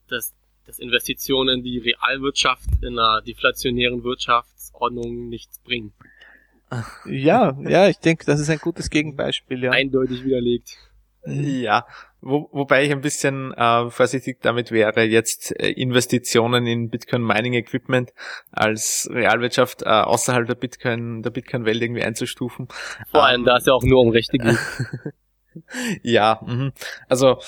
[0.07, 0.33] dass,
[0.65, 5.93] dass Investitionen die Realwirtschaft in einer deflationären Wirtschaftsordnung nichts bringen.
[7.05, 9.71] Ja, ja, ich denke, das ist ein gutes Gegenbeispiel, ja.
[9.71, 10.77] Eindeutig widerlegt.
[11.27, 11.85] Ja,
[12.21, 17.53] wo, wobei ich ein bisschen äh, vorsichtig damit wäre, jetzt äh, Investitionen in Bitcoin Mining
[17.53, 18.13] Equipment
[18.51, 22.67] als Realwirtschaft äh, außerhalb der Bitcoin der Bitcoin Welt irgendwie einzustufen.
[23.09, 24.57] Vor Ähm, allem, da es ja auch nur um Rechte geht.
[26.03, 26.73] Ja, mhm.
[27.07, 27.39] also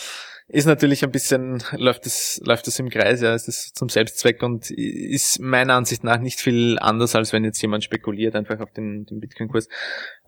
[0.50, 4.42] ist natürlich ein bisschen, läuft es, läuft es im Kreis, ja, es ist zum Selbstzweck
[4.44, 8.72] und ist meiner Ansicht nach nicht viel anders, als wenn jetzt jemand spekuliert einfach auf
[8.72, 9.68] den, den Bitcoin-Kurs.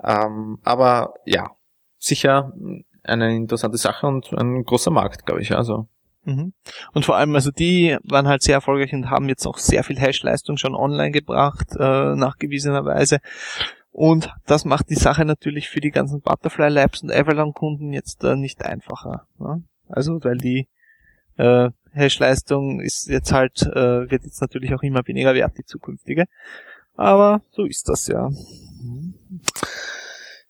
[0.03, 1.51] Ähm, aber ja,
[1.97, 2.51] sicher
[3.03, 5.87] eine interessante Sache und ein großer Markt, glaube ich, also.
[6.25, 6.53] Mhm.
[6.93, 9.97] Und vor allem, also die waren halt sehr erfolgreich und haben jetzt auch sehr viel
[9.99, 13.19] Hash-Leistung schon online gebracht, äh, nachgewiesenerweise.
[13.91, 18.35] Und das macht die Sache natürlich für die ganzen Butterfly Labs und Avalon-Kunden jetzt äh,
[18.35, 19.25] nicht einfacher.
[19.39, 19.63] Ne?
[19.89, 20.67] Also, weil die
[21.37, 26.25] äh, Hash-Leistung ist jetzt halt, äh, wird jetzt natürlich auch immer weniger wert, die zukünftige.
[26.95, 28.29] Aber so ist das ja.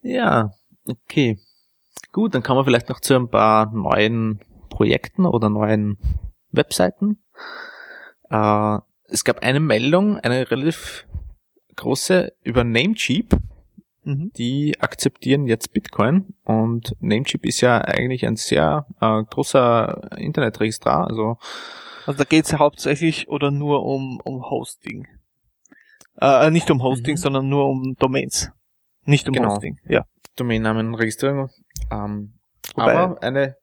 [0.01, 0.51] Ja,
[0.87, 1.37] okay.
[2.11, 5.97] Gut, dann kommen wir vielleicht noch zu ein paar neuen Projekten oder neuen
[6.51, 7.19] Webseiten.
[8.29, 11.05] Äh, es gab eine Meldung, eine relativ
[11.75, 13.35] große über Namecheap.
[14.09, 14.31] Mhm.
[14.35, 21.07] Die akzeptieren jetzt Bitcoin und Namecheap ist ja eigentlich ein sehr äh, großer Internetregistrar.
[21.07, 21.37] Also
[22.05, 25.07] Also da geht es hauptsächlich oder nur um, um Hosting.
[26.19, 27.17] Äh, nicht um Hosting, Mhm.
[27.17, 28.51] sondern nur um Domains.
[29.05, 29.51] Nicht um Genau.
[29.51, 30.05] Hosting, ja.
[30.35, 31.49] Domainnamenregistrierung.
[31.91, 32.33] Ähm,
[32.75, 33.55] Wobei- aber eine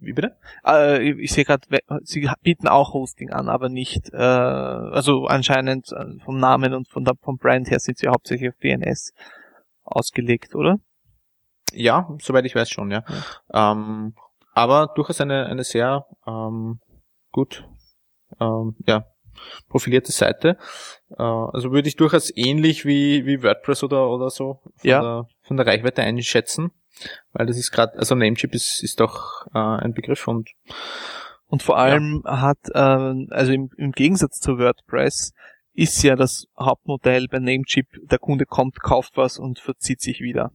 [0.00, 0.36] wie bitte?
[0.64, 1.66] Äh, ich sehe gerade,
[2.04, 7.04] sie bieten auch Hosting an, aber nicht, äh, also anscheinend äh, vom Namen und von
[7.04, 9.12] der, vom Brand her sind sie hauptsächlich auf DNS
[9.90, 10.78] ausgelegt, oder?
[11.72, 13.04] Ja, soweit ich weiß schon, ja.
[13.52, 14.14] Ähm,
[14.54, 16.80] aber durchaus eine, eine sehr ähm,
[17.30, 17.68] gut,
[18.40, 19.04] ähm, ja,
[19.68, 20.56] profilierte Seite.
[21.10, 25.00] Äh, also würde ich durchaus ähnlich wie, wie WordPress oder, oder so von, Ja.
[25.00, 26.72] der, von der Reichweite einschätzen.
[27.32, 30.50] Weil das ist gerade, also Namecheap ist, ist doch äh, ein Begriff und
[31.46, 35.32] Und vor allem hat, ähm, also im, im Gegensatz zu WordPress,
[35.78, 40.50] ist ja das Hauptmodell bei Namecheap, der Kunde kommt, kauft was und verzieht sich wieder.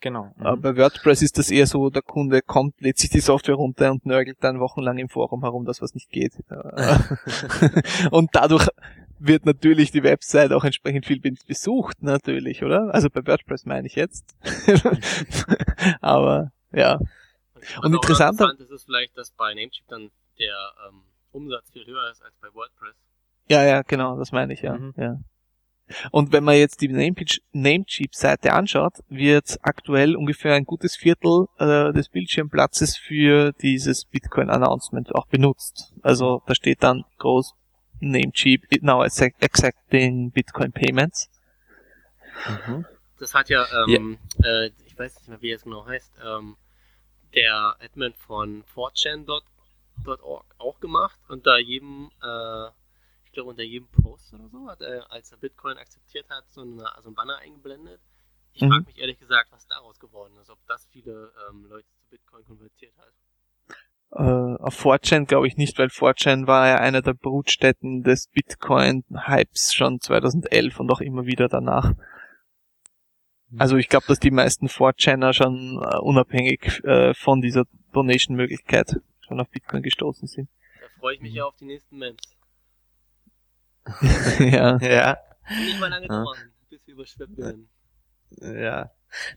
[0.00, 0.32] genau.
[0.38, 3.90] Äh, bei WordPress ist das eher so, der Kunde kommt, lädt sich die Software runter
[3.90, 6.34] und nörgelt dann wochenlang im Forum herum, dass was nicht geht.
[6.50, 6.98] Äh,
[8.10, 8.68] und dadurch
[9.18, 12.92] wird natürlich die Website auch entsprechend viel besucht, natürlich, oder?
[12.94, 14.24] Also bei WordPress meine ich jetzt.
[16.00, 16.98] Aber ja,
[17.82, 20.56] Und interessanter- interessant ist, ist vielleicht, dass bei Namecheap dann der
[20.88, 22.96] ähm, Umsatz viel höher ist als bei WordPress.
[23.52, 24.74] Ja, ja, genau, das meine ich, ja.
[24.78, 24.94] Mhm.
[24.96, 25.16] ja.
[26.10, 31.92] Und wenn man jetzt die Namecheap- Namecheap-Seite anschaut, wird aktuell ungefähr ein gutes Viertel äh,
[31.92, 35.92] des Bildschirmplatzes für dieses Bitcoin-Announcement auch benutzt.
[36.02, 37.52] Also da steht dann groß
[38.00, 41.28] Namecheap now accept- accepting Bitcoin Payments.
[43.18, 46.56] Das hat ja, ähm, Äh, ich weiß nicht mehr, wie es genau heißt, ähm,
[47.34, 51.18] der Admin von 4chan.org auch gemacht.
[51.28, 52.68] Unter jedem, äh,
[53.32, 56.60] ich glaube unter jedem Post oder so, hat er, als er Bitcoin akzeptiert hat, so,
[56.60, 57.98] eine, so ein Banner eingeblendet.
[58.52, 58.68] Ich Mhm.
[58.68, 62.44] frage mich ehrlich gesagt, was daraus geworden ist, ob das viele ähm, Leute zu Bitcoin
[62.44, 63.10] konvertiert hat.
[64.10, 69.72] Äh, auf 4chan glaube ich nicht, weil 4chan war ja einer der Brutstätten des Bitcoin-Hypes
[69.72, 71.94] schon 2011 und auch immer wieder danach.
[73.56, 79.40] Also ich glaube, dass die meisten 4chaner schon äh, unabhängig äh, von dieser Donation-Möglichkeit schon
[79.40, 80.50] auf Bitcoin gestoßen sind.
[80.82, 82.20] Da freue ich mich ja auf die nächsten Memes.
[84.38, 84.78] ja.
[84.78, 85.18] Ja,
[85.50, 86.22] Nicht mal lange Ja.
[86.22, 86.38] dauern,
[86.70, 87.68] bis wir überschwemmt werden.
[88.40, 88.90] Ja.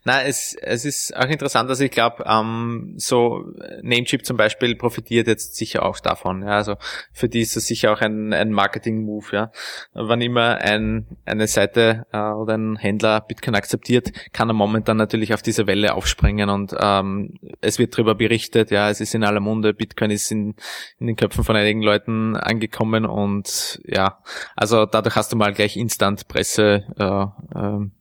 [0.03, 3.43] Na, es, es ist auch interessant, dass ich glaube, ähm, so
[3.81, 6.43] Namecheap zum Beispiel profitiert jetzt sicher auch davon.
[6.43, 6.75] Ja, also
[7.11, 9.25] für die ist das sicher auch ein, ein Marketing-Move.
[9.31, 9.51] Ja,
[9.93, 15.33] wann immer ein, eine Seite äh, oder ein Händler Bitcoin akzeptiert, kann er momentan natürlich
[15.33, 18.71] auf diese Welle aufspringen und ähm, es wird darüber berichtet.
[18.71, 19.73] Ja, es ist in aller Munde.
[19.73, 20.55] Bitcoin ist in,
[20.99, 24.19] in den Köpfen von einigen Leuten angekommen und ja,
[24.55, 26.83] also dadurch hast du mal gleich Instant Presse.
[26.97, 27.91] Äh, ähm,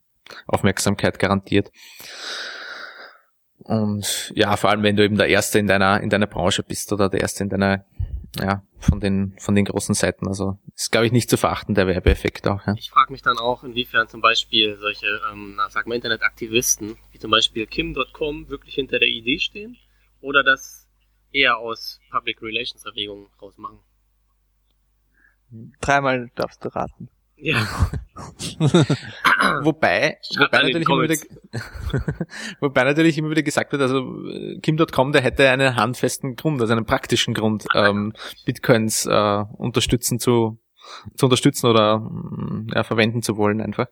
[0.46, 1.70] Aufmerksamkeit garantiert.
[3.58, 6.92] Und ja, vor allem wenn du eben der Erste in deiner in deiner Branche bist
[6.92, 7.84] oder der Erste in deiner
[8.38, 10.28] ja von den von den großen Seiten.
[10.28, 12.66] Also ist glaube ich nicht zu verachten der Werbeeffekt auch.
[12.66, 12.74] Ja.
[12.76, 17.18] Ich frage mich dann auch, inwiefern zum Beispiel solche, ähm, na, sag mal, Internetaktivisten, wie
[17.18, 19.76] zum Beispiel Kim.com, wirklich hinter der Idee stehen
[20.20, 20.86] oder das
[21.32, 23.80] eher aus Public Relations Erwägungen rausmachen.
[25.80, 27.08] Dreimal darfst du raten.
[27.36, 27.66] Ja,
[29.62, 31.16] Wobei, wobei natürlich, immer wieder,
[32.60, 36.72] wobei natürlich immer wieder gesagt wird, also äh, Kim.com, der hätte einen handfesten Grund, also
[36.72, 38.12] einen praktischen Grund, ähm,
[38.44, 40.58] Bitcoins äh, unterstützen zu,
[41.14, 43.86] zu unterstützen oder mm, ja, verwenden zu wollen einfach.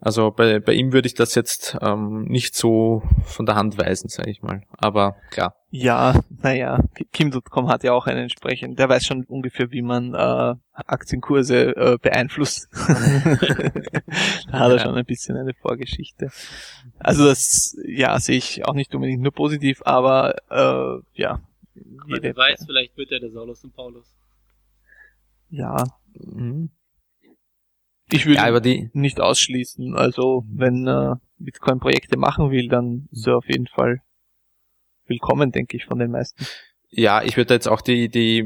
[0.00, 4.08] Also bei, bei ihm würde ich das jetzt ähm, nicht so von der Hand weisen,
[4.08, 4.62] sage ich mal.
[4.76, 5.56] Aber klar.
[5.70, 6.78] Ja, naja,
[7.12, 11.98] Kim.com hat ja auch einen entsprechenden, der weiß schon ungefähr, wie man äh, Aktienkurse äh,
[12.00, 12.68] beeinflusst.
[14.50, 16.30] da hat er schon ein bisschen eine Vorgeschichte.
[16.98, 21.40] Also das, ja, sehe ich auch nicht unbedingt nur positiv, aber äh, ja.
[22.06, 24.06] jede- wer weiß, vielleicht wird er der Saulus und Paulus.
[25.50, 26.70] Ja, Mhm.
[28.10, 29.94] ich würde Ja, aber die, nicht ausschließen.
[29.94, 34.02] Also wenn äh, Bitcoin Projekte machen will, dann ist er auf jeden Fall
[35.06, 36.44] willkommen, denke ich, von den meisten.
[36.90, 38.42] Ja, ich würde jetzt auch die, die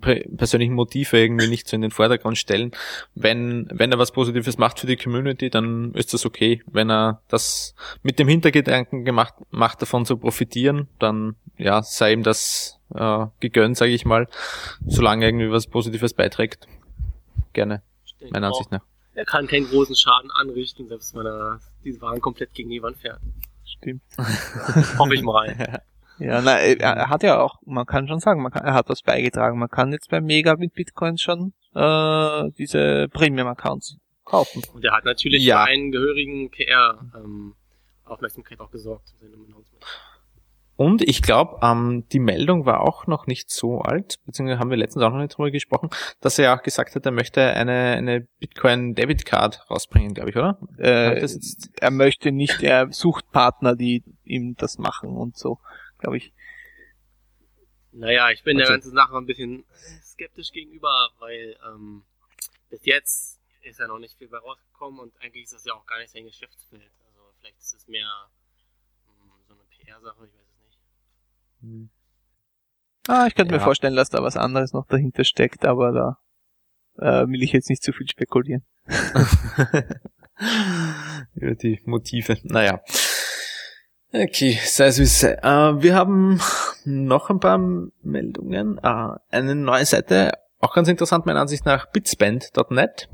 [0.00, 2.70] prä- persönlichen Motive irgendwie nicht so in den Vordergrund stellen.
[3.16, 6.62] Wenn, wenn er was Positives macht für die Community, dann ist das okay.
[6.66, 12.22] Wenn er das mit dem Hintergedanken gemacht macht, davon zu profitieren, dann ja, sei ihm
[12.22, 14.28] das äh, gegönnt, sage ich mal,
[14.86, 16.68] solange er irgendwie was Positives beiträgt.
[17.52, 17.82] Gerne,
[18.30, 18.84] meiner auch, Ansicht nach.
[19.14, 22.98] Er kann keinen großen Schaden anrichten, selbst wenn er diese Wagen komplett gegen die Wand
[22.98, 23.18] fährt.
[23.64, 24.02] Stimmt.
[24.96, 25.82] Hoffe ich mal.
[26.20, 29.02] Ja, na, er, hat ja auch, man kann schon sagen, man kann, er hat was
[29.02, 29.58] beigetragen.
[29.58, 34.62] Man kann jetzt bei Mega mit Bitcoins schon äh, diese Premium-Accounts kaufen.
[34.72, 35.64] Und er hat natürlich Ja.
[35.64, 39.12] für einen gehörigen PR-Aufmerksamkeit auch gesorgt.
[39.20, 39.84] in seinem Announcement.
[40.76, 44.78] Und ich glaube, ähm, die Meldung war auch noch nicht so alt, beziehungsweise haben wir
[44.78, 45.90] letztens auch noch nicht drüber gesprochen,
[46.22, 50.30] dass er ja auch gesagt hat, er möchte eine, eine Bitcoin Debit Card rausbringen, glaube
[50.30, 50.58] ich, oder?
[50.78, 51.22] Äh,
[51.80, 55.58] er möchte nicht, er sucht Partner, die ihm das machen und so,
[56.00, 56.32] glaube ich.
[57.92, 59.64] Naja, ich bin der Also- ganzen Sache ein bisschen
[60.02, 62.04] skeptisch gegenüber, weil ähm,
[62.70, 65.84] bis jetzt ist ja noch nicht viel bei rausgekommen und eigentlich ist das ja auch
[65.86, 66.90] gar nicht sein Geschäftsfeld.
[67.06, 68.08] Also vielleicht ist es mehr
[69.06, 71.90] ähm, so eine PR-Sache, ich weiß es nicht.
[73.08, 73.64] Ah, ich könnte mir Ja.
[73.64, 76.18] vorstellen, dass da was anderes noch dahinter steckt, aber da
[76.98, 78.64] äh, will ich jetzt nicht zu viel spekulieren.
[81.34, 82.38] Über die Motive.
[82.44, 82.80] Naja.
[84.12, 85.34] Okay, sei es wie es sei.
[85.34, 86.40] Äh, wir haben
[86.84, 87.58] noch ein paar
[88.02, 88.78] Meldungen.
[88.82, 93.08] Äh, eine neue Seite, auch ganz interessant meiner Ansicht nach, bitsband.net.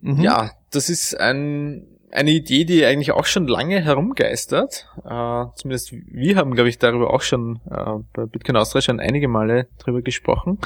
[0.00, 0.20] Mhm.
[0.20, 4.88] Ja, das ist ein, eine Idee, die eigentlich auch schon lange herumgeistert.
[5.04, 9.26] Äh, zumindest wir haben, glaube ich, darüber auch schon äh, bei Bitcoin Austria schon einige
[9.26, 10.58] Male drüber gesprochen.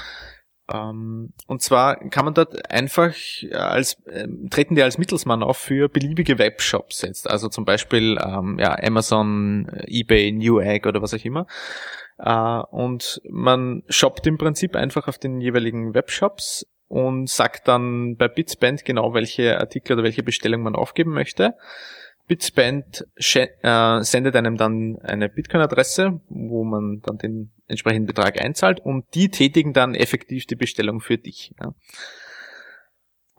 [0.73, 5.59] Ähm, und zwar kann man dort einfach äh, als äh, treten die als Mittelsmann auf
[5.59, 11.25] für beliebige Webshops jetzt, also zum Beispiel ähm, ja, Amazon, eBay, Newegg oder was auch
[11.25, 11.47] immer.
[12.19, 18.29] Äh, und man shoppt im Prinzip einfach auf den jeweiligen Webshops und sagt dann bei
[18.29, 21.55] Bitsband genau, welche Artikel oder welche Bestellung man aufgeben möchte.
[22.27, 29.05] Bitsband äh, sendet einem dann eine Bitcoin-Adresse, wo man dann den entsprechenden Betrag einzahlt und
[29.15, 31.55] die tätigen dann effektiv die Bestellung für dich.
[31.61, 31.75] Ja.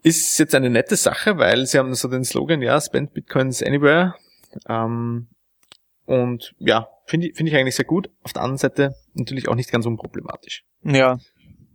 [0.03, 4.15] Ist jetzt eine nette Sache, weil sie haben so den Slogan, ja, spend Bitcoins anywhere.
[4.69, 5.27] Ähm,
[6.05, 8.09] und ja, finde ich, finde ich eigentlich sehr gut.
[8.23, 10.63] Auf der anderen Seite natürlich auch nicht ganz unproblematisch.
[10.83, 11.19] Ja.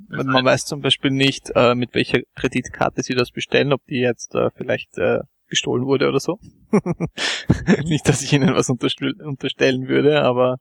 [0.08, 4.34] Man weiß zum Beispiel nicht, äh, mit welcher Kreditkarte sie das bestellen, ob die jetzt
[4.34, 5.20] äh, vielleicht äh,
[5.52, 6.39] gestohlen wurde oder so.
[7.84, 10.56] nicht, dass ich ihnen was unterstellen würde, aber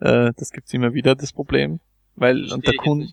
[0.00, 1.80] äh, das gibt's immer wieder, das Problem.
[2.16, 3.08] Weil und der Kunde.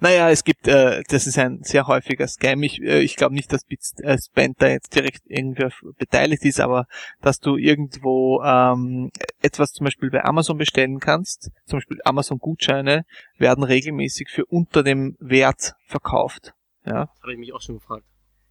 [0.00, 2.62] Naja, es gibt, äh, das ist ein sehr häufiger Scam.
[2.62, 6.86] Ich, äh, ich glaube nicht, dass Bitspend da jetzt direkt irgendwie beteiligt ist, aber
[7.20, 9.10] dass du irgendwo ähm,
[9.42, 13.04] etwas zum Beispiel bei Amazon bestellen kannst, zum Beispiel Amazon-Gutscheine
[13.38, 16.54] werden regelmäßig für unter dem Wert verkauft.
[16.86, 17.06] Ja.
[17.06, 18.04] Das habe ich mich auch schon gefragt.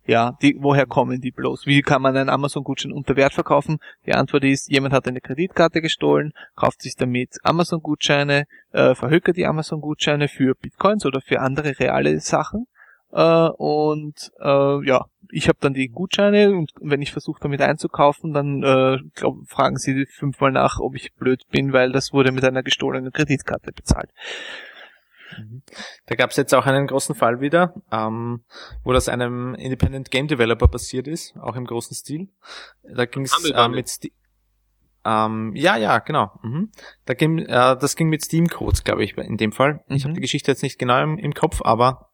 [0.08, 1.66] Ja, die, woher kommen die bloß?
[1.66, 3.80] Wie kann man einen Amazon-Gutschein unter Wert verkaufen?
[4.06, 9.46] Die Antwort ist, jemand hat eine Kreditkarte gestohlen, kauft sich damit Amazon-Gutscheine, äh, verhökert die
[9.46, 12.68] Amazon-Gutscheine für Bitcoins oder für andere reale Sachen.
[13.12, 18.32] Äh, und äh, ja, ich habe dann die Gutscheine und wenn ich versuche damit einzukaufen,
[18.32, 22.46] dann äh, glaub, fragen sie fünfmal nach, ob ich blöd bin, weil das wurde mit
[22.46, 24.10] einer gestohlenen Kreditkarte bezahlt.
[26.06, 28.44] Da gab es jetzt auch einen großen Fall wieder, ähm,
[28.84, 32.30] wo das einem Independent Game Developer passiert ist, auch im großen Stil.
[32.84, 34.14] Da ging es äh, mit Sti
[35.06, 36.32] ähm, ja, ja, genau.
[36.44, 36.70] Mhm.
[37.06, 39.82] Da ging, äh, das ging mit Steam Codes, glaube ich, in dem Fall.
[39.88, 40.10] Ich mhm.
[40.10, 42.10] habe die Geschichte jetzt nicht genau im, im Kopf, aber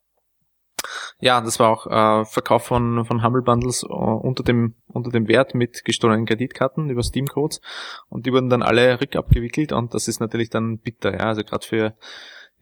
[1.20, 5.28] ja, das war auch äh, Verkauf von, von Humble Bundles uh, unter dem, unter dem
[5.28, 7.62] Wert mit gestohlenen Kreditkarten über Steam Codes
[8.10, 11.66] und die wurden dann alle rückabgewickelt und das ist natürlich dann bitter, ja, also gerade
[11.66, 11.96] für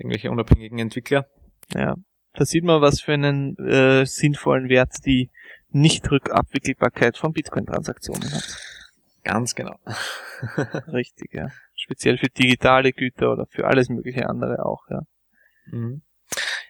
[0.01, 1.27] irgendwelche unabhängigen Entwickler.
[1.73, 1.95] Ja,
[2.33, 5.29] da sieht man, was für einen äh, sinnvollen Wert die
[5.69, 8.57] Nicht-Rückabwickelbarkeit von Bitcoin-Transaktionen hat.
[9.23, 9.77] Ganz genau.
[10.87, 11.49] Richtig, ja.
[11.75, 15.01] Speziell für digitale Güter oder für alles mögliche andere auch, ja.
[15.67, 16.01] Mhm.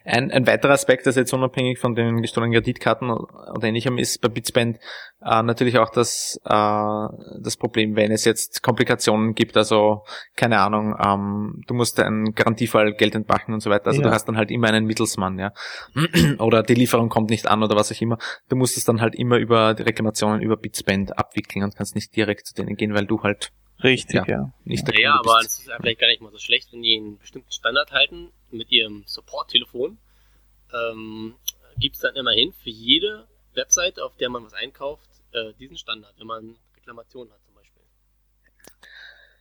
[0.03, 4.29] Ein, ein weiterer Aspekt, das jetzt unabhängig von den gestohlenen Kreditkarten oder ähnlichem ist bei
[4.29, 4.77] Bitsband
[5.23, 7.07] äh, natürlich auch das, äh,
[7.39, 10.03] das Problem, wenn es jetzt Komplikationen gibt, also
[10.35, 14.07] keine Ahnung, ähm, du musst einen Garantiefall Geld entmachen und so weiter, also ja.
[14.07, 15.53] du hast dann halt immer einen Mittelsmann, ja,
[16.39, 18.17] oder die Lieferung kommt nicht an oder was auch immer,
[18.49, 22.15] du musst es dann halt immer über die Reklamationen über Bitsband abwickeln und kannst nicht
[22.15, 23.51] direkt zu denen gehen, weil du halt
[23.83, 24.25] Richtig, ja.
[24.27, 24.53] ja.
[24.63, 26.97] Nicht der naja, aber es ist ja vielleicht gar nicht mal so schlecht, wenn die
[26.97, 29.97] einen bestimmten Standard halten mit ihrem Support-Telefon.
[30.73, 31.35] Ähm,
[31.77, 36.13] Gibt es dann immerhin für jede Webseite, auf der man was einkauft, äh, diesen Standard,
[36.17, 37.83] wenn man Reklamationen hat zum Beispiel.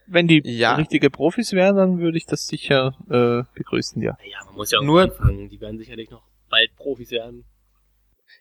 [0.07, 0.75] Wenn die ja.
[0.75, 4.17] richtige Profis wären, dann würde ich das sicher äh, begrüßen, ja.
[4.25, 5.49] Ja, man muss ja auch Nur anfangen.
[5.49, 7.45] Die werden sicherlich noch bald Profis werden.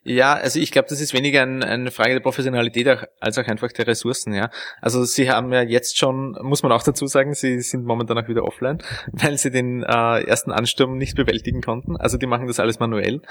[0.03, 2.87] Ja, also ich glaube, das ist weniger ein, eine Frage der Professionalität
[3.19, 4.49] als auch einfach der Ressourcen, ja.
[4.81, 8.27] Also sie haben ja jetzt schon, muss man auch dazu sagen, sie sind momentan auch
[8.27, 8.79] wieder offline,
[9.11, 11.97] weil sie den äh, ersten Ansturm nicht bewältigen konnten.
[11.97, 13.21] Also die machen das alles manuell.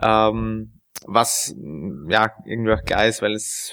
[0.00, 1.54] Ähm, was
[2.08, 3.72] ja irgendwie auch klar ist, weil es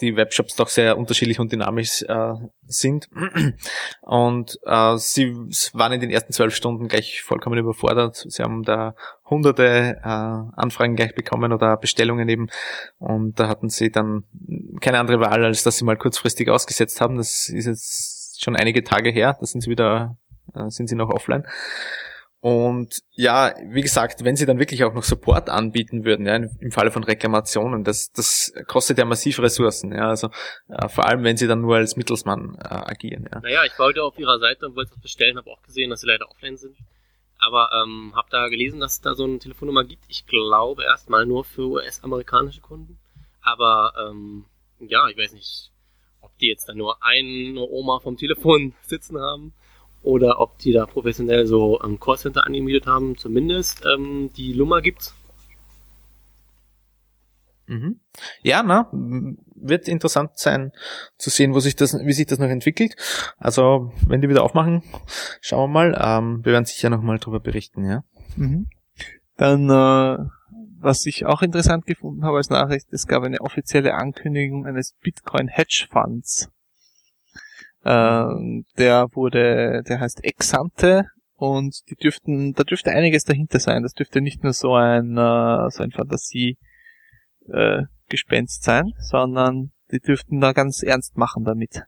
[0.00, 2.34] die Webshops doch sehr unterschiedlich und dynamisch äh,
[2.66, 3.08] sind.
[4.02, 5.34] Und äh, sie
[5.72, 8.16] waren in den ersten zwölf Stunden gleich vollkommen überfordert.
[8.16, 8.94] Sie haben da
[9.28, 12.48] hunderte äh, Anfragen gleich bekommen oder Bestellungen eben.
[12.98, 14.24] Und da hatten sie dann
[14.80, 17.16] keine andere Wahl, als dass sie mal kurzfristig ausgesetzt haben.
[17.16, 19.36] Das ist jetzt schon einige Tage her.
[19.38, 20.16] Da sind sie wieder,
[20.54, 21.44] äh, sind sie noch offline.
[22.44, 26.72] Und ja, wie gesagt, wenn sie dann wirklich auch noch Support anbieten würden, ja, im
[26.72, 30.28] Falle von Reklamationen, das, das kostet ja massiv Ressourcen, ja, also
[30.68, 33.26] äh, vor allem, wenn sie dann nur als Mittelsmann äh, agieren.
[33.32, 33.40] Ja.
[33.40, 36.06] Naja, ich wollte auf ihrer Seite und wollte das bestellen, habe auch gesehen, dass sie
[36.06, 36.76] leider offline sind.
[37.38, 40.04] Aber ähm, habe da gelesen, dass es da so eine Telefonnummer gibt.
[40.08, 42.98] Ich glaube erstmal nur für US-amerikanische Kunden.
[43.40, 44.44] Aber ähm,
[44.80, 45.70] ja, ich weiß nicht,
[46.20, 49.54] ob die jetzt da nur eine Oma vom Telefon sitzen haben
[50.04, 53.16] oder ob die da professionell so ein Callcenter angemietet haben.
[53.16, 55.14] Zumindest ähm, die Lummer gibt's.
[57.66, 58.00] Mhm.
[58.42, 60.72] Ja, na, wird interessant sein
[61.16, 62.94] zu sehen, wo sich das, wie sich das noch entwickelt.
[63.38, 64.82] Also, wenn die wieder aufmachen,
[65.40, 65.98] schauen wir mal.
[65.98, 68.04] Ähm, wir werden sicher noch mal drüber berichten, ja.
[68.36, 68.66] Mhm.
[69.36, 70.18] Dann, äh,
[70.78, 75.48] was ich auch interessant gefunden habe als Nachricht, es gab eine offizielle Ankündigung eines Bitcoin
[75.48, 76.50] Hedge Funds.
[77.84, 81.04] Äh, der wurde, der heißt Exante
[81.36, 83.82] und die dürften, da dürfte einiges dahinter sein.
[83.82, 86.56] Das dürfte nicht nur so ein, äh, so ein Fantasie
[87.48, 87.82] äh,
[88.46, 91.82] sein, sondern die dürften da ganz ernst machen damit.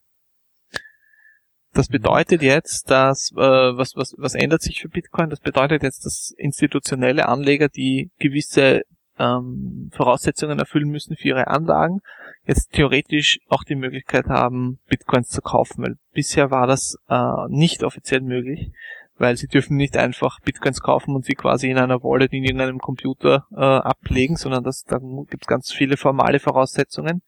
[1.73, 5.29] Das bedeutet jetzt, dass äh, was, was, was ändert sich für Bitcoin?
[5.29, 8.83] Das bedeutet jetzt, dass institutionelle Anleger, die gewisse
[9.19, 12.01] ähm, Voraussetzungen erfüllen müssen für ihre Anlagen,
[12.45, 15.83] jetzt theoretisch auch die Möglichkeit haben, Bitcoins zu kaufen.
[15.83, 18.71] Weil bisher war das äh, nicht offiziell möglich
[19.19, 22.79] weil sie dürfen nicht einfach Bitcoins kaufen und sie quasi in einer Wallet in irgendeinem
[22.79, 27.23] Computer äh, ablegen, sondern das, da gibt es ganz viele formale Voraussetzungen.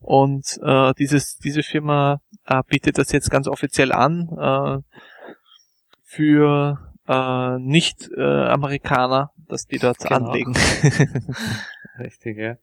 [0.00, 4.78] Und äh, dieses, diese Firma äh, bietet das jetzt ganz offiziell an äh,
[6.04, 10.16] für äh, Nicht-Amerikaner, dass die dort genau.
[10.16, 10.54] anlegen.
[11.98, 12.56] Richtig, ja.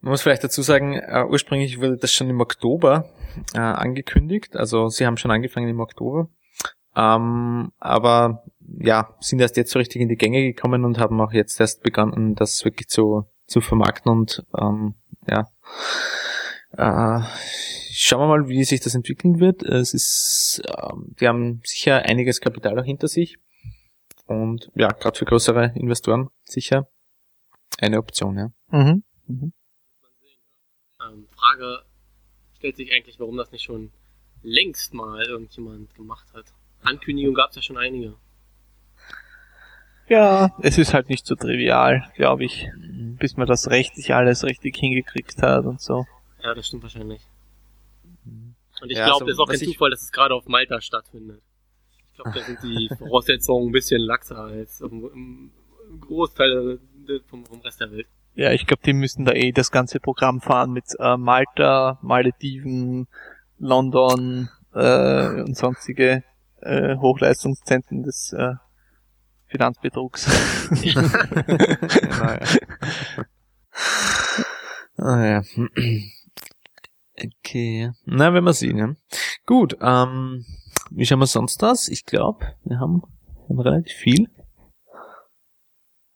[0.00, 3.08] Man muss vielleicht dazu sagen, äh, ursprünglich wurde das schon im Oktober
[3.54, 4.56] äh, angekündigt.
[4.56, 6.28] Also sie haben schon angefangen im Oktober.
[6.94, 8.44] Ähm, aber
[8.78, 11.82] ja, sind erst jetzt so richtig in die Gänge gekommen und haben auch jetzt erst
[11.82, 14.94] begonnen, das wirklich zu, zu vermarkten und ähm,
[15.26, 15.48] ja.
[16.72, 17.22] Äh,
[17.92, 19.62] schauen wir mal, wie sich das entwickeln wird.
[19.62, 23.38] Es ist, äh, die haben sicher einiges Kapital auch hinter sich.
[24.32, 26.88] Und ja, gerade für größere Investoren sicher
[27.78, 28.52] eine Option, ja.
[28.70, 29.02] Mhm.
[29.26, 29.52] Mhm.
[31.00, 31.82] Ähm, Frage
[32.56, 33.92] stellt sich eigentlich, warum das nicht schon
[34.42, 36.46] längst mal irgendjemand gemacht hat.
[36.82, 38.14] Ankündigungen gab es ja schon einige.
[40.08, 42.68] Ja, es ist halt nicht so trivial, glaube ich,
[43.18, 46.04] bis man das rechtlich alles richtig hingekriegt hat und so.
[46.42, 47.22] Ja, das stimmt wahrscheinlich.
[48.80, 51.40] Und ich ja, glaube, es ist auch kein Zufall, dass es gerade auf Malta stattfindet.
[52.12, 55.50] Ich glaube, da sind die Voraussetzungen ein bisschen laxer als im
[56.00, 56.78] Großteil
[57.26, 58.06] vom, vom Rest der Welt.
[58.34, 63.08] Ja, ich glaube, die müssen da eh das ganze Programm fahren mit äh, Malta, Malediven,
[63.58, 66.22] London äh, und sonstige
[66.60, 68.54] äh, Hochleistungszentren des äh,
[69.46, 70.28] Finanzbetrugs.
[70.70, 70.98] genau,
[72.32, 72.40] ja.
[74.98, 75.42] ah, ja.
[77.18, 77.92] Okay.
[78.04, 78.94] Na, wenn wir sehen, ja.
[79.44, 80.44] Gut, ähm,
[80.94, 81.88] wie schauen wir sonst aus?
[81.88, 83.02] Ich glaube, wir haben,
[83.48, 84.28] haben relativ viel.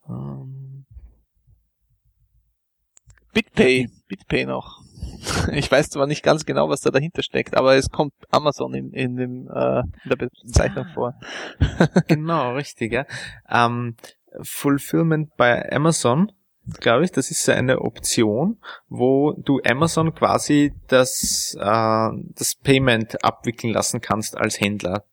[0.08, 0.86] Ähm,
[3.32, 4.82] BitPay, BitPay noch.
[5.52, 8.92] Ich weiß zwar nicht ganz genau, was da dahinter steckt, aber es kommt Amazon in,
[8.92, 11.14] in, dem, äh, in der Bezeichnung vor.
[12.08, 13.06] genau, richtig, ja.
[13.48, 13.96] Ähm,
[14.42, 16.32] Fulfillment bei Amazon,
[16.80, 23.72] glaube ich, das ist eine Option, wo du Amazon quasi das, äh, das Payment abwickeln
[23.72, 25.04] lassen kannst als Händler.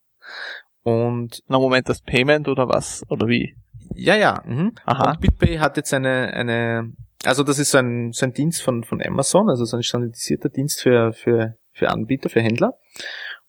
[0.82, 3.02] Und na Moment, das Payment oder was?
[3.08, 3.56] Oder wie?
[3.94, 4.42] Ja, ja.
[4.44, 4.72] Mhm.
[4.84, 5.12] Aha.
[5.12, 6.92] Und BitPay hat jetzt eine, eine
[7.24, 10.48] also das ist so ein, so ein Dienst von, von Amazon, also so ein standardisierter
[10.48, 12.78] Dienst für, für, für Anbieter, für Händler.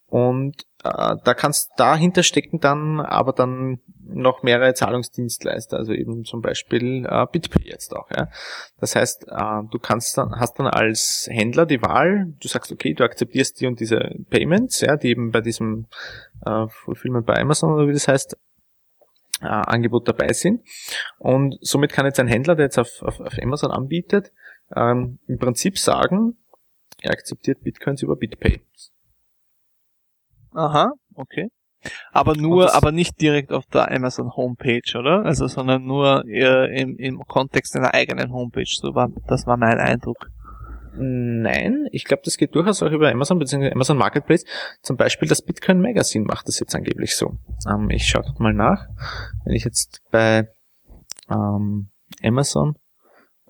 [0.07, 6.41] Und äh, da kannst dahinter stecken dann aber dann noch mehrere Zahlungsdienstleister, also eben zum
[6.41, 8.09] Beispiel äh, BitPay jetzt auch.
[8.11, 8.29] Ja.
[8.79, 12.93] Das heißt, äh, du kannst dann, hast dann als Händler die Wahl, du sagst, okay,
[12.93, 15.87] du akzeptierst die und diese Payments, ja, die eben bei diesem
[16.45, 18.37] äh, Fulfillment bei Amazon oder wie das heißt,
[19.41, 20.61] äh, Angebot dabei sind.
[21.17, 24.31] Und somit kann jetzt ein Händler, der jetzt auf, auf, auf Amazon anbietet,
[24.75, 26.37] ähm, im Prinzip sagen,
[27.01, 28.61] er akzeptiert Bitcoins über BitPay.
[30.55, 31.49] Aha, okay.
[32.11, 35.23] Aber nur, aber nicht direkt auf der Amazon Homepage, oder?
[35.23, 38.65] Also, sondern nur äh, im, im Kontext einer eigenen Homepage.
[38.65, 40.31] So war, das war mein Eindruck.
[40.97, 43.71] Nein, ich glaube, das geht durchaus auch über Amazon bzw.
[43.71, 44.45] Amazon Marketplace.
[44.81, 47.37] Zum Beispiel das Bitcoin Magazine macht das jetzt angeblich so.
[47.69, 48.87] Ähm, ich schaue mal nach.
[49.43, 50.47] Wenn ich jetzt bei
[51.29, 51.89] ähm,
[52.23, 52.75] Amazon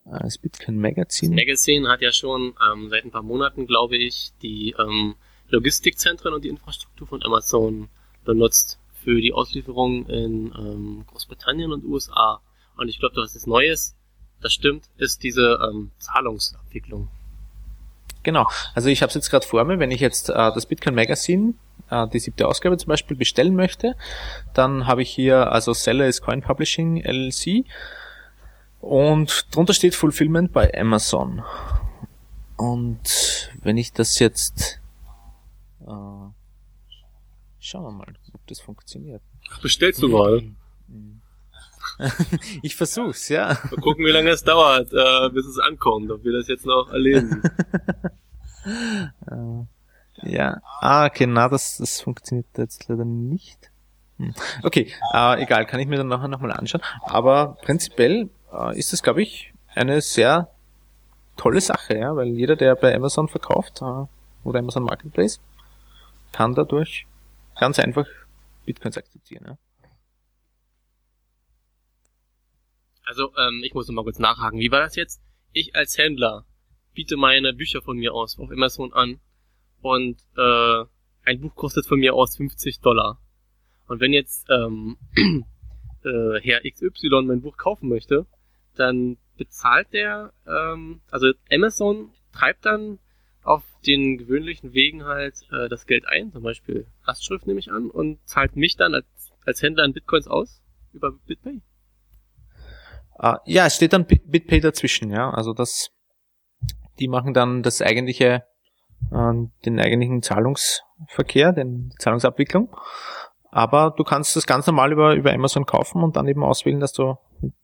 [0.05, 1.35] äh, das Bitcoin Magazine.
[1.35, 5.15] Das Magazine hat ja schon ähm, seit ein paar Monaten, glaube ich, die ähm,
[5.49, 7.89] Logistikzentren und die Infrastruktur von Amazon
[8.23, 12.41] benutzt für die Auslieferung in ähm, Großbritannien und USA.
[12.77, 13.95] Und ich glaube, was ist Neues,
[14.41, 17.09] das stimmt, ist diese ähm, Zahlungsabwicklung.
[18.23, 18.49] Genau.
[18.73, 21.53] Also ich habe es jetzt gerade vor mir, wenn ich jetzt äh, das Bitcoin Magazine,
[21.91, 23.95] äh, die siebte Ausgabe zum Beispiel, bestellen möchte,
[24.55, 27.65] dann habe ich hier, also Seller ist Coin Publishing LLC
[28.81, 31.43] und drunter steht Fulfillment bei Amazon.
[32.57, 34.79] Und wenn ich das jetzt
[35.85, 36.31] äh,
[37.65, 39.23] Schauen wir mal, ob das funktioniert.
[39.63, 40.43] Bestellst du mal?
[42.61, 43.57] ich versuch's, ja.
[43.71, 46.91] Mal gucken, wie lange es dauert, äh, bis es ankommt, ob wir das jetzt noch
[46.91, 47.41] erleben.
[48.67, 50.61] Äh, ja.
[50.79, 53.71] Ah, okay, na, das, das funktioniert jetzt leider nicht.
[54.17, 54.33] Hm.
[54.63, 56.81] Okay, äh, egal, kann ich mir dann nachher nochmal anschauen.
[57.03, 60.49] Aber prinzipiell äh, ist das, glaube ich, eine sehr
[61.37, 64.05] tolle Sache, ja, weil jeder, der bei Amazon verkauft äh,
[64.43, 65.39] oder Amazon Marketplace,
[66.35, 67.07] kann dadurch
[67.57, 68.05] ganz einfach
[68.65, 69.45] Bitcoins akzeptieren.
[69.47, 69.57] Ja.
[73.05, 74.59] Also, ähm, ich muss noch mal kurz nachhaken.
[74.59, 75.21] Wie war das jetzt?
[75.53, 76.45] Ich als Händler
[76.93, 79.21] biete meine Bücher von mir aus auf Amazon an
[79.81, 80.83] und äh,
[81.23, 83.21] ein Buch kostet von mir aus 50 Dollar.
[83.87, 84.97] Und wenn jetzt ähm,
[86.03, 88.25] äh, Herr XY mein Buch kaufen möchte,
[88.75, 92.99] dann bezahlt der, ähm, also Amazon treibt dann
[93.45, 97.89] auf den gewöhnlichen Wegen halt äh, das Geld ein, zum Beispiel Lastschrift nehme ich an,
[97.89, 99.05] und zahlt mich dann als,
[99.45, 100.61] als Händler in Bitcoins aus
[100.93, 101.61] über BitPay.
[103.17, 105.29] Uh, ja, es steht dann BitPay dazwischen, ja.
[105.29, 105.89] Also das,
[106.99, 108.43] die machen dann das eigentliche,
[109.11, 109.33] äh,
[109.65, 112.75] den eigentlichen Zahlungsverkehr, den Zahlungsabwicklung.
[113.51, 116.91] Aber du kannst das ganz normal über, über Amazon kaufen und dann eben auswählen, dass
[116.91, 117.15] du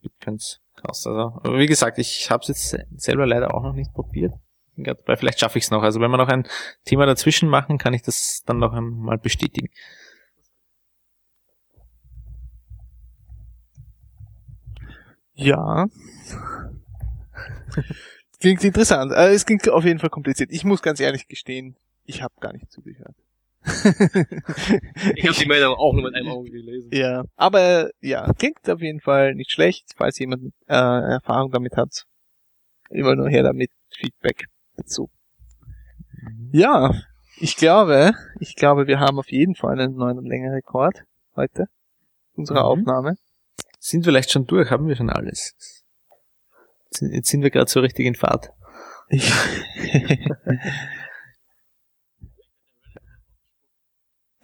[0.02, 1.08] Bitcoins kaufst.
[1.08, 4.34] Also, wie gesagt, ich habe es jetzt selber leider auch noch nicht probiert.
[4.78, 5.84] Dabei, vielleicht schaffe ich es noch.
[5.84, 6.48] Also wenn wir noch ein
[6.86, 9.70] Thema dazwischen machen, kann ich das dann noch einmal bestätigen.
[15.34, 15.88] Ja.
[18.40, 19.12] klingt interessant.
[19.12, 20.52] Äh, es klingt auf jeden Fall kompliziert.
[20.52, 21.76] Ich muss ganz ehrlich gestehen,
[22.06, 23.16] ich habe gar nicht zugehört.
[23.64, 26.90] ich habe die Meldung auch nur mit einem Auge gelesen.
[26.94, 32.06] Ja, aber ja, klingt auf jeden Fall nicht schlecht, falls jemand äh, Erfahrung damit hat.
[32.90, 34.48] Immer nur her damit Feedback
[34.82, 35.10] dazu.
[36.52, 36.94] Ja,
[37.38, 41.04] ich glaube, ich glaube, wir haben auf jeden Fall einen neuen Längenrekord
[41.36, 41.68] heute
[42.36, 42.66] unserer mhm.
[42.66, 43.16] Aufnahme.
[43.80, 45.56] Sind vielleicht schon durch, haben wir schon alles.
[47.00, 48.52] Jetzt sind wir gerade so richtig in Fahrt.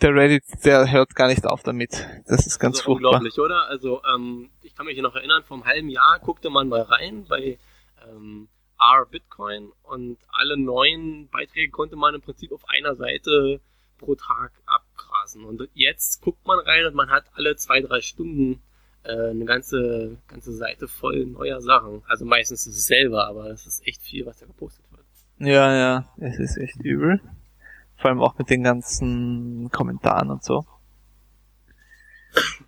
[0.02, 2.08] der Reddit, der hört gar nicht auf damit.
[2.28, 3.68] Das ist ganz also unglaublich, oder?
[3.70, 7.26] Also ähm, ich kann mich noch erinnern, vor einem halben Jahr guckte man mal rein
[7.28, 7.60] bei
[8.08, 8.48] ähm,
[8.80, 13.60] R Bitcoin und alle neuen Beiträge konnte man im Prinzip auf einer Seite
[13.98, 15.44] pro Tag abgrasen.
[15.44, 18.62] Und jetzt guckt man rein und man hat alle zwei, drei Stunden
[19.04, 22.04] äh, eine ganze, ganze Seite voll neuer Sachen.
[22.08, 25.06] Also meistens ist es selber, aber es ist echt viel, was da gepostet wird.
[25.40, 27.22] Ja, ja, es ist echt übel.
[27.96, 30.66] Vor allem auch mit den ganzen Kommentaren und so.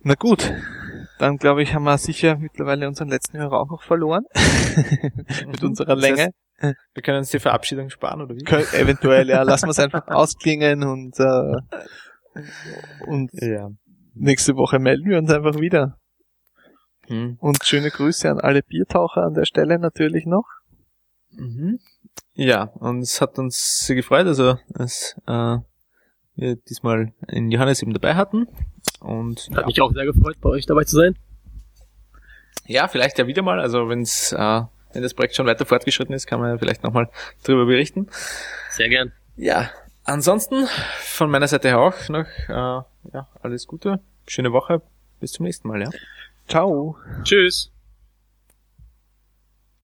[0.00, 0.52] Na gut,
[1.18, 4.24] dann glaube ich, haben wir sicher mittlerweile unseren letzten Hörer auch noch verloren.
[5.46, 6.30] mit unserer Länge.
[6.56, 8.44] Das heißt, wir können uns die Verabschiedung sparen, oder wie?
[8.44, 9.42] Kön eventuell, ja.
[9.42, 11.56] Lassen wir es einfach ausklingen und, äh,
[13.06, 13.70] und ja.
[14.14, 15.98] Nächste Woche melden wir uns einfach wieder.
[17.08, 17.36] Hm.
[17.40, 20.46] Und schöne Grüße an alle Biertaucher an der Stelle natürlich noch.
[21.30, 21.80] Mhm.
[22.34, 25.58] Ja, und es hat uns sehr gefreut, also dass äh,
[26.36, 28.48] wir diesmal in Johannes eben dabei hatten.
[29.00, 29.66] Und hat ja.
[29.66, 31.16] mich auch sehr gefreut, bei euch dabei zu sein.
[32.66, 33.60] Ja, vielleicht ja wieder mal.
[33.60, 37.10] Also wenn's, äh, wenn das Projekt schon weiter fortgeschritten ist, kann man ja vielleicht nochmal
[37.42, 38.08] drüber berichten.
[38.70, 39.12] Sehr gern.
[39.36, 39.70] Ja,
[40.04, 40.66] ansonsten
[41.00, 42.52] von meiner Seite auch noch äh,
[43.12, 44.80] ja, alles Gute, schöne Woche,
[45.20, 45.90] bis zum nächsten Mal, ja.
[46.48, 46.96] Ciao.
[47.22, 47.73] Tschüss.